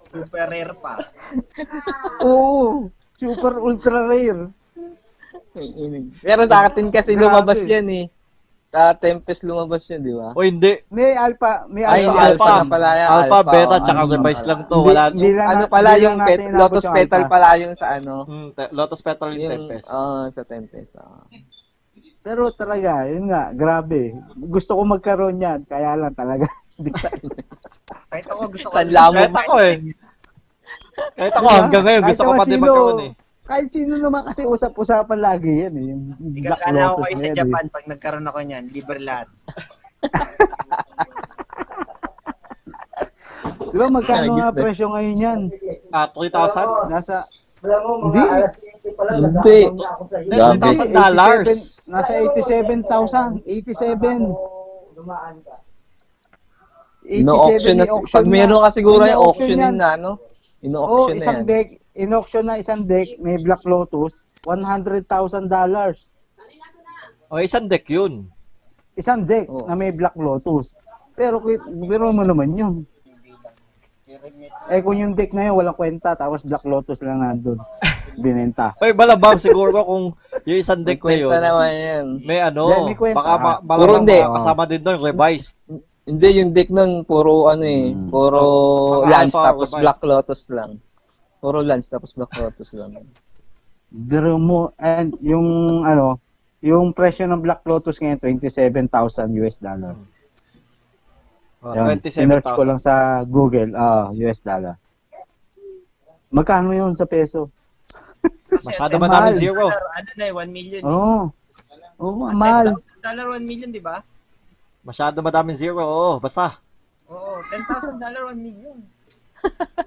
Super 0.07 0.47
rare 0.47 0.75
pa. 0.77 0.95
Oo. 2.21 2.89
Super 3.13 3.59
ultra 3.59 4.05
rare. 4.05 4.49
Pero 6.19 6.45
sa 6.45 6.69
atin 6.69 6.89
kasi 6.89 7.13
Grabe. 7.13 7.25
lumabas 7.27 7.61
yan 7.63 7.89
eh. 7.91 8.07
Sa 8.67 8.93
Tempest 8.93 9.41
lumabas 9.41 9.87
yan, 9.87 10.03
di 10.03 10.13
ba? 10.13 10.31
O 10.31 10.43
hindi, 10.43 10.85
May 10.91 11.17
alpha, 11.17 11.65
may 11.67 11.81
Ay, 11.81 12.03
alpha. 12.03 12.05
hindi, 12.05 12.19
alpha, 12.19 12.45
alpha 12.45 12.53
na 12.59 12.69
pala 12.69 12.89
yan, 12.93 13.09
alpha, 13.09 13.23
alpha, 13.39 13.41
beta, 13.49 13.77
tsaka 13.79 14.01
ano 14.03 14.11
revise 14.11 14.37
pala. 14.37 14.49
lang 14.51 14.61
to. 14.67 14.77
Wala, 14.83 15.03
Hindi 15.09 15.31
lang 15.33 15.49
Ano 15.49 15.65
pala 15.67 15.89
hindi 15.89 16.05
yung 16.05 16.17
lang 16.17 16.27
pet, 16.27 16.37
natin 16.37 16.45
inabot 16.47 16.61
Lotus 16.67 16.85
yung 16.85 16.95
Petal 16.95 17.17
alpha. 17.19 17.33
pala 17.33 17.49
yung 17.57 17.75
sa 17.75 17.87
ano? 17.95 18.15
Hmm, 18.23 18.49
te- 18.53 18.73
Lotus 18.75 19.01
Petal 19.01 19.31
yung 19.31 19.41
Yung, 19.41 19.53
Tempest. 19.55 19.87
oh, 19.89 20.23
sa 20.29 20.43
Tempest. 20.45 20.93
Oh. 20.99 21.25
Pero 22.27 22.51
talaga, 22.51 23.07
yun 23.07 23.31
nga, 23.31 23.55
grabe. 23.55 24.19
Gusto 24.35 24.75
ko 24.75 24.83
magkaroon 24.83 25.39
yan, 25.39 25.63
kaya 25.63 25.95
lang 25.95 26.11
talaga. 26.11 26.51
Kahit 28.11 28.27
ako 28.27 28.51
gusto 28.51 28.67
ko. 28.67 28.75
Sanla 28.75 29.15
mo. 29.15 29.15
Kahit 29.15 29.39
ako 29.39 29.63
eh. 29.63 29.95
Kahit 31.15 31.39
ako 31.39 31.47
Diba? 31.47 31.63
hanggang 31.63 31.87
ngayon, 31.87 32.03
gusto 32.03 32.27
ko 32.27 32.35
pa 32.35 32.43
din 32.43 32.59
magkaroon 32.59 32.99
eh. 32.99 33.15
Kahit 33.47 33.71
sino 33.71 33.95
naman 33.95 34.27
kasi 34.27 34.43
usap-usapan 34.43 35.23
lagi 35.23 35.55
yan 35.55 35.79
eh. 35.79 35.95
Yung 35.95 36.19
Black 36.19 36.67
Ikakala 36.67 36.83
ko 36.83 36.99
Lotus 36.99 37.07
kayo 37.07 37.15
sa 37.15 37.31
yan, 37.31 37.39
Japan 37.39 37.71
pag 37.71 37.87
nagkaroon 37.87 38.27
ako 38.27 38.43
niyan, 38.43 38.75
libre 38.75 38.99
lahat. 38.99 39.31
Eh. 39.31 39.39
Di 43.71 43.79
ba 43.79 43.87
magkano 43.87 44.35
nga 44.35 44.51
presyo 44.51 44.91
ngayon 44.91 45.15
yan? 45.15 45.47
Ah, 45.95 46.11
3,000? 46.11 46.91
Nasa 46.91 47.23
Wala 47.63 47.77
mo, 47.83 48.13
Hindi. 48.13 48.21
Mga 48.89 48.95
alas 48.95 48.95
20 48.95 48.95
pa 48.95 49.03
lang. 49.03 49.17
Hindi. 49.17 49.59
nagkakaroon 49.59 49.77
na 49.77 49.89
ako 49.89 50.03
sa 50.05 50.17
Hindi, 50.17 50.37
Grabe. 50.37 50.59
3,000 50.59 50.93
dollars. 50.93 51.49
87 51.83 51.87
nasa 51.87 52.13
87,000. 52.15 53.43
87. 53.43 54.95
Dumaan 54.95 55.37
ka. 55.43 55.55
87 57.03 57.23
No-auction 57.23 57.75
na. 57.77 57.85
Pag 58.09 58.27
meron 58.27 58.61
ka 58.61 58.71
siguro 58.73 59.01
yung 59.01 59.13
In-auction 59.13 59.47
auction 59.47 59.59
yan. 59.61 59.77
na, 59.77 59.89
ano? 59.95 60.11
Oh, 60.13 60.65
Ino-auction 60.65 61.07
na 61.09 61.17
isang 61.17 61.39
yan. 61.39 61.47
deck, 61.47 61.67
in-auction 61.95 62.45
na 62.45 62.55
isang 62.57 62.83
deck, 62.85 63.09
may 63.19 63.37
Black 63.39 63.63
Lotus, 63.63 64.27
$100,000 64.43 65.07
dollars. 65.47 66.11
O, 67.27 67.39
isang 67.39 67.67
deck 67.67 67.87
yun. 67.87 68.27
Isang 68.95 69.23
deck 69.23 69.47
Oh. 69.47 69.67
na 69.67 69.75
may 69.75 69.91
Black 69.91 70.15
Lotus. 70.15 70.75
Pero 71.13 71.39
pero 71.81 72.11
mo 72.11 72.23
naman 72.23 72.53
yun. 72.53 72.75
Eh 74.67 74.81
kung 74.81 74.95
yung 74.95 75.13
deck 75.13 75.31
na 75.31 75.47
yun 75.47 75.57
walang 75.57 75.75
kwenta 75.75 76.13
tapos 76.13 76.43
Black 76.43 76.63
Lotus 76.63 76.99
lang 77.01 77.21
nandun. 77.21 77.59
Binenta. 78.17 78.73
Ay, 78.77 78.91
malabang 78.91 79.37
siguro 79.37 79.71
kung 79.79 80.05
yung 80.43 80.59
isang 80.59 80.81
deck 80.81 81.01
na 81.01 81.13
yun, 81.13 81.31
naman 81.31 81.71
yan. 81.71 82.05
may 82.23 82.41
ano, 82.41 82.63
Hindi, 82.67 82.87
may 82.87 82.97
kwenta. 82.97 83.17
baka 83.17 83.33
ma- 83.37 83.61
Puro 83.61 83.69
malamang 83.93 84.03
hindi. 84.03 84.19
kasama 84.19 84.63
din 84.65 84.81
doon, 84.81 84.99
revised. 85.01 85.55
Hindi, 86.03 86.29
yung 86.35 86.51
deck 86.51 86.71
nun, 86.71 87.03
puro 87.03 87.47
ano 87.47 87.63
eh, 87.63 87.91
Hmm. 87.91 88.09
puro 88.09 88.41
Mga 88.97 89.07
Lance 89.07 89.23
alpha 89.29 89.43
tapos 89.45 89.69
revised. 89.69 89.83
Black 89.83 90.01
Lotus 90.03 90.41
lang. 90.49 90.71
Puro 91.39 91.59
Lance 91.61 91.89
tapos 91.89 92.11
Black 92.13 92.33
Lotus 92.33 92.71
lang. 92.73 92.91
Pero 93.89 94.37
mo 94.37 94.59
and 94.77 95.15
yung 95.21 95.47
ano, 95.83 96.19
yung 96.59 96.91
presyo 96.91 97.25
ng 97.25 97.39
Black 97.39 97.63
Lotus 97.63 97.97
ngayon 97.97 98.19
27,000 98.19 98.89
US 99.37 99.57
dollar. 99.57 99.95
Oh, 101.61 101.73
Yan, 101.73 101.99
sinearch 102.01 102.47
ko 102.47 102.63
27,000. 102.63 102.65
lang 102.65 102.79
sa 102.79 102.95
Google, 103.25 103.71
ah, 103.75 104.09
US 104.15 104.39
dollar. 104.41 104.79
Magkano 106.29 106.71
yun 106.71 106.93
sa 106.93 107.05
peso? 107.05 107.51
Masyado 108.63 108.95
Eh, 108.95 109.01
madaming 109.01 109.35
mahal. 109.35 109.43
zero. 109.43 109.65
Ano 109.71 110.11
na 110.15 110.25
eh, 110.25 110.33
1 110.33 110.51
million. 110.51 110.83
eh. 110.83 110.89
Oo. 110.89 111.01
Oh. 111.03 111.25
Oo, 111.97 112.29
At 112.29 112.37
mahal. 112.37 112.67
$10,000 112.77 113.03
dollar, 113.03 113.27
1 113.39 113.43
million, 113.43 113.71
di 113.71 113.81
ba? 113.81 114.05
Masyado 114.83 115.19
madaming 115.19 115.57
zero, 115.57 115.81
oo, 115.81 116.13
basta. 116.19 116.61
Oo, 117.07 117.41
$10,000 117.49 117.97
dollar, 117.97 118.23
1 118.31 118.39
million. 118.39 118.77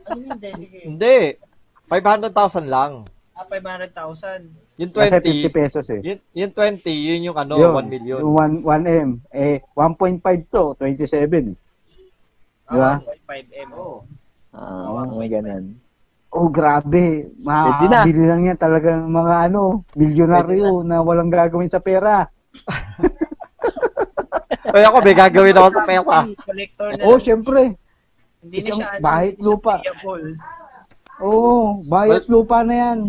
Ano 0.07 0.21
hindi? 0.23 0.49
Sige. 0.55 0.79
Hindi. 0.87 1.17
500,000 1.87 2.65
lang. 2.65 3.03
Ah, 3.35 3.43
500,000. 3.43 4.47
Yung 4.79 4.91
Kasi 4.95 5.11
50 5.19 5.51
20, 5.51 5.51
pesos 5.51 5.85
eh. 5.91 5.99
yun, 5.99 6.19
yung 6.31 6.53
20, 6.55 6.87
yun 6.87 7.27
yung 7.27 7.37
ano, 7.37 7.59
Yun, 7.59 7.75
1 7.75 7.91
million. 7.91 8.19
Yung 8.23 8.63
1, 8.63 8.63
1M. 8.63 9.09
Eh, 9.29 9.59
1.5 9.75 10.23
to, 10.47 10.63
27. 10.79 11.51
Di 12.63 12.77
ba? 12.77 12.95
Ah, 12.95 13.03
1.5M. 13.03 13.69
Oo. 13.75 14.07
Ah, 14.49 15.03
may 15.11 15.27
ganun. 15.27 15.75
Oh, 16.29 16.45
grabe. 16.45 17.33
Na. 17.41 17.73
Makakabili 17.73 18.23
lang 18.29 18.41
yan 18.45 18.57
talagang 18.57 19.09
mga 19.09 19.49
ano, 19.49 19.81
milyonaryo 19.97 20.85
na 20.85 21.01
walang 21.01 21.33
gagawin 21.33 21.69
sa 21.69 21.81
pera. 21.81 22.29
Kaya 24.69 24.85
ako, 24.93 24.97
may 25.01 25.17
gagawin 25.17 25.57
ako 25.57 25.69
sa 25.73 25.83
pera. 25.89 26.17
Collector 26.45 26.89
na 26.93 27.01
Oh, 27.01 27.17
lang. 27.17 27.25
syempre. 27.25 27.61
Hindi 28.39 28.57
na 28.61 28.69
siya, 28.77 28.87
ano, 28.93 29.01
bahay 29.01 29.27
hindi 29.33 29.41
siya 29.41 29.47
lupa. 29.49 29.75
Oo, 31.19 31.81
bayad 31.83 32.23
lupa 32.29 32.57
na 32.63 32.75
yan. 32.77 32.99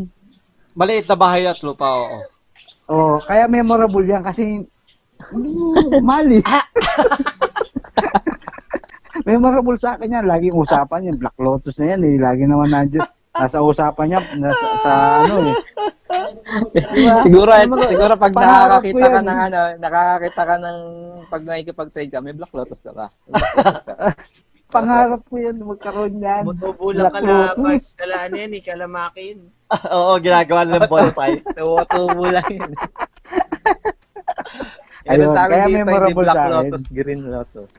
Maliit 0.74 1.06
na 1.06 1.16
bahay 1.20 1.44
at 1.44 1.60
lupa, 1.60 1.86
oo. 1.86 2.18
Oh, 2.90 3.16
kaya 3.22 3.46
memorable 3.46 4.02
yan 4.02 4.24
kasi 4.24 4.64
mm, 5.30 6.02
mali. 6.02 6.42
memorable 9.30 9.78
sa 9.78 9.94
akin 9.94 10.18
yan. 10.18 10.24
Laging 10.26 10.58
usapan 10.58 11.06
yan. 11.06 11.16
Black 11.16 11.38
Lotus 11.38 11.78
na 11.78 11.94
yan 11.94 12.02
eh. 12.02 12.18
Lagi 12.18 12.44
naman 12.50 12.74
nandiyan. 12.74 13.06
Nasa 13.30 13.62
usapan 13.62 14.10
niya, 14.10 14.20
nasa, 14.42 14.66
sa 14.82 14.92
ano 15.22 15.34
eh. 15.46 15.56
Diba? 16.90 17.22
siguro, 17.24 17.46
ba- 17.46 17.86
siguro 17.86 18.12
pag 18.18 18.34
nakakakita 18.34 19.06
ka 19.06 19.20
yan. 19.22 19.24
ng 19.24 19.38
ano, 19.38 19.58
nakakakita 19.78 20.42
ka 20.42 20.56
ng 20.58 20.78
pag 21.30 21.42
nakikipag-trade 21.46 22.10
ka, 22.10 22.18
may 22.18 22.34
Black 22.34 22.50
Lotus 22.50 22.82
ka 22.82 22.90
ba? 22.90 23.06
May 23.30 23.38
Black 23.38 23.54
Lotus 23.54 23.86
ka. 23.86 23.94
Pangarap 24.70 25.22
ko 25.26 25.34
yan, 25.38 25.56
magkaroon 25.62 26.14
yan. 26.18 26.42
Black 26.50 27.14
ka 27.14 27.20
na, 27.22 27.54
Lotus. 27.54 27.94
kala 27.94 28.14
ano 28.26 28.34
yan 28.34 28.52
eh, 28.54 28.62
kalamaki 28.66 29.22
yun. 29.30 29.40
Oo, 29.94 30.12
ginagawa 30.18 30.62
ng 30.66 30.86
bonsai. 30.90 31.38
Tubo-tubo 31.54 32.26
lang 32.26 32.46
yun. 32.50 32.70
Ayun, 35.06 35.32
kaya 35.32 35.66
memorable 35.70 36.26
Black 36.26 36.34
sa 36.34 36.42
akin. 36.44 36.54
Lotus, 36.74 36.82
Green 36.90 37.22
Lotus. 37.30 37.70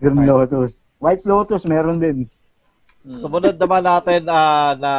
Green 0.00 0.26
Lotus. 0.26 0.82
White 0.98 1.24
Lotus, 1.28 1.62
meron 1.64 2.00
din. 2.00 2.26
Sumunod 3.04 3.60
naman 3.60 3.84
natin 3.84 4.24
ah, 4.32 4.72
na 4.80 4.92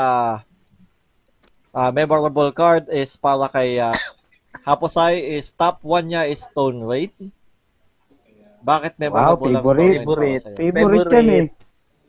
ah, 1.73 1.89
memorable 1.89 2.53
card 2.53 2.85
is 2.93 3.17
para 3.17 3.49
kay 3.49 3.81
ah, 3.81 3.97
Haposay 4.63 5.37
is 5.37 5.51
top 5.53 5.81
1 5.83 6.09
niya 6.09 6.29
is 6.29 6.45
Stone 6.45 6.85
Raid. 6.85 7.13
Bakit 8.65 8.97
memorable 8.97 9.53
ang 9.53 9.61
Stone 9.61 9.77
Raid? 9.77 9.97
Favorite. 10.01 10.45
Favorite 10.57 11.09
yan 11.13 11.29
eh. 11.29 11.45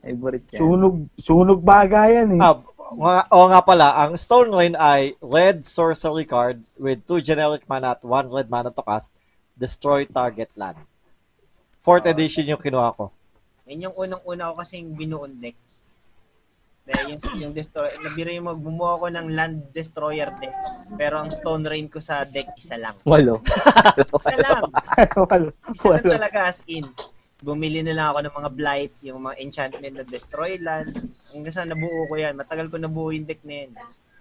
Favorite 0.01 0.47
yan. 0.57 0.61
Sunog, 0.61 0.97
sunog 1.21 1.61
baga 1.61 2.09
yan 2.09 2.37
eh. 2.37 2.41
Ah, 2.41 2.57
nga- 2.97 3.29
oo 3.29 3.47
nga 3.51 3.61
pala, 3.61 3.89
ang 3.99 4.15
Stone 4.17 4.53
Rain 4.55 4.75
ay 4.79 5.19
red 5.21 5.67
sorcery 5.67 6.25
card 6.25 6.63
with 6.79 7.03
2 7.05 7.21
generic 7.21 7.67
mana 7.67 7.99
at 7.99 8.01
1 8.01 8.31
red 8.33 8.49
mana 8.49 8.73
to 8.73 8.81
cast, 8.81 9.13
destroy 9.57 10.07
target 10.07 10.49
land. 10.57 10.81
Fourth 11.87 12.11
edition 12.11 12.51
yung 12.51 12.59
kinuha 12.59 12.99
ko. 12.99 13.15
Yan 13.71 13.87
yung 13.87 13.95
unang-una 13.95 14.51
ko 14.51 14.59
kasing 14.59 14.99
binuon 14.99 15.39
deck. 15.39 15.55
Dahil 16.83 17.15
yung, 17.15 17.23
yung 17.39 17.55
destroyer, 17.55 17.95
nabiro 18.03 18.35
yung 18.35 18.51
mag 18.51 18.59
bumuo 18.59 18.99
ako 18.99 19.07
ng 19.15 19.31
land 19.31 19.71
destroyer 19.71 20.35
deck. 20.43 20.51
Pero 20.99 21.23
ang 21.23 21.31
stone 21.31 21.63
rain 21.63 21.87
ko 21.87 22.03
sa 22.03 22.27
deck, 22.27 22.51
isa 22.59 22.75
lang. 22.75 22.99
Walo. 23.07 23.39
Isa 24.03 24.35
lang. 24.43 24.67
Wala. 25.31 25.55
Isa 25.71 25.87
lang 25.95 26.11
talaga 26.11 26.51
as 26.51 26.59
in. 26.67 26.91
Bumili 27.47 27.87
na 27.87 27.95
lang 27.95 28.07
ako 28.11 28.19
ng 28.19 28.35
mga 28.35 28.51
blight, 28.59 28.95
yung 29.07 29.23
mga 29.23 29.37
enchantment 29.39 29.95
na 29.95 30.07
destroy 30.11 30.59
land. 30.59 30.91
Hanggang 31.31 31.55
sa 31.55 31.71
nabuo 31.71 32.11
ko 32.11 32.19
yan. 32.19 32.35
Matagal 32.35 32.67
ko 32.67 32.83
nabuo 32.83 33.15
yung 33.15 33.31
deck 33.31 33.47
na 33.47 33.63
yun. 33.63 33.71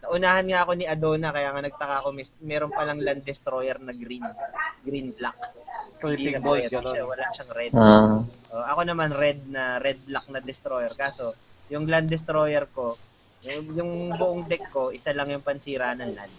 Naunahan 0.06 0.46
nga 0.46 0.62
ako 0.62 0.72
ni 0.78 0.86
Adona, 0.86 1.34
kaya 1.34 1.50
nga 1.50 1.66
nagtaka 1.66 1.96
ako, 2.06 2.14
mis- 2.14 2.38
meron 2.46 2.70
palang 2.70 3.02
land 3.02 3.26
destroyer 3.26 3.82
na 3.82 3.90
green. 3.92 4.22
Green 4.86 5.10
black. 5.18 5.38
Hindi 6.06 6.38
na 6.38 6.46
red 6.46 6.70
siya, 6.70 7.04
wala 7.10 7.26
siyang 7.34 7.52
red. 7.58 7.74
Ah. 7.74 8.22
Oh, 8.54 8.64
ako 8.70 8.82
naman 8.86 9.10
red 9.18 9.42
na 9.50 9.82
red 9.82 9.98
black 10.06 10.30
na 10.30 10.38
destroyer 10.38 10.94
kaso 10.94 11.34
yung 11.74 11.90
land 11.90 12.06
destroyer 12.06 12.70
ko 12.70 12.94
yung, 13.42 13.74
yung 13.74 13.92
buong 14.14 14.46
deck 14.46 14.70
ko 14.70 14.94
isa 14.94 15.14
lang 15.18 15.34
yung 15.34 15.42
pansira 15.42 15.98
ng 15.98 16.14
land. 16.14 16.34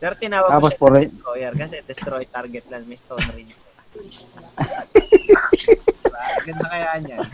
Pero 0.00 0.16
tinawag 0.16 0.56
ko 0.56 0.68
siya 0.72 0.88
rin- 0.88 1.04
destroyer 1.12 1.52
kasi 1.52 1.74
destroy 1.84 2.24
target 2.24 2.64
land 2.72 2.88
may 2.88 2.96
stone 2.96 3.28
ring. 3.36 3.48
diba? 6.14 6.22
Ganda 6.44 6.66
kaya 6.68 6.90
niyan. 7.02 7.26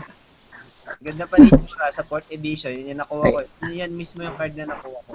Ganda 0.99 1.23
pa 1.23 1.35
rin 1.37 1.47
yung 1.47 1.63
sa 1.69 2.03
4th 2.03 2.27
edition, 2.29 2.73
yun 2.73 2.91
yung 2.91 3.01
nakuha 3.01 3.23
ko. 3.23 3.39
Yun 3.63 3.79
yan 3.79 3.91
mismo 3.93 4.19
yung 4.19 4.35
card 4.35 4.53
na 4.53 4.67
nakuha 4.67 4.99
ko. 5.05 5.13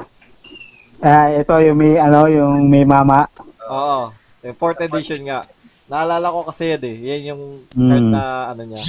Ah, 0.99 1.29
ito 1.29 1.53
yung 1.61 1.77
may 1.77 2.01
ano, 2.01 2.25
yung 2.25 2.65
may 2.65 2.83
mama. 2.83 3.29
Oo. 3.69 4.09
Yung 4.41 4.57
fourth 4.57 4.81
edition 4.81 5.21
nga. 5.23 5.45
Naalala 5.87 6.33
ko 6.33 6.41
kasi 6.43 6.73
yun 6.73 6.83
eh. 6.83 6.97
Yan 7.05 7.23
yung 7.31 7.43
Hmm. 7.75 7.87
card 7.87 8.07
na 8.09 8.23
ano 8.51 8.63
niya. 8.65 8.81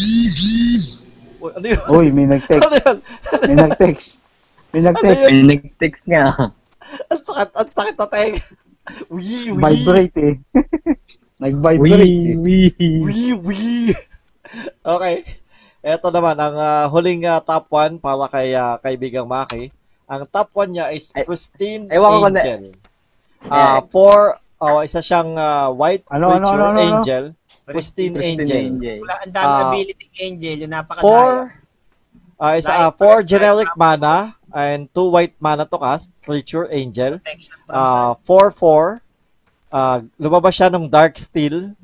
Uy, 1.38 1.52
ano 1.52 1.66
yun? 1.66 1.82
Uy, 1.92 2.08
may 2.10 2.28
nag-text. 2.32 2.64
Ano 2.64 2.78
yun? 2.78 2.98
May 3.44 3.56
nag-text. 3.58 4.10
May 4.72 4.82
nag-text. 4.82 5.24
May 5.28 5.42
nag-text 5.44 6.04
nga. 6.08 6.24
Ang 7.12 7.22
sakit, 7.22 7.50
ang 7.52 7.70
sakit 7.70 7.96
na 7.96 8.08
teng. 8.08 8.36
Wee, 9.12 9.52
wee. 9.52 9.60
Vibrate 9.60 10.18
eh. 10.18 10.36
Nag-vibrate 11.44 12.02
eh. 12.02 12.36
Wee, 13.04 13.36
wee. 13.36 13.92
Okay. 14.82 15.16
Ito 15.82 16.10
naman, 16.10 16.36
ang 16.36 16.56
ah, 16.58 16.86
huling 16.90 17.24
ah, 17.24 17.40
top 17.40 17.70
1 17.70 18.02
para 18.02 18.26
kay 18.28 18.58
ah, 18.58 18.82
kaibigang 18.82 19.30
Maki. 19.30 19.70
Ang 20.08 20.24
top 20.26 20.50
1 20.56 20.74
niya 20.74 20.86
is 20.90 21.14
Ay, 21.14 21.24
Pristine 21.24 21.86
ewan 21.92 22.10
ko 22.10 22.18
kung 22.18 22.34
na- 22.34 22.42
Angel. 22.42 22.64
Ah, 23.48 23.80
for, 23.86 24.18
oh, 24.58 24.82
isa 24.82 25.00
siyang 25.00 25.38
ah, 25.38 25.70
white 25.70 26.04
Ano, 26.10 26.28
ano, 26.28 26.42
creature 26.42 26.58
ano, 26.58 26.66
ano, 26.66 26.74
ano? 26.74 26.82
angel. 26.82 27.24
Pristine, 27.68 28.16
Angel. 28.16 29.04
Wala, 29.04 29.14
ang 29.20 29.34
dami 29.36 29.52
Ah, 29.52 29.68
ability 29.70 30.08
angel, 30.24 30.56
yung 30.64 30.72
napakadaya. 30.72 31.04
Four, 31.04 31.30
ah, 32.40 32.54
isa, 32.56 32.72
four 32.96 33.20
light, 33.20 33.28
generic 33.28 33.72
mana 33.76 34.40
and 34.56 34.88
two 34.96 35.12
white 35.12 35.36
mana 35.38 35.68
to 35.68 35.76
cast, 35.76 36.08
creature 36.24 36.72
angel. 36.72 37.20
Ah, 37.68 38.16
4-4. 38.24 39.04
Ah, 39.68 40.00
lumabas 40.16 40.56
siya 40.56 40.72
ng 40.72 40.88
Dark 40.88 41.20
Steel. 41.20 41.76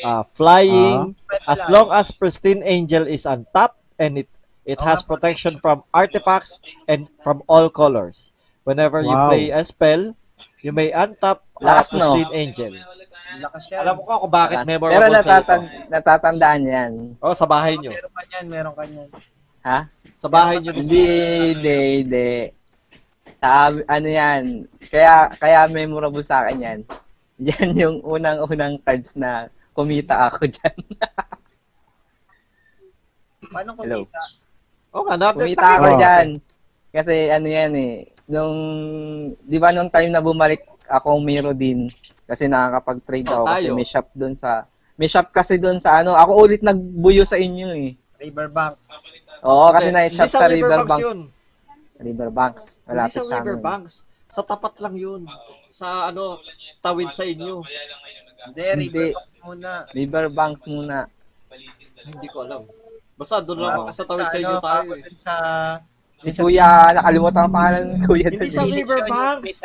Ah, 0.00 0.24
flying. 0.32 1.12
sun. 1.12 1.27
As 1.48 1.64
long 1.66 1.88
as 1.90 2.12
Pristine 2.12 2.60
Angel 2.60 3.08
is 3.08 3.24
untapped 3.24 3.80
and 3.96 4.20
it 4.20 4.28
it 4.68 4.76
has 4.84 5.00
protection 5.00 5.56
from 5.64 5.80
artifacts 5.96 6.60
and 6.84 7.08
from 7.24 7.40
all 7.48 7.72
colors. 7.72 8.36
Whenever 8.68 9.00
you 9.00 9.16
Wow. 9.16 9.32
play 9.32 9.48
a 9.48 9.64
spell, 9.64 10.12
you 10.60 10.76
may 10.76 10.92
untap 10.92 11.40
uh, 11.56 11.64
Lakas, 11.64 11.88
no? 11.88 11.96
Pristine 11.96 12.32
Angel. 12.36 12.72
Lakas. 13.40 13.64
Alam 13.72 13.94
mo 13.96 14.02
ko 14.04 14.28
kung 14.28 14.34
bakit 14.34 14.58
memorable 14.68 14.92
Pero 14.92 15.08
sa 15.08 15.16
natatan 15.16 15.60
ito. 15.64 15.88
natatandaan 15.88 16.62
yan. 16.68 16.92
Oh, 17.24 17.32
sa 17.32 17.48
bahay 17.48 17.80
nyo. 17.80 17.96
Meron 17.96 18.12
ka 18.12 18.22
niyan, 18.28 18.44
meron 18.52 18.74
ka 18.76 18.84
niyan. 18.84 19.08
Ha? 19.64 19.78
Sa 20.20 20.28
bahay 20.28 20.56
nyo. 20.60 20.72
Hindi, 20.76 21.04
hindi, 21.56 21.76
hindi. 22.04 22.28
Sa, 23.40 23.72
ano 23.72 24.08
yan, 24.08 24.42
kaya, 24.90 25.32
kaya 25.32 25.64
memorable 25.72 26.20
sa 26.20 26.44
akin 26.44 26.58
yan. 26.60 26.80
Yan 27.38 27.70
yung 27.78 27.96
unang-unang 28.02 28.82
cards 28.82 29.14
na 29.14 29.46
kumita 29.70 30.26
ako 30.26 30.50
dyan. 30.50 30.74
Paano 33.48 33.70
Hello. 33.76 34.04
kumita? 34.04 34.22
Oh, 34.88 35.02
nga, 35.04 35.14
natin. 35.16 35.38
Kumita 35.38 35.66
ako 35.74 35.86
Oh. 35.86 35.98
dyan. 35.98 36.26
Kasi 36.88 37.14
ano 37.28 37.46
yan 37.46 37.72
eh, 37.74 37.92
nung, 38.24 38.56
di 39.38 39.58
ba 39.58 39.70
nung 39.70 39.88
time 39.88 40.08
na 40.08 40.20
bumalik 40.20 40.64
ako 40.86 41.18
Miro 41.18 41.52
din, 41.52 41.92
kasi 42.24 42.44
nakakapag-trade 42.46 43.28
Oh, 43.28 43.34
ako 43.34 43.44
kasi 43.46 43.60
tayo. 43.62 43.76
may 43.76 43.86
shop 43.86 44.08
doon 44.14 44.34
sa, 44.34 44.50
may 44.96 45.06
shop 45.06 45.28
kasi 45.30 45.54
doon 45.56 45.78
sa 45.78 46.00
ano, 46.00 46.12
ako 46.12 46.32
ulit 46.42 46.60
nagbuyo 46.60 47.22
sa 47.22 47.36
inyo 47.36 47.68
eh. 47.78 47.92
Riverbanks. 48.18 48.88
Oo, 49.40 49.70
kasi 49.70 49.88
Hindi, 49.88 50.00
na-shop 50.08 50.18
hindi 50.18 50.32
sa 50.32 50.40
sa 50.40 50.48
Riverbanks 50.48 50.64
Riverbanks. 50.90 51.04
yun. 51.04 51.18
Riverbanks. 51.98 52.64
Hindi 52.64 52.88
Malapit 52.88 53.12
sa 53.12 53.20
sa 53.20 53.26
amin. 53.28 53.44
Riverbanks. 53.44 53.94
Sa 54.28 54.40
tapat 54.42 54.74
lang 54.78 54.94
yun. 54.94 55.22
Sa 55.68 55.86
ano, 56.08 56.40
tawid 56.80 57.10
sa 57.12 57.22
inyo. 57.22 57.62
Hindi, 58.40 58.62
Hindi. 58.66 58.86
Riverbanks 58.88 59.34
muna. 59.38 59.70
Riverbanks 59.92 60.62
muna. 60.64 60.96
Hindi 62.00 62.26
ko 62.28 62.38
alam. 62.40 62.62
Basta 63.18 63.42
doon 63.42 63.58
lang 63.60 63.82
Wow. 63.82 63.90
sa 63.90 64.06
tawid 64.06 64.26
sa 64.26 64.38
inyo 64.38 64.54
ano, 64.54 64.62
tayo 64.62 64.90
eh. 64.94 65.02
Sa, 65.18 65.34
Si 66.18 66.34
Kuya, 66.34 66.90
nakalimutan 66.92 67.46
ang 67.46 67.52
pangalan 67.52 67.82
ni 67.88 68.02
Kuya. 68.02 68.26
Hindi 68.28 68.48
sa 68.48 68.62
eh. 68.64 68.70
Riverbanks. 68.72 69.58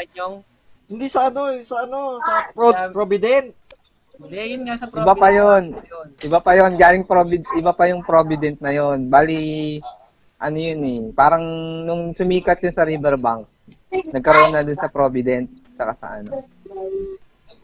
Hindi 0.85 1.07
sa 1.07 1.19
ano, 1.27 1.41
eh, 1.49 1.61
sa 1.61 1.75
ano, 1.81 1.99
sa 2.19 2.33
Pro- 2.51 2.89
Provident. 2.91 3.49
hindi, 4.15 4.37
yun 4.53 4.61
nga 4.63 4.77
sa 4.77 4.85
Iba 4.85 5.13
pa 5.13 5.29
yun. 5.29 5.73
Yun. 5.73 6.07
Iba 6.21 6.37
pa 6.37 6.53
yon 6.53 6.77
galing 6.77 7.01
Provid 7.01 7.41
iba 7.53 7.73
pa 7.73 7.89
yung 7.89 8.01
Provident 8.01 8.57
na 8.59 8.69
yon. 8.69 9.09
Bali 9.09 9.81
ano 10.37 10.53
yun 10.55 10.79
eh, 10.79 11.01
parang 11.11 11.41
nung 11.81 12.11
sumikat 12.11 12.59
yun 12.59 12.71
sa 12.71 12.83
Riverbanks, 12.83 13.65
nagkaroon 14.11 14.53
na 14.53 14.61
din 14.61 14.75
sa 14.75 14.85
Provident, 14.87 15.47
saka 15.73 15.93
sa 15.93 16.07
ano. 16.15 16.45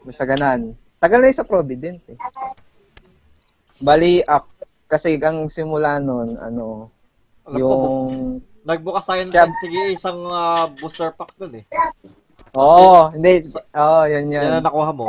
Basta 0.00 0.24
ganan. 0.24 0.72
Tagal 0.96 1.20
na 1.20 1.28
yun 1.28 1.38
sa 1.38 1.46
Provident 1.46 2.00
eh. 2.06 2.18
Bali, 3.78 4.20
ak- 4.20 4.59
kasi 4.90 5.14
ang 5.22 5.46
simula 5.46 6.02
nun, 6.02 6.34
ano, 6.34 6.90
Alam 7.46 7.54
ko, 7.54 7.58
yung... 7.62 7.80
nagbukas 8.68 9.06
tayo 9.06 9.22
ng 9.22 9.32
Kaya- 9.32 9.58
tigi 9.62 9.94
isang 9.94 10.20
ah, 10.26 10.66
booster 10.66 11.14
pack 11.14 11.32
dun 11.38 11.62
eh. 11.62 11.64
Oo, 12.58 13.06
Kasi- 13.06 13.14
hindi. 13.16 13.32
Oo, 13.78 14.00
yun 14.10 14.34
yun. 14.34 14.42
Yan 14.42 14.58
ang 14.58 14.66
nakuha 14.66 14.90
mo. 14.90 15.06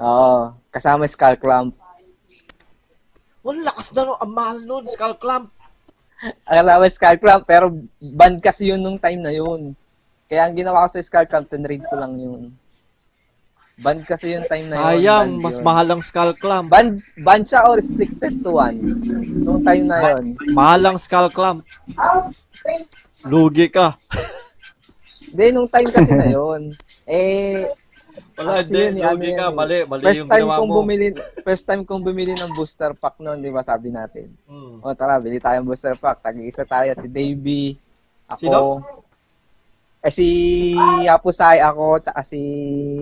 Oo, 0.00 0.56
kasama 0.72 1.04
yung 1.04 1.12
Skull 1.12 1.36
Clamp. 1.36 1.72
Wala, 3.46 3.70
lakas 3.70 3.94
na 3.94 4.02
no. 4.02 4.18
Ang 4.18 4.32
mahal 4.32 4.58
nun, 4.64 4.84
Skull 4.88 5.16
Clamp. 5.20 5.52
Akala 6.48 6.80
ko 6.80 6.88
Skull 6.88 7.18
Clamp, 7.20 7.44
pero 7.44 7.68
ban 8.00 8.40
kasi 8.40 8.72
yun 8.72 8.80
nung 8.80 8.96
time 8.96 9.20
na 9.20 9.32
yun. 9.32 9.76
Kaya 10.26 10.48
ang 10.48 10.56
ginawa 10.56 10.88
ko 10.88 10.96
sa 10.96 11.04
Skull 11.04 11.28
Clamp, 11.28 11.46
tinrade 11.46 11.86
ko 11.86 11.94
lang 11.94 12.16
yun. 12.16 12.50
Ban 13.76 14.00
kasi 14.00 14.32
yung 14.32 14.48
time 14.48 14.64
na 14.66 14.72
yun. 14.72 14.84
Sayang, 15.04 15.28
mas 15.36 15.60
yun. 15.60 15.64
mahal 15.68 15.86
ang 15.92 16.00
Skull 16.00 16.32
Clamp. 16.32 16.72
Ban, 16.72 16.96
ban 17.20 17.44
siya 17.44 17.68
o 17.68 17.76
restricted 17.76 18.40
to 18.40 18.56
one. 18.56 18.80
Nung 19.36 19.60
time 19.60 19.84
na 19.84 20.16
yun. 20.16 20.32
Mahal 20.56 20.80
ang 20.86 20.96
Skull 20.96 21.28
Clamp. 21.28 21.60
Lugi 23.22 23.68
ka. 23.68 24.00
Hindi, 25.28 25.46
nung 25.52 25.68
time 25.68 25.92
kasi 25.92 26.12
na 26.12 26.28
yun. 26.30 26.72
Eh, 27.06 27.62
Wala, 28.34 28.66
hindi. 28.66 28.98
ano 28.98 29.14
Lugi 29.14 29.30
yan 29.30 29.38
ka. 29.38 29.46
eh. 29.46 29.54
Mali. 29.54 29.76
Mali 29.86 30.02
first 30.02 30.18
yung 30.18 30.26
time 30.26 30.48
kong 30.50 30.66
mo. 30.66 30.76
bumili, 30.82 31.06
first 31.46 31.64
time 31.64 31.82
kong 31.86 32.02
bumili 32.02 32.34
ng 32.34 32.50
booster 32.50 32.90
pack 32.92 33.22
noon, 33.22 33.38
di 33.38 33.54
ba 33.54 33.62
sabi 33.62 33.94
natin. 33.94 34.26
Hmm. 34.42 34.82
O 34.82 34.90
tara, 34.90 35.22
bili 35.22 35.38
tayong 35.38 35.62
booster 35.62 35.94
pack. 35.94 36.18
Tag-isa 36.18 36.66
tayo, 36.66 36.90
si 36.98 37.06
Davey, 37.06 37.78
ako. 38.26 38.40
Sino? 38.42 38.58
Eh 40.06 40.14
si 40.14 40.28
Apusay, 41.10 41.58
ako, 41.58 41.98
tsaka 41.98 42.22
si 42.22 42.42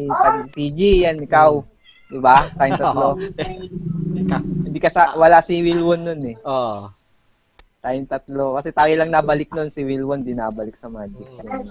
Tag 0.09 0.48
TG, 0.56 1.05
yan, 1.05 1.20
ikaw. 1.20 1.60
Di 2.09 2.16
ba? 2.16 2.48
Tayong 2.56 2.81
tatlo. 2.81 3.09
Hindi 4.64 4.78
ka 4.81 4.89
sa, 4.89 5.12
wala 5.20 5.44
si 5.44 5.60
Wilwon 5.60 6.01
nun 6.01 6.22
eh. 6.24 6.36
Oh. 6.48 6.89
Tayong 7.85 8.09
tatlo. 8.09 8.56
Kasi 8.56 8.72
tayo 8.72 8.93
lang 8.97 9.12
nabalik 9.12 9.52
nun. 9.52 9.68
Si 9.68 9.85
Wilwon 9.85 10.24
di 10.24 10.32
nabalik 10.32 10.81
sa 10.81 10.89
Magic. 10.89 11.28
Yun. 11.28 11.68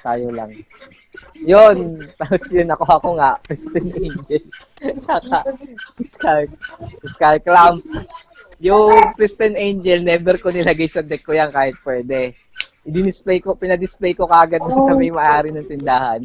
Tayo 0.00 0.28
lang. 0.32 0.48
Yun. 1.44 2.00
Tapos 2.20 2.48
yun, 2.48 2.72
ako 2.72 2.84
ako 2.88 3.08
nga. 3.20 3.36
Kristen 3.44 3.86
Angel. 3.92 4.44
Tsaka, 5.04 5.38
Skull, 6.00 6.48
Skull 7.04 7.38
Clamp. 7.44 7.84
Yung 8.64 9.12
Kristen 9.20 9.60
Angel, 9.60 10.00
never 10.00 10.40
ko 10.40 10.48
nilagay 10.48 10.88
sa 10.88 11.04
deck 11.04 11.20
ko 11.20 11.36
yan 11.36 11.52
kahit 11.52 11.76
pwede. 11.84 12.32
I-display 12.86 13.42
ko, 13.42 13.58
pinadisplay 13.58 14.14
ko 14.14 14.30
kagad 14.30 14.62
dun 14.62 14.86
sa 14.86 14.94
may 14.94 15.10
maari 15.10 15.50
ng 15.50 15.66
tindahan. 15.66 16.22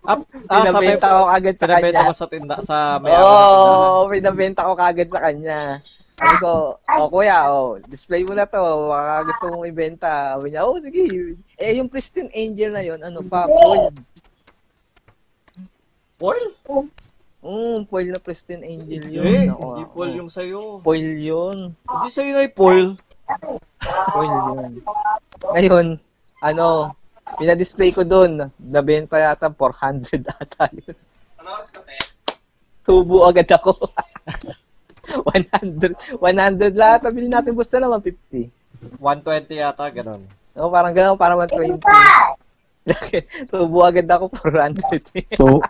Ah, 0.00 0.16
ah 0.48 0.64
sa 0.64 0.80
Pinabenta 0.80 1.06
ko 1.12 1.22
kagad 1.28 1.54
sa 1.60 1.64
pinabenta 1.68 2.00
kanya. 2.00 2.08
mo 2.08 2.14
sa 2.16 2.26
tinda, 2.32 2.56
sa 2.64 2.76
may 3.04 3.12
Oo, 3.12 3.28
oh, 3.28 4.08
pinabenta 4.08 4.64
ko 4.64 4.72
kagad 4.72 5.08
sa 5.12 5.20
kanya. 5.20 5.84
Sabi 6.16 6.36
ko, 6.40 6.80
oh 6.80 7.08
kuya, 7.12 7.38
oh, 7.52 7.76
display 7.84 8.24
mo 8.24 8.32
na 8.32 8.48
to, 8.48 8.60
baka 8.88 9.28
gusto 9.28 9.44
mong 9.52 9.68
ibenta. 9.68 10.40
Sabi 10.40 10.52
niya, 10.52 10.64
oh 10.64 10.80
sige. 10.80 11.36
Eh, 11.60 11.76
yung 11.76 11.92
Pristine 11.92 12.32
Angel 12.32 12.72
na 12.72 12.80
yon 12.80 13.00
ano 13.04 13.20
pa, 13.20 13.44
foil. 13.44 13.92
Foil? 16.20 16.46
Mm, 17.40 17.88
foil 17.88 18.08
na 18.12 18.20
Pristine 18.20 18.64
Angel 18.68 19.00
Hindi, 19.00 19.16
yun. 19.16 19.56
Ako, 19.56 19.64
hindi 19.64 19.84
ako. 19.84 19.92
foil 19.96 20.12
yung 20.12 20.30
sa'yo. 20.32 20.62
Foil 20.84 21.10
yun. 21.16 21.58
Hindi 21.72 22.08
sa'yo 22.12 22.30
na 22.36 22.44
yung 22.44 22.56
foil. 22.56 22.88
Yun. 24.20 24.82
Ngayon, 25.40 25.86
ano, 26.42 26.66
pinadisplay 27.38 27.90
ko 27.94 28.02
doon. 28.02 28.50
Nabenta 28.58 29.20
yata 29.20 29.52
400 29.52 30.26
ata 30.26 30.66
yun. 30.74 30.96
Ano 31.40 31.48
oras 31.60 31.70
ka, 31.72 31.80
te? 31.84 31.96
Tubo 32.84 33.24
agad 33.28 33.48
ako. 33.48 33.76
100, 35.10 36.20
100 36.20 36.74
lahat. 36.76 37.00
Sabi 37.02 37.26
natin 37.26 37.54
booster 37.56 37.82
na 37.82 37.90
150. 37.90 38.50
120 38.98 39.62
yata, 39.62 39.84
ganun. 39.90 40.22
Oo, 40.58 40.70
parang 40.70 40.92
gano'n, 40.94 41.18
parang 41.18 41.38
120. 41.40 41.80
Tubo 43.50 43.80
agad 43.84 44.08
ako 44.08 44.32
400. 44.34 45.36
So, 45.36 45.60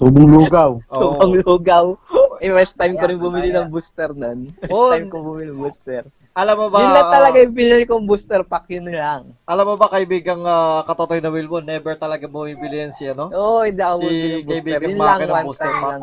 tubong 0.00 0.30
lugaw. 0.30 0.80
Oo. 0.94 1.18
Tubang 1.18 1.32
lugaw. 1.44 1.84
Eh, 2.40 2.48
first 2.48 2.78
time 2.80 2.96
ko 2.96 3.04
rin 3.04 3.20
bumili 3.20 3.52
ng 3.52 3.68
booster 3.68 4.16
nun. 4.16 4.48
First 4.64 4.88
time 4.96 5.08
ko 5.12 5.20
bumili 5.20 5.52
ng 5.52 5.60
booster. 5.60 6.08
Alam 6.30 6.56
mo 6.56 6.66
ba, 6.70 6.78
Yun 6.78 6.94
lang 6.94 7.10
talaga 7.10 7.36
yung 7.42 7.54
pinili 7.54 7.82
kong 7.84 8.06
booster 8.06 8.40
pack, 8.42 8.70
yun 8.70 8.86
lang. 8.86 9.34
alam 9.44 9.64
mo 9.66 9.74
ba 9.74 9.90
kaibigang 9.90 10.38
uh, 10.40 10.78
katotoy 10.86 11.18
na 11.18 11.26
Wilbon, 11.28 11.66
never 11.66 11.98
talaga 11.98 12.30
bumibili 12.30 12.80
yan 12.80 12.94
si 12.94 13.10
ano? 13.10 13.34
Oo, 13.34 13.66
hindi 13.66 13.82
ako 13.82 13.98
Si 13.98 14.06
bumili 14.06 14.14
ng 14.14 14.30
booster. 14.30 14.46
kaibigan 14.46 14.86
Yun 14.86 14.94
Maki 14.96 15.10
lang, 15.10 15.18
ng 15.20 15.44
booster 15.44 15.72
pack. 15.74 15.94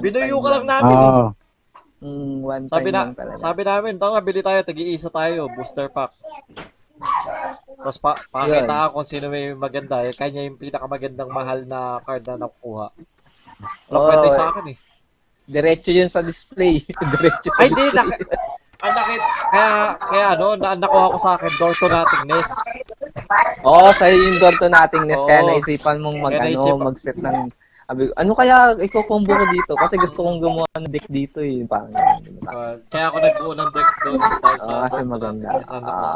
Binuyo 0.00 0.36
ka 0.40 0.48
lang 0.50 0.64
namin 0.64 0.96
eh. 0.96 1.04
Oo. 1.04 1.26
Mm, 2.00 2.36
one 2.42 2.64
Sabi 2.66 2.80
time 2.82 2.90
na, 2.90 3.00
lang 3.02 3.12
talaga. 3.14 3.36
sabi 3.36 3.60
namin, 3.62 3.92
tara, 3.96 4.18
bili 4.20 4.40
tayo, 4.40 4.60
tagi-isa 4.60 5.08
tayo, 5.08 5.40
booster 5.50 5.88
pack. 5.88 6.12
Tapos 7.76 7.98
pa, 7.98 8.16
pakita 8.26 8.88
kung 8.88 9.04
sino 9.04 9.28
may 9.28 9.52
maganda. 9.52 10.00
Eh, 10.00 10.12
kanya 10.12 10.40
yung 10.40 10.56
pinakamagandang 10.56 11.28
mahal 11.28 11.64
na 11.64 12.00
card 12.00 12.24
na 12.24 12.40
nakukuha. 12.42 12.88
Wala 13.88 13.94
Oo, 13.94 14.06
pwede 14.06 14.28
eh. 14.28 14.32
sa 14.32 14.44
akin 14.48 14.64
eh. 14.72 14.76
Diretso 15.44 15.92
yun 15.92 16.08
sa 16.08 16.24
display. 16.24 16.80
Diretso 17.12 17.52
sa 17.52 17.60
Ay, 17.60 17.68
di, 17.68 17.84
display. 17.84 18.40
Ang 18.84 18.92
nakit, 18.92 19.22
kaya, 19.48 19.68
kaya 19.96 20.26
ano, 20.36 20.46
na, 20.60 20.76
nakuha 20.76 21.12
ko 21.16 21.18
sa 21.18 21.40
akin, 21.40 21.52
door 21.56 21.72
to 21.72 21.88
nothingness. 21.88 22.50
Oo, 23.64 23.88
sa'yo 23.96 24.16
yung 24.20 24.38
door 24.38 24.54
to 24.60 24.68
nothingness. 24.68 25.20
Oo. 25.24 25.28
Kaya 25.28 25.40
naisipan 25.48 26.04
mong 26.04 26.18
mag, 26.20 26.32
ano, 26.36 26.44
naisipan- 26.44 26.84
mag-set 26.92 27.16
ng... 27.16 27.48
Sabi 27.84 28.08
ano 28.16 28.32
kaya 28.32 28.72
iko-combo 28.80 29.28
ko 29.28 29.44
dito? 29.52 29.72
Kasi 29.76 30.00
gusto 30.00 30.24
kong 30.24 30.40
gumawa 30.40 30.64
ng 30.80 30.88
deck 30.88 31.04
dito 31.04 31.44
eh. 31.44 31.68
Parang? 31.68 31.92
Uh, 32.48 32.80
kaya 32.88 33.12
ako 33.12 33.16
nagbuo 33.20 33.52
ng 33.52 33.70
deck 33.76 33.90
doon 34.08 34.20
dahil 34.40 34.60
sa 34.64 34.72
Ah, 34.72 34.88
kasi 34.88 35.04
maganda. 35.04 35.48
Ano 35.68 35.90
ko. 35.92 36.08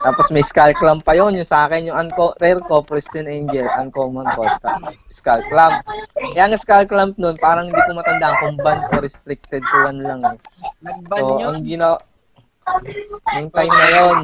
Tapos 0.00 0.32
may 0.32 0.40
Skull 0.40 0.72
Clamp 0.72 1.04
pa 1.04 1.12
yun. 1.12 1.36
Yung 1.36 1.44
sa 1.44 1.68
akin, 1.68 1.84
yung 1.84 1.96
unco- 1.98 2.32
rare 2.36 2.64
ko, 2.64 2.80
Pristine 2.80 3.28
Angel, 3.28 3.68
uncommon 3.78 4.24
ko, 4.32 4.48
Skull- 5.06 5.44
Clamp. 5.46 5.84
Kaya 6.32 6.48
ang 6.48 6.56
Skull 6.56 6.88
Clamp 6.88 7.14
nun, 7.16 7.36
parang 7.36 7.68
hindi 7.68 7.76
ko 7.78 7.92
matandaan 7.92 8.36
kung 8.40 8.56
ban 8.56 8.80
o 8.86 8.96
restricted 8.96 9.60
to 9.60 9.76
one 9.84 10.00
lang. 10.00 10.20
eh. 10.24 10.36
Nagban 10.80 11.20
So, 11.20 11.36
yun. 11.36 11.52
ang 11.54 11.64
ginawa, 11.64 11.96
yung 13.36 13.50
time 13.50 13.68
na 13.70 13.88
yun, 13.90 14.18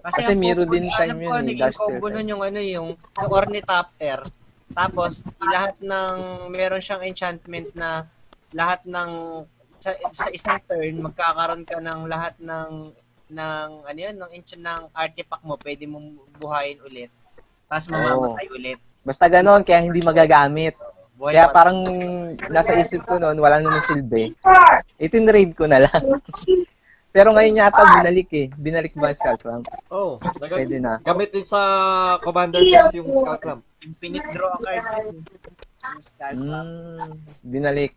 Kasi, 0.00 0.20
kasi 0.24 0.32
combo- 0.32 0.72
din 0.72 0.86
time 0.88 1.12
alam 1.12 1.18
yun 1.20 1.28
ko, 1.28 1.36
eh, 1.36 1.44
naging 1.44 1.74
combo 1.76 2.06
nun 2.08 2.26
yung 2.26 2.40
ano 2.40 2.58
yung, 2.58 2.88
yung 2.96 3.30
Ornithopter. 3.30 4.18
Tapos, 4.72 5.20
lahat 5.42 5.76
ng, 5.78 6.16
meron 6.48 6.80
siyang 6.80 7.04
enchantment 7.04 7.68
na 7.76 8.08
lahat 8.50 8.88
ng, 8.88 9.44
sa, 9.76 9.92
sa 10.08 10.32
isang 10.32 10.56
turn, 10.64 10.96
magkakaroon 10.98 11.68
ka 11.68 11.76
ng 11.76 12.08
lahat 12.08 12.32
ng, 12.40 12.88
ng, 13.30 13.68
ano 13.82 13.98
yun, 13.98 14.14
ng, 14.14 14.30
enchant, 14.32 14.60
ng 14.60 14.82
artifact 14.92 15.42
mo, 15.42 15.54
pwede 15.56 15.86
mong 15.86 16.06
buhayin 16.36 16.78
ulit. 16.82 17.10
Tapos 17.64 17.86
mamamatay 17.86 18.46
ulit. 18.50 18.78
basta 19.00 19.26
ganon, 19.26 19.62
kaya 19.62 19.80
hindi 19.80 20.00
magagamit. 20.00 20.74
Buhay 21.14 21.32
Kaya 21.32 21.46
pa- 21.46 21.54
parang 21.54 21.78
nasa 22.48 22.76
isip 22.76 23.04
ko 23.04 23.16
noon, 23.16 23.36
wala 23.36 23.60
naman 23.60 23.84
silbi. 23.84 24.32
Itinraid 24.96 25.52
ko 25.52 25.64
na 25.64 25.84
lang. 25.84 26.02
Pero 27.10 27.34
ngayon 27.34 27.58
yata 27.58 27.82
binalik 27.98 28.30
eh. 28.30 28.46
Binalik 28.54 28.94
ba 28.94 29.10
ang 29.10 29.18
Skull 29.18 29.34
Clamp? 29.36 29.64
Oh, 29.90 30.16
nag- 30.16 30.46
Pwede 30.48 30.78
na. 30.78 31.02
gamit 31.02 31.34
din 31.34 31.42
sa 31.42 31.58
Commander 32.22 32.62
Decks 32.62 32.94
yung 32.94 33.10
Skull 33.10 33.36
Clamp. 33.36 33.62
infinite 33.80 34.30
draw 34.30 34.54
a 34.54 34.58
card. 34.60 35.10
Yung 35.10 36.00
Skull 36.00 36.38
Clamp. 36.38 36.70
Mm, 36.70 37.10
binalik. 37.42 37.92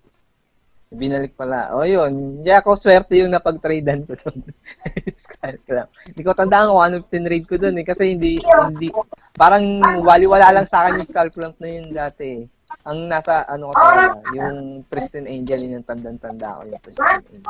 Binalik 0.94 1.34
pala. 1.34 1.74
O 1.74 1.84
yun. 1.84 2.42
Hindi 2.42 2.52
ako 2.54 2.78
swerte 2.78 3.18
yung 3.18 3.34
napag-tradean 3.34 4.06
ko 4.06 4.14
doon. 4.14 4.46
Skull 5.26 5.58
Clamp. 5.66 5.90
Hindi 6.06 6.22
ko 6.22 6.32
tandaan 6.38 6.70
kung 6.70 6.84
ano 6.86 6.96
tinrade 7.10 7.50
ko 7.50 7.58
doon 7.58 7.82
eh. 7.82 7.86
Kasi 7.86 8.14
hindi, 8.14 8.38
hindi, 8.40 8.94
parang 9.34 9.82
wali-wala 10.06 10.54
lang 10.54 10.70
sa 10.70 10.86
akin 10.86 11.02
yung 11.02 11.10
Skull 11.10 11.34
Clamp 11.34 11.58
na 11.58 11.70
yun 11.70 11.90
dati 11.90 12.26
eh. 12.26 12.44
Ang 12.90 13.10
nasa, 13.10 13.46
ano 13.50 13.70
ko 13.70 13.74
talaga, 13.78 14.18
yung 14.34 14.82
Pristine 14.90 15.30
Angel, 15.30 15.62
yun 15.62 15.78
yung 15.82 15.88
tandang-tanda 15.88 16.58
ko 16.58 16.62
yung 16.70 16.82
Pristine 16.82 17.22
Angel. 17.22 17.44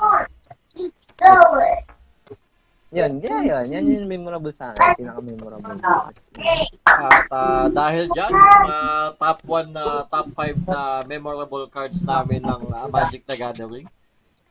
Yun, 2.94 3.12
yeah, 3.26 3.42
yun. 3.42 3.66
Yan 3.74 3.84
yung 3.90 4.06
memorable 4.06 4.54
sa 4.54 4.70
akin. 4.70 5.02
Pinaka-memorable. 5.02 5.82
At 6.86 7.26
ah, 7.34 7.66
dahil 7.74 8.06
dyan, 8.14 8.30
sa 8.30 8.76
top 9.18 9.42
1 9.50 9.74
na 9.74 10.06
top 10.06 10.30
5 10.38 10.70
na 10.70 11.02
memorable 11.10 11.66
cards 11.74 12.06
namin 12.06 12.46
ng 12.46 12.70
ah, 12.70 12.86
Magic 12.86 13.26
the 13.26 13.34
Gathering, 13.34 13.90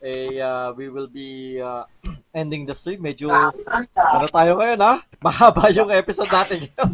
eh, 0.03 0.43
ah, 0.43 0.75
we 0.75 0.91
will 0.91 1.07
be 1.07 1.63
ah, 1.63 1.87
ending 2.35 2.67
the 2.67 2.75
stream. 2.75 2.99
Medyo, 2.99 3.31
ano 3.31 4.27
tayo 4.27 4.59
ngayon 4.59 4.81
ha? 4.83 4.99
Mahaba 5.25 5.71
yung 5.71 5.95
episode 5.95 6.27
natin 6.27 6.67
ngayon. 6.67 6.91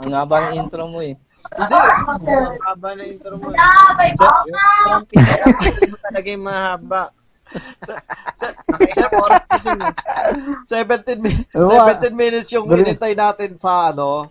Ang 0.00 0.12
haba 0.16 0.48
ng 0.48 0.64
intro 0.64 0.88
mo 0.88 1.04
eh. 1.04 1.12
Hindi, 1.46 1.76
Ang 1.76 2.64
haba 2.64 2.88
na 2.96 3.04
intro 3.04 3.36
mo. 3.36 3.52
sa, 4.16 4.32
mo 5.92 5.96
talaga 6.00 6.28
yung 6.32 6.44
mahaba. 6.48 7.12
Dun 9.62 9.80
eh. 9.82 9.92
17, 10.66 11.18
mi- 11.18 11.46
Oo, 11.54 11.74
ah. 11.74 11.86
17 11.94 12.14
minutes 12.14 12.48
yung 12.52 12.66
inintay 12.68 13.14
natin 13.14 13.58
sa 13.58 13.90
ano, 13.90 14.30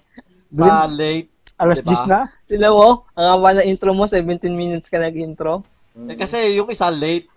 sa 0.52 0.88
late. 0.88 1.32
Alas 1.56 1.80
Diba? 1.80 2.04
10 2.04 2.12
na? 2.12 2.20
Sila 2.46 2.68
mo, 2.70 3.08
ang 3.16 3.28
haba 3.32 3.56
ng 3.56 3.68
intro 3.68 3.96
mo, 3.96 4.04
17 4.06 4.52
minutes 4.52 4.92
ka 4.92 5.00
nag-intro. 5.00 5.64
Eh, 5.96 6.20
kasi 6.20 6.60
yung 6.60 6.68
isa 6.68 6.92
late. 6.92 7.32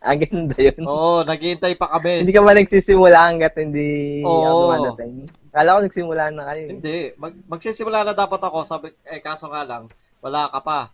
Ah, 0.00 0.16
ganda 0.16 0.56
yun. 0.56 0.80
Oo, 0.88 1.20
naghihintay 1.28 1.76
pa 1.76 1.92
kami. 1.92 2.24
Hindi 2.24 2.32
ka 2.32 2.40
ba 2.40 2.56
nagsisimula 2.56 3.18
hanggat 3.20 3.52
hindi 3.60 4.24
Oo. 4.24 4.32
ako 4.40 4.56
dumadating? 4.64 5.12
Kala 5.52 5.76
ko 5.76 5.80
nagsimula 5.84 6.24
na 6.32 6.42
kayo. 6.48 6.62
eh. 6.64 6.70
Hindi. 6.72 6.98
Mag, 7.20 7.34
magsisimula 7.44 7.98
na 8.00 8.16
dapat 8.16 8.40
ako. 8.40 8.64
Sabi, 8.64 8.96
eh, 9.04 9.20
kaso 9.20 9.52
nga 9.52 9.60
lang, 9.60 9.92
wala 10.24 10.48
ka 10.48 10.64
pa. 10.64 10.88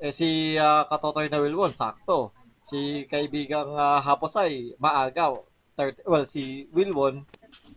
Eh, 0.00 0.08
si 0.08 0.56
ah, 0.56 0.88
Katotoy 0.88 1.28
na 1.28 1.44
Wilwon, 1.44 1.76
sakto. 1.76 2.32
Si 2.66 3.06
kaibigang 3.06 3.70
uh, 3.78 4.02
Haposay, 4.02 4.74
maaga. 4.82 5.30
30, 5.78 6.02
well, 6.08 6.26
si 6.26 6.66
Wilwon, 6.74 7.22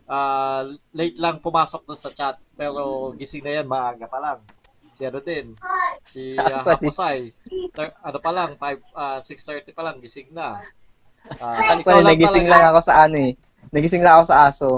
ah, 0.10 0.64
late 0.95 1.20
lang 1.20 1.38
pumasok 1.44 1.86
doon 1.86 1.99
sa 1.99 2.10
chat. 2.10 2.41
Pero 2.57 3.14
gising 3.14 3.45
na 3.45 3.61
yan, 3.61 3.68
maaga 3.70 4.10
pa 4.10 4.18
lang. 4.18 4.40
Si 4.90 5.06
ano 5.06 5.22
din, 5.22 5.53
si 6.07 6.34
uh, 6.34 6.66
Haposay, 6.66 7.30
ter- 7.76 7.99
ano 8.02 8.18
pa 8.18 8.32
lang, 8.34 8.57
5, 8.57 8.98
ah, 8.98 9.20
6.30 9.22 9.78
pa 9.78 9.84
lang, 9.86 10.02
gising 10.02 10.34
na. 10.34 10.57
Ako 11.38 12.02
na, 12.02 12.16
nagising 12.16 12.48
lang 12.49 12.64
ako 12.74 12.80
sa 12.82 13.06
ano 13.06 13.16
eh. 13.20 13.32
Nagising 13.70 14.02
lang 14.02 14.16
ako 14.18 14.26
sa 14.26 14.38
aso. 14.49 14.70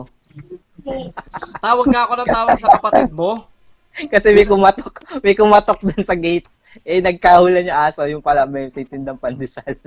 Tawag 1.61 1.87
nga 1.87 2.01
ako 2.09 2.13
ng 2.17 2.29
tawag 2.33 2.57
sa 2.59 2.73
kapatid 2.75 3.09
mo. 3.13 3.47
Kasi 4.11 4.33
may 4.35 4.49
kumatok, 4.49 4.91
may 5.21 5.37
kumatok 5.37 5.79
dun 5.85 6.03
sa 6.03 6.17
gate. 6.17 6.49
Eh, 6.87 7.03
nagkahulan 7.03 7.67
yung 7.67 7.79
aso, 7.79 8.01
yung 8.07 8.23
pala 8.23 8.47
may 8.47 8.71
titindang 8.71 9.19
pandesal. 9.19 9.75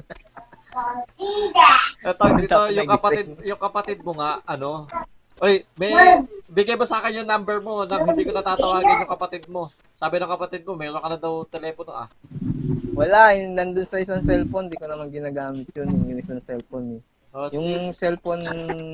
Ito, 2.05 2.23
dito, 2.37 2.61
yung 2.75 2.91
kapatid, 2.91 3.27
yung 3.47 3.61
kapatid 3.63 3.99
mo 4.03 4.13
nga, 4.19 4.43
ano, 4.45 4.91
Oy, 5.43 5.67
may, 5.75 5.91
bigay 6.47 6.79
mo 6.79 6.87
sa 6.87 7.03
akin 7.03 7.23
yung 7.23 7.31
number 7.31 7.59
mo 7.59 7.83
nang 7.83 8.07
hindi 8.07 8.23
ko 8.23 8.31
natatawagin 8.31 9.03
yung 9.03 9.15
kapatid 9.19 9.45
mo. 9.51 9.67
Sabi 9.91 10.23
ng 10.23 10.31
kapatid 10.31 10.63
ko, 10.63 10.79
meron 10.79 11.03
ka 11.03 11.11
na 11.11 11.19
daw 11.19 11.43
telepono 11.43 11.91
ah. 11.91 12.09
Wala, 12.95 13.35
yung 13.35 13.59
nandun 13.59 13.83
sa 13.83 13.99
isang 13.99 14.23
cellphone, 14.23 14.71
di 14.71 14.79
ko 14.79 14.87
naman 14.87 15.11
ginagamit 15.11 15.67
yun, 15.75 15.91
yung 15.91 16.23
isang 16.23 16.39
cellphone 16.47 16.99
eh. 16.99 17.14
Oh, 17.35 17.51
sige. 17.51 17.67
Yung 17.67 17.91
cellphone 17.91 18.47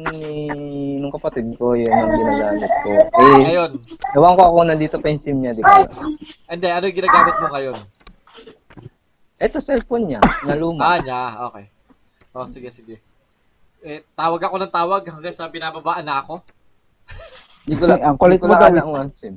ni 0.08 0.56
nung 0.96 1.12
kapatid 1.12 1.44
ko, 1.60 1.76
yun 1.76 1.92
ang 1.92 2.08
ginagamit 2.08 2.72
ko. 2.80 2.90
Eh, 2.96 3.36
Ngayon, 3.44 3.70
ewan 4.16 4.32
ko 4.32 4.42
ako 4.48 4.58
nandito 4.64 4.96
pa 4.96 5.12
yung 5.12 5.20
SIM 5.20 5.44
niya, 5.44 5.52
di 5.52 5.60
ko 5.60 5.68
alam. 5.68 6.16
hindi, 6.48 6.66
ano 6.72 6.84
yung 6.88 6.98
ginagamit 7.04 7.36
mo 7.36 7.46
ngayon? 7.52 7.76
Ito, 9.36 9.60
cellphone 9.60 10.04
niya, 10.08 10.20
na 10.48 10.56
luma. 10.56 10.80
Ah, 10.80 10.98
niya, 11.04 11.20
okay. 11.52 11.68
Oh, 12.32 12.48
sige, 12.48 12.72
sige. 12.72 12.96
Eh, 13.84 14.00
tawag 14.16 14.40
ako 14.40 14.56
ng 14.56 14.72
tawag 14.72 15.02
hanggang 15.04 15.36
sa 15.36 15.52
binababaan 15.52 16.08
na 16.08 16.24
ako. 16.24 16.40
Di 17.68 17.76
ko 17.76 17.84
lang, 17.92 18.00
Ang 18.00 18.16
kulit 18.16 18.40
mo 18.40 18.56
lang 18.56 18.72
daw. 18.72 18.88
ang 18.96 19.12
SIM. 19.12 19.36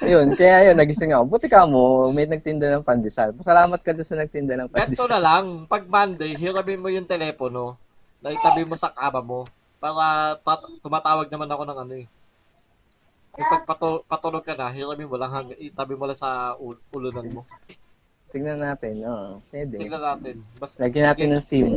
Ayun, 0.00 0.32
kaya 0.32 0.70
yun, 0.70 0.76
nagising 0.76 1.12
ako. 1.12 1.24
Buti 1.26 1.46
ka 1.46 1.64
mo, 1.64 2.10
may 2.10 2.24
nagtinda 2.24 2.68
ng 2.70 2.84
pandesal. 2.84 3.32
Pasalamat 3.32 3.80
ka 3.80 3.92
doon 3.92 4.06
sa 4.06 4.16
nagtinda 4.16 4.54
ng 4.54 4.68
pandesal. 4.68 5.08
na 5.08 5.20
lang, 5.20 5.44
pag 5.64 5.84
Monday, 5.84 6.32
hiramin 6.32 6.80
mo 6.80 6.88
yung 6.88 7.04
telepono, 7.04 7.76
na 8.18 8.32
itabi 8.32 8.62
mo 8.62 8.74
sa 8.74 8.90
kama 8.90 9.20
mo, 9.20 9.44
para 9.76 10.34
tat- 10.40 10.68
tumatawag 10.80 11.28
naman 11.28 11.48
ako 11.48 11.62
ng 11.64 11.78
ano 11.78 11.94
eh. 11.94 12.06
Eh, 13.36 13.44
pag 13.44 13.68
patul- 13.68 14.00
patulog 14.04 14.40
ka 14.40 14.56
na, 14.56 14.72
hiramin 14.72 15.08
mo 15.08 15.16
lang, 15.16 15.28
hanggang 15.28 15.60
itabi 15.60 15.92
mo 15.92 16.08
lang 16.08 16.16
sa 16.16 16.56
ul- 16.56 16.80
ulunan 16.90 17.28
mo. 17.30 17.40
Tignan 18.32 18.58
natin, 18.58 19.04
oo. 19.04 19.38
Pwede. 19.48 19.76
Tingnan 19.78 20.02
natin. 20.02 20.34
Bas, 20.56 20.76
Lagyan 20.76 21.12
natin 21.12 21.28
ng 21.32 21.44
SIM. 21.44 21.68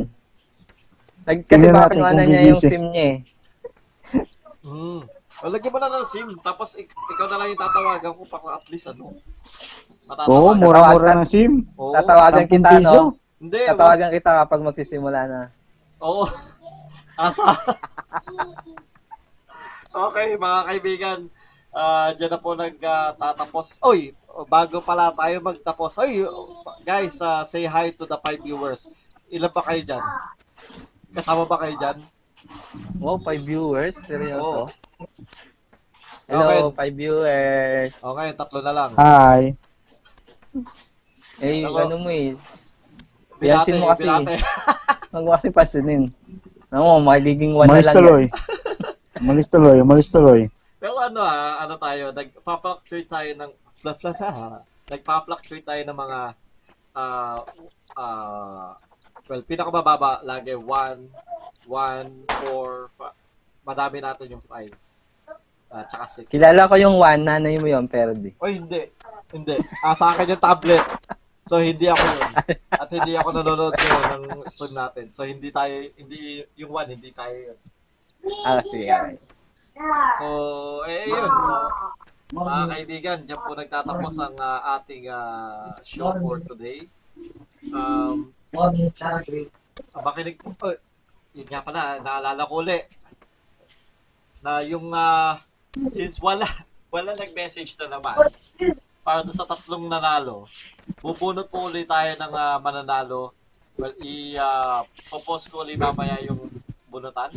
Lag- 1.24 1.44
kasi 1.44 1.52
Tingnan 1.52 1.72
baka 1.72 1.84
natin 1.92 2.00
kung 2.00 2.28
niya 2.28 2.40
yung 2.42 2.60
gigising. 2.60 2.72
SIM 2.72 2.84
niya 2.90 3.04
eh. 3.04 3.16
Hmm. 4.60 5.00
O, 5.40 5.48
lagyan 5.48 5.72
mo 5.72 5.78
na 5.78 5.88
ng 5.90 6.04
SIM, 6.04 6.28
tapos 6.38 6.76
ik- 6.76 6.92
ikaw 6.92 7.26
na 7.26 7.40
lang 7.40 7.48
yung 7.48 7.58
tatawagan 7.58 8.12
ko 8.12 8.22
para 8.24 8.54
at 8.54 8.66
least 8.68 8.86
ano. 8.86 9.08
Oo, 9.08 9.18
Matatawagan. 10.06 10.58
mura-mura 10.58 11.12
ng 11.16 11.24
SIM. 11.24 11.52
Oo. 11.74 11.92
Tatawagan 11.92 12.44
Sampung 12.44 12.54
kita, 12.54 12.70
piso. 12.76 12.92
no? 12.92 13.02
Hindi, 13.38 13.58
wag- 13.58 13.68
Tatawagan 13.72 14.10
kita 14.12 14.30
kapag 14.38 14.60
magsisimula 14.62 15.20
na. 15.24 15.40
Oo. 15.98 16.24
Asa. 17.16 17.52
okay, 19.90 20.28
mga 20.36 20.60
kaibigan. 20.66 21.18
Ah, 21.70 22.10
diyan 22.12 22.30
na 22.30 22.38
po 22.38 22.52
nagtatapos. 22.52 23.78
Oy, 23.80 24.10
bago 24.44 24.80
pala 24.80 25.08
tayo 25.10 25.36
magtapos. 25.40 26.00
Oy, 26.00 26.26
guys, 26.82 27.16
ah, 27.20 27.44
say 27.44 27.64
hi 27.64 27.88
to 27.90 28.04
the 28.04 28.18
five 28.18 28.40
viewers. 28.40 28.90
Ilan 29.28 29.48
pa 29.48 29.62
kayo 29.62 29.80
dyan? 29.80 30.04
Kasama 31.10 31.46
ba 31.46 31.56
kayo 31.56 31.76
dyan? 31.76 31.98
Wow, 32.98 33.16
five 33.18 33.40
viewers? 33.40 33.94
Oo. 33.96 34.04
Seryoso? 34.04 34.68
Hello, 36.30 36.46
Okay. 36.46 36.60
five 36.76 36.94
viewers. 36.94 37.90
Okay, 37.92 38.28
tatlo 38.38 38.58
na 38.62 38.72
lang. 38.72 38.90
Hi. 38.94 39.42
Eh, 41.42 41.64
Ako. 41.64 41.76
ano 41.80 41.96
mo 41.98 42.08
eh. 42.08 42.38
Biyansin 43.40 43.80
mo 43.80 43.90
kasi. 43.90 44.04
binate. 44.04 44.36
Huwag 45.10 45.24
mo 45.26 45.30
kasi 45.34 45.48
pasinin. 45.50 46.06
Ano 46.70 47.00
mo, 47.00 47.10
magiging 47.10 47.56
one 47.56 47.66
na 47.66 47.74
Umalis 47.74 47.88
lang 47.90 47.96
tuloy. 47.98 48.22
yan. 48.22 48.32
Umalis 49.26 49.48
tuloy, 49.50 49.76
umalis 49.80 50.08
tuloy. 50.08 50.40
Pero 50.78 50.96
ano 50.96 51.20
ah, 51.20 51.60
ano 51.60 51.74
tayo, 51.76 52.14
nagpa-fluctuate 52.14 53.08
tayo 53.10 53.30
ng 53.36 53.50
fla 53.76 53.92
fla 53.92 54.12
ha. 54.16 54.62
Nagpa-fluctuate 54.86 55.66
tayo 55.66 55.82
ng 55.82 55.98
mga 55.98 56.18
ah 56.94 57.38
ah 57.96 58.70
well, 59.26 59.42
pinakamababa 59.44 60.22
lagi 60.22 60.54
1 60.54 60.64
1 61.68 61.68
4 61.68 61.68
madami 63.62 63.98
natin 64.00 64.34
yung 64.34 64.44
5. 64.46 64.72
Ah, 65.70 65.86
tsaka 65.86 66.26
6. 66.26 66.34
Kilala 66.34 66.66
ko 66.66 66.74
yung 66.74 66.98
one, 66.98 67.22
nanay 67.22 67.54
mo 67.62 67.70
yun, 67.70 67.86
pero 67.86 68.10
di. 68.10 68.34
Oy, 68.42 68.58
hindi. 68.58 68.90
Hindi. 69.30 69.54
Ah, 69.86 69.94
sa 69.94 70.10
akin 70.10 70.34
yung 70.34 70.42
tablet. 70.42 70.82
So 71.46 71.58
hindi 71.58 71.86
ako 71.86 72.02
yun. 72.02 72.30
At 72.70 72.90
hindi 72.90 73.12
ako 73.14 73.28
nanonood 73.34 73.74
ngayon 73.74 74.22
ng 74.26 74.46
stream 74.50 74.74
natin. 74.74 75.10
So 75.14 75.26
hindi 75.26 75.48
tayo 75.50 75.74
hindi 75.98 76.42
yung 76.58 76.70
1 76.74 76.94
hindi 76.94 77.10
tayo 77.14 77.34
yun. 77.34 77.58
Ah, 78.44 78.60
sige. 78.62 78.86
So, 80.20 80.26
eh, 80.84 81.08
yun. 81.08 81.32
Mga 82.30 82.54
kaibigan, 82.70 83.18
dyan 83.26 83.40
po 83.42 83.56
nagtatapos 83.56 84.14
ang 84.22 84.36
ah, 84.38 84.78
ating 84.78 85.08
ah, 85.10 85.74
show 85.82 86.12
for 86.20 86.38
today. 86.44 86.86
Um, 87.72 88.30
ang 88.54 90.04
makinig 90.04 90.38
po, 90.38 90.52
oh, 90.54 90.76
yun 91.34 91.48
nga 91.48 91.64
pala, 91.64 91.98
naalala 91.98 92.46
ko 92.46 92.62
uli, 92.62 92.78
na 94.44 94.62
yung, 94.62 94.92
ah, 94.94 95.42
since 95.94 96.18
wala, 96.18 96.46
wala 96.90 97.14
nag-message 97.14 97.78
na 97.78 97.98
naman, 97.98 98.18
para 99.00 99.24
sa 99.30 99.46
tatlong 99.46 99.86
nanalo, 99.86 100.46
bubunot 101.00 101.48
po 101.48 101.70
ulit 101.70 101.88
tayo 101.88 102.12
ng 102.18 102.32
ah, 102.34 102.58
mananalo. 102.58 103.32
Well, 103.80 103.96
i-post 104.04 105.48
ko 105.48 105.64
ulit 105.64 105.80
mamaya 105.80 106.20
yung 106.20 106.52
bunutan. 106.90 107.32